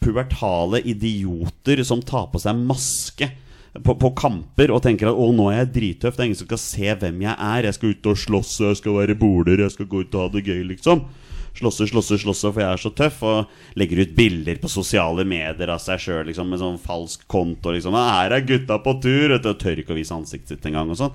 pubertale 0.02 0.82
idioter 0.84 1.80
som 1.86 2.02
tar 2.04 2.28
på 2.32 2.40
seg 2.42 2.58
maske 2.68 3.30
på, 3.78 3.94
på 3.94 4.10
kamper 4.18 4.72
og 4.74 4.82
tenker 4.82 5.10
at 5.10 5.18
'å, 5.18 5.30
nå 5.34 5.46
er 5.50 5.60
jeg 5.60 5.72
drittøff'. 5.76 6.16
Det 6.16 6.24
er 6.24 6.28
ingen 6.30 6.42
som 6.42 6.48
skal 6.50 6.62
se 6.62 6.94
hvem 7.02 7.22
jeg 7.22 7.36
er. 7.36 7.66
Jeg 7.68 7.76
skal 7.76 7.94
ut 7.94 8.08
og 8.10 8.18
slåss, 8.18 8.54
jeg 8.66 8.78
skal 8.80 8.98
være 8.98 9.18
boler, 9.18 9.62
jeg 9.62 9.74
skal 9.76 9.86
gå 9.86 10.02
ut 10.02 10.14
og 10.14 10.22
ha 10.24 10.28
det 10.34 10.46
gøy, 10.46 10.62
liksom. 10.74 11.04
slåsse, 11.50 11.86
slåsse, 11.90 12.16
slåsse, 12.22 12.52
for 12.54 12.62
jeg 12.62 12.72
er 12.72 12.82
så 12.82 12.90
tøff. 12.94 13.22
Og 13.22 13.78
legger 13.78 14.02
ut 14.02 14.16
bilder 14.16 14.58
på 14.58 14.70
sosiale 14.70 15.24
medier 15.24 15.70
av 15.70 15.80
seg 15.82 16.02
sjøl 16.02 16.26
liksom, 16.26 16.50
med 16.50 16.62
sånn 16.62 16.78
falsk 16.82 17.26
konto. 17.28 17.70
Liksom. 17.70 17.94
«Ja, 17.94 18.22
'Her 18.22 18.32
er 18.38 18.46
gutta 18.46 18.78
på 18.82 19.00
tur!' 19.02 19.34
Og 19.38 19.42
tør 19.42 19.78
ikke 19.78 19.94
å 19.94 20.00
vise 20.00 20.14
ansiktet 20.14 20.48
sitt 20.48 20.66
engang. 20.66 20.90
Og 20.90 20.98
sånn. 20.98 21.12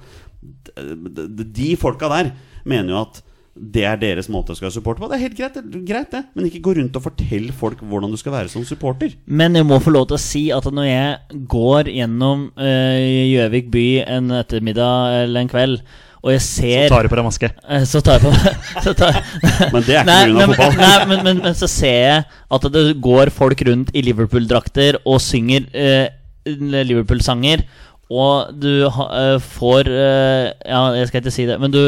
De 0.76 1.76
folka 1.76 2.08
der 2.08 2.36
mener 2.64 2.90
jo 2.94 3.02
at 3.02 3.24
det 3.56 3.86
er 3.88 4.00
deres 4.02 4.28
måte 4.28 4.52
å 4.52 4.58
skal 4.60 4.72
supporte 4.74 5.00
på. 5.00 5.08
Det 5.08 5.16
er 5.16 5.22
helt 5.30 5.38
greit, 5.38 5.56
det, 5.56 5.84
greit 5.88 6.10
det, 6.12 6.24
men 6.36 6.48
ikke 6.50 6.60
gå 6.66 6.74
rundt 6.76 6.98
og 7.00 7.06
fortell 7.06 7.46
folk 7.56 7.80
hvordan 7.88 8.12
du 8.12 8.18
skal 8.20 8.34
være 8.36 8.52
som 8.52 8.66
supporter. 8.68 9.14
Men 9.26 9.56
jeg 9.56 9.64
må 9.68 9.78
få 9.80 9.94
lov 9.96 10.10
til 10.10 10.18
å 10.18 10.24
si 10.26 10.42
at 10.52 10.66
når 10.68 10.90
jeg 10.90 11.44
går 11.54 11.92
gjennom 11.96 12.50
Gjøvik 12.60 13.32
Gjøvik 13.36 13.70
by 13.72 13.86
en 14.18 14.34
ettermiddag 14.42 15.22
eller 15.22 15.46
en 15.46 15.52
kveld, 15.54 15.78
og 16.26 16.32
jeg 16.34 16.42
ser 16.42 16.88
Så 16.90 16.96
Tar 16.96 17.06
du 17.06 17.12
på 17.12 17.18
deg 17.20 17.26
maske. 17.28 17.50
Eh, 17.70 17.84
Så 17.86 18.00
tar 18.02 18.18
jeg 18.18 18.24
på 18.26 18.32
meg 18.34 18.96
tar, 19.02 19.18
Men 19.76 19.84
det 19.86 19.98
er 20.02 20.08
ikke 20.32 20.36
pga. 20.36 20.48
fotball. 20.50 20.78
Nei, 20.80 21.06
men, 21.12 21.24
men, 21.28 21.42
men 21.46 21.58
så 21.60 21.70
ser 21.70 21.98
jeg 22.02 22.24
at 22.58 22.68
det 22.74 22.84
går 23.06 23.30
folk 23.36 23.62
rundt 23.70 23.92
i 23.94 24.02
Liverpool-drakter 24.08 24.98
og 25.06 25.22
synger 25.22 25.68
eh, 25.72 26.08
Liverpool-sanger, 26.50 27.64
og 28.12 28.52
du 28.62 28.84
eh, 28.86 29.38
får 29.42 29.88
eh, 29.90 30.50
Ja, 30.70 30.82
jeg 30.98 31.08
skal 31.10 31.24
ikke 31.24 31.34
si 31.38 31.48
det, 31.50 31.56
men 31.62 31.74
du 31.74 31.80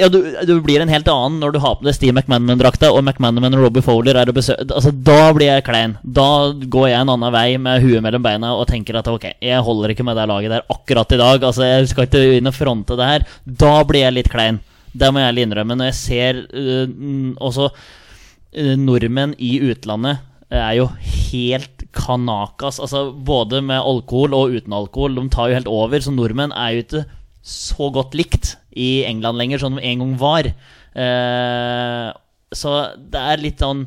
ja, 0.00 0.08
du, 0.08 0.18
du 0.48 0.54
blir 0.64 0.82
en 0.82 0.90
helt 0.90 1.08
annen 1.12 1.38
når 1.42 1.54
du 1.54 1.58
har 1.62 1.76
på 1.78 1.86
deg 1.86 1.96
Steve 1.96 2.14
McManaman-drakta, 2.16 2.90
og 2.94 3.02
McManaman 3.04 3.56
og 3.58 3.66
Robbie 3.66 3.84
Fowler 3.84 4.18
er 4.20 4.30
å 4.30 4.34
besøke 4.36 4.64
Altså, 4.66 4.92
Da 4.94 5.30
blir 5.36 5.50
jeg 5.50 5.66
klein. 5.66 5.96
Da 6.02 6.50
går 6.52 6.88
jeg 6.90 7.00
en 7.00 7.12
annen 7.14 7.34
vei 7.34 7.48
med 7.60 7.84
huet 7.84 8.02
mellom 8.04 8.24
beina 8.24 8.54
og 8.56 8.66
tenker 8.70 8.98
at 9.00 9.10
ok, 9.10 9.28
jeg 9.44 9.66
holder 9.66 9.94
ikke 9.94 10.06
med 10.08 10.18
det 10.18 10.26
laget 10.30 10.54
der 10.54 10.66
akkurat 10.72 11.12
i 11.14 11.20
dag. 11.20 11.46
Altså, 11.50 11.68
Jeg 11.68 11.92
skal 11.92 12.08
ikke 12.08 12.24
inn 12.38 12.50
og 12.50 12.56
fronte 12.56 12.98
det 12.98 13.12
her. 13.12 13.28
Da 13.44 13.74
blir 13.88 14.06
jeg 14.06 14.16
litt 14.16 14.32
klein. 14.32 14.60
Det 14.90 15.12
må 15.12 15.22
jeg 15.22 15.30
ærlig 15.30 15.46
innrømme. 15.46 15.76
Når 15.78 15.92
jeg 15.92 15.98
ser 16.00 16.42
mm, 16.50 17.36
også 17.38 17.70
øh, 17.70 18.74
nordmenn 18.80 19.36
i 19.38 19.58
utlandet 19.70 20.26
er 20.50 20.74
jo 20.80 20.88
helt 21.30 21.86
kanakas. 21.94 22.80
Altså 22.82 23.10
Både 23.14 23.62
med 23.62 23.78
alkohol 23.78 24.34
og 24.34 24.56
uten 24.56 24.74
alkohol. 24.74 25.14
De 25.14 25.28
tar 25.30 25.50
jo 25.50 25.60
helt 25.60 25.70
over. 25.70 26.02
Så 26.02 26.14
nordmenn 26.14 26.54
er 26.56 26.74
jo 26.74 26.84
ikke 26.86 27.04
så 27.42 27.90
godt 27.94 28.16
likt 28.18 28.54
i 28.76 29.02
England 29.08 29.40
lenger, 29.40 29.62
som 29.62 29.76
de 29.76 29.84
en 29.86 30.04
gang 30.04 30.14
var. 30.20 30.50
Eh, 30.94 32.08
så 32.52 32.72
det 32.98 33.26
er 33.32 33.44
litt 33.44 33.62
sånn 33.62 33.86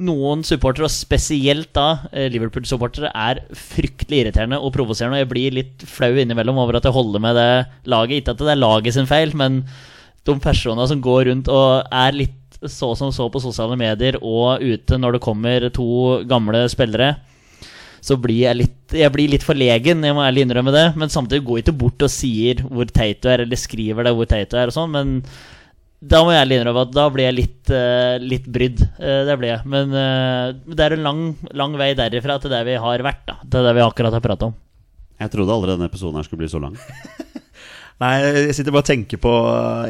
noen 0.00 0.44
supportere, 0.46 0.86
og 0.86 0.94
spesielt 0.94 1.72
da 1.76 2.06
eh, 2.14 2.28
Liverpool-supportere, 2.32 3.10
er 3.10 3.42
fryktelig 3.56 4.24
irriterende 4.24 4.60
og 4.62 4.72
provoserende. 4.76 5.18
Og 5.18 5.24
jeg 5.24 5.32
blir 5.32 5.56
litt 5.58 5.86
flau 5.88 6.12
innimellom 6.14 6.60
over 6.62 6.78
at 6.78 6.86
jeg 6.88 6.96
holder 6.96 7.24
med 7.24 7.36
det 7.38 7.50
laget. 7.90 8.22
Ikke 8.22 8.36
at 8.36 8.44
det 8.44 8.54
er 8.54 8.62
laget 8.62 8.96
sin 8.96 9.10
feil, 9.10 9.34
men 9.36 9.64
de 10.28 10.36
personene 10.40 10.86
som 10.88 11.02
går 11.02 11.26
rundt 11.30 11.50
og 11.52 11.90
er 11.90 12.16
litt 12.16 12.36
så 12.68 12.92
som 12.98 13.08
så 13.08 13.24
på 13.32 13.40
sosiale 13.40 13.76
medier 13.80 14.18
og 14.20 14.60
ute 14.60 14.98
når 15.00 15.16
det 15.16 15.22
kommer 15.24 15.64
to 15.72 16.20
gamle 16.28 16.66
spillere, 16.68 17.14
så 18.04 18.16
blir 18.20 18.42
jeg 18.46 18.58
litt 18.58 18.96
Jeg 18.96 19.12
blir 19.14 19.30
litt 19.30 19.44
forlegen, 19.46 20.02
jeg 20.02 20.16
må 20.16 20.24
ærlig 20.24 20.46
innrømme 20.46 20.72
det. 20.74 20.86
Men 20.98 21.12
samtidig 21.12 21.44
går 21.46 21.60
jeg 21.60 21.66
ikke 21.68 21.80
bort 21.84 22.04
og 22.06 22.10
sier 22.10 22.64
hvor 22.66 22.88
teit 22.90 23.20
du 23.22 23.28
er, 23.30 23.44
eller 23.44 23.60
skriver 23.60 24.08
deg 24.08 24.16
hvor 24.18 24.26
teit 24.30 24.50
du 24.50 24.58
er 24.58 24.72
og 24.72 24.74
sånn. 24.74 24.90
Men 24.90 25.12
da 26.00 26.22
må 26.24 26.32
jeg 26.32 26.42
ærlig 26.42 26.58
innrømme 26.58 26.84
at 26.88 26.92
da 26.96 27.04
blir 27.12 27.28
jeg 27.28 27.36
litt, 27.36 27.70
uh, 27.70 28.16
litt 28.24 28.48
brydd. 28.50 28.82
Uh, 28.96 29.22
det 29.28 29.36
blir 29.38 29.52
jeg. 29.52 29.62
Men 29.76 29.94
uh, 29.94 30.74
det 30.74 30.86
er 30.86 30.96
en 30.96 31.06
lang, 31.06 31.22
lang 31.54 31.76
vei 31.78 31.92
derifra 31.98 32.40
til 32.40 32.52
der 32.52 32.66
vi 32.66 32.78
har 32.80 33.06
vært, 33.06 33.26
da. 33.28 33.38
Til 33.44 33.68
det 33.68 33.76
vi 33.76 33.84
akkurat 33.84 34.16
har 34.16 34.24
prata 34.24 34.50
om. 34.50 34.56
Jeg 35.20 35.34
trodde 35.34 35.52
aldri 35.52 35.74
denne 35.74 35.90
episoden 35.90 36.16
her 36.16 36.26
skulle 36.26 36.42
bli 36.42 36.50
så 36.50 36.62
lang. 36.62 36.78
Nei, 38.00 38.14
jeg 38.48 38.54
sitter 38.56 38.72
bare 38.72 38.80
og 38.80 38.88
tenker 38.88 39.18
på 39.20 39.30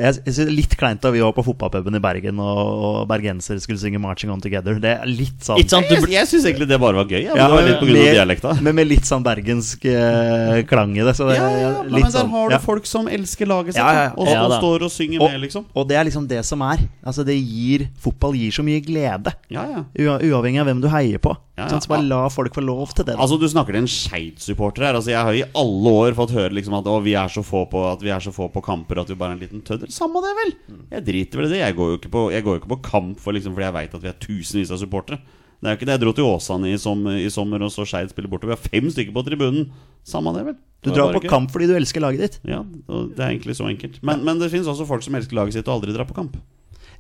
Jeg, 0.02 0.16
jeg 0.26 0.32
synes 0.34 0.38
det 0.40 0.46
er 0.48 0.56
litt 0.56 0.72
kleint 0.80 0.98
da 1.04 1.12
vi 1.14 1.20
var 1.22 1.30
på 1.36 1.44
fotballpuben 1.46 1.94
i 1.94 2.00
Bergen 2.02 2.40
og, 2.42 2.58
og 2.88 2.96
bergensere 3.06 3.61
skulle 3.62 3.78
synge 3.78 4.00
'Marching 4.02 4.32
On 4.34 4.40
Together'. 4.42 4.80
Det 4.82 4.94
er 4.98 5.06
litt 5.06 5.38
sånn 5.46 5.62
sant? 5.70 5.86
Du, 5.86 5.94
Jeg, 5.94 6.02
bl- 6.02 6.11
jeg 6.16 6.26
syns 6.26 6.44
egentlig 6.50 6.66
det 6.72 6.80
bare 6.82 6.98
var 6.98 7.06
gøy. 7.06 7.22
Ja, 7.22 7.36
men 7.36 7.38
Ja, 7.38 7.46
det 7.46 7.54
var 7.54 7.68
litt 7.68 7.78
på 7.78 7.86
grunn 7.86 8.00
av 8.00 8.02
med- 8.04 8.18
dialekta. 8.18 8.54
Men 8.66 8.74
med 8.80 8.88
litt 8.90 9.06
sånn 9.06 9.22
bergensk 9.22 9.84
eh, 9.86 10.62
klang 10.66 10.96
i 10.98 11.04
det. 11.06 11.14
Så 11.14 11.28
det, 11.30 11.36
Ja, 11.38 11.50
ja, 11.54 11.70
er 11.84 11.90
men 11.90 12.02
der 12.02 12.11
sånn, 12.11 12.30
har 12.34 12.48
du 12.50 12.54
ja. 12.56 12.58
folk 12.58 12.86
som 12.90 13.06
elsker 13.06 13.46
laget 13.46 13.74
sitt, 13.74 13.84
Ja, 13.84 13.92
ja, 13.94 14.02
ja. 14.08 14.12
og 14.16 14.26
som 14.26 14.34
Ja, 14.50 14.58
står 14.58 14.82
og 14.82 14.90
synger 14.90 15.20
Og, 15.22 15.30
med, 15.30 15.40
liksom. 15.46 15.64
og 15.74 15.86
det 15.88 15.96
er 15.96 16.04
liksom 16.11 16.26
det 16.26 16.42
som 16.44 16.62
er. 16.62 16.78
Altså 17.06 17.24
det 17.24 17.38
gir 17.38 17.86
Fotball 18.00 18.34
gir 18.34 18.50
så 18.50 18.64
mye 18.66 18.82
glede. 18.82 19.32
Ja, 19.48 19.62
ja. 19.70 20.18
Uavhengig 20.18 20.58
av 20.61 20.66
hvem 20.66 20.82
du 20.82 20.88
heier 20.90 21.18
på. 21.22 21.36
Ja, 21.61 21.68
Sånn, 21.68 21.82
så 21.84 21.88
bare 21.92 22.02
la 22.08 22.26
folk 22.32 22.54
få 22.54 22.62
lov 22.64 22.88
til 22.96 23.04
det. 23.04 23.14
da. 23.16 23.20
Altså 23.22 23.38
Du 23.38 23.46
snakker 23.46 23.72
til 23.76 23.82
en 23.82 23.86
Skeid-supporter 23.86 24.82
her. 24.86 24.94
Altså 24.96 25.11
Jeg 25.12 25.20
har 25.22 25.32
i 25.34 25.44
alle 25.54 25.90
år 25.92 26.14
fått 26.16 26.30
høre 26.32 26.50
liksom 26.56 26.72
at 26.78 26.84
å, 26.88 27.02
vi 27.04 27.12
er 27.14 27.28
så 27.28 27.44
få 27.44 27.66
på 27.70 27.92
At 27.92 27.99
vi 28.05 28.12
er 28.14 28.22
så 28.24 28.32
få 28.34 28.48
på 28.53 28.62
kamper 28.64 29.03
at 29.03 29.11
vi 29.11 29.18
bare 29.18 29.34
er 29.34 29.38
en 29.38 29.42
liten 29.42 29.64
tøddel. 29.66 29.90
Samme 29.94 30.22
det, 30.24 30.32
vel! 30.38 30.55
Jeg 30.94 31.07
driter 31.09 31.40
vel 31.40 31.48
i 31.48 31.53
det. 31.55 31.61
Jeg 31.62 31.76
går 31.78 31.92
jo 31.92 31.98
ikke 32.01 32.12
på, 32.14 32.24
jeg 32.34 32.46
går 32.46 32.57
jo 32.57 32.62
ikke 32.62 32.72
på 32.74 32.80
kamp 32.86 33.20
for 33.22 33.36
liksom 33.36 33.57
fordi 33.57 33.68
jeg 33.68 33.76
veit 33.76 33.94
at 33.98 34.05
vi 34.05 34.11
er 34.12 34.18
tusenvis 34.22 34.72
av 34.74 34.80
supportere. 34.82 35.20
Det 35.61 35.68
er 35.68 35.74
jo 35.74 35.78
ikke 35.80 35.88
det. 35.90 35.96
Jeg 35.98 36.03
dro 36.07 36.12
til 36.16 36.24
Åsane 36.24 36.70
i, 36.72 36.76
som, 36.80 37.03
i 37.12 37.28
sommer 37.32 37.61
og 37.66 37.72
så 37.74 37.84
Skeid 37.88 38.12
spille 38.14 38.30
borte. 38.32 38.48
Vi 38.48 38.57
har 38.57 38.62
fem 38.62 38.88
stykker 38.88 39.12
på 39.12 39.24
tribunen. 39.26 39.66
Samme 40.09 40.32
det, 40.36 40.46
vel. 40.46 40.57
Du 40.80 40.88
drar 40.94 41.12
på 41.12 41.20
ikke. 41.20 41.28
kamp 41.28 41.53
fordi 41.53 41.68
du 41.68 41.74
elsker 41.76 42.01
laget 42.01 42.24
ditt. 42.24 42.38
Ja, 42.48 42.62
det 42.64 43.20
er 43.20 43.28
egentlig 43.28 43.59
så 43.59 43.68
enkelt. 43.68 43.98
Men, 44.01 44.24
men 44.24 44.40
det 44.40 44.48
finnes 44.55 44.70
også 44.72 44.88
folk 44.88 45.05
som 45.05 45.18
elsker 45.18 45.36
laget 45.36 45.59
sitt 45.59 45.68
og 45.68 45.76
aldri 45.76 45.92
drar 45.92 46.09
på 46.09 46.16
kamp. 46.16 46.38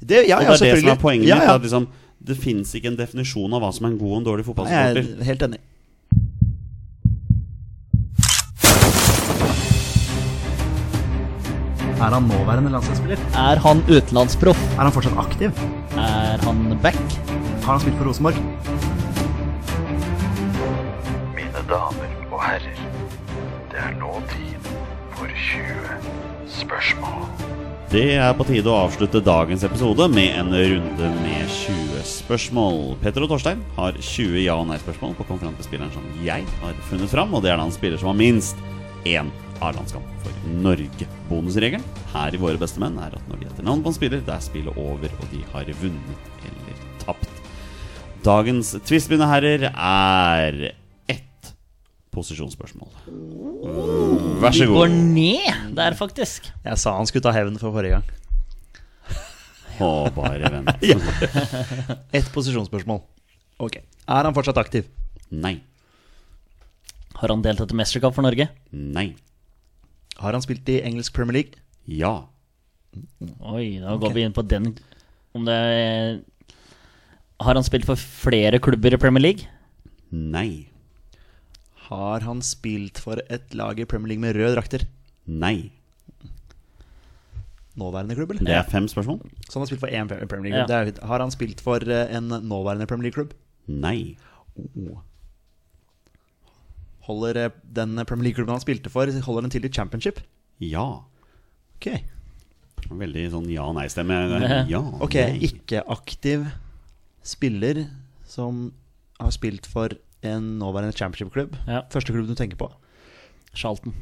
Det, 0.00 0.26
ja, 0.28 0.36
Og 0.40 0.52
det 0.60 0.68
er 0.68 0.76
det 0.76 0.84
som 0.84 0.92
er 0.92 1.00
poenget 1.00 1.28
ja, 1.28 1.40
mitt. 1.40 1.64
Liksom, 1.64 1.88
det 2.20 2.36
fins 2.40 2.74
ikke 2.76 2.92
en 2.92 3.00
definisjon 3.00 3.56
av 3.56 3.64
hva 3.64 3.72
som 3.72 3.88
er 3.88 3.94
en 3.94 4.00
god 4.00 4.12
og 4.12 4.20
en 4.20 4.28
dårlig 4.28 4.44
Nei, 4.44 4.50
fotballsupporter. 4.50 5.08
Jeg 5.08 5.16
er 5.16 5.28
helt 5.30 5.44
enig. 5.48 5.60
Er 12.00 12.14
han 12.16 12.22
nåværende 12.30 12.70
landslagsspiller? 12.72 13.18
er 13.36 13.58
han 13.60 13.82
utenlandsproff? 13.88 14.60
Er 14.78 14.82
han 14.86 14.92
fortsatt 14.92 15.18
aktiv? 15.20 15.50
Er 16.00 16.40
han 16.46 16.78
back? 16.82 16.96
Har 17.64 17.72
han 17.74 17.80
spilt 17.82 17.98
for 18.00 18.08
Rosenborg? 18.08 18.38
Mine 21.36 21.60
damer 21.68 22.14
og 22.30 22.40
herrer, 22.44 22.80
det 23.72 23.82
er 23.84 23.92
nå 24.00 24.14
tid 24.32 24.70
for 25.18 25.28
20 25.28 26.48
spørsmål. 26.60 27.28
Det 27.90 28.06
er 28.22 28.32
på 28.38 28.46
tide 28.46 28.70
å 28.70 28.78
avslutte 28.86 29.20
dagens 29.26 29.64
episode 29.66 30.06
med 30.14 30.38
en 30.40 30.52
runde 30.54 31.12
med 31.20 31.52
20 31.52 32.00
spørsmål. 32.06 32.80
Petter 33.02 33.26
og 33.26 33.32
Torstein 33.34 33.60
har 33.76 33.92
20 33.98 34.40
ja- 34.44 34.56
og 34.56 34.68
nei-spørsmål 34.70 35.16
på 35.18 35.26
å 35.26 35.30
komme 35.34 35.42
fram 35.44 35.56
til 35.58 35.68
spilleren 35.68 35.92
som 35.92 36.06
jeg 36.24 36.46
har 36.62 36.82
funnet 36.88 37.10
fram, 37.12 37.34
og 37.34 37.42
det 37.44 37.52
er 37.52 37.60
da 37.60 37.68
en 37.68 37.74
spiller 37.74 37.98
som 38.00 38.12
har 38.14 38.20
minst 38.22 38.56
én 39.04 39.28
A-landskamp 39.64 40.06
for 40.24 40.50
Norge. 40.64 41.06
Bonusregelen 41.28 41.84
her 42.14 42.34
i 42.36 42.40
Våre 42.40 42.60
beste 42.60 42.80
menn 42.82 42.96
er 43.02 43.14
at 43.16 43.26
når 43.30 43.42
de 43.42 43.48
heter 43.50 43.66
navn 43.66 43.82
på 43.84 43.92
en 43.92 43.96
spiller, 43.96 44.22
det 44.24 44.34
er 44.34 44.44
spillet 44.44 44.76
over, 44.80 45.12
og 45.20 45.32
de 45.32 45.42
har 45.52 45.72
vunnet 45.82 46.30
eller 46.48 46.84
tapt. 47.02 47.28
Dagens 48.24 48.74
twist, 48.88 49.08
mine 49.12 49.28
herrer, 49.28 49.68
er 49.70 50.58
ett 51.08 51.52
posisjonsspørsmål. 52.12 52.90
Vær 54.40 54.56
så 54.56 54.66
god. 54.68 54.74
Vi 54.74 54.80
går 54.80 54.94
ned 54.96 55.76
der, 55.78 55.96
faktisk. 55.96 56.50
Jeg 56.64 56.80
sa 56.80 56.96
han 56.98 57.08
skulle 57.08 57.24
ta 57.24 57.32
hevn 57.36 57.56
for 57.60 57.72
forrige 57.76 57.98
gang. 57.98 58.16
Å, 59.80 59.88
bare 60.12 60.50
vent. 60.52 60.82
Ett 62.18 62.26
posisjonsspørsmål. 62.34 62.98
Ok. 63.64 63.78
Er 63.80 64.26
han 64.28 64.36
fortsatt 64.36 64.58
aktiv? 64.60 64.90
Nei. 65.32 65.54
Har 67.16 67.32
han 67.32 67.40
deltatt 67.44 67.72
i 67.72 67.78
mesterskap 67.78 68.12
for 68.16 68.24
Norge? 68.26 68.50
Nei. 68.76 69.06
Har 70.20 70.32
han 70.36 70.42
spilt 70.44 70.68
i 70.68 70.80
engelsk 70.84 71.14
Premier 71.16 71.38
League? 71.40 71.60
Ja. 71.88 72.14
Oi, 73.40 73.78
da 73.80 73.94
går 74.02 74.12
vi 74.16 74.24
inn 74.26 74.34
på 74.34 74.42
den 74.50 74.72
Om 75.38 75.44
det 75.46 75.54
er 75.54 76.20
Har 77.40 77.54
han 77.54 77.62
spilt 77.64 77.86
for 77.88 77.96
flere 77.96 78.58
klubber 78.58 78.92
i 78.96 78.98
Premier 79.00 79.22
League? 79.22 79.46
Nei. 80.10 80.66
Har 81.90 82.20
han 82.26 82.42
spilt 82.42 82.98
for 83.02 83.22
et 83.30 83.54
lag 83.54 83.78
i 83.80 83.86
Premier 83.88 84.12
League 84.12 84.22
med 84.24 84.34
røde 84.36 84.56
drakter? 84.56 84.84
Nei. 85.26 85.70
Nåværende 87.80 88.16
klubb, 88.18 88.32
eller? 88.34 88.44
Det 88.44 88.56
er 88.58 88.66
fem 88.70 88.88
spørsmål. 88.90 89.20
Så 89.46 89.54
han 89.56 89.62
har 89.62 89.70
spilt 89.70 89.80
for 89.84 89.94
én 89.94 90.10
Premier 90.10 90.50
League-klubb. 90.50 90.70
Ja. 90.74 90.80
Er- 90.90 91.06
Har 91.06 91.20
han 91.22 91.30
spilt 91.30 91.60
for 91.64 91.78
eh, 91.86 92.10
en 92.16 92.28
nåværende 92.28 92.86
Premier 92.90 93.08
League-klubb? 93.08 93.32
Nei. 93.70 94.16
Holder 97.08 97.38
eh, 97.46 97.52
den 97.64 97.96
Premier 98.06 98.28
League-klubben 98.28 98.54
han 98.54 98.62
spilte 98.62 98.92
for, 98.92 99.10
holder 99.26 99.46
den 99.46 99.54
til 99.54 99.64
i 99.66 99.72
championship? 99.72 100.20
Ja. 100.60 100.86
Ok, 101.78 101.92
Veldig 102.90 103.24
sånn 103.30 103.48
ja-nei-stemme. 103.52 104.16
Ja. 104.72 104.80
Ok, 105.04 105.14
nei. 105.20 105.40
ikke-aktiv 105.46 106.46
spiller 107.22 107.84
som 108.26 108.70
har 109.20 109.34
spilt 109.36 109.68
for 109.70 109.94
en 110.26 110.56
nåværende 110.60 110.96
championship-klubb. 110.96 111.54
Ja. 111.68 111.84
Første 111.92 112.14
klubb 112.14 112.28
du 112.28 112.34
tenker 112.38 112.58
på? 112.60 112.70
Charlton. 113.54 113.94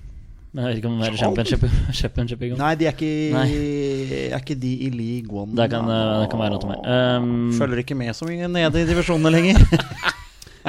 Men 0.53 0.65
jeg 0.65 0.71
vet 0.71 0.79
ikke 0.81 0.89
om 0.91 1.01
det 1.03 1.09
er 1.11 1.17
Charlton? 1.21 1.45
championship, 1.51 1.95
championship 2.01 2.43
i 2.43 2.51
gang. 2.53 2.61
Nei, 2.63 2.71
de 2.81 2.89
er 2.89 2.95
ikke, 2.97 3.11
Nei. 3.35 3.49
er 4.31 4.39
ikke 4.41 4.57
de 4.63 4.73
i 4.87 4.93
league 4.95 5.43
one. 5.43 5.53
Det 5.59 5.69
kan, 5.75 5.91
eh, 5.93 6.15
det 6.23 6.31
kan 6.33 6.41
være 6.43 6.57
noe 6.57 6.71
mer. 6.73 7.19
Um, 7.19 7.51
Følger 7.59 7.85
ikke 7.85 7.99
med 7.99 8.17
så 8.17 8.29
mye 8.31 8.49
nede 8.49 8.85
i 8.85 8.89
divisjonene 8.89 9.35
lenger. 9.37 9.61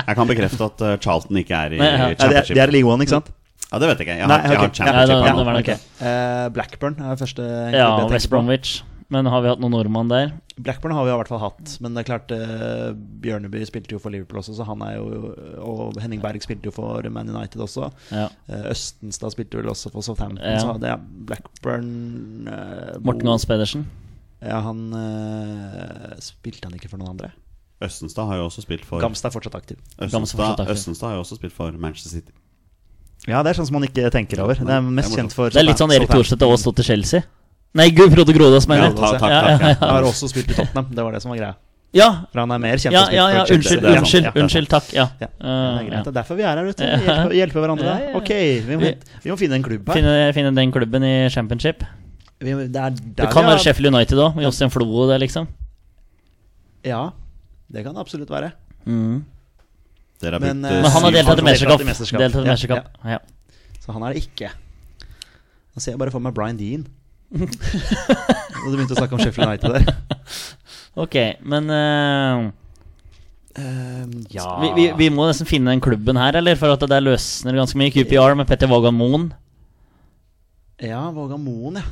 Jeg 0.07 0.15
kan 0.19 0.29
bekrefte 0.29 0.67
at 0.69 0.81
uh, 0.85 0.95
Charlton 1.03 1.39
ikke 1.41 1.55
er 1.57 1.75
i 1.75 1.79
Nei, 1.81 1.89
ja. 1.89 2.09
Er, 2.09 2.15
championship. 2.19 2.55
de 2.55 2.63
er 2.63 2.73
i 2.73 2.77
league 2.77 2.91
one, 2.91 3.05
ikke 3.05 3.17
sant? 3.17 3.31
Ja, 3.69 3.77
det 3.81 3.89
vet 3.91 3.99
jeg 4.01 4.07
ikke. 4.07 4.17
Jeg 4.17 4.27
Nei, 4.29 4.37
har, 4.37 4.53
jeg 4.53 4.59
har 4.59 4.69
championship 4.73 5.69
Ja. 5.69 5.79
Eh, 6.09 6.45
Blackburn 6.55 6.95
er 7.05 7.19
første 7.19 7.49
ja, 7.75 7.89
West. 8.09 8.29
Bromwich. 8.31 8.79
Men 9.09 9.25
har 9.25 9.41
vi 9.41 9.49
hatt 9.49 9.61
noen 9.61 9.73
nordmann 9.73 10.09
der? 10.09 10.31
Blackburn 10.61 10.93
har 10.93 11.05
vi 11.07 11.09
i 11.09 11.15
hvert 11.17 11.29
fall 11.31 11.39
hatt, 11.41 11.71
men 11.81 11.95
det 11.95 12.03
er 12.03 12.07
klart 12.11 12.33
uh, 12.35 12.91
Bjørneby 13.23 13.63
spilte 13.65 13.95
jo 13.95 14.01
for 14.01 14.13
Liverpool 14.13 14.41
også, 14.41 14.53
så 14.57 14.65
han 14.67 14.83
er 14.85 14.99
jo 14.99 15.31
Og 15.65 15.97
Henning 16.03 16.21
Berg 16.21 16.43
spilte 16.45 16.69
jo 16.69 16.73
for 16.75 17.07
Man 17.09 17.31
United 17.31 17.63
også. 17.65 17.89
Ja. 18.13 18.27
Uh, 18.49 18.67
Østenstad 18.73 19.33
spilte 19.33 19.57
vel 19.61 19.71
også 19.71 19.89
for 19.93 20.05
Southampton, 20.05 20.43
Ja. 20.45 20.59
så 20.61 20.75
det 20.81 20.91
er 20.93 21.01
Blackburn 21.29 21.89
uh, 22.51 22.99
Morten 23.01 23.25
Gahns 23.31 23.47
Pedersen. 23.49 23.87
Ja, 24.39 24.61
han 24.63 24.85
eh, 24.95 26.13
Spilte 26.23 26.69
han 26.69 26.77
ikke 26.77 26.87
for 26.91 27.01
noen 27.01 27.17
andre? 27.17 27.33
Østenstad 27.81 28.27
har 28.27 28.41
jo 28.41 28.45
også 28.49 28.61
spilt 28.65 28.83
for 28.83 28.99
Gamstad 28.99 29.29
er 29.29 29.33
fortsatt 29.37 29.55
aktiv. 29.55 29.77
Østenstad. 30.03 30.65
Østenstad 30.67 31.07
har 31.13 31.19
jo 31.19 31.23
også 31.23 31.39
spilt 31.39 31.55
for 31.55 31.71
Manchester 31.71 32.11
City. 32.17 32.33
Ja, 33.27 33.41
det 33.43 33.51
er 33.53 33.59
sånn 33.59 33.67
som 33.67 33.77
man 33.79 33.87
ikke 33.87 34.09
tenker 34.11 34.41
over. 34.43 34.59
Det 34.59 34.75
er 34.75 34.83
mest 34.83 35.15
kjent 35.15 35.35
for 35.35 35.51
Det 35.53 35.59
er 35.61 35.67
litt 35.67 35.79
sånn 35.79 35.91
Erik 35.95 36.11
Thorstvedt 36.11 36.43
og 36.47 36.55
stått 36.55 36.65
stod 36.65 36.79
til 36.81 36.89
Chelsea. 36.91 37.23
Nei, 37.77 37.89
gud, 37.93 38.11
Frode 38.15 38.33
Grodås, 38.33 38.65
mener 38.67 38.87
jeg. 38.87 38.95
Ja, 38.95 38.99
takk, 38.99 39.19
takk, 39.21 39.33
Ja. 39.61 39.73
Han 39.83 39.91
har 39.99 40.07
også 40.09 40.29
spilt 40.31 40.49
i 40.49 40.55
Tottenham, 40.57 40.87
det 40.95 41.03
var 41.05 41.13
det 41.13 41.21
som 41.23 41.31
var 41.31 41.39
greia. 41.41 41.55
Ja, 41.93 42.07
For 42.29 42.43
han 42.43 42.51
er 42.53 42.59
mer 42.61 42.77
kjent 42.77 42.93
ja, 42.93 43.01
ja, 43.09 43.23
ja, 43.33 43.43
unnskyld, 43.49 43.85
er 43.85 43.97
unnskyld, 43.97 44.27
Ja, 44.27 44.33
unnskyld, 44.37 44.67
takk. 44.69 44.89
Ja. 44.93 45.07
Ja, 45.17 45.29
det 45.41 45.53
er 45.53 45.87
greit. 45.87 46.03
Det 46.05 46.11
er 46.11 46.17
derfor 46.19 46.37
vi 46.37 46.45
er 46.45 46.51
her, 46.51 46.67
vet 46.67 46.81
du. 46.81 46.83
Hjelpe, 46.85 47.37
hjelpe 47.39 47.63
hverandre. 47.63 47.87
Ja, 47.87 47.95
ja, 48.03 48.09
ja. 48.11 48.19
Ok, 48.19 48.29
vi 48.67 48.77
må, 48.77 48.91
vi 49.23 49.31
må 49.33 49.37
finne 49.41 49.57
en 49.57 49.65
klubb 49.65 49.89
her. 49.89 49.97
Finne, 49.97 50.13
finne 50.37 50.51
den 50.57 50.73
klubben 50.75 51.05
i 51.07 51.13
championship. 51.33 51.81
Vi, 52.39 52.53
det, 52.53 52.83
er 52.83 52.93
Det 52.93 53.31
kan 53.33 53.43
vi 53.43 53.53
være 53.55 53.63
Sheffield 53.65 53.89
United 53.89 54.21
òg, 54.21 54.37
med 54.37 54.45
Jostein 54.45 54.73
Flo 54.73 54.85
og 54.85 55.09
det, 55.09 55.17
liksom. 55.25 55.49
Ja, 56.85 57.09
det 57.69 57.83
kan 57.85 57.93
det 57.95 58.01
absolutt 58.01 58.31
være. 58.33 58.51
Mm. 58.85 59.19
Dere 60.21 60.35
har 60.39 60.43
Men, 60.43 60.61
brukt 60.63 60.71
eh, 60.71 60.77
eh, 60.77 60.81
Men 60.83 60.91
han 60.91 61.03
har 61.03 61.11
syv- 61.11 61.17
deltatt 61.19 61.39
i 61.39 61.43
han 61.43 61.85
mesterskap. 61.91 62.19
deltatt 62.23 62.45
i 62.45 62.49
mesterskap. 62.49 62.89
Ja. 63.03 63.17
Ja. 63.17 63.19
Så 63.83 63.93
han 63.95 64.03
er 64.03 64.13
det 64.17 64.23
ikke. 64.25 64.49
Nå 65.75 65.81
ser 65.83 65.93
jeg 65.93 65.99
bare 66.01 66.11
for 66.11 66.19
meg 66.25 66.33
Brian 66.35 66.57
Dean. 66.59 66.87
Da 68.59 68.65
du 68.67 68.75
begynte 68.75 68.95
å 68.95 68.99
snakke 68.99 69.15
om 69.15 69.21
Sheffield 69.21 69.47
United 69.47 69.77
der. 69.77 69.93
Ok, 70.99 71.15
men 71.47 71.69
eh, 71.71 72.49
Ehm, 73.59 74.11
ja 74.31 74.45
vi, 74.61 74.69
vi, 74.77 74.83
vi 74.97 75.07
må 75.11 75.25
nesten 75.27 75.47
finne 75.49 75.71
den 75.73 75.81
klubben 75.83 76.19
her, 76.19 76.35
eller? 76.39 76.55
For 76.59 76.71
at 76.73 76.83
det 76.83 76.89
der 76.91 77.01
løsner 77.03 77.57
ganske 77.57 77.79
mye. 77.81 77.91
QPR 77.91 78.35
med 78.37 78.47
Petter 78.47 78.69
Vågan 78.71 78.95
Moen. 78.95 79.29
Ja, 80.79 81.01
Vågan 81.11 81.41
Moen, 81.43 81.79
ja. 81.81 81.87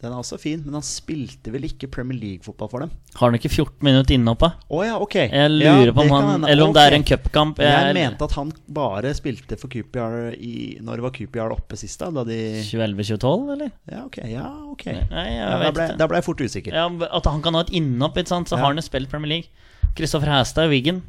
Den 0.00 0.14
er 0.14 0.16
også 0.16 0.38
fin, 0.40 0.62
men 0.64 0.72
han 0.78 0.84
spilte 0.86 1.52
vel 1.52 1.66
ikke 1.68 1.84
Premier 1.92 2.16
League-fotball 2.16 2.70
for 2.72 2.80
dem? 2.80 2.90
Har 3.18 3.26
han 3.28 3.34
ikke 3.36 3.50
14 3.52 3.84
minutter 3.84 4.14
innhoppa? 4.16 4.48
Oh, 4.72 4.80
ja, 4.86 4.94
ok. 4.96 5.16
Jeg 5.28 5.50
lurer 5.52 5.90
ja, 5.90 5.92
på 5.92 6.04
om 6.06 6.14
han. 6.14 6.46
Eller 6.48 6.64
om 6.64 6.72
det 6.72 6.84
er 6.88 6.96
en 6.96 7.04
cupkamp. 7.04 7.58
Jeg 7.60 7.68
Jeg- 7.68 7.94
mente 7.98 8.24
at 8.24 8.32
han 8.32 8.52
bare 8.72 9.12
spilte 9.14 9.58
for 9.60 9.68
Coopyard 9.68 10.38
når 10.80 10.94
det 10.96 11.02
var 11.04 11.10
Coopyard 11.10 11.52
oppe 11.52 11.76
sist, 11.76 12.00
da? 12.00 12.08
da 12.10 12.24
de, 12.24 12.38
2011-2012, 12.64 13.52
eller? 13.52 13.70
ja, 13.92 14.04
ok. 14.06 14.16
Ja, 14.24 14.46
okay. 14.72 15.02
Nei, 15.10 15.26
jeg 15.36 15.36
Ja, 15.36 15.58
da, 15.66 15.70
ble, 15.70 15.88
da 15.98 16.06
ble 16.06 16.16
jeg 16.16 16.24
fort 16.24 16.40
usikker. 16.40 16.72
Ja, 16.72 16.88
At 17.12 17.24
han 17.26 17.42
kan 17.42 17.54
ha 17.54 17.60
et 17.60 17.70
innhopp, 17.76 18.16
så 18.24 18.56
har 18.56 18.66
han 18.70 18.76
jo 18.76 18.82
spilt 18.82 19.10
Premier 19.10 19.28
League. 19.28 19.48
Kristoffer 19.94 20.32
Hæstad 20.32 20.64
i 20.64 20.70
Wiggen. 20.80 21.02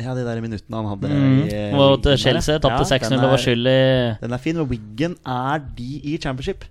Ja, 0.00 0.12
de 0.14 0.24
der 0.24 0.40
minuttene 0.40 0.76
han 0.76 0.86
hadde 0.92 1.08
Mm. 1.08 1.48
i 1.48 1.52
eh, 1.52 1.72
Mot 1.74 2.02
Chelsea. 2.20 2.54
ja. 2.54 2.58
Tapte 2.58 2.84
Ja, 2.84 2.98
6-0 2.98 3.22
og 3.24 3.30
var 3.32 3.38
skyld 3.40 3.66
i 3.66 4.16
Den 4.20 4.32
er 4.32 4.38
fin, 4.38 4.56
og 4.56 4.68
Wiggen 4.68 5.16
er 5.26 5.58
de 5.76 6.00
i 6.04 6.16
championship. 6.18 6.64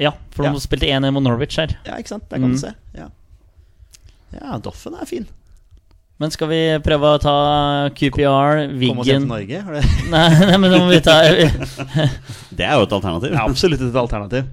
Ja, 0.00 0.14
for 0.32 0.46
Ja. 0.48 0.52
de 0.56 0.60
spilte 0.64 0.88
1-1 0.88 1.12
mot 1.12 1.22
Norwich 1.22 1.56
her. 1.60 1.74
Ja, 1.84 1.98
ikke 2.00 2.08
sant? 2.14 2.24
Der 2.30 2.38
kan 2.40 2.48
Mm. 2.50 2.56
du 2.56 2.58
se. 2.62 2.72
Ja. 2.96 3.08
ja, 4.32 4.58
Doffen 4.58 4.94
er 4.96 5.04
fin. 5.06 5.26
Men 6.20 6.30
skal 6.30 6.48
vi 6.48 6.60
prøve 6.84 7.14
å 7.16 7.20
ta 7.20 7.88
QPR, 7.96 8.66
Kom 8.88 8.98
oss 9.00 9.06
hjem 9.08 9.22
til 9.24 9.28
Norge. 9.28 9.60
Nei, 10.10 10.28
nei, 10.50 10.56
men 10.60 10.70
nå 10.70 10.80
må 10.84 10.90
vi 10.90 11.00
ta 11.00 11.14
Det 12.56 12.64
er 12.66 12.74
jo 12.76 12.82
et 12.84 12.92
alternativ. 12.92 13.32
ja, 13.32 13.44
absolutt 13.48 13.80
et 13.80 13.94
alternativ. 13.96 14.44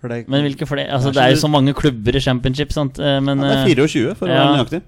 For 0.00 0.08
det, 0.12 0.28
Men 0.28 0.44
hvilke 0.44 0.66
flere 0.68 0.84
Altså, 0.92 1.08
Det 1.10 1.14
det 1.16 1.22
er 1.24 1.30
jo 1.34 1.40
så 1.40 1.48
mange 1.50 1.72
klubber 1.74 2.14
i 2.14 2.20
championship, 2.20 2.72
sant. 2.72 2.98
Eh, 3.00 3.20
Men 3.20 3.40
Ja, 3.40 3.64
det 3.64 3.72
er 3.72 3.86
24, 3.88 4.14
for 4.16 4.26
å 4.28 4.36
være 4.36 4.56
nøyaktig. 4.58 4.82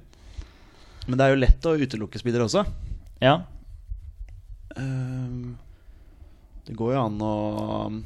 men 1.09 1.18
det 1.18 1.24
er 1.26 1.30
jo 1.34 1.40
lett 1.40 1.62
å 1.66 1.76
utelukke 1.80 2.18
spillere 2.20 2.44
også. 2.46 2.61
eh, 2.66 3.26
Ja. 3.26 3.40
Ehm, 4.76 5.57
det 6.66 6.76
går 6.76 6.92
jo 6.94 7.01
an 7.07 7.18
å 7.18 8.03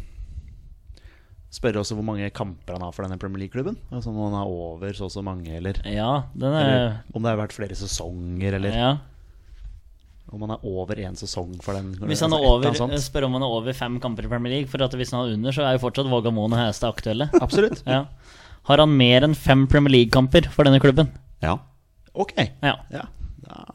spørre 1.55 1.79
også 1.85 1.95
hvor 1.95 2.07
mange 2.07 2.27
kamper 2.35 2.75
han 2.77 2.83
har 2.83 2.93
for 2.97 3.07
denne 3.07 3.19
Premier 3.23 3.45
League-klubben. 3.45 3.77
Altså 3.95 4.11
om 4.11 4.19
han 4.27 4.35
har 4.41 4.51
over 4.51 4.95
så 4.99 5.07
og 5.07 5.13
så 5.15 5.23
mange, 5.23 5.53
eller, 5.55 5.79
Ja, 5.87 6.25
den 6.35 6.53
er 6.53 6.65
eller 6.67 6.97
om 7.15 7.23
det 7.23 7.31
har 7.31 7.39
vært 7.47 7.55
flere 7.57 7.77
sesonger, 7.79 8.57
eller 8.59 8.75
Ja. 8.75 8.89
om 10.35 10.41
han 10.43 10.51
er 10.57 10.65
over 10.67 10.99
én 10.99 11.15
sesong 11.15 11.53
for 11.63 11.75
den. 11.79 11.93
Hvis 12.11 12.21
han 12.25 12.33
er 12.35 12.43
over, 12.43 12.75
sånt. 12.75 12.93
spør 12.99 13.27
om 13.29 13.37
han 13.39 13.43
er 13.47 13.53
over 13.55 13.73
fem 13.73 14.01
kamper 14.03 14.25
i 14.27 14.29
Premier 14.33 14.51
League. 14.57 14.69
For 14.73 14.83
at 14.83 14.91
hvis 14.99 15.13
han 15.15 15.21
er 15.29 15.35
under, 15.37 15.53
så 15.55 15.63
er 15.63 15.77
jo 15.79 15.85
fortsatt 15.87 16.11
Våga 16.11 16.33
Moen 16.35 16.53
og 16.53 16.59
Hestad 16.59 16.91
aktuelle. 16.97 17.29
Absolutt. 17.45 17.85
Ja. 17.87 18.07
Har 18.65 18.79
han 18.83 18.97
mer 18.97 19.23
enn 19.23 19.35
fem 19.37 19.67
Premier 19.71 19.93
League-kamper 19.93 20.49
for 20.51 20.65
denne 20.67 20.81
klubben? 20.83 21.13
Ja. 21.45 21.59
Ok. 22.15 22.33
Ja. 22.63 22.77
Ja. 22.91 23.05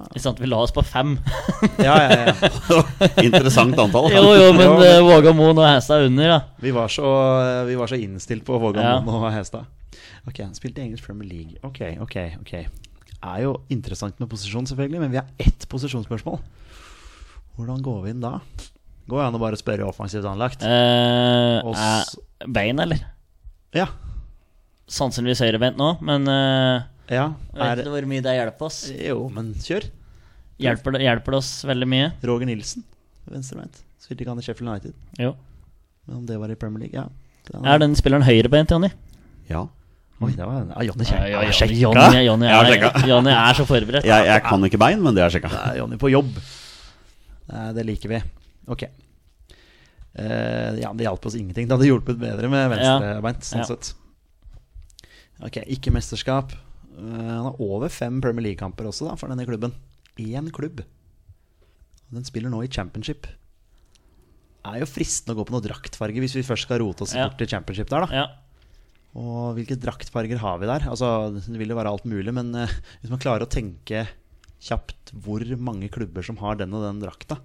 Ikke 0.09 0.23
sant, 0.23 0.39
vi 0.41 0.49
la 0.49 0.59
oss 0.63 0.73
på 0.75 0.84
fem. 0.86 1.15
Ja, 1.88 1.95
ja, 2.03 2.30
ja. 2.30 2.51
Interessant 3.27 3.77
antall. 3.80 4.09
jo, 4.11 4.23
jo, 4.36 4.49
men 4.55 4.73
uh, 4.75 4.86
eh, 4.86 4.99
Våga 5.03 5.34
Moen 5.36 5.59
og 5.59 5.67
Hestad 5.67 6.03
er 6.03 6.09
under, 6.09 6.34
da. 6.34 6.39
Vi 6.63 6.73
var 6.75 6.91
så, 6.91 7.07
vi 7.67 7.77
var 7.80 7.91
så 7.91 7.99
innstilt 7.99 8.45
på 8.47 8.59
Våga 8.61 8.84
Ja. 8.84 8.95
og 8.99 9.30
Hestad. 9.34 9.67
Ok, 10.27 10.41
han 10.43 10.55
spilte 10.57 10.84
engelsk 10.84 11.07
Premier 11.07 11.30
League. 11.30 11.59
Ok, 11.63 11.82
ok, 12.03 12.17
ok. 12.41 12.53
Er 13.19 13.39
jo 13.43 13.55
interessant 13.73 14.19
med 14.21 14.30
posisjon, 14.32 14.67
selvfølgelig, 14.69 15.01
men 15.03 15.13
vi 15.13 15.19
har 15.21 15.27
ett 15.41 15.65
posisjonsspørsmål. 15.71 16.39
Hvordan 17.59 17.82
går 17.84 18.03
vi 18.05 18.13
inn 18.13 18.21
da? 18.23 18.38
Går 19.09 19.19
det 19.19 19.25
an 19.25 19.39
å 19.39 19.41
bare 19.41 19.57
spørre 19.59 19.88
offensivt 19.89 20.27
anlagt? 20.30 20.63
Eh, 20.63 21.65
er 21.65 22.51
bein, 22.55 22.80
eller? 22.80 23.01
Ja. 23.75 23.89
Sannsynligvis 24.89 25.41
høyrebeint 25.43 25.80
nå, 25.80 25.95
men 26.05 26.30
eh, 26.32 26.86
ja. 27.10 27.26
jeg 27.53 27.60
vet 27.60 27.66
Er, 27.66 27.82
ikke 27.84 27.93
hvor 27.95 28.07
mye 28.12 28.24
det 28.26 28.36
hjelper 28.38 28.66
oss. 28.70 28.80
jo, 28.93 29.18
men 29.34 29.53
kjør. 29.66 29.88
Hjelper 30.60 30.95
det, 30.95 31.01
hjelper 31.07 31.36
det 31.36 31.39
oss 31.39 31.51
veldig 31.66 31.88
mye? 31.89 32.12
Roger 32.28 32.49
Nilsen, 32.49 32.84
venstrebeint. 33.32 33.82
Spilte 34.03 34.24
ikke 34.26 34.34
han 34.34 34.41
i 34.41 34.45
Sheffield 34.45 34.70
United? 34.70 34.93
Jo. 35.20 35.34
Men 36.07 36.18
om 36.22 36.26
det 36.30 36.38
var 36.41 36.51
i 36.51 36.57
Premier 36.60 36.84
League, 36.86 36.95
ja. 36.95 37.07
Den 37.49 37.66
Er 37.66 37.80
den 37.82 37.95
spilleren 37.97 38.26
høyrebeint, 38.28 38.70
Jonny? 38.72 38.89
Ja. 39.49 39.66
Oi, 40.20 40.34
det 40.36 40.43
var 40.43 40.66
ja, 40.68 40.84
Jonny 40.84 41.05
Ja, 41.07 41.20
ja, 41.32 41.41
Jonny, 41.47 41.78
Jonny, 41.80 42.24
Jonny, 42.28 42.45
Jeg 42.49 42.55
har 42.57 42.66
er, 42.66 42.74
sjekka. 42.74 43.03
Jonny 43.07 43.32
er 43.32 43.53
så 43.55 43.66
forberedt. 43.66 44.05
Jeg, 44.10 44.26
jeg 44.28 44.43
kan 44.43 44.66
ikke 44.68 44.80
bein, 44.82 44.99
men 45.05 45.16
det 45.16 45.24
er 45.24 45.32
sjekka. 45.32 45.51
Det 45.53 45.62
er 45.72 45.78
Jonny 45.80 45.99
på 46.01 46.12
jobb. 46.12 46.34
Nei, 47.49 47.68
det 47.78 47.86
liker 47.88 48.12
vi. 48.12 48.20
Ok. 48.68 48.84
Eh, 50.20 50.76
ja, 50.82 50.91
det 50.93 51.05
hjalp 51.07 51.26
oss 51.30 51.38
ingenting. 51.39 51.70
Det 51.70 51.78
hadde 51.78 51.88
hjulpet 51.88 52.20
bedre 52.20 52.49
med 52.51 52.68
venstrebeint. 52.76 53.47
Sånn 53.47 53.64
Ja. 53.64 53.70
sett. 53.72 53.93
Ok, 55.39 55.62
ikke 55.72 55.93
mesterskap. 55.95 56.51
Eh, 57.00 57.30
han 57.32 57.45
har 57.47 57.60
over 57.64 57.89
fem 57.93 58.20
Premier 58.24 58.50
League-kamper 58.50 58.89
også 58.89 59.08
da, 59.10 59.16
for 59.20 59.32
denne 59.32 59.45
klubben. 59.47 59.74
Én 60.20 60.50
klubb. 60.52 60.84
Den 62.12 62.26
spiller 62.28 62.52
nå 62.52 62.64
i 62.66 62.72
championship. 62.72 63.28
Det 64.60 64.74
er 64.76 64.82
jo 64.84 64.89
fristende 64.91 65.34
å 65.36 65.39
gå 65.39 65.45
på 65.47 65.54
noe 65.56 65.64
draktfarge 65.64 66.20
hvis 66.20 66.36
vi 66.36 66.43
først 66.45 66.68
skal 66.68 66.82
rote 66.84 67.06
oss 67.06 67.14
Ja. 67.16 67.28
bort 67.30 67.38
til 67.39 67.47
championship 67.47 67.89
der, 67.89 68.06
da. 68.06 68.10
Ja. 68.14 68.26
Og 69.16 69.56
hvilke 69.58 69.78
draktfarger 69.80 70.38
har 70.41 70.60
vi 70.62 70.68
der? 70.70 70.84
Altså, 70.91 71.34
Det 71.34 71.58
vil 71.58 71.70
jo 71.72 71.78
være 71.80 71.89
alt 71.89 72.06
mulig, 72.06 72.34
men 72.34 72.54
eh, 72.56 72.68
hvis 73.02 73.10
man 73.14 73.20
klarer 73.24 73.45
å 73.47 73.50
tenke 73.50 74.08
kjapt 74.60 75.14
hvor 75.24 75.39
mange 75.58 75.88
klubber 75.89 76.22
som 76.26 76.38
har 76.43 76.56
den 76.60 76.74
og 76.76 76.84
den 76.84 77.00
drakta 77.00 77.38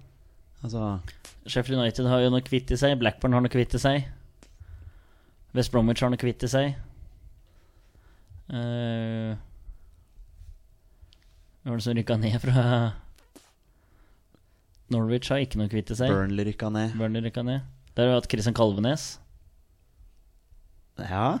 Altså 0.65 0.99
Sheffield 1.47 1.79
United 1.79 2.07
har 2.09 2.19
jo 2.25 2.29
noe 2.33 2.41
kvitt 2.41 2.71
i 2.73 2.77
seg. 2.79 2.97
Blackburn 2.99 3.33
har 3.37 3.41
noe 3.41 3.53
kvitt 3.53 3.75
i 3.77 3.79
seg. 3.79 4.05
West 5.53 5.71
Bromwich 5.71 6.01
har 6.01 6.09
noe 6.09 6.17
kvitt 6.19 6.41
i 6.43 6.49
seg. 6.49 6.75
Uh, 8.45 9.33
Hvem 11.65 11.73
var 11.73 11.79
det 11.81 11.85
som 11.87 11.97
rykka 11.97 12.17
ned 12.21 12.35
fra 12.43 12.63
Norwich 14.93 15.31
har 15.33 15.41
ikke 15.41 15.57
noe 15.57 15.71
kvitt 15.71 15.89
i 15.89 15.97
seg. 15.97 16.11
Burnley 16.13 16.45
rykka 16.51 16.69
ned. 16.69 16.93
Burnley 16.99 17.25
rykka 17.25 17.41
ned. 17.45 17.63
Der 17.97 18.05
har 18.05 18.11
vi 18.11 18.17
hatt 18.19 18.27
Christian 18.29 18.53
Kalvenes. 18.57 19.15
Ja. 20.99 21.39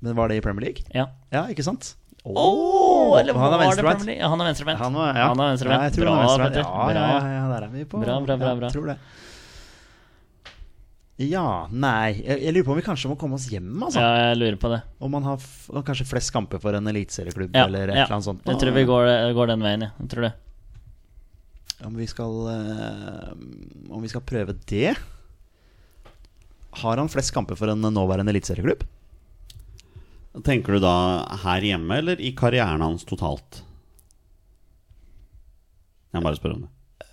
Men 0.00 0.16
var 0.16 0.32
det 0.32 0.38
i 0.40 0.44
Premier 0.44 0.70
League? 0.70 0.86
Ja. 0.96 1.10
Ja, 1.34 1.44
ikke 1.52 1.66
sant? 1.66 1.92
Oh, 2.24 3.18
eller 3.18 3.34
han 3.34 3.56
er 3.56 3.60
venstrebeint. 3.64 4.06
Ja, 4.14 4.28
han 4.30 4.40
er 4.40 4.48
venstrebeint. 4.48 4.78
Han 4.78 4.96
ja. 4.96 5.06
Er. 5.10 5.20
Ja, 5.20 5.28
Bra, 5.34 5.76
er. 5.82 6.44
Petter. 6.46 6.62
Ja, 6.62 6.88
ja, 6.94 7.06
ja, 7.34 7.44
der 7.50 7.66
er 7.66 7.72
vi 7.74 7.84
på. 7.84 8.00
Bra, 8.00 8.20
bra, 8.22 8.36
bra, 8.38 8.54
bra. 8.56 8.70
Jeg 8.70 8.76
Tror 8.78 8.92
det. 8.92 8.98
Ja, 11.22 11.66
nei 11.70 12.14
jeg, 12.16 12.38
jeg 12.42 12.54
lurer 12.54 12.64
på 12.66 12.72
om 12.74 12.78
vi 12.80 12.84
kanskje 12.86 13.10
må 13.10 13.16
komme 13.20 13.36
oss 13.38 13.48
hjem, 13.52 13.68
altså. 13.76 14.00
Ja, 14.02 14.30
jeg 14.30 14.38
lurer 14.40 14.56
på 14.62 14.70
det. 14.72 14.80
Om 15.02 15.12
man 15.16 15.26
har 15.28 15.36
f 15.38 15.68
kanskje 15.86 16.06
flest 16.08 16.32
kamper 16.34 16.62
for 16.62 16.74
en 16.78 16.88
eliteserieklubb 16.90 17.54
Ja, 17.54 17.66
eller 17.68 17.92
et 17.92 18.00
ja. 18.00 18.06
eller 18.06 18.16
annet 18.16 18.28
sånt. 18.30 18.46
Jeg 18.48 18.60
tror 18.62 18.76
vi 18.76 18.84
går, 18.88 19.10
går 19.36 19.52
den 19.52 19.66
veien, 19.66 19.84
ja. 19.86 19.90
Jeg 20.00 20.12
tror 20.14 20.26
det. 20.28 20.32
Om 21.82 21.98
vi 21.98 22.06
skal 22.06 22.36
øh, 22.52 23.30
Om 23.90 24.02
vi 24.04 24.10
skal 24.12 24.22
prøve 24.22 24.54
det 24.70 24.92
Har 26.82 27.00
han 27.00 27.10
flest 27.10 27.32
kamper 27.34 27.58
for 27.58 27.72
en 27.72 27.82
nåværende 27.82 28.30
eliteserieklubb? 28.30 28.84
Tenker 30.46 30.78
du 30.78 30.80
da 30.80 30.94
her 31.42 31.66
hjemme 31.66 31.98
eller 32.00 32.20
i 32.22 32.30
karrieren 32.38 32.80
hans 32.80 33.04
totalt? 33.04 33.60
Jeg 36.12 36.24
bare 36.24 36.38
spør 36.38 36.54
om 36.56 36.62
det. 36.64 36.70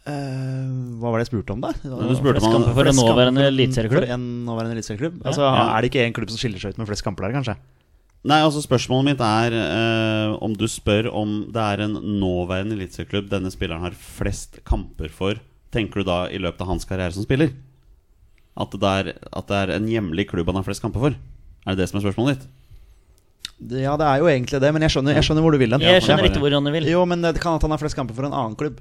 Eh, 0.09 0.69
hva 0.99 1.11
var 1.11 1.19
det 1.19 1.25
jeg 1.27 1.31
spurte 1.33 1.53
om, 1.55 1.61
da? 1.61 1.71
Du 1.83 2.15
spurte 2.17 2.41
om 2.43 2.63
han- 2.63 2.73
for 2.73 2.87
en 2.89 2.95
nåværende 2.97 3.39
for 3.39 3.45
en- 3.45 3.53
eliteserieklubb. 3.53 4.07
Nåværende 4.49 4.73
eliteserieklubb? 4.77 5.21
Altså, 5.25 5.41
Ja. 5.45 5.77
Er 5.77 5.81
det 5.81 5.91
ikke 5.91 6.05
én 6.07 6.13
klubb 6.13 6.29
som 6.29 6.37
skiller 6.37 6.59
seg 6.59 6.71
ut 6.73 6.77
med 6.79 6.87
flest 6.87 7.03
kamper 7.03 7.27
der, 7.27 7.33
kanskje? 7.37 7.55
Nei, 8.25 8.41
altså 8.43 8.59
Spørsmålet 8.61 9.05
mitt 9.05 9.21
er 9.21 9.53
uh, 10.33 10.37
om 10.43 10.53
du 10.53 10.65
spør 10.67 11.07
om 11.13 11.45
det 11.53 11.61
er 11.61 11.83
en 11.85 11.93
nåværende 12.19 12.73
eliteserieklubb 12.75 13.29
denne 13.29 13.49
spilleren 13.51 13.79
har 13.81 13.91
flest 13.91 14.59
kamper 14.65 15.09
for, 15.09 15.35
tenker 15.71 16.01
du 16.01 16.03
da 16.03 16.25
i 16.27 16.37
løpet 16.37 16.59
av 16.61 16.67
hans 16.67 16.83
karriere 16.85 17.13
som 17.13 17.23
spiller? 17.23 17.53
At 18.57 18.71
det, 18.71 18.83
er, 18.83 19.13
at 19.31 19.47
det 19.47 19.55
er 19.69 19.75
en 19.77 19.87
hjemlig 19.87 20.27
klubb 20.27 20.47
han 20.47 20.55
har 20.55 20.63
flest 20.63 20.81
kamper 20.81 20.99
for? 20.99 21.15
Er 21.65 21.75
det 21.75 21.77
det 21.77 21.89
som 21.89 21.99
er 22.01 22.11
spørsmålet 22.11 22.39
ditt? 22.39 22.47
Det- 23.69 23.81
Ja, 23.83 23.95
det 23.95 24.05
er 24.05 24.17
jo 24.19 24.25
egentlig 24.27 24.59
det, 24.59 24.73
men 24.73 24.81
jeg 24.81 24.91
skjønner, 24.91 25.13
jeg 25.15 25.23
skjønner 25.23 25.41
hvor 25.41 25.51
du 25.51 25.57
vil 25.59 25.71
hen. 25.71 25.79
Jeg 25.81 26.01
skjønner 26.03 26.27
ikke 26.27 26.39
hvor 26.43 26.51
han 26.51 26.73
vil. 26.73 26.83
Jo, 26.91 27.05
men 27.05 27.21
det 27.21 27.39
kan 27.39 27.55
at 27.55 27.61
han 27.61 27.71
har 27.71 27.77
flest 27.77 27.95
kamper 27.95 28.13
for 28.15 28.25
en 28.25 28.33
annen 28.33 28.55
klubb 28.57 28.79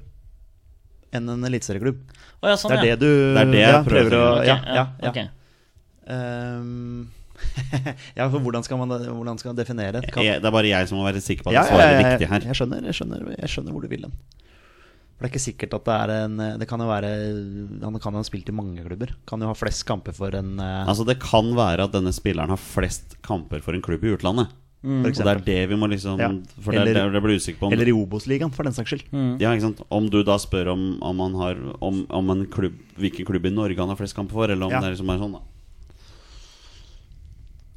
enn 1.15 1.29
en 1.33 1.45
eliteserieklubb. 1.49 2.01
Oh, 2.39 2.49
ja, 2.49 2.55
sånn, 2.59 2.75
Det 2.75 2.79
er 2.79 2.91
ja. 2.91 2.95
det 2.95 3.05
du 3.05 3.11
Det 3.35 3.41
er 3.41 3.53
det 3.53 3.61
ja, 3.63 3.77
prøver 3.85 4.11
prøver 4.13 4.17
å 4.17 4.25
okay. 4.37 4.49
Ja, 4.49 4.57
ja, 4.63 4.83
ja. 5.03 5.11
ok. 5.11 5.19
Ehm, 6.09 7.07
ja, 8.19 8.27
for 8.27 8.43
hvordan 8.43 8.65
skal 8.65 8.79
man 8.81 8.91
hvordan 8.91 9.39
skal 9.39 9.53
man 9.53 9.59
definere 9.59 9.99
det? 9.99 10.11
kamp? 10.11 10.25
Det 10.25 10.49
er 10.49 10.55
bare 10.55 10.71
jeg 10.71 10.89
som 10.89 10.99
må 10.99 11.07
være 11.07 11.23
sikker 11.23 11.47
på 11.47 11.53
at 11.53 11.57
Ja, 11.57 11.63
er 11.65 11.71
svarer 11.71 11.99
riktig 12.03 12.29
her. 12.31 12.45
Jeg 12.51 12.59
skjønner, 12.59 12.85
jeg, 12.89 12.97
skjønner, 12.99 13.25
jeg 13.37 13.53
skjønner 13.53 13.75
hvor 13.75 13.85
du 13.85 13.91
vil 13.91 14.05
den. 14.07 14.15
For 15.19 15.25
det 15.25 15.27
er 15.27 15.33
ikke 15.33 15.43
sikkert 15.43 15.73
at 15.75 15.87
det 15.87 15.95
er 15.99 16.11
en 16.15 16.35
Det 16.61 16.65
kan 16.69 16.79
jo 16.79 16.85
være 16.87 17.09
Han 17.83 17.97
kan 17.99 18.15
jo 18.15 18.21
ha 18.21 18.27
spilt 18.27 18.47
i 18.47 18.55
mange 18.55 18.85
klubber. 18.85 19.11
Kan 19.27 19.43
jo 19.43 19.49
ha 19.51 19.57
flest 19.57 19.83
kamper 19.87 20.15
for 20.15 20.35
en 20.37 20.53
eh, 20.63 20.87
Altså 20.87 21.03
Det 21.07 21.17
kan 21.19 21.51
være 21.57 21.89
at 21.89 21.95
denne 21.95 22.13
spilleren 22.15 22.53
har 22.53 22.61
flest 22.61 23.17
kamper 23.25 23.59
for 23.65 23.75
en 23.75 23.83
klubb 23.83 24.05
i 24.07 24.13
utlandet. 24.15 24.53
For 24.81 24.87
Og 25.09 25.13
det 25.13 25.27
er 25.27 25.39
det 25.43 25.69
vi 25.69 25.75
må 25.75 25.89
liksom 25.91 26.17
Ja. 26.19 26.29
For 26.61 26.71
det 26.71 26.79
er 26.79 26.81
Eller- 26.87 27.09
det 27.11 27.13
jeg 27.13 27.23
blir 27.23 27.35
usikker 27.35 27.59
på. 27.59 27.67
Om, 27.67 27.73
Eller 27.73 27.87
i 27.89 27.91
Obos-ligaen, 27.91 28.51
for 28.53 28.63
den 28.63 28.73
saks 28.73 28.89
skyld. 28.93 29.39
ja, 29.41 29.51
ikke 29.51 29.61
sant? 29.61 29.81
om 29.91 30.09
du 30.09 30.23
da 30.23 30.37
spør 30.37 30.71
om, 30.71 30.97
om 31.01 31.19
han 31.19 31.33
har 31.35 31.55
om, 31.81 32.05
om 32.09 32.29
en 32.29 32.45
klubb, 32.47 32.73
hvilken 32.97 33.25
klubb 33.25 33.45
i 33.45 33.49
Norge 33.49 33.77
han 33.77 33.89
har 33.89 33.95
flest 33.97 34.15
kamper 34.15 34.31
for, 34.33 34.45
eller 34.49 34.65
om 34.65 34.71
Ja. 34.71 34.79
det 34.79 34.87
er 34.87 34.95
liksom 34.95 35.09
er 35.13 35.19
sånn, 35.19 35.33
da. 35.33 35.39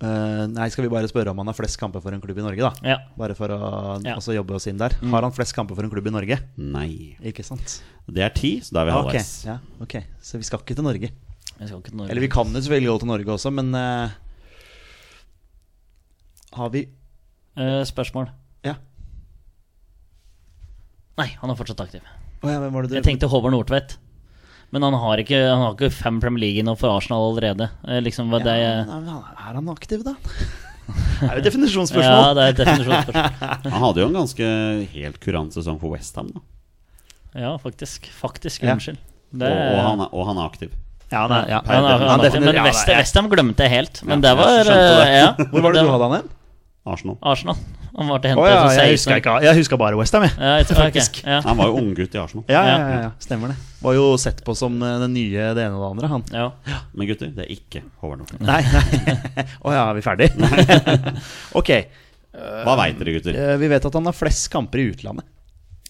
Uh, 0.02 0.48
nei, 0.50 0.66
skal 0.68 0.82
vi 0.82 0.90
bare 0.90 1.06
spørre 1.06 1.30
om 1.30 1.38
han 1.38 1.46
har 1.46 1.54
flest 1.54 1.78
kamper 1.78 2.02
for 2.02 2.10
en 2.10 2.20
klubb 2.20 2.38
i 2.40 2.42
Norge, 2.42 2.58
da? 2.58 2.72
Ja. 2.82 2.96
Bare 3.16 3.36
for 3.38 3.46
å 3.54 4.02
Ja. 4.04 4.16
også 4.16 4.34
jobbe 4.34 4.54
oss 4.56 4.66
inn 4.66 4.76
der. 4.76 4.90
Har 4.98 5.22
han 5.22 5.30
flest 5.30 5.54
kamper 5.54 5.76
for 5.76 5.84
en 5.84 5.90
klubb 5.90 6.08
i 6.08 6.10
Norge? 6.10 6.40
Nei. 6.58 7.16
Ikke 7.22 7.44
sant? 7.44 7.82
Det 8.10 8.18
er 8.24 8.30
ti, 8.34 8.58
så 8.58 8.72
da 8.72 8.80
er 8.82 8.86
vi 8.86 8.92
halvveis. 8.98 9.44
ja, 9.46 9.58
ok, 9.80 10.02
Så 10.20 10.38
vi 10.38 10.42
skal 10.42 10.58
ikke 10.58 10.74
til 10.74 10.82
Norge. 10.82 11.10
Vi 11.60 11.66
skal 11.68 11.78
ikke 11.78 11.90
til 11.90 11.96
Norge. 11.98 12.10
Eller 12.10 12.20
vi 12.20 12.26
kan 12.28 12.46
jo 12.46 12.58
selvfølgelig 12.60 12.90
gå 12.90 12.98
til 12.98 13.08
Norge 13.08 13.26
også, 13.26 13.52
men 13.52 13.74
eh, 13.76 14.10
Har 16.54 16.70
vi 16.74 16.88
Eh, 17.56 17.82
spørsmål? 17.84 18.30
Ja. 18.64 18.74
Nei, 21.20 21.26
han 21.42 21.50
er 21.52 21.58
fortsatt 21.58 21.82
aktiv. 21.84 22.00
Å 22.42 22.48
ja, 22.48 22.58
hvem 22.62 22.72
var 22.72 22.86
det 22.86 22.90
du 22.90 22.96
Jeg 22.96 23.04
tenkte 23.04 23.28
Håvard 23.28 23.52
Nordtvedt. 23.52 23.98
Men 24.72 24.86
han 24.86 24.94
har 24.96 25.20
ikke, 25.20 25.36
han 25.36 25.60
har 25.66 25.74
ikke 25.76 25.90
fem 25.92 26.16
Premier 26.22 26.40
League 26.46 26.64
nå 26.64 26.72
for 26.80 26.88
Arsenal 26.96 27.26
allerede. 27.28 27.66
Eh, 27.84 28.00
Liksom, 28.00 28.30
hva 28.32 28.40
det, 28.40 28.54
ja, 28.56 28.70
ja, 28.78 28.84
nei, 28.88 29.00
men 29.04 29.08
han- 29.12 29.36
Er 29.36 29.54
han 29.60 29.68
aktiv, 29.68 30.02
da? 30.02 30.14
det 31.20 31.28
er 31.28 31.34
jo 31.36 31.42
et 31.42 31.44
definisjonsspørsmål. 31.50 32.34
det 32.38 32.42
er 32.46 32.54
et 32.54 32.60
definisjonsspørsmål. 32.62 33.68
Han 33.76 33.82
hadde 33.84 34.00
jo 34.00 34.06
en 34.08 34.16
ganske 34.16 34.48
helt 34.96 35.20
kurant 35.20 35.52
sesong 35.52 35.78
for 35.78 35.92
Westham, 35.92 36.32
da. 36.32 36.40
Ja, 37.38 37.52
faktisk. 37.60 38.08
Faktisk, 38.16 38.62
Ja. 38.64 38.72
unnskyld. 38.74 38.96
Det, 39.32 39.48
Og, 39.48 39.76
og, 39.76 39.84
han 39.84 40.00
er, 40.00 40.08
og 40.12 40.26
han 40.26 40.36
er 40.40 40.48
aktiv. 40.48 40.72
Ja, 41.12 41.26
nei, 41.28 41.44
ja. 41.48 41.60
han, 41.68 41.84
er- 41.84 42.08
han, 42.08 42.20
er- 42.24 42.40
men 42.40 42.54
ja, 42.56 42.64
West, 42.64 42.88
Westham 42.88 43.28
glemte 43.28 43.60
jeg 43.68 43.70
helt. 43.76 44.02
Men 44.08 44.22
Ja, 44.24 44.32
det 44.32 44.38
var 44.40 44.64
skjønte 44.64 44.96
det. 44.96 45.08
eh, 45.08 45.20
ja, 45.20 45.32
Hvor 45.52 45.60
var 45.68 45.72
det 45.76 45.84
du 45.84 45.90
hadde 45.92 46.08
han 46.08 46.16
hen? 46.22 46.30
Arsenal. 46.84 47.16
Arsenal. 47.22 47.56
Han 47.94 48.08
var 48.08 48.22
til 48.24 48.32
Å 48.34 48.40
oh, 48.42 48.46
ja, 48.48 48.62
jeg 48.72 48.96
16. 48.96 48.96
huska 48.96 49.16
ikke 49.20 49.32
Jeg 49.44 49.56
huska 49.60 49.76
bare 49.78 49.98
Westham, 50.00 50.22
jeg. 50.26 50.32
Ja, 50.38 50.54
jeg 50.58 50.66
tror- 50.66 50.78
Okay. 50.82 50.90
Faktisk. 50.90 51.18
Ja, 51.26 51.40
Han 51.44 51.56
var 51.60 51.66
jo 51.68 51.76
unggutt 51.78 52.14
i 52.16 52.18
Arsenal. 52.18 52.44
Ja, 52.48 52.62
ja, 52.66 52.78
Ja. 53.02 53.10
stemmer 53.20 53.52
det. 53.52 53.56
Var 53.82 53.94
jo 53.94 54.16
sett 54.18 54.40
på 54.44 54.54
som 54.56 54.80
eh, 54.82 54.98
den 54.98 55.12
nye 55.14 55.54
det 55.54 55.62
ene 55.66 55.76
og 55.78 55.82
det 55.84 55.90
andre, 55.92 56.08
han. 56.08 56.24
ja. 56.32 56.80
Men 56.94 57.06
gutter, 57.06 57.30
det 57.36 57.44
er 57.46 57.52
ikke 57.54 57.82
Håvard 58.00 58.18
Nordtvedt. 58.22 58.40
Nei, 58.40 58.62
nei. 58.62 59.44
Å 59.66 59.72
ja, 59.76 59.84
er 59.90 59.94
vi 59.94 60.02
ferdige? 60.02 60.32
ok. 61.60 61.70
Hva 62.64 62.76
veit 62.80 62.98
dere, 62.98 63.14
gutter? 63.18 63.36
eh, 63.36 63.56
Vi 63.60 63.68
vet 63.68 63.84
at 63.84 63.94
han 64.00 64.04
har 64.08 64.12
flest 64.16 64.50
kamper 64.50 64.78
i 64.82 64.90
utlandet. 64.94 65.24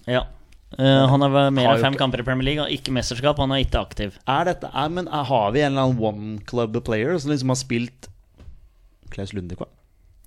ja. 0.07 0.25
Uh, 0.73 1.05
han 1.07 1.21
har 1.21 1.29
mer 1.53 1.67
Har 1.67 1.77
enn 1.77 1.83
fem 1.85 1.97
kamper 2.01 2.23
i 2.23 2.25
Premier 2.25 2.47
League 2.47 2.63
og 2.65 2.71
ikke 2.73 2.95
mesterskap. 2.97 3.37
Han 3.37 3.51
er 3.53 3.61
ikke 3.61 3.77
aktiv. 3.85 4.15
Er 4.27 4.47
dette, 4.49 4.71
er, 4.73 4.89
men 4.89 5.05
er, 5.07 5.25
Har 5.29 5.51
vi 5.53 5.61
en 5.61 5.75
eller 5.75 5.83
annen 5.91 6.01
one 6.01 6.39
club 6.49 6.79
player 6.87 7.19
som 7.21 7.29
liksom 7.31 7.53
har 7.53 7.59
spilt 7.61 8.09
Klaus 9.13 9.35
Lundekvam? 9.37 9.69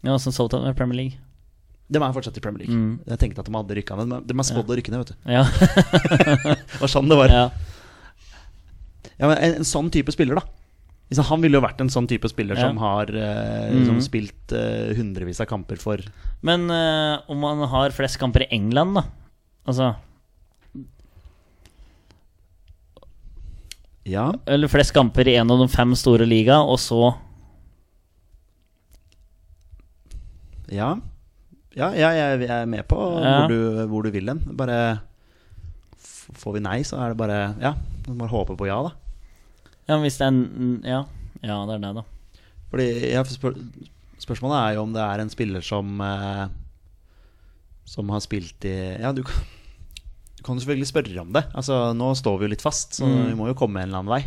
Ja, 0.05 0.17
som 0.21 0.33
Southampton 0.35 0.69
i 0.71 0.77
Premier 0.77 0.99
League. 1.01 1.21
De 1.87 2.01
er 2.01 2.13
fortsatt 2.15 2.37
i 2.37 2.41
Premier 2.41 2.65
League. 2.65 2.75
Mm. 2.75 2.99
Jeg 3.11 3.21
tenkte 3.21 3.43
at 3.43 3.49
de 3.49 3.53
hadde 3.53 3.77
rykka 3.77 3.97
ned, 3.99 4.09
men 4.09 4.25
de 4.25 4.35
er 4.37 4.47
spådd 4.47 4.71
å 4.73 4.77
rykke 4.79 4.93
ned, 4.93 5.03
vet 5.03 5.13
du. 5.13 5.33
Ja. 5.35 5.43
Det 6.75 6.81
var 6.81 6.91
sånn 6.91 7.09
det 7.11 7.17
var. 7.19 7.33
ja. 7.33 7.47
Ja, 9.15 9.29
men 9.29 9.37
en, 9.37 9.59
en 9.61 9.67
sånn 9.67 9.91
type 9.93 10.11
spiller, 10.11 10.41
da. 10.41 11.21
Han 11.29 11.43
ville 11.43 11.59
jo 11.59 11.63
vært 11.63 11.83
en 11.83 11.91
sånn 11.93 12.07
type 12.09 12.27
spiller 12.31 12.57
Ja. 12.57 12.67
som 12.67 12.79
har 12.81 13.11
eh, 13.13 13.75
mm. 13.75 13.83
som 13.85 13.99
spilt 14.01 14.51
eh, 14.57 14.95
hundrevis 14.97 15.37
av 15.43 15.45
kamper 15.45 15.77
for 15.77 16.01
Men 16.41 16.65
eh, 16.73 17.21
om 17.29 17.45
han 17.45 17.61
har 17.69 17.93
flest 17.93 18.17
kamper 18.17 18.47
i 18.47 18.49
England, 18.57 18.97
da? 18.97 19.05
Altså 19.69 19.93
Ja. 24.05 24.27
Eller 24.45 24.69
flest 24.69 24.93
kamper 24.93 25.27
i 25.29 25.37
en 25.37 25.49
av 25.49 25.61
de 25.61 25.69
fem 25.69 25.93
store 25.97 26.25
liga, 26.29 26.59
og 26.61 26.77
så 26.81 27.15
Ja, 30.73 30.95
ja 31.75 31.89
jeg, 31.93 32.17
jeg, 32.17 32.39
jeg 32.47 32.61
er 32.61 32.65
med 32.71 32.83
på 32.87 32.95
hvor, 32.97 33.47
du, 33.51 33.85
hvor 33.91 34.05
du 34.05 34.09
vil 34.15 34.27
hen. 34.31 34.41
Bare 34.57 34.99
Får 36.35 36.55
vi 36.55 36.61
nei, 36.65 36.79
så 36.87 36.97
er 37.03 37.13
det 37.13 37.19
bare 37.19 37.39
Ja, 37.61 37.73
du 38.07 38.13
må 38.17 38.27
håpe 38.31 38.55
på 38.57 38.65
ja, 38.69 38.79
da. 38.87 38.93
Ja, 39.89 39.99
hvis 40.01 40.17
det 40.17 40.25
er 40.25 40.31
en 40.33 40.79
Ja, 40.85 41.03
ja 41.45 41.57
det 41.69 41.75
er 41.77 41.83
det, 41.83 41.91
da. 41.99 42.05
Fordi 42.71 42.87
ja, 43.11 43.21
spør, 43.29 43.53
Spørsmålet 44.17 44.57
er 44.57 44.77
jo 44.77 44.85
om 44.87 44.93
det 44.95 45.03
er 45.03 45.21
en 45.21 45.29
spiller 45.29 45.61
som 45.65 45.99
eh, 46.01 46.47
Som 47.85 48.09
har 48.09 48.23
spilt 48.25 48.65
i 48.65 48.73
Ja, 49.03 49.11
du 49.13 49.21
kan, 49.27 49.43
du 50.39 50.43
kan 50.47 50.57
selvfølgelig 50.61 50.87
spørre 50.89 51.21
om 51.21 51.33
det. 51.35 51.43
Altså, 51.53 51.91
Nå 51.97 52.13
står 52.17 52.39
vi 52.41 52.47
jo 52.47 52.53
litt 52.55 52.65
fast, 52.65 52.97
så 52.97 53.05
Mm. 53.05 53.27
vi 53.29 53.35
må 53.37 53.47
jo 53.51 53.57
komme 53.57 53.81
en 53.83 53.89
eller 53.91 54.01
annen 54.01 54.13
vei. 54.15 54.23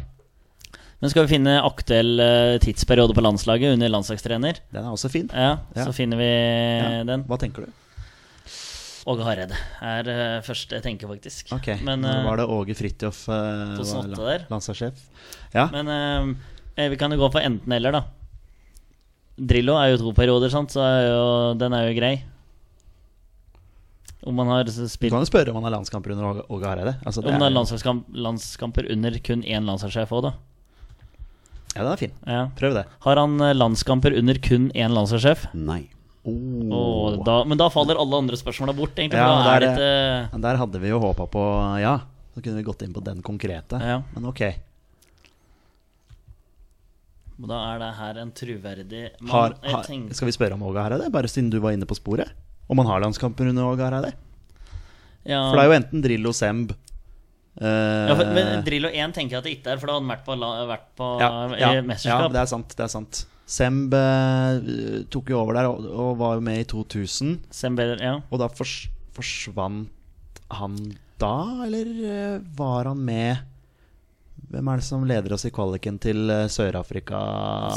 Men 1.01 1.11
skal 1.12 1.26
vi 1.28 1.30
finne 1.36 1.53
aktuell 1.62 2.18
eh, 2.20 2.57
tidsperiode 2.62 3.14
på 3.14 3.22
landslaget 3.22 3.76
under 3.76 3.88
landslagstrener, 3.92 4.59
Den 4.74 4.82
er 4.84 4.90
også 4.90 5.09
fin. 5.12 5.28
ja, 5.32 5.59
Ja. 5.76 5.84
så 5.86 5.92
finner 5.94 6.16
vi 6.18 6.26
Ja. 6.26 7.05
den. 7.05 7.22
Hva 7.24 7.38
tenker 7.38 7.66
du? 7.66 7.72
Åge 9.09 9.24
Hareide 9.24 9.57
er 9.80 10.09
uh, 10.11 10.42
første 10.44 10.74
jeg 10.76 10.82
tenker, 10.84 11.09
faktisk. 11.09 11.53
Ok, 11.55 11.68
Men, 11.82 12.03
Når 12.03 12.18
eh, 12.18 12.24
var 12.26 12.36
det 12.36 12.46
Åge 12.53 12.74
Fridtjof 12.76 13.22
uh, 13.28 14.44
landslagssjef? 14.51 14.99
Ja. 15.55 15.68
Men 15.72 15.88
uh, 15.88 16.88
vi 16.90 16.96
kan 17.01 17.11
jo 17.14 17.16
gå 17.16 17.30
for 17.32 17.40
enten-eller, 17.40 17.92
da. 17.94 18.03
Drillo 19.38 19.78
er 19.78 19.92
jo 19.94 20.03
to 20.03 20.12
perioder, 20.12 20.51
sant? 20.51 20.74
så 20.74 20.82
er 20.82 21.07
jo, 21.09 21.55
den 21.57 21.72
er 21.72 21.86
jo 21.88 21.94
grei. 21.96 22.12
Om 24.26 24.34
man 24.34 24.49
har 24.51 24.64
Du 24.66 24.72
kan 25.09 25.22
jo 25.22 25.30
spørre 25.30 25.49
om 25.55 25.62
han 25.62 25.64
har 25.70 25.78
landskamper 25.78 26.12
under 26.12 26.42
Åge- 26.51 26.66
Hareide. 26.66 26.96
Altså, 27.07 27.22
Om 27.22 27.38
det 27.38 27.49
er 27.49 28.20
landskamper 28.26 28.90
under 28.92 29.18
kun 29.24 29.42
én 29.46 29.64
landslagssjef 29.64 30.11
òg, 30.11 30.22
da. 30.26 30.32
Ja, 31.76 31.82
den 31.84 31.92
er 31.92 32.00
fin. 32.00 32.12
Ja. 32.26 32.42
Prøv 32.58 32.74
det. 32.78 32.84
Har 33.04 33.20
han 33.20 33.36
eh, 33.44 33.54
landskamper 33.54 34.16
under 34.18 34.38
kun 34.42 34.70
én 34.74 34.94
landslagssjef? 34.96 35.46
Nei. 35.54 35.82
Og 36.28 37.22
da, 37.24 37.38
men 37.48 37.56
da 37.56 37.70
faller 37.72 37.96
alle 37.96 38.18
andre 38.20 38.36
spørsmåla 38.36 38.74
bort, 38.76 38.96
egentlig. 39.00 39.16
Ja, 39.20 39.28
da 39.46 39.52
er 39.56 39.62
der, 39.64 39.78
det 40.34 40.42
Der 40.44 40.58
hadde 40.60 40.80
vi 40.82 40.90
jo 40.90 40.98
håpa 41.00 41.24
på 41.32 41.42
ja. 41.80 41.94
Så 42.34 42.42
kunne 42.44 42.58
vi 42.60 42.66
gått 42.66 42.82
inn 42.84 42.92
på 42.92 43.00
den 43.04 43.22
konkrete. 43.24 43.78
Ja. 43.80 44.00
Men 44.14 44.26
ok. 44.28 44.42
Da 47.49 47.58
er 47.72 47.78
det 47.78 47.88
her 48.00 48.18
en 48.24 48.32
truverdig 48.34 49.03
man, 49.20 49.30
Har, 49.30 49.54
har, 49.62 49.84
tenker- 49.86 50.14
skal 50.18 50.26
vi 50.26 50.34
spørre 50.34 50.57
om 50.58 50.62
Åge 50.66 50.82
Hareide? 50.82 51.07
Bare 51.14 51.30
siden 51.30 51.50
du 51.54 51.61
var 51.62 51.72
inne 51.76 51.86
på 51.86 51.95
sporet? 51.96 52.32
Om 52.68 52.78
han 52.82 52.90
har 52.90 53.00
landskamper 53.04 53.49
under 53.53 53.68
Åge 53.70 53.84
Hareide? 53.86 54.12
ja, 55.28 55.38
For 55.50 55.57
det 55.57 55.62
er 55.64 55.68
jo 55.70 55.76
enten 55.78 56.03
Drillo 56.03 56.32
Semb 56.34 56.72
eh, 56.72 56.76
ja, 57.61 58.14
for, 58.14 58.29
Men 58.37 58.63
Drillo 58.67 58.91
1 58.93 59.14
tenker 59.17 59.37
jeg 59.37 59.41
at 59.43 59.47
det 59.49 59.55
ikke 59.57 59.72
er, 59.75 59.80
for 59.80 59.91
da 59.91 59.97
hadde 59.97 60.05
han 60.07 60.13
vært 60.13 60.25
på, 60.26 60.37
vært 60.71 60.87
på 60.99 61.09
ja, 61.22 61.30
i 61.49 61.61
ja, 61.61 61.72
ja, 62.07 62.29
det 62.30 62.41
er 62.45 62.51
sant. 62.51 62.75
Det 62.79 62.85
er 62.87 62.93
sant. 62.93 63.25
Semb 63.49 63.95
eh, 63.97 65.05
tok 65.09 65.30
jo 65.33 65.39
over 65.41 65.57
der 65.57 65.68
og, 65.71 65.85
og 65.89 66.11
var 66.21 66.37
jo 66.37 66.45
med 66.45 66.61
i 66.63 66.67
2000. 66.68 67.39
Semb, 67.55 67.80
ja. 67.80 68.18
Og 68.29 68.43
da 68.43 68.51
fors, 68.53 68.75
forsvant 69.17 69.89
han 70.53 70.76
da, 71.18 71.35
eller 71.67 71.89
eh, 72.09 72.35
var 72.57 72.93
han 72.93 73.01
med 73.05 73.47
Hvem 74.49 74.68
er 74.71 74.79
det 74.80 74.85
som 74.87 75.03
leder 75.05 75.33
oss 75.35 75.45
i 75.49 75.51
kvaliken 75.53 75.97
til 76.01 76.29
eh, 76.30 76.47
Sør-Afrika? 76.53 77.18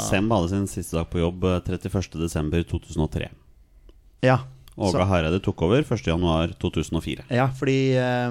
Semb 0.06 0.32
hadde 0.32 0.52
sin 0.52 0.68
siste 0.70 0.96
dag 0.96 1.08
på 1.10 1.20
jobb 1.20 1.42
eh, 1.50 1.58
31.12.2003. 1.66 3.26
Ja, 4.24 4.38
Åge 4.76 4.94
Så- 4.94 5.08
Hareide 5.08 5.40
tok 5.44 5.64
over 5.66 5.82
1.1.2004. 5.82 7.26
ja 7.34 7.48
fordi 7.58 7.80
eh, 7.98 8.30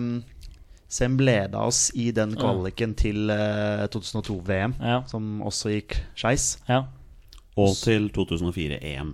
Semb 0.91 1.21
leda 1.23 1.61
oss 1.63 1.85
i 1.95 2.09
den 2.11 2.33
kvaliken 2.35 2.93
til 2.99 3.29
eh, 3.31 3.85
2002-VM, 3.93 4.73
Ja. 4.83 4.97
som 5.07 5.37
også 5.47 5.71
gikk 5.77 5.95
skeis. 6.19 6.57
ja. 6.67 6.81
Og 7.59 7.73
til 7.75 8.09
2004 8.15 8.77
EM. 8.81 9.09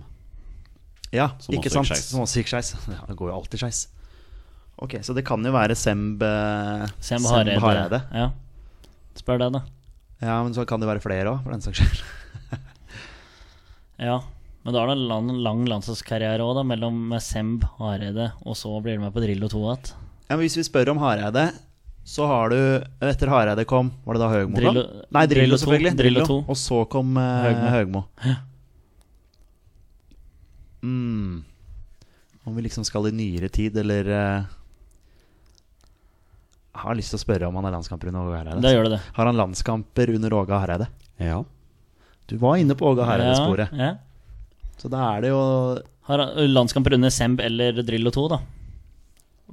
Ja, 1.12 1.30
Som 1.42 1.54
ikke 1.56 1.68
også 1.70 1.70
gikk 1.70 1.74
sant? 1.74 1.88
skeis. 1.90 2.04
Som 2.12 2.20
også 2.22 2.42
gikk 2.42 2.50
skeis. 2.52 2.72
Ja, 2.94 3.00
det 3.08 3.16
går 3.18 3.30
jo 3.32 3.36
alltid 3.38 3.62
skeis. 3.62 3.80
Ok, 4.78 4.94
Så 5.02 5.14
det 5.14 5.24
kan 5.26 5.42
jo 5.42 5.50
være 5.54 5.74
Semb 5.78 6.22
eh, 6.22 6.84
Semb 7.02 7.26
Semb 7.26 7.62
Hareide. 7.62 8.02
Ja. 8.14 8.28
Spør 9.18 9.40
deg, 9.42 9.52
da. 9.56 9.62
Ja, 10.22 10.36
men 10.46 10.54
så 10.54 10.64
kan 10.66 10.78
det 10.82 10.86
være 10.90 11.02
flere 11.02 11.30
òg, 11.32 11.42
for 11.44 11.54
den 11.54 11.62
saks 11.62 11.78
skyld. 11.82 12.02
Ja. 13.98 14.20
Men 14.62 14.74
da 14.74 14.82
er 14.82 14.90
det 14.90 14.96
en 14.98 15.06
lang, 15.08 15.28
lang 15.42 15.62
landslagskarriere 15.70 16.44
òg, 16.44 16.54
da, 16.58 16.62
mellom 16.66 17.14
Semb 17.24 17.64
Hareide, 17.78 18.32
og 18.46 18.56
så 18.58 18.70
blir 18.84 18.98
du 18.98 19.02
med 19.04 19.14
på 19.14 19.22
Drillo 19.24 19.48
2 19.50 19.62
igjen. 19.64 19.90
Ja, 20.28 20.36
men 20.36 20.42
hvis 20.44 20.58
vi 20.60 20.64
spør 20.66 20.90
om 20.92 21.00
Hareide, 21.02 21.46
så 22.08 22.24
har 22.30 22.52
du 22.54 22.58
Etter 23.04 23.28
Hareide 23.28 23.64
kom, 23.68 23.90
var 24.06 24.16
det 24.16 24.22
da 24.22 24.28
Høgmo 24.32 24.56
kom? 24.56 24.62
Drillo- 24.62 24.84
Nei, 25.12 25.24
Drillo, 25.28 25.42
Drillo 25.42 25.58
selvfølgelig. 25.60 25.92
Drillo 25.98 26.22
Drillo. 26.24 26.38
Og 26.48 26.56
så 26.56 26.78
kom 26.88 27.16
eh, 27.20 27.48
Høgmo. 27.48 27.72
Høgmo. 27.74 28.04
Mm. 30.82 31.44
Om 32.48 32.56
vi 32.56 32.62
liksom 32.64 32.84
skal 32.88 33.08
i 33.10 33.12
nyere 33.12 33.48
tid, 33.52 33.76
eller 33.82 34.08
eh, 34.08 34.46
Jeg 36.72 36.84
har 36.84 36.94
lyst 36.96 37.10
til 37.12 37.18
å 37.18 37.24
spørre 37.24 37.48
om 37.50 37.56
han 37.58 37.66
har 37.68 37.74
landskamper 37.76 38.08
under 38.12 38.24
Åge 38.28 38.38
Hareide. 38.40 38.62
Da 38.64 38.72
gjør 38.72 38.86
det 38.88 38.92
det. 38.96 39.00
Har 39.18 39.26
han 39.28 39.36
landskamper 39.40 40.14
under 40.14 40.36
Åge 40.40 40.60
Hareide? 40.62 40.86
Ja. 41.20 41.40
Du 42.30 42.36
var 42.38 42.56
inne 42.60 42.76
på 42.78 42.86
Åge 42.92 43.04
Hareide-sporet. 43.08 43.72
Ja, 43.74 43.92
ja. 43.92 43.96
Så 44.78 44.86
da 44.92 45.00
er 45.16 45.24
det 45.24 45.30
jo 45.32 45.38
Har 46.06 46.20
han 46.22 46.52
landskamper 46.54 46.94
under 46.94 47.10
Semb 47.10 47.40
eller 47.42 47.80
Drillo 47.82 48.12
2, 48.14 48.26
da? 48.30 48.38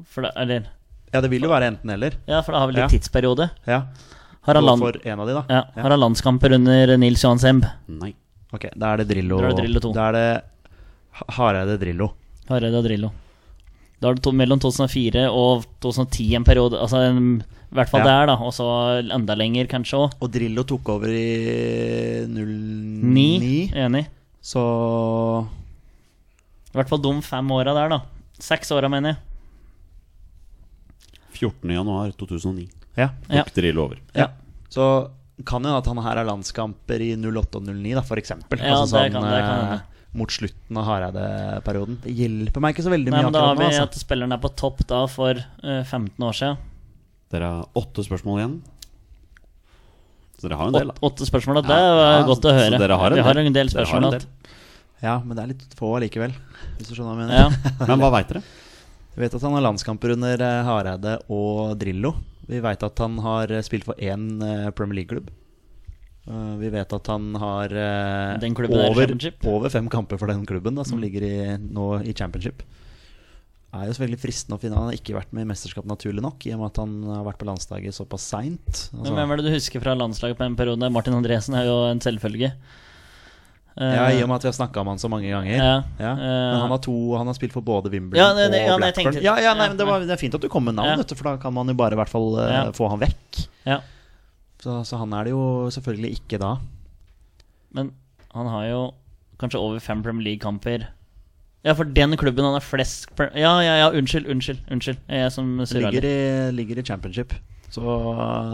For 0.06 0.22
det, 0.28 0.32
eller 0.38 0.68
Ja, 1.16 1.22
det 1.24 1.32
vil 1.32 1.48
jo 1.48 1.50
være 1.54 1.72
enten-eller. 1.72 2.20
Ja, 2.28 2.42
for 2.44 2.52
det 2.56 2.60
har 2.62 2.68
vel 2.70 2.76
litt 2.78 2.86
Ja. 2.86 2.92
tidsperiode. 2.92 3.50
Ja. 3.66 3.80
Har 4.46 4.60
han, 4.60 4.66
land, 4.68 4.84
for 4.84 5.00
en 5.10 5.20
av 5.24 5.28
de, 5.28 5.34
da. 5.40 5.44
ja, 5.50 5.62
har 5.82 5.90
han 5.96 6.00
landskamper 6.04 6.54
under 6.60 6.98
Nils 7.02 7.24
Johan 7.24 7.40
Semb? 7.42 7.66
Nei. 7.90 8.12
Ok, 8.54 8.68
da 8.78 8.92
er 8.94 8.98
det 9.02 9.08
Drillo. 9.10 9.40
Da 9.42 9.48
er 9.48 9.56
det 9.56 9.64
Drillo 9.64 9.80
2. 9.82 9.94
Da 9.96 10.10
er 10.12 10.14
det 10.20 10.44
Ha- 11.16 11.26
Hareide 11.40 11.80
Drillo. 11.80 12.10
Hareide 12.50 12.78
og 12.78 12.84
Drillo. 12.86 13.10
Da 14.04 14.10
er 14.12 14.16
det 14.18 14.24
to, 14.28 14.32
mellom 14.36 14.60
2004 14.60 15.30
og 15.32 15.64
2010 15.82 16.36
en 16.36 16.44
periode. 16.44 16.76
Altså 16.78 17.00
en, 17.08 17.42
I 17.72 17.76
hvert 17.80 17.90
fall 17.90 18.02
Ja. 18.04 18.06
der, 18.06 18.26
da. 18.28 18.36
Og 18.44 18.52
så 18.54 18.68
enda 19.10 19.34
lenger, 19.40 19.66
kanskje 19.72 19.98
òg. 19.98 20.12
Og 20.22 20.30
Drillo 20.32 20.64
tok 20.68 20.90
over 20.90 21.08
i 21.10 22.26
09. 22.28 23.40
Ni. 23.40 23.72
Enig. 23.74 24.06
Så 24.44 24.62
I 26.70 26.78
hvert 26.78 26.90
fall 26.92 27.02
de 27.02 27.14
fem 27.26 27.52
åra 27.56 27.74
der, 27.74 27.90
da. 27.96 28.02
Seks 28.38 28.72
åra, 28.76 28.90
mener 28.92 29.16
jeg. 29.16 29.18
14. 31.38 31.74
januar 31.76 32.12
2009. 32.18 32.70
Ja. 32.96 33.10
Ja. 33.30 33.44
Tok 33.44 33.54
Drillo 33.58 33.86
over. 33.90 34.00
ja. 34.16 34.30
Så 34.76 34.86
kan 35.46 35.64
jo 35.68 35.74
at 35.78 35.86
han 35.88 35.98
her 36.00 36.16
har 36.22 36.26
landskamper 36.28 37.02
i 37.04 37.10
08 37.20 37.60
og 37.60 37.66
09, 37.68 37.94
da, 37.98 38.02
for 38.08 38.20
eksempel. 38.20 38.60
Ja, 38.64 38.78
altså 38.82 39.02
det 39.04 39.12
kan- 39.14 39.24
det 39.28 39.42
kan 39.44 39.74
eh, 39.76 39.82
mot 40.16 40.32
slutten 40.32 40.78
av 40.80 40.86
Hareide-perioden. 40.88 41.98
Det 42.04 42.14
hjelper 42.16 42.62
meg 42.64 42.74
ikke 42.76 42.86
så 42.86 42.92
veldig 42.94 43.12
Nei, 43.12 43.20
mye 43.20 43.28
men 43.30 43.34
da 43.36 43.42
har 43.50 43.56
vi 43.60 43.64
nå. 43.66 43.68
Altså. 43.68 43.84
at 43.84 43.98
spilleren 44.00 44.32
er 44.32 44.40
på 44.40 44.52
topp 44.56 44.86
da 44.88 45.02
for 45.12 45.36
uh, 45.36 45.84
15 45.84 46.24
år 46.24 46.34
siden. 46.40 46.58
Dere 47.32 47.50
har 47.52 47.66
åtte 47.76 48.06
spørsmål 48.08 48.40
igjen. 48.40 48.56
Så 50.40 50.48
dere 50.50 50.58
har 50.60 50.68
en 50.72 50.76
del, 50.76 50.90
Åt, 50.92 51.00
da. 51.00 51.08
åtte 51.08 51.28
spørsmål, 51.28 51.62
da. 51.62 51.68
Det 51.68 51.80
er 51.80 52.20
ja, 52.20 52.24
godt 52.28 52.46
å 52.46 52.52
så 52.52 52.56
høre. 52.56 52.80
dere 52.80 52.98
har 53.00 53.12
en 53.12 53.20
vi 53.20 53.24
har 53.28 53.38
en 53.44 53.54
del 53.56 53.70
spørsmål. 53.72 54.06
en 54.08 54.16
del. 54.20 54.26
Ja, 55.04 55.18
men 55.20 55.36
det 55.38 55.44
er 55.44 55.48
litt 55.54 55.76
få 55.80 55.92
allikevel, 56.00 56.34
hvis 56.78 56.88
du 56.90 56.96
skjønner 56.96 57.12
hva 57.12 57.20
jeg 57.20 57.28
mener. 57.28 57.36
Ja. 57.36 57.88
Men 57.92 58.00
hva 58.04 58.12
veit 58.16 58.32
dere? 58.32 58.42
Vi 59.16 59.24
vet 59.24 59.36
at 59.38 59.42
han 59.48 59.54
har 59.56 59.64
landskamper 59.64 60.12
under 60.16 60.42
eh, 60.44 60.62
Hareide 60.68 61.18
og 61.32 61.78
Drillo. 61.80 62.14
Vi 62.50 62.60
vet 62.62 62.84
at 62.84 63.00
han 63.02 63.18
har 63.24 63.52
eh, 63.56 63.64
spilt 63.66 63.86
for 63.88 63.96
én 64.04 64.26
eh, 64.44 64.70
Premier 64.76 65.02
League-klubb. 65.02 65.32
Vi 66.26 66.70
vet 66.74 66.90
at 66.98 67.08
han 67.12 67.36
har 67.38 67.70
over, 68.90 69.12
over 69.52 69.70
fem 69.70 69.86
kamper 69.94 70.18
for 70.18 70.26
den 70.32 70.42
klubben, 70.50 70.74
da, 70.74 70.82
som 70.84 70.98
Mm. 70.98 71.04
ligger 71.04 71.22
i, 71.28 71.36
nå 71.62 71.84
i 72.02 72.16
Championship. 72.18 72.64
Det 73.70 73.78
er 73.84 73.86
jo 73.92 73.94
selvfølgelig 73.94 74.22
fristende 74.24 74.58
å 74.58 74.62
finne 74.64 74.80
Han 74.80 74.88
har 74.90 74.96
ikke 74.98 75.14
vært 75.14 75.34
med 75.38 75.46
i 75.46 75.50
mesterskap, 75.52 75.86
naturlig 75.86 76.24
nok, 76.26 76.42
i 76.48 76.54
og 76.56 76.64
med 76.64 76.72
at 76.72 76.80
han 76.82 76.96
har 77.12 77.26
vært 77.28 77.38
på 77.44 77.46
landslaget 77.46 77.94
såpass 77.94 78.26
seint. 78.26 78.82
Men 78.96 79.14
hvem 79.20 79.32
er 79.36 79.38
det 79.38 79.46
du 79.46 79.54
husker 79.54 79.84
fra 79.84 79.94
landslaget 80.00 80.40
på 80.40 80.48
en 80.48 80.56
periode? 80.58 80.90
Martin 80.96 81.14
Andresen 81.14 81.54
er 81.60 81.68
jo 81.70 81.78
en 81.92 82.02
selvfølge. 82.02 82.50
Eh, 83.78 83.92
ja, 83.96 84.04
I 84.16 84.22
og 84.24 84.30
med 84.30 84.38
at 84.38 84.44
vi 84.46 84.48
har 84.48 84.56
snakka 84.56 84.80
om 84.80 84.88
han 84.88 84.98
så 85.02 85.10
mange 85.12 85.28
ganger. 85.28 85.58
Ja, 85.58 85.84
Ja. 86.00 86.12
eh, 86.14 86.52
Men 86.54 86.60
han 86.62 86.70
har 86.72 86.78
to 86.80 86.94
Han 87.18 87.28
har 87.28 87.34
spilt 87.36 87.52
for 87.52 87.62
både 87.62 87.90
Wimbledon 87.92 88.22
Ja, 88.24 88.34
det- 88.34 88.52
det- 88.54 88.62
og 88.64 88.68
ja, 88.70 88.78
Blackburn. 88.78 89.12
tenkte- 89.14 89.22
ja, 89.24 89.54
nei, 89.54 89.68
men 89.68 89.78
det, 89.78 89.86
var, 89.86 90.00
det 90.00 90.12
er 90.12 90.16
fint 90.22 90.34
at 90.36 90.42
du 90.42 90.48
kom 90.48 90.64
med 90.64 90.76
navn, 90.76 91.04
du, 91.06 91.16
for 91.16 91.24
da 91.24 91.38
kan 91.38 91.54
man 91.54 91.68
jo 91.68 91.74
bare 91.74 91.92
i 91.92 91.96
hvert 92.00 92.08
fall 92.10 92.40
uh, 92.40 92.72
få 92.72 92.88
han 92.90 93.00
vekk. 93.00 93.48
ja. 93.66 93.82
Så, 94.64 94.82
så 94.88 94.98
han 94.98 95.12
er 95.14 95.26
det 95.26 95.32
jo 95.32 95.68
selvfølgelig 95.70 96.18
ikke 96.20 96.40
da. 96.40 96.58
Men 97.74 97.92
han 98.34 98.48
har 98.48 98.64
jo 98.70 98.94
kanskje 99.38 99.60
over 99.60 99.80
fem 99.80 100.02
Premier 100.02 100.24
League-kamper. 100.24 100.88
Ja, 101.66 101.74
for 101.74 101.84
den 101.84 102.16
klubben 102.18 102.46
han 102.46 102.54
har 102.54 102.62
flest 102.62 103.08
Ja, 103.36 103.60
ja, 103.60 103.76
ja, 103.84 103.90
unnskyld, 103.92 104.26
unnskyld. 104.30 104.60
Unnskyld. 104.72 104.98
Jeg 105.10 105.32
som 105.32 105.58
surrer 105.66 105.92
ligger 105.92 106.02
litt. 106.02 106.04
i, 106.04 106.52
ligger 106.56 106.80
i 106.80 106.84
championship. 106.84 107.34
Så 107.76 107.84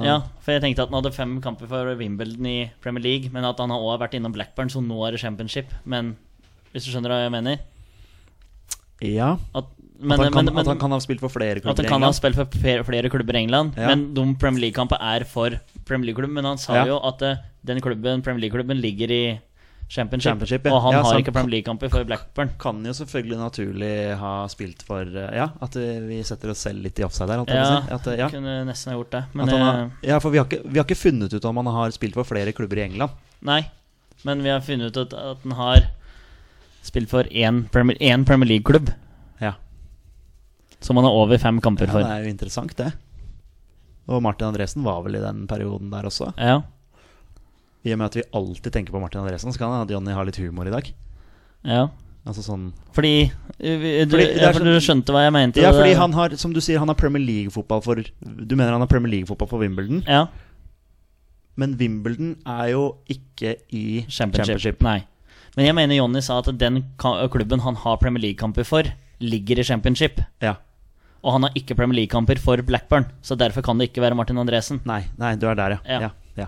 Ja, 0.05 0.15
for 0.41 0.55
jeg 0.55 0.63
tenkte 0.63 0.85
at 0.85 0.89
han 0.89 0.97
hadde 0.97 1.13
fem 1.13 1.35
kamper 1.43 1.69
for 1.69 1.91
Wimbledon 1.99 2.47
i 2.49 2.71
Premier 2.81 3.03
League, 3.05 3.29
men 3.33 3.45
at 3.45 3.59
han 3.61 3.69
har 3.73 3.83
også 3.83 4.01
vært 4.01 4.17
innom 4.17 4.33
Blackburn, 4.33 4.71
så 4.73 4.81
nå 4.81 4.97
er 5.05 5.13
det 5.15 5.21
championship. 5.21 5.69
Men 5.85 6.15
hvis 6.73 6.87
du 6.87 6.93
skjønner 6.93 7.13
hva 7.13 7.21
jeg 7.25 7.35
mener? 7.37 7.61
ja. 9.01 9.35
At, 9.57 9.69
men, 10.01 10.15
at, 10.17 10.23
han 10.25 10.33
kan, 10.33 10.45
men, 10.45 10.53
men, 10.55 10.61
at 10.63 10.69
han 10.71 10.79
kan 10.81 10.93
ha 10.95 10.97
spilt 11.03 11.21
for 11.21 11.29
flere 11.29 11.61
klubber 11.61 11.77
i 11.83 11.85
England? 11.85 11.85
At 11.85 11.85
han 11.85 12.01
kan 12.01 12.07
ha 12.07 12.15
spilt 12.17 12.37
for 12.39 12.61
flere, 12.63 12.85
flere 12.87 13.09
klubber 13.13 13.37
i 13.37 13.43
England, 13.43 13.77
Ja. 13.77 13.91
men 13.91 14.13
de 14.15 14.23
Premier 14.41 14.63
League-kampene 14.65 14.97
er 15.15 15.25
for 15.29 15.53
Premier 15.85 16.09
League-klubben. 16.09 16.33
Men 16.33 16.45
han 16.49 16.57
sa 16.57 16.79
Ja. 16.79 16.85
jo 16.89 16.97
at 17.05 17.21
eh, 17.21 17.37
den 17.65 17.81
klubben, 17.81 18.23
Premier 18.25 18.41
League-klubben 18.41 18.81
ligger 18.81 19.11
i 19.11 19.39
Championship, 19.91 20.29
Championship, 20.29 20.65
ja. 20.65 20.71
og 20.71 20.85
han 20.85 20.93
Ja, 20.95 20.99
har 21.03 21.17
ikke 21.19 21.33
Premier 21.35 21.51
League-kamper 21.57 21.89
for 21.91 22.07
Blackburn. 22.07 22.53
Kan 22.61 22.77
jo 22.87 22.93
selvfølgelig 22.95 23.39
naturlig 23.41 23.95
ha 24.21 24.29
spilt 24.47 24.85
for 24.87 25.03
eh, 25.03 25.33
Ja, 25.35 25.49
at 25.59 25.75
eh, 25.75 25.97
vi 26.07 26.21
setter 26.23 26.53
oss 26.53 26.61
selv 26.63 26.79
litt 26.85 27.01
i 27.01 27.03
offside 27.03 27.27
der. 27.27 27.43
Ja, 27.51 27.65
si. 27.67 27.91
At, 27.97 28.07
eh, 28.07 28.21
ja. 28.21 28.29
kunne 28.31 28.53
nesten 28.69 28.93
ha 28.93 28.95
gjort 28.95 29.11
det. 29.17 29.23
Men 29.35 29.51
har, 29.51 29.81
ja, 30.07 30.21
for 30.23 30.31
vi 30.31 30.39
har, 30.39 30.47
ikke, 30.47 30.61
vi 30.63 30.79
har 30.79 30.87
ikke 30.87 30.95
funnet 31.01 31.35
ut 31.35 31.49
om 31.49 31.59
han 31.59 31.71
har 31.75 31.91
spilt 31.91 32.15
for 32.15 32.29
flere 32.29 32.55
klubber 32.55 32.79
i 32.79 32.85
England. 32.85 33.19
Nei, 33.43 33.59
men 34.23 34.45
vi 34.45 34.53
har 34.53 34.63
funnet 34.63 34.95
ut 34.95 35.11
at 35.11 35.43
han 35.43 35.59
har 35.59 35.89
spilt 36.87 37.11
for 37.11 37.27
én 37.27 37.65
Premier, 37.75 37.99
én 37.99 38.23
Premier 38.25 38.47
League-klubb, 38.55 38.93
Ja, 39.43 39.57
som 40.79 40.95
han 40.97 41.05
har 41.05 41.19
over 41.19 41.37
fem 41.37 41.59
kamper 41.61 41.91
ja 41.91 41.97
for. 41.97 42.07
Det 42.07 42.15
er 42.15 42.29
jo 42.29 42.31
interessant, 42.31 42.77
det. 42.79 42.93
Og 44.07 44.23
Martin 44.23 44.47
Andresen 44.47 44.87
var 44.87 45.03
vel 45.03 45.19
i 45.19 45.25
den 45.27 45.43
perioden 45.51 45.91
der 45.91 46.07
også. 46.07 46.31
Ja, 46.39 46.61
I 47.83 47.93
og 47.93 47.97
med 47.97 48.05
at 48.11 48.15
vi 48.19 48.23
alltid 48.37 48.71
tenker 48.73 48.93
på 48.93 49.01
Martin 49.01 49.21
Andresen, 49.23 49.51
så 49.51 49.57
kan 49.57 49.71
det 49.73 49.87
at 49.89 49.95
Jonny 49.95 50.13
har 50.13 50.25
litt 50.25 50.37
humor 50.37 50.67
i 50.67 50.71
dag. 50.73 50.93
ja. 51.65 51.87
Altså 52.21 52.43
sånn 52.45 52.67
Fordi, 52.93 53.31
eh, 53.57 54.05
du, 54.05 54.11
Fordi 54.13 54.25
ja, 54.37 54.51
for 54.51 54.59
sånn- 54.59 54.67
du 54.69 54.79
skjønte 54.79 55.09
hva 55.09 55.23
jeg 55.25 55.33
mente? 55.33 55.57
Ja, 55.59 55.71
fordi 55.73 55.95
han 55.97 56.13
har, 56.13 56.29
som 56.37 56.53
du 56.53 56.59
sier, 56.61 56.77
han 56.77 56.87
har 56.87 56.93
Premier 56.93 57.23
League-fotball 57.25 57.81
for 57.81 57.95
Du 57.95 58.55
mener 58.55 58.71
han 58.75 58.79
har 58.83 58.85
Premier 58.85 59.09
League-fotball 59.09 59.49
for 59.49 59.57
Wimbledon? 59.57 60.03
Ja, 60.05 60.27
Men 61.57 61.73
Wimbledon 61.79 62.35
er 62.45 62.69
jo 62.69 62.83
ikke 63.09 63.55
i 63.73 64.05
championship. 64.07 64.45
championship. 64.61 64.81
Nei. 64.85 65.03
Men 65.57 65.65
jeg 65.65 65.75
mener 65.75 65.95
Jonny 65.97 66.21
sa 66.21 66.37
at 66.39 66.51
den 66.57 66.83
klubben 66.99 67.59
han 67.65 67.75
har 67.75 67.97
Premier 67.97 68.21
League-kamper 68.21 68.63
for, 68.65 68.83
ligger 69.19 69.59
i 69.59 69.63
championship. 69.63 70.21
Ja. 70.41 70.55
Og 71.23 71.33
han 71.33 71.43
har 71.43 71.51
ikke 71.57 71.75
Premier 71.75 71.99
League-kamper 72.01 72.39
for 72.39 72.57
Blackburn, 72.57 73.09
så 73.21 73.35
derfor 73.37 73.61
kan 73.63 73.77
det 73.77 73.89
ikke 73.91 74.01
være 74.01 74.15
Martin 74.15 74.37
Andresen. 74.37 74.79
Nei, 74.85 75.03
nei, 75.17 75.35
du 75.35 75.47
er 75.49 75.55
der, 75.55 75.69
ja. 75.71 75.79
Ja. 75.85 75.99
ja. 75.99 76.09
ja. 76.37 76.47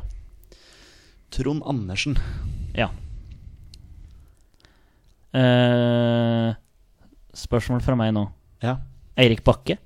Trond 1.34 1.64
Andersen. 1.70 2.18
Ja. 2.78 2.90
Uh, 5.34 6.54
spørsmål 7.34 7.82
fra 7.86 7.96
meg 7.98 8.14
nå. 8.14 8.28
Ja. 8.64 8.78
Eirik 9.20 9.44
Bakke? 9.46 9.80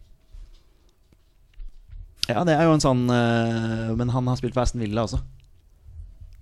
ja, 2.28 2.42
det 2.44 2.58
er 2.60 2.66
jo 2.68 2.74
en 2.76 2.82
sånn 2.84 3.06
uh, 3.08 3.94
Men 3.96 4.10
han 4.12 4.26
har 4.28 4.36
spilt 4.40 4.52
for 4.56 4.66
Aston 4.66 4.82
Villa 4.84 5.06
også. 5.08 5.22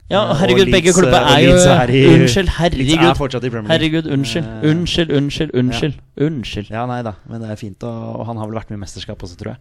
Ja, 0.09 0.19
Eh, 0.29 0.35
herregud, 0.37 0.69
begge 0.73 0.91
klubber 0.93 1.23
er 1.31 1.39
jo 1.41 1.53
er 1.57 1.89
i- 1.89 2.01
Unnskyld, 2.13 2.49
herregud. 2.59 2.91
er 2.93 2.97
herregud. 2.99 3.17
fortsatt 3.17 3.43
i 3.45 3.49
Herregud, 3.49 4.05
unnskyld. 4.13 4.45
Eh, 4.45 4.69
Unnskyld, 4.69 5.11
unnskyld, 5.17 5.51
Ja. 5.55 6.25
Unnskyld. 6.27 6.69
Ja, 6.69 6.85
nei 6.85 7.01
da, 7.01 7.13
men 7.27 7.41
det 7.41 7.49
er 7.49 7.55
fint. 7.55 7.81
Og, 7.83 8.19
og 8.19 8.25
han 8.27 8.37
har 8.37 8.45
vel 8.45 8.55
vært 8.59 8.69
med 8.69 8.77
i 8.77 8.81
mesterskap 8.83 9.17
også, 9.25 9.35
tror 9.37 9.53
jeg. 9.55 9.57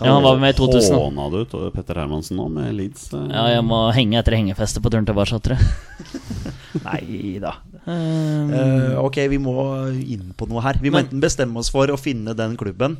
Ja, 0.00 0.12
han 0.14 0.22
var 0.22 0.36
med 0.38 0.54
i 0.54 0.56
2000. 0.58 0.94
Håna 0.98 1.28
du 1.32 1.70
Petter 1.74 1.94
Hermansen 2.00 2.36
nå 2.36 2.48
med 2.52 2.74
Leeds? 2.76 3.06
eh? 3.16 3.26
Ja, 3.32 3.46
jeg 3.54 3.64
må 3.64 3.78
henge 3.96 4.18
etter 4.20 4.36
hengefestet 4.36 4.82
på 4.84 4.90
turen 4.92 5.06
tilbake, 5.08 5.38
tror 5.40 5.56
jeg. 5.56 6.22
Nei 6.86 7.38
da. 7.42 7.54
Um, 7.88 8.52
uh, 8.52 8.98
ok, 9.06 9.16
vi 9.32 9.38
må 9.40 9.54
inn 9.98 10.32
på 10.36 10.48
noe 10.50 10.60
her. 10.64 10.78
Vi 10.82 10.90
må 10.92 10.98
Men- 11.00 11.06
enten 11.08 11.20
bestemme 11.24 11.56
oss 11.62 11.70
for 11.72 11.88
å 11.88 11.96
finne 11.98 12.34
den 12.36 12.56
klubben, 12.60 12.98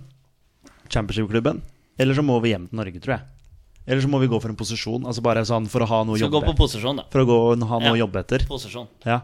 championship-klubben, 0.89 1.61
eller 1.99 2.15
så 2.17 2.25
må 2.25 2.39
vi 2.43 2.55
hjem 2.55 2.69
til 2.71 2.81
Norge, 2.81 3.01
tror 3.05 3.19
jeg. 3.19 3.27
Eller 3.89 4.03
så 4.05 4.09
må 4.13 4.19
vi 4.21 4.29
gå 4.29 4.37
for 4.41 4.53
en 4.53 4.57
posisjon, 4.57 5.05
altså 5.09 5.23
bare 5.25 5.45
sånn 5.49 5.67
for 5.69 5.81
å 5.85 5.89
ha 5.89 6.03
noe 6.05 6.17
å 6.17 6.19
Skal 6.21 6.33
gå 6.33 6.43
på 6.45 6.57
posisjon, 6.57 6.97
da. 7.01 7.05
For 7.13 7.25
å 7.25 7.29
gå, 7.29 7.39
ha 7.69 7.79
noe 7.81 7.93
å 7.93 7.97
Ja. 7.97 8.05
jobbe 8.05 8.21
etter. 8.21 8.45
Posisjon. 8.49 8.89
Ja. 9.05 9.21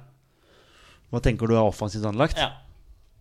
Hva 1.13 1.21
tenker 1.21 1.47
du 1.49 1.55
er 1.55 1.65
offensivt 1.65 2.05
anlagt? 2.09 2.37
Ja. 2.41 2.51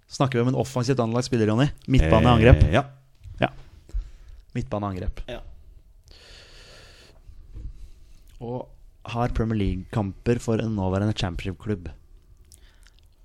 Snakker 0.10 0.40
vi 0.40 0.42
om 0.42 0.48
en 0.54 0.60
offensivt 0.62 1.00
anlagt 1.00 1.26
spiller, 1.28 1.48
Jonny? 1.48 1.68
Midtbaneangrep? 1.88 2.64
Eh, 2.70 2.74
ja. 2.74 2.84
Midtbaneangrep. 4.54 5.24
Ja. 5.30 5.42
Og 8.44 8.70
har 9.14 9.34
Premier 9.36 9.60
League-kamper 9.60 10.40
for 10.44 10.62
en 10.62 10.76
nåværende 10.78 11.16
championship-klubb. 11.18 11.90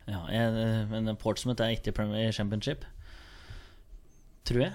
ja 0.09 0.21
jeg, 0.33 0.87
men 0.91 1.17
Portsmouth 1.17 1.63
er 1.63 1.75
ikke 1.77 1.93
i 1.93 1.97
Premier 1.97 2.33
Championship. 2.33 2.85
Tror 4.49 4.65
jeg. 4.65 4.73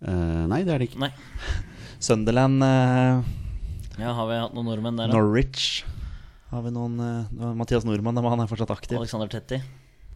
Uh, 0.00 0.44
nei, 0.48 0.62
det 0.64 0.74
er 0.74 0.80
det 0.80 0.90
ikke. 0.90 1.00
Nei. 1.06 1.10
Sunderland, 2.06 2.62
uh, 2.62 3.24
Ja, 3.96 4.12
har 4.12 4.26
vi 4.28 4.38
hatt 4.40 4.56
noen 4.56 4.68
nordmenn 4.68 4.98
der, 5.00 5.08
da? 5.08 5.16
Norwich 5.16 5.84
Har 6.50 6.60
vi 6.66 6.72
noen 6.74 7.00
uh, 7.00 7.54
Mathias 7.56 7.86
Nordmann, 7.88 8.18
men 8.20 8.32
han 8.34 8.44
er 8.44 8.50
fortsatt 8.50 8.72
aktiv. 8.74 8.98
Alexander 9.00 9.30
Tetti. 9.32 9.60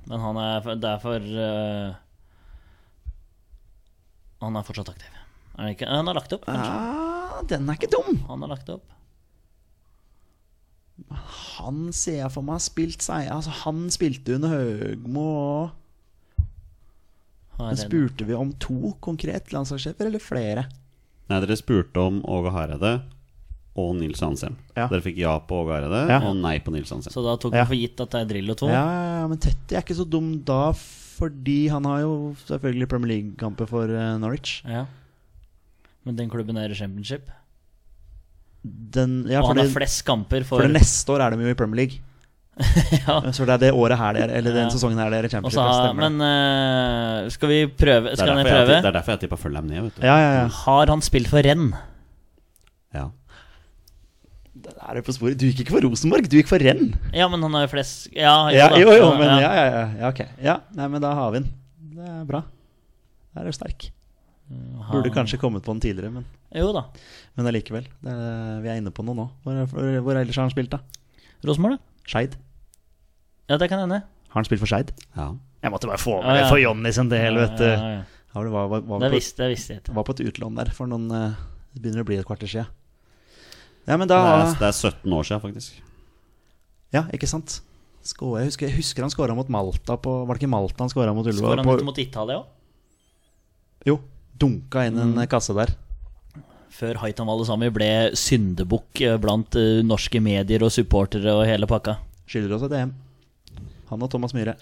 Men 0.08 0.20
han 0.24 0.38
er 0.40 0.60
derfor 0.60 0.78
det 0.80 0.90
er 0.90 1.02
for 1.02 1.26
eh, 1.44 1.98
Han 4.40 4.56
er 4.56 4.64
fortsatt 4.64 4.88
aktiv. 4.94 5.10
Er 5.56 5.62
han 5.66 5.74
ikke? 5.74 5.88
Han 5.90 6.06
har 6.08 6.16
lagt 6.16 6.32
opp, 6.32 6.46
kanskje. 6.46 6.72
Ah, 6.72 7.42
den 7.50 7.68
er 7.68 7.76
ikke 7.76 7.90
dum! 7.92 8.22
Han 8.30 8.40
har 8.46 8.52
lagt 8.54 8.68
opp. 8.72 8.86
Han 11.60 11.86
ser 11.96 12.18
jeg 12.20 12.32
for 12.34 12.44
meg 12.44 12.58
har 12.58 12.64
spilt 12.64 13.00
seg 13.04 13.28
Altså, 13.32 13.52
han 13.62 13.86
spilte 13.92 14.34
under 14.36 14.50
Høgmo 14.52 15.22
og 15.30 15.70
Men 17.60 17.78
spurte 17.80 18.24
vi 18.28 18.36
om 18.36 18.52
to 18.60 18.92
konkret 19.04 19.50
landslagssjefer, 19.52 20.08
eller 20.08 20.22
flere? 20.24 20.62
Nei, 21.28 21.40
dere 21.44 21.56
spurte 21.60 22.00
om 22.00 22.22
Åge 22.24 22.52
Hareide 22.54 22.92
og 23.80 23.90
Nils 23.98 24.20
Hansem. 24.24 24.56
Ja. 24.74 24.86
Dere 24.90 25.04
fikk 25.04 25.18
ja 25.20 25.34
på 25.44 25.58
Åge 25.62 25.74
Hareide 25.76 26.00
Ja. 26.08 26.18
og 26.26 26.38
nei 26.40 26.54
på 26.64 26.72
Nils 26.72 26.88
Hansem. 26.90 27.12
Så 27.12 27.20
da 27.24 27.36
tok 27.40 27.52
Ja. 27.54 27.66
for 27.68 27.76
gitt 27.76 28.00
at 28.00 28.10
det 28.16 28.20
er 28.22 28.30
Drillo 28.32 28.54
2. 28.56 28.68
Ja, 28.72 28.80
ja, 28.88 29.20
ja, 29.20 29.26
men 29.28 29.38
Tetti 29.38 29.76
er 29.76 29.82
ikke 29.84 29.94
så 30.00 30.08
dum 30.08 30.30
da, 30.42 30.72
fordi 31.20 31.58
han 31.68 31.84
har 31.84 32.00
jo 32.06 32.14
selvfølgelig 32.48 32.88
Premier 32.88 33.12
League-kamper 33.14 33.68
for 33.70 33.84
eh, 33.92 34.14
Norwich. 34.22 34.62
Ja. 34.66 34.86
Men 36.08 36.16
den 36.16 36.30
klubben 36.32 36.56
er 36.56 36.72
i 36.72 36.78
championship. 36.78 37.28
Den, 38.64 39.22
ja, 39.30 39.40
og 39.40 39.52
han 39.54 39.60
har 39.62 39.70
flest 39.72 40.02
kamper 40.04 40.42
for, 40.44 40.58
for 40.60 40.66
det 40.68 40.74
neste 40.80 41.12
år 41.14 41.22
er 41.24 41.36
de 41.36 41.44
jo 41.46 41.52
i 41.52 41.56
Premier 41.56 41.80
League. 41.84 42.00
ja. 43.06 43.14
Så 43.32 43.46
det 43.48 43.54
er 43.54 43.60
det 43.62 43.70
året 43.72 43.96
her 43.96 44.16
det 44.16 44.22
er, 44.26 44.32
eller 44.36 44.52
den 44.52 44.66
Ja. 44.66 44.72
sesongen 44.74 44.98
her 45.00 45.08
det 45.12 45.20
er 45.22 45.28
i 45.28 45.32
Championship. 45.32 45.56
så 45.56 45.64
har- 45.64 45.94
Men 45.96 46.18
uh, 46.20 47.28
skal 47.32 47.48
vi 47.48 47.60
prøve? 47.72 48.10
Det 48.10 48.12
er, 48.12 48.16
Skal 48.20 48.34
jeg 48.34 48.42
jeg, 48.44 48.52
prøve? 48.52 48.74
det 48.74 48.90
er 48.90 48.96
derfor 48.98 49.12
jeg 49.14 49.20
tippa 49.22 49.38
Fulham 49.40 49.64
ned. 49.70 49.80
Vet 49.86 49.96
du. 49.96 50.02
Ja, 50.04 50.16
ja, 50.20 50.30
ja. 50.42 50.46
Har 50.64 50.92
han 50.92 51.00
spilt 51.06 51.28
for 51.32 51.40
renn? 51.46 51.70
Ja. 54.70 54.86
Der 54.86 54.90
er 54.90 55.00
du 55.00 55.06
på 55.06 55.14
sporet. 55.16 55.38
Du 55.40 55.46
gikk 55.46 55.60
ikke 55.64 55.74
for 55.76 55.84
Rosenborg, 55.86 56.28
du 56.30 56.36
gikk 56.38 56.48
for 56.50 56.58
Renn. 56.62 56.94
Ja, 57.12 57.26
men 57.28 57.42
han 57.42 57.52
har 57.58 57.66
jo 57.66 57.70
flest 57.74 58.08
Ja, 58.14 58.48
Ja, 58.54 58.68
da. 58.70 58.78
jo, 58.80 58.90
jo, 58.94 59.10
men 59.18 59.28
Ja. 59.28 59.38
ja, 59.40 59.52
ja, 59.54 59.64
ja, 59.70 59.86
ja, 60.00 60.08
ok. 60.08 60.20
Ja, 60.42 60.56
nei, 60.74 60.88
men 60.88 61.00
da 61.02 61.14
har 61.14 61.30
vi 61.32 61.40
den. 61.40 61.48
Det 61.96 62.06
er 62.08 62.24
bra. 62.28 62.42
Der 63.34 63.42
er 63.42 63.44
du 63.50 63.52
sterk. 63.52 63.90
Han- 64.50 64.90
Burde 64.90 65.10
kanskje 65.14 65.38
kommet 65.38 65.62
på 65.62 65.70
den 65.72 65.80
tidligere, 65.80 66.10
men, 66.10 66.24
Jo 66.54 66.72
da. 66.72 66.84
men 67.36 67.46
allikevel. 67.46 67.84
Er- 68.04 68.60
Vi 68.62 68.68
er 68.68 68.76
inne 68.80 68.90
på 68.90 69.04
noe 69.04 69.14
nå. 69.14 69.30
Hvor, 69.44 69.66
hvor, 69.66 70.00
hvor 70.02 70.16
ellers 70.18 70.34
har 70.36 70.42
han 70.48 70.50
spilt, 70.50 70.70
da? 70.70 70.78
Rosenborg, 71.44 71.78
da? 71.78 71.78
Skeid. 72.06 72.34
Ja, 73.48 73.56
det 73.58 73.68
kan 73.68 73.78
hende. 73.78 74.02
Har 74.02 74.34
han 74.34 74.44
spilt 74.44 74.60
for 74.60 74.66
Skeid? 74.66 74.92
ja. 75.16 75.32
Jeg 75.62 75.70
måtte 75.74 75.86
bare 75.86 75.98
få 76.00 76.22
med 76.24 76.36
Ja, 76.36 76.40
det 76.40 76.48
for 76.48 76.56
Jonny 76.56 76.90
sin 76.90 77.08
del, 77.10 77.34
vet 77.36 77.56
du. 77.58 77.64
Ja, 77.64 77.76
ja, 77.76 77.88
ja. 77.98 78.02
Ja, 78.34 78.42
det 78.46 78.50
var, 78.50 78.68
var, 78.68 78.80
var, 78.80 78.98
Det 79.00 79.10
visste, 79.12 79.42
jeg 79.44 79.58
ikke. 79.58 79.92
var 79.94 80.04
på 80.04 80.10
et 80.14 80.20
utlån 80.24 80.54
der 80.56 80.70
for 80.72 80.86
noen 80.86 81.10
eh, 81.12 81.34
Det 81.74 81.82
begynner 81.82 82.00
å 82.00 82.06
bli 82.06 82.16
et 82.16 82.24
kvarter 82.24 82.48
siden. 82.48 82.66
Ja, 83.88 83.96
men 83.96 84.08
Det, 84.08 84.16
er, 84.16 84.54
det 84.60 84.66
er 84.68 84.72
17 84.76 85.12
år 85.12 85.22
siden, 85.26 85.40
faktisk. 85.40 85.80
Ja, 86.92 87.04
ikke 87.14 87.26
sant? 87.30 87.60
Skå, 88.04 88.38
jeg, 88.40 88.48
husker, 88.48 88.66
jeg 88.68 88.76
husker 88.80 89.04
han 89.04 89.10
skåra 89.12 89.34
mot 89.36 89.48
Malta 89.52 89.96
på 90.00 90.12
Var 90.24 90.34
det 90.34 90.40
ikke 90.40 90.48
Malta 90.50 90.80
han 90.86 90.88
skåra 90.92 91.12
mot 91.14 91.26
Ullevål? 91.26 91.50
Skåra 91.52 91.60
han 91.64 91.68
ikke 91.76 91.84
mot 91.90 91.98
Italia 92.00 92.38
òg? 92.40 92.46
Jo. 93.86 93.98
Dunka 94.40 94.86
inn 94.88 94.96
Mm. 94.96 95.18
en 95.20 95.26
kasse 95.28 95.52
der. 95.56 95.74
Før 96.72 96.96
Haitam 97.02 97.28
Alesami 97.28 97.68
ble 97.74 97.90
syndebukk 98.16 99.00
eh, 99.04 99.18
blant 99.20 99.56
eh, 99.58 99.82
norske 99.84 100.20
medier 100.22 100.62
og 100.64 100.72
supportere 100.72 101.34
og 101.34 101.44
hele 101.48 101.66
pakka. 101.68 101.98
Skylder 102.30 102.54
oss 102.56 102.62
et 102.68 102.72
EM. 102.78 102.94
Han 103.90 104.02
og 104.06 104.10
Thomas 104.12 104.32
Myhre. 104.32 104.54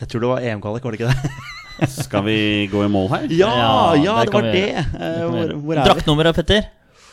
Jeg 0.00 0.08
tror 0.10 0.20
det 0.20 0.28
var 0.30 0.44
EM-kvalik, 0.44 0.84
var 0.84 0.94
det 0.94 1.00
ikke 1.00 1.12
det? 1.12 1.88
Skal 1.94 2.24
vi 2.26 2.36
gå 2.70 2.82
i 2.84 2.88
mål 2.90 3.08
her? 3.12 3.24
Ja, 3.30 3.48
Ja, 3.56 3.94
ja, 4.02 4.14
det 4.20 4.26
det 4.28 4.34
var 4.34 4.42
vi 4.42 4.52
det! 4.52 4.68
Eh, 4.76 4.84
Det 4.98 5.28
hvor, 5.30 5.54
hvor 5.64 5.78
er? 5.78 5.84
Draktnummeret, 5.88 6.34
Petter? 6.38 6.68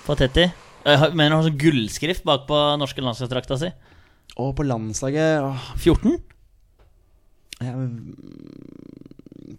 På 0.05 0.15
Tetti? 0.17 0.45
Mener 0.85 1.31
han 1.33 1.39
har 1.39 1.47
sånn 1.47 1.57
gullskrift 1.57 2.25
bak 2.27 2.43
på 2.49 2.57
norske 2.77 3.01
landslagsdrakta 3.01 3.57
si. 3.57 3.71
Og 4.41 4.51
på 4.57 4.65
landslaget 4.67 5.41
åh, 5.41 5.63
14? 5.81 6.19
jeg, 7.63 7.73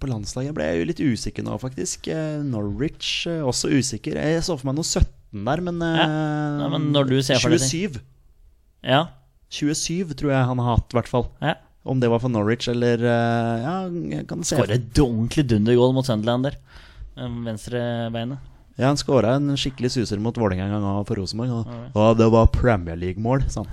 På 0.02 0.10
landslaget 0.10 0.54
ble 0.56 0.66
jeg 0.68 0.80
jo 0.82 0.88
litt 0.92 1.02
usikker 1.02 1.46
nå, 1.46 1.56
faktisk. 1.62 2.06
Eh, 2.12 2.38
Norwich 2.46 3.24
eh, 3.30 3.40
også 3.46 3.70
usikker. 3.74 4.18
Jeg 4.20 4.44
så 4.46 4.54
for 4.60 4.68
meg 4.70 4.78
noe 4.78 4.86
17 4.86 5.46
der, 5.46 5.62
men, 5.66 5.80
eh, 5.82 5.98
Ja. 6.02 6.08
Nei, 6.62 6.68
men 6.76 6.90
når 6.94 7.10
du 7.10 7.16
ser 7.26 7.40
for 7.42 7.50
deg 7.54 7.62
det. 7.64 7.70
27. 7.72 8.00
Ja. 8.86 9.02
27 9.50 10.14
tror 10.18 10.30
jeg 10.34 10.46
han 10.50 10.60
har 10.62 10.76
hatt, 10.76 10.92
i 10.92 11.00
hvert 11.00 11.10
fall. 11.10 11.30
ja. 11.42 11.56
Om 11.86 12.00
det 12.02 12.08
var 12.10 12.18
for 12.18 12.26
Norwich 12.34 12.66
eller 12.66 12.98
eh, 12.98 13.60
Ja, 13.62 13.74
kan 14.26 14.40
se 14.42 14.56
Skårer 14.56 14.74
et 14.74 14.98
ordentlig 14.98 15.44
dundergoal 15.46 15.92
mot 15.94 16.06
Sunderland 16.08 16.48
der. 16.48 16.56
Venstrebeinet. 17.16 18.42
Ja, 18.76 18.90
han 18.90 18.98
skåra 19.00 19.34
en 19.38 19.54
skikkelig 19.56 19.90
suser 19.94 20.20
mot 20.20 20.36
Vålerenga 20.36 20.66
en 20.68 20.82
gang 20.84 21.04
for 21.08 21.16
Rosenborg. 21.16 21.50
Og, 21.62 21.94
og 21.96 22.18
det 22.18 22.26
var 22.34 22.50
Premier 22.52 22.96
League-mål, 23.00 23.46
sa 23.48 23.62
han. 23.64 23.70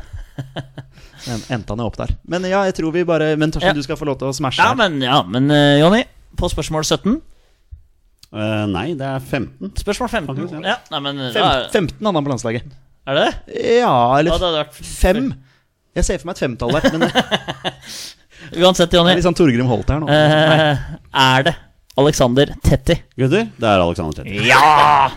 Men 1.27 1.43
endte 1.57 1.73
han 1.75 1.81
jo 1.83 1.89
opp 1.91 1.97
der. 1.99 2.13
Men 2.31 2.47
ja, 2.47 2.61
jeg 2.69 2.73
tror 2.79 2.93
vi 2.95 3.03
bare 3.05 3.33
Men 3.37 3.51
Torstein, 3.53 3.75
Ja. 3.75 3.77
du 3.77 3.83
skal 3.85 3.99
få 3.99 4.07
lov 4.09 4.15
til 4.19 4.31
å 4.31 4.33
smashe 4.33 4.57
Ja, 4.63 4.71
her. 4.71 4.79
men, 4.79 4.95
ja, 5.03 5.19
men 5.27 5.51
uh, 5.51 5.75
Jonny, 5.77 5.99
på 6.39 6.49
spørsmål 6.49 6.83
17 6.87 7.19
uh, 8.33 8.63
nei, 8.71 8.87
det 8.97 9.05
er 9.05 9.19
15. 9.21 9.75
Spørsmål 9.83 10.09
15. 10.09 10.31
Faktisk, 10.31 10.55
ja. 10.57 10.73
Ja, 10.73 10.77
nei, 10.95 11.01
men 11.05 11.21
Fem, 11.35 11.43
da, 11.43 11.67
15 11.69 11.99
hadde 11.99 12.15
han 12.17 12.25
på 12.27 12.33
landslaget. 12.33 12.73
Er 13.05 13.19
det 13.19 13.25
det? 13.27 13.59
Ja, 13.59 13.75
Ja, 13.83 13.93
eller 14.17 14.31
det 14.39 14.47
hadde 14.47 14.63
vært 14.63 14.79
fem. 14.87 15.29
Jeg 15.93 16.07
ser 16.07 16.17
for 16.23 16.31
meg 16.31 16.39
et 16.39 16.43
femtall 16.47 16.73
der, 16.79 16.89
men 16.97 17.05
Uansett, 18.63 18.91
Jonny. 18.97 19.13
litt 19.19 19.23
sånn 19.27 19.37
Torgrim 19.37 19.69
Holt 19.69 19.91
her 19.93 20.01
nå. 20.01 20.09
Uh, 20.09 20.97
er 21.27 21.45
det 21.51 21.53
Alexander 21.93 22.49
Tetti? 22.63 22.95
Gutter, 23.15 23.51
det 23.53 23.67
er 23.69 23.81
Alexander 23.83 24.15
Tetti. 24.17 24.39
Ja! 24.47 25.11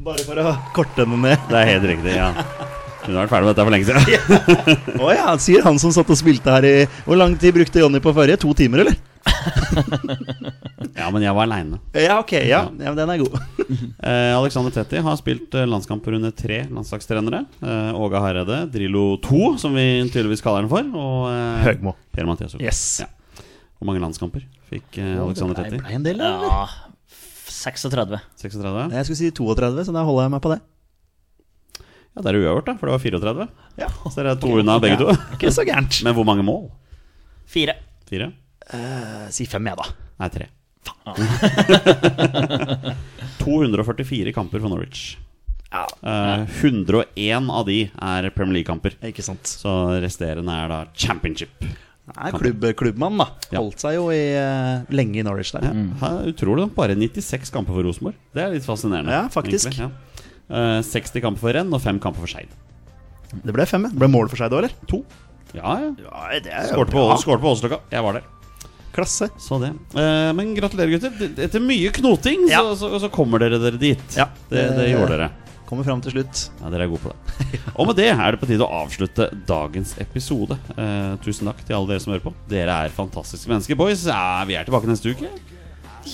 Bare 0.00 0.22
for 0.24 0.40
å 0.40 0.54
korte 0.72 1.04
den 1.04 1.18
ned. 1.20 1.42
Det 1.50 1.58
er 1.60 1.68
helt 1.74 1.84
riktig, 1.90 2.14
ja. 2.16 2.30
har 3.04 3.18
vært 3.18 3.34
ferdig 3.34 3.44
med 3.44 3.50
dette 3.50 3.66
for 3.66 3.74
lenge 3.74 3.88
siden. 3.90 4.00
Å 5.04 5.10
ja, 5.12 5.34
sier 5.42 5.66
han 5.66 5.80
som 5.82 5.92
satt 5.92 6.08
og 6.08 6.16
spilte 6.16 6.54
her 6.54 6.64
i 6.64 6.72
Hvor 7.04 7.20
lang 7.20 7.36
tid 7.40 7.52
brukte 7.56 7.82
Jonny 7.82 8.00
på 8.00 8.14
forrige? 8.16 8.40
To 8.46 8.54
timer, 8.56 8.86
eller? 8.86 8.96
Ja, 10.96 11.10
men 11.12 11.20
jeg 11.20 11.36
var 11.36 11.44
aleine. 11.44 11.76
Ja, 11.92 12.16
ok. 12.22 12.32
Ja, 12.48 12.62
ja 12.72 12.92
men 12.94 12.96
den 12.96 13.12
er 13.12 13.20
god. 13.20 13.36
Eh, 14.06 14.32
Alexander 14.36 14.70
Tetti 14.70 15.00
har 15.02 15.16
spilt 15.18 15.54
eh, 15.58 15.66
landskamper 15.66 16.14
under 16.16 16.30
tre 16.32 16.62
landslagstrenere. 16.70 17.42
Eh, 17.60 17.98
Åge 17.98 18.20
Hareide, 18.22 18.60
Drillo 18.70 19.16
2, 19.24 19.56
som 19.60 19.74
vi 19.76 19.86
tydeligvis 20.06 20.44
kaller 20.44 20.64
den 20.64 20.70
for. 20.70 20.86
Og 20.96 21.24
eh, 21.32 21.64
Høgmo. 21.66 21.96
Per-Mathias 22.14 22.54
Høgmo. 22.54 22.64
Yes. 22.64 22.84
Ja. 23.02 23.10
Hvor 23.76 23.90
mange 23.90 24.04
landskamper 24.04 24.46
fikk 24.70 24.98
eh, 25.02 25.16
Alexander 25.22 25.58
Det 25.58 25.68
Tetti? 25.70 25.82
ble 25.84 25.98
en 25.98 26.06
del, 26.06 26.20
eller? 26.20 26.46
Ja 26.46 26.86
36. 27.56 28.18
36? 28.36 28.92
Jeg 28.92 29.06
skulle 29.06 29.18
si 29.18 29.30
32, 29.34 29.84
så 29.88 29.94
da 29.94 30.02
holder 30.06 30.26
jeg 30.26 30.32
meg 30.34 30.42
på 30.44 30.50
det. 30.52 30.58
Ja, 32.16 32.22
det 32.24 32.30
er 32.32 32.38
uavgjort, 32.40 32.68
da, 32.68 32.74
for 32.80 32.88
det 32.88 32.94
var 32.96 33.02
34. 33.04 33.46
Ja. 33.82 33.88
Så 34.06 34.14
dere 34.16 34.34
er 34.34 34.40
to 34.40 34.52
unna 34.60 34.78
begge 34.82 34.98
to. 35.00 35.14
Ikke 35.36 35.52
så 35.52 35.64
gærent. 35.68 35.98
Men 36.06 36.16
hvor 36.16 36.26
mange 36.28 36.44
mål? 36.46 36.66
Fire. 37.50 37.76
Fire? 38.08 38.30
Eh, 38.72 39.26
si 39.34 39.46
fem, 39.50 39.68
jeg, 39.68 39.78
da. 39.78 39.86
Nei, 40.22 40.30
tre. 40.32 40.48
244 43.44 44.32
kamper 44.38 44.62
for 44.64 44.72
Norwich. 44.72 45.16
Eh, 45.76 46.46
101 46.62 47.50
av 47.52 47.66
de 47.68 47.80
er 47.90 48.30
Premier 48.34 48.60
League-kamper. 48.60 48.96
Ikke 49.10 49.24
sant. 49.26 49.44
Så 49.50 49.74
resterende 50.02 50.56
er 50.56 50.72
da 50.72 50.80
championship. 50.96 51.66
Nei, 52.06 52.30
klubb, 52.30 52.62
klubbmann, 52.78 53.16
da. 53.18 53.26
Ja. 53.50 53.58
Holdt 53.58 53.82
seg 53.82 53.96
jo 53.96 54.04
i, 54.14 54.20
uh, 54.38 54.84
lenge 54.94 55.18
i 55.18 55.24
Norwich 55.26 55.50
der. 55.56 55.64
Ja, 55.66 55.72
har 56.04 56.28
utrolig 56.30 56.68
bare 56.76 56.94
96 56.94 57.50
kamper 57.54 57.74
for 57.74 57.82
Rosenborg. 57.88 58.14
Det 58.36 58.44
er 58.44 58.54
litt 58.54 58.66
fascinerende. 58.68 59.10
Ja, 59.10 59.24
faktisk. 59.32 59.72
egentlig, 59.72 59.88
ja. 59.90 60.78
Uh, 60.78 60.78
60 60.86 61.24
kamper 61.24 61.42
for 61.42 61.56
Renn 61.58 61.74
og 61.74 61.82
5 61.82 61.98
kamper 62.04 62.22
for 62.22 62.30
Skeid. 62.30 62.52
Det 63.42 63.52
ble 63.56 63.66
fem. 63.66 63.88
Det 63.90 63.98
ble 63.98 64.08
mål 64.12 64.30
for 64.30 64.38
Skeid 64.38 64.54
òg, 64.54 64.62
eller? 64.62 64.76
To. 64.92 65.02
Ja, 65.56 65.74
ja. 65.82 65.90
Ja, 66.06 66.40
det 66.44 66.62
Skårte 66.70 66.94
på, 66.94 67.04
skårte 67.22 67.42
på 67.42 67.52
Åsløkka. 67.56 67.80
Jeg 67.90 68.06
var 68.06 68.20
der. 68.20 68.28
Klasse. 68.94 69.28
Så 69.42 69.58
det. 69.60 69.72
Uh, 69.96 70.30
men 70.38 70.54
gratulerer, 70.56 70.94
gutter. 70.94 71.42
Etter 71.42 71.60
mye 71.64 71.90
knoting 71.98 72.46
Ja. 72.48 72.62
så, 72.62 72.76
så, 72.86 73.02
så 73.02 73.10
kommer 73.12 73.42
dere 73.42 73.58
dere 73.60 73.82
dit. 73.82 74.06
Ja. 74.16 74.30
Det, 74.48 74.62
det 74.78 74.86
gjorde 74.92 75.16
dere. 75.16 75.28
Kommer 75.66 75.82
fram 75.86 75.98
til 76.04 76.12
slutt. 76.14 76.44
Ja, 76.60 76.70
Dere 76.70 76.86
er 76.86 76.90
gode 76.92 77.02
på 77.02 77.10
det. 77.10 77.60
Og 77.78 77.88
med 77.88 77.96
det 77.98 78.06
er 78.12 78.36
det 78.36 78.38
på 78.38 78.46
tide 78.46 78.62
å 78.62 78.70
avslutte 78.84 79.26
dagens 79.48 79.96
episode. 80.02 80.54
Eh, 80.78 81.16
tusen 81.24 81.48
takk 81.50 81.64
til 81.66 81.74
alle 81.78 81.90
dere 81.90 82.02
som 82.04 82.12
hører 82.14 82.22
på. 82.28 82.32
Dere 82.52 82.76
er 82.86 82.94
fantastiske 82.94 83.50
mennesker, 83.50 83.78
boys. 83.80 84.04
Ja, 84.06 84.44
vi 84.46 84.54
er 84.54 84.68
tilbake 84.68 84.86
neste 84.90 85.10
uke. 85.16 85.32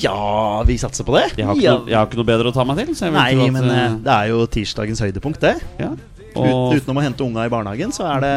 Ja, 0.00 0.62
vi 0.64 0.78
satser 0.80 1.04
på 1.04 1.12
det. 1.18 1.26
Jeg 1.36 1.44
har 1.44 1.52
ikke, 1.58 1.66
Ja. 1.66 1.74
noe, 1.76 1.90
jeg 1.92 1.98
har 2.00 2.06
ikke 2.08 2.16
noe 2.22 2.30
bedre 2.32 2.48
å 2.48 2.54
ta 2.56 2.64
meg 2.64 2.80
til. 2.80 2.94
Så 2.96 3.04
jeg 3.10 3.12
Nei, 3.12 3.28
at, 3.36 3.52
men 3.52 3.68
eh, 3.68 3.82
eh, 3.84 3.98
det 4.08 4.14
er 4.16 4.30
jo 4.32 4.46
tirsdagens 4.56 5.04
høydepunkt, 5.04 5.40
det. 5.44 5.54
ja. 5.82 5.92
Ut, 6.32 6.38
Og, 6.40 6.72
utenom 6.80 6.96
å 6.96 7.02
hente 7.04 7.20
unga 7.26 7.42
i 7.44 7.50
barnehagen, 7.52 7.90
så 7.92 8.06
er 8.08 8.22
det, 8.24 8.32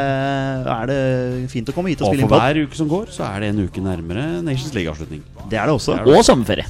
er 0.68 0.90
det 0.92 0.98
fint 1.48 1.70
å 1.72 1.76
komme 1.78 1.94
hit 1.94 2.02
og 2.04 2.10
og 2.10 2.12
spille 2.12 2.28
på 2.28 2.34
Og 2.36 2.36
for 2.36 2.44
hver 2.44 2.60
uke 2.68 2.76
som 2.76 2.90
går, 2.92 3.08
så 3.16 3.24
er 3.30 3.40
det 3.46 3.54
en 3.54 3.62
uke 3.64 3.80
nærmere 3.80 4.26
Nations 4.44 4.76
League-avslutning. 4.76 5.22
Det 5.48 5.56
er 5.62 5.72
det 5.72 5.78
også. 5.78 5.96
Og 6.04 6.20
sommerferie. 6.28 6.68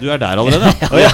Du 0.00 0.08
er 0.08 0.16
der 0.16 0.40
allerede. 0.40 0.72
ja. 0.96 1.12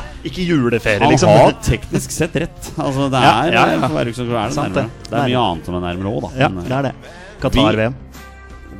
Ikke 0.26 0.44
juleferie, 0.44 1.00
Han 1.00 1.14
liksom. 1.14 1.32
har 1.32 1.54
teknisk 1.64 2.12
sett 2.12 2.36
rett. 2.36 2.70
Altså, 2.84 3.08
det 3.12 3.20
er 3.20 3.26
ja, 3.26 3.34
ja. 3.54 3.66
ja. 3.78 3.88
for 3.88 4.12
som 4.16 4.30
er 4.30 4.50
det 4.52 4.56
Sant 4.56 4.76
det. 4.76 4.86
Det 5.08 5.16
er 5.16 5.28
mye 5.32 5.42
annet 5.48 5.68
som 5.70 5.78
er 5.78 5.84
nærmere 5.88 6.14
òg, 6.14 6.22
da. 6.26 6.30
Ja, 6.44 6.48
Men, 6.52 6.64
eh, 6.64 6.70
det 6.70 6.78
er 6.78 6.88
det. 6.88 6.94
Qatar-VM. 7.40 7.98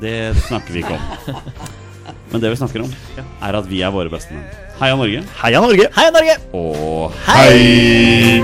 Det 0.00 0.16
snakker 0.46 0.76
vi 0.76 0.84
ikke 0.84 0.96
om. 0.96 1.04
Men 2.30 2.42
det 2.44 2.52
vi 2.52 2.58
snakker 2.60 2.84
om, 2.84 2.92
er 3.42 3.56
at 3.58 3.66
vi 3.70 3.80
er 3.82 3.94
våre 3.94 4.12
beste 4.12 4.36
menn. 4.36 4.46
Heia 4.80 4.96
Norge. 4.96 5.24
Heia 5.42 5.60
Norge! 5.64 5.88
Heia 5.96 6.12
Norge! 6.14 6.36
Og 6.56 7.16
Hei! 7.26 8.40